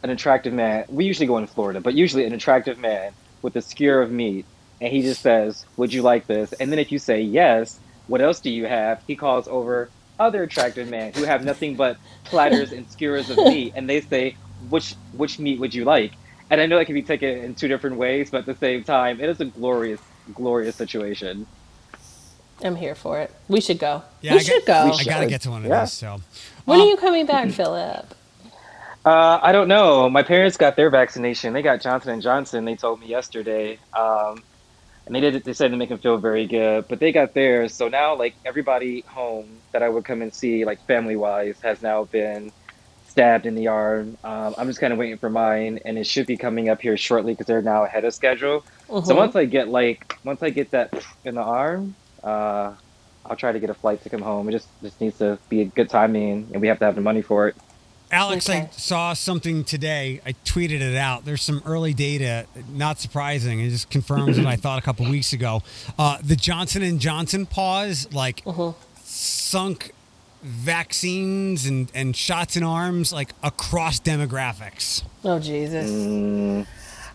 an 0.03 0.09
attractive 0.09 0.53
man, 0.53 0.85
we 0.89 1.05
usually 1.05 1.27
go 1.27 1.37
in 1.37 1.47
Florida, 1.47 1.81
but 1.81 1.93
usually 1.93 2.25
an 2.25 2.33
attractive 2.33 2.77
man 2.77 3.13
with 3.41 3.55
a 3.55 3.61
skewer 3.61 4.01
of 4.01 4.11
meat, 4.11 4.45
and 4.81 4.91
he 4.91 5.01
just 5.01 5.21
says, 5.21 5.65
Would 5.77 5.93
you 5.93 6.01
like 6.01 6.27
this? 6.27 6.53
And 6.53 6.71
then 6.71 6.79
if 6.79 6.91
you 6.91 6.99
say 6.99 7.21
yes, 7.21 7.79
what 8.07 8.21
else 8.21 8.39
do 8.39 8.49
you 8.49 8.65
have? 8.65 9.01
He 9.07 9.15
calls 9.15 9.47
over 9.47 9.89
other 10.19 10.43
attractive 10.43 10.89
men 10.89 11.13
who 11.13 11.23
have 11.23 11.43
nothing 11.43 11.75
but 11.75 11.97
platters 12.23 12.71
and 12.71 12.89
skewers 12.89 13.29
of 13.29 13.37
meat, 13.37 13.73
and 13.75 13.89
they 13.89 14.01
say, 14.01 14.37
Which 14.69 14.95
which 15.13 15.39
meat 15.39 15.59
would 15.59 15.73
you 15.73 15.85
like? 15.85 16.13
And 16.49 16.61
I 16.61 16.65
know 16.65 16.77
it 16.79 16.85
can 16.85 16.95
be 16.95 17.01
taken 17.03 17.29
in 17.29 17.55
two 17.55 17.67
different 17.67 17.97
ways, 17.97 18.29
but 18.31 18.39
at 18.39 18.45
the 18.45 18.55
same 18.55 18.83
time, 18.83 19.19
it 19.19 19.29
is 19.29 19.39
a 19.41 19.45
glorious, 19.45 20.01
glorious 20.33 20.75
situation. 20.75 21.47
I'm 22.63 22.75
here 22.75 22.95
for 22.95 23.19
it. 23.19 23.33
We 23.47 23.59
should 23.61 23.79
go. 23.79 24.03
Yeah, 24.21 24.33
we 24.33 24.39
I 24.39 24.43
should 24.43 24.65
got- 24.65 24.85
go. 24.85 24.91
We 24.95 24.99
I 24.99 25.03
gotta 25.03 25.27
get 25.27 25.41
to 25.41 25.51
one 25.51 25.63
of 25.65 25.69
Yeah. 25.69 25.81
these. 25.81 25.93
So 25.93 26.21
When 26.65 26.79
Um, 26.79 26.85
are 26.87 26.89
you 26.89 26.97
coming 26.97 27.25
back, 27.25 27.49
Philip? 27.51 28.13
Uh, 29.05 29.39
I 29.41 29.51
don't 29.51 29.67
know. 29.67 30.09
My 30.09 30.23
parents 30.23 30.57
got 30.57 30.75
their 30.75 30.89
vaccination. 30.89 31.53
They 31.53 31.61
got 31.61 31.81
Johnson 31.81 32.11
and 32.11 32.21
Johnson. 32.21 32.65
They 32.65 32.75
told 32.75 32.99
me 33.01 33.05
yesterday, 33.07 33.77
um, 33.93 34.41
and 35.05 35.13
they 35.13 35.19
did. 35.19 35.43
They 35.43 35.53
said 35.53 35.69
to 35.71 35.77
make 35.77 35.89
them 35.89 35.99
feel 35.99 36.17
very 36.17 36.47
good. 36.47 36.87
But 36.87 36.99
they 36.99 37.11
got 37.11 37.33
theirs, 37.35 37.73
so 37.75 37.87
now 37.87 38.15
like 38.15 38.33
everybody 38.45 39.01
home 39.01 39.57
that 39.73 39.83
I 39.83 39.89
would 39.89 40.05
come 40.05 40.21
and 40.23 40.33
see, 40.33 40.65
like 40.65 40.83
family 40.87 41.15
wise, 41.15 41.55
has 41.61 41.81
now 41.83 42.05
been 42.05 42.51
stabbed 43.15 43.45
in 43.45 43.55
the 43.55 43.67
arm. 43.69 44.17
Um, 44.25 44.53
I'm 44.57 44.67
just 44.67 44.81
kind 44.81 44.91
of 44.91 44.99
waiting 44.99 45.17
for 45.17 45.29
mine, 45.29 45.79
and 45.85 45.97
it 45.97 46.05
should 46.05 46.27
be 46.27 46.35
coming 46.35 46.67
up 46.67 46.81
here 46.81 46.97
shortly 46.97 47.31
because 47.31 47.45
they're 47.45 47.61
now 47.61 47.85
ahead 47.85 48.03
of 48.03 48.13
schedule. 48.13 48.65
So 48.89 48.99
Mhm. 49.01 49.15
once 49.15 49.35
I 49.37 49.45
get 49.45 49.69
like 49.69 50.17
once 50.25 50.43
I 50.43 50.49
get 50.49 50.71
that 50.71 50.93
in 51.23 51.35
the 51.35 51.41
arm, 51.41 51.95
uh, 52.25 52.73
I'll 53.25 53.37
try 53.37 53.53
to 53.53 53.59
get 53.59 53.69
a 53.69 53.73
flight 53.73 54.03
to 54.03 54.09
come 54.09 54.21
home. 54.21 54.49
It 54.49 54.51
just 54.51 54.67
just 54.83 54.99
needs 54.99 55.17
to 55.19 55.39
be 55.47 55.61
a 55.61 55.65
good 55.65 55.89
timing, 55.89 56.49
and 56.51 56.61
we 56.61 56.67
have 56.67 56.77
to 56.79 56.85
have 56.85 56.95
the 56.95 57.01
money 57.01 57.21
for 57.21 57.47
it. 57.47 57.55
Alex, 58.11 58.49
I 58.49 58.67
saw 58.73 59.13
something 59.13 59.63
today. 59.63 60.19
I 60.25 60.33
tweeted 60.45 60.81
it 60.81 60.95
out. 60.97 61.23
There's 61.23 61.41
some 61.41 61.61
early 61.65 61.93
data, 61.93 62.45
not 62.69 62.99
surprising. 62.99 63.61
It 63.61 63.69
just 63.69 63.89
confirms 63.89 64.37
what 64.37 64.45
I 64.45 64.57
thought 64.57 64.77
a 64.77 64.81
couple 64.81 65.09
weeks 65.09 65.31
ago. 65.31 65.63
Uh, 65.97 66.17
the 66.21 66.35
Johnson 66.35 66.83
and 66.83 66.99
Johnson 66.99 67.45
pause, 67.45 68.07
like 68.13 68.43
sunk 69.03 69.91
vaccines 70.45 71.65
and, 71.65 71.91
and 71.93 72.15
shots 72.15 72.55
in 72.55 72.63
arms, 72.63 73.11
like 73.11 73.31
across 73.43 73.99
demographics. 73.99 75.03
Oh 75.23 75.39
Jesus. 75.39 75.89
Mm, 75.89 76.67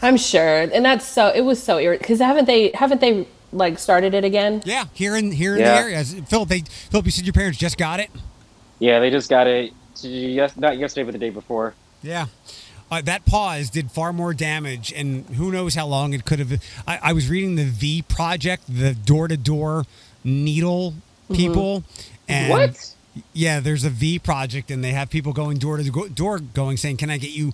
I'm 0.02 0.16
sure, 0.16 0.60
and 0.62 0.84
that's 0.84 1.06
so. 1.06 1.28
It 1.28 1.42
was 1.42 1.62
so 1.62 1.78
irritating 1.78 2.02
because 2.02 2.18
haven't 2.20 2.46
they 2.46 2.70
haven't 2.74 3.00
they 3.00 3.26
like 3.52 3.78
started 3.78 4.14
it 4.14 4.24
again? 4.24 4.62
Yeah, 4.64 4.84
here 4.92 5.16
in 5.16 5.30
here 5.32 5.54
in 5.54 5.60
Yeah. 5.60 5.74
the 5.74 5.80
area. 5.80 6.04
Philip, 6.04 6.48
they, 6.48 6.60
Philip, 6.60 7.04
you 7.06 7.12
said 7.12 7.26
your 7.26 7.32
parents 7.32 7.58
just 7.58 7.76
got 7.78 8.00
it. 8.00 8.10
yeah, 8.78 8.98
they 9.00 9.10
just 9.10 9.28
got 9.30 9.46
it. 9.46 9.72
Yes, 10.02 10.56
not 10.56 10.78
yesterday, 10.78 11.04
but 11.04 11.12
the 11.12 11.18
day 11.18 11.30
before. 11.30 11.74
Yeah. 12.02 12.26
Uh, 12.90 13.00
that 13.02 13.24
pause 13.24 13.70
did 13.70 13.90
far 13.92 14.12
more 14.12 14.34
damage, 14.34 14.92
and 14.92 15.24
who 15.36 15.52
knows 15.52 15.74
how 15.76 15.86
long 15.86 16.12
it 16.12 16.24
could 16.24 16.38
have. 16.40 16.60
I, 16.88 16.98
I 17.02 17.12
was 17.12 17.28
reading 17.28 17.54
the 17.54 17.64
V 17.64 18.02
Project, 18.02 18.64
the 18.68 18.94
door 18.94 19.28
to 19.28 19.36
door 19.36 19.84
needle 20.24 20.94
people. 21.32 21.84
And 22.28 22.50
What? 22.50 22.94
Yeah, 23.32 23.60
there's 23.60 23.84
a 23.84 23.90
V 23.90 24.18
Project, 24.18 24.70
and 24.70 24.84
they 24.84 24.92
have 24.92 25.10
people 25.10 25.32
going 25.32 25.58
door 25.58 25.76
to 25.76 25.90
go- 25.90 26.08
door 26.08 26.38
going 26.38 26.76
saying, 26.76 26.98
Can 26.98 27.10
I 27.10 27.18
get 27.18 27.30
you, 27.30 27.52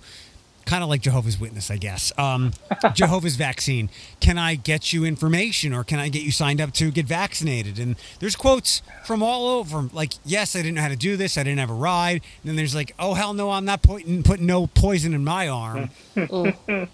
kind 0.65 0.83
of 0.83 0.89
like 0.89 1.01
Jehovah's 1.01 1.39
Witness, 1.39 1.71
I 1.71 1.77
guess, 1.77 2.11
um, 2.17 2.51
Jehovah's 2.93 3.35
vaccine? 3.37 3.89
Can 4.19 4.37
I 4.37 4.55
get 4.55 4.93
you 4.93 5.03
information, 5.03 5.73
or 5.73 5.83
can 5.83 5.97
I 5.99 6.09
get 6.09 6.21
you 6.21 6.31
signed 6.31 6.61
up 6.61 6.73
to 6.73 6.91
get 6.91 7.05
vaccinated? 7.07 7.79
And 7.79 7.95
there's 8.19 8.35
quotes 8.35 8.81
from 9.05 9.23
all 9.23 9.47
over, 9.47 9.89
like, 9.93 10.13
Yes, 10.25 10.55
I 10.55 10.59
didn't 10.59 10.75
know 10.75 10.81
how 10.81 10.89
to 10.89 10.95
do 10.95 11.17
this, 11.17 11.37
I 11.37 11.43
didn't 11.43 11.59
have 11.59 11.71
a 11.71 11.73
ride. 11.73 12.21
And 12.43 12.49
then 12.49 12.55
there's 12.55 12.75
like, 12.75 12.93
Oh, 12.99 13.15
hell 13.15 13.33
no, 13.33 13.49
I'm 13.49 13.65
not 13.65 13.81
putting, 13.81 14.21
putting 14.23 14.45
no 14.45 14.67
poison 14.67 15.13
in 15.13 15.23
my 15.23 15.47
arm. 15.47 15.89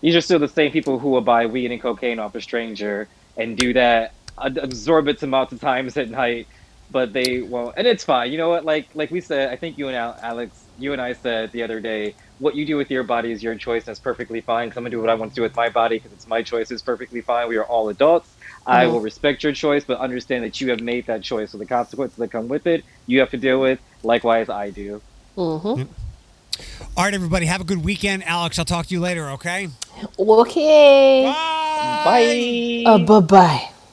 These 0.00 0.14
are 0.16 0.20
still 0.20 0.38
the 0.38 0.48
same 0.48 0.70
people 0.70 0.98
who 0.98 1.08
will 1.10 1.22
buy 1.22 1.46
weed 1.46 1.70
and 1.70 1.80
cocaine 1.80 2.18
off 2.18 2.34
a 2.34 2.40
stranger 2.40 3.08
and 3.36 3.56
do 3.56 3.72
that 3.72 4.12
an 4.38 4.58
exorbitant 4.58 5.22
amounts 5.22 5.52
of 5.52 5.60
times 5.60 5.96
at 5.96 6.10
night, 6.10 6.46
but 6.94 7.12
they 7.12 7.42
won't. 7.42 7.74
And 7.76 7.86
it's 7.88 8.04
fine. 8.04 8.32
You 8.32 8.38
know 8.38 8.50
what? 8.50 8.64
Like 8.64 8.88
like 8.94 9.10
we 9.12 9.20
said, 9.20 9.50
I 9.50 9.56
think 9.56 9.78
you 9.78 9.88
and 9.88 9.96
Alex, 10.22 10.68
you 10.78 10.94
and 10.94 11.02
I 11.02 11.14
said 11.14 11.52
the 11.52 11.64
other 11.64 11.80
day, 11.80 12.16
what 12.38 12.56
you 12.56 12.66
do 12.66 12.78
with 12.78 12.90
your 12.90 13.04
body 13.04 13.32
is 13.32 13.42
your 13.42 13.56
choice. 13.56 13.84
That's 13.84 14.00
perfectly 14.00 14.42
fine. 14.42 14.70
'cause 14.70 14.78
I'm 14.78 14.84
gonna 14.84 14.92
do 14.92 15.02
what 15.02 15.10
I 15.10 15.16
want 15.16 15.32
to 15.32 15.36
do 15.36 15.42
with 15.42 15.56
my 15.56 15.70
body 15.70 15.96
because 15.98 16.12
it's 16.14 16.28
my 16.28 16.42
choice. 16.42 16.70
It's 16.70 16.82
perfectly 16.82 17.22
fine. 17.22 17.48
We 17.48 17.58
are 17.58 17.66
all 17.66 17.90
adults. 17.90 18.36
I 18.66 18.86
Mhm. 18.86 18.92
will 18.92 19.02
respect 19.02 19.44
your 19.44 19.52
choice, 19.52 19.84
but 19.84 19.98
understand 20.00 20.44
that 20.44 20.60
you 20.60 20.70
have 20.70 20.80
made 20.80 21.06
that 21.08 21.24
choice. 21.24 21.52
So 21.52 21.58
the 21.58 21.66
consequences 21.66 22.16
that 22.18 22.30
come 22.30 22.48
with 22.48 22.66
it, 22.66 22.84
you 23.06 23.20
have 23.20 23.30
to 23.32 23.38
deal 23.38 23.60
with. 23.60 23.80
Likewise, 24.04 24.48
I 24.48 24.70
do. 24.70 25.02
Mm-hmm. 25.36 25.82
All 26.96 27.04
right, 27.04 27.14
everybody, 27.14 27.46
have 27.46 27.60
a 27.60 27.64
good 27.64 27.84
weekend. 27.84 28.24
Alex, 28.24 28.58
I'll 28.58 28.64
talk 28.64 28.86
to 28.86 28.94
you 28.94 29.00
later, 29.00 29.30
okay? 29.30 29.68
Okay. 30.18 31.24
Bye. 31.24 32.04
Bye. 32.04 32.84
Uh, 32.86 32.98
bye 32.98 33.20
bye. 33.20 33.68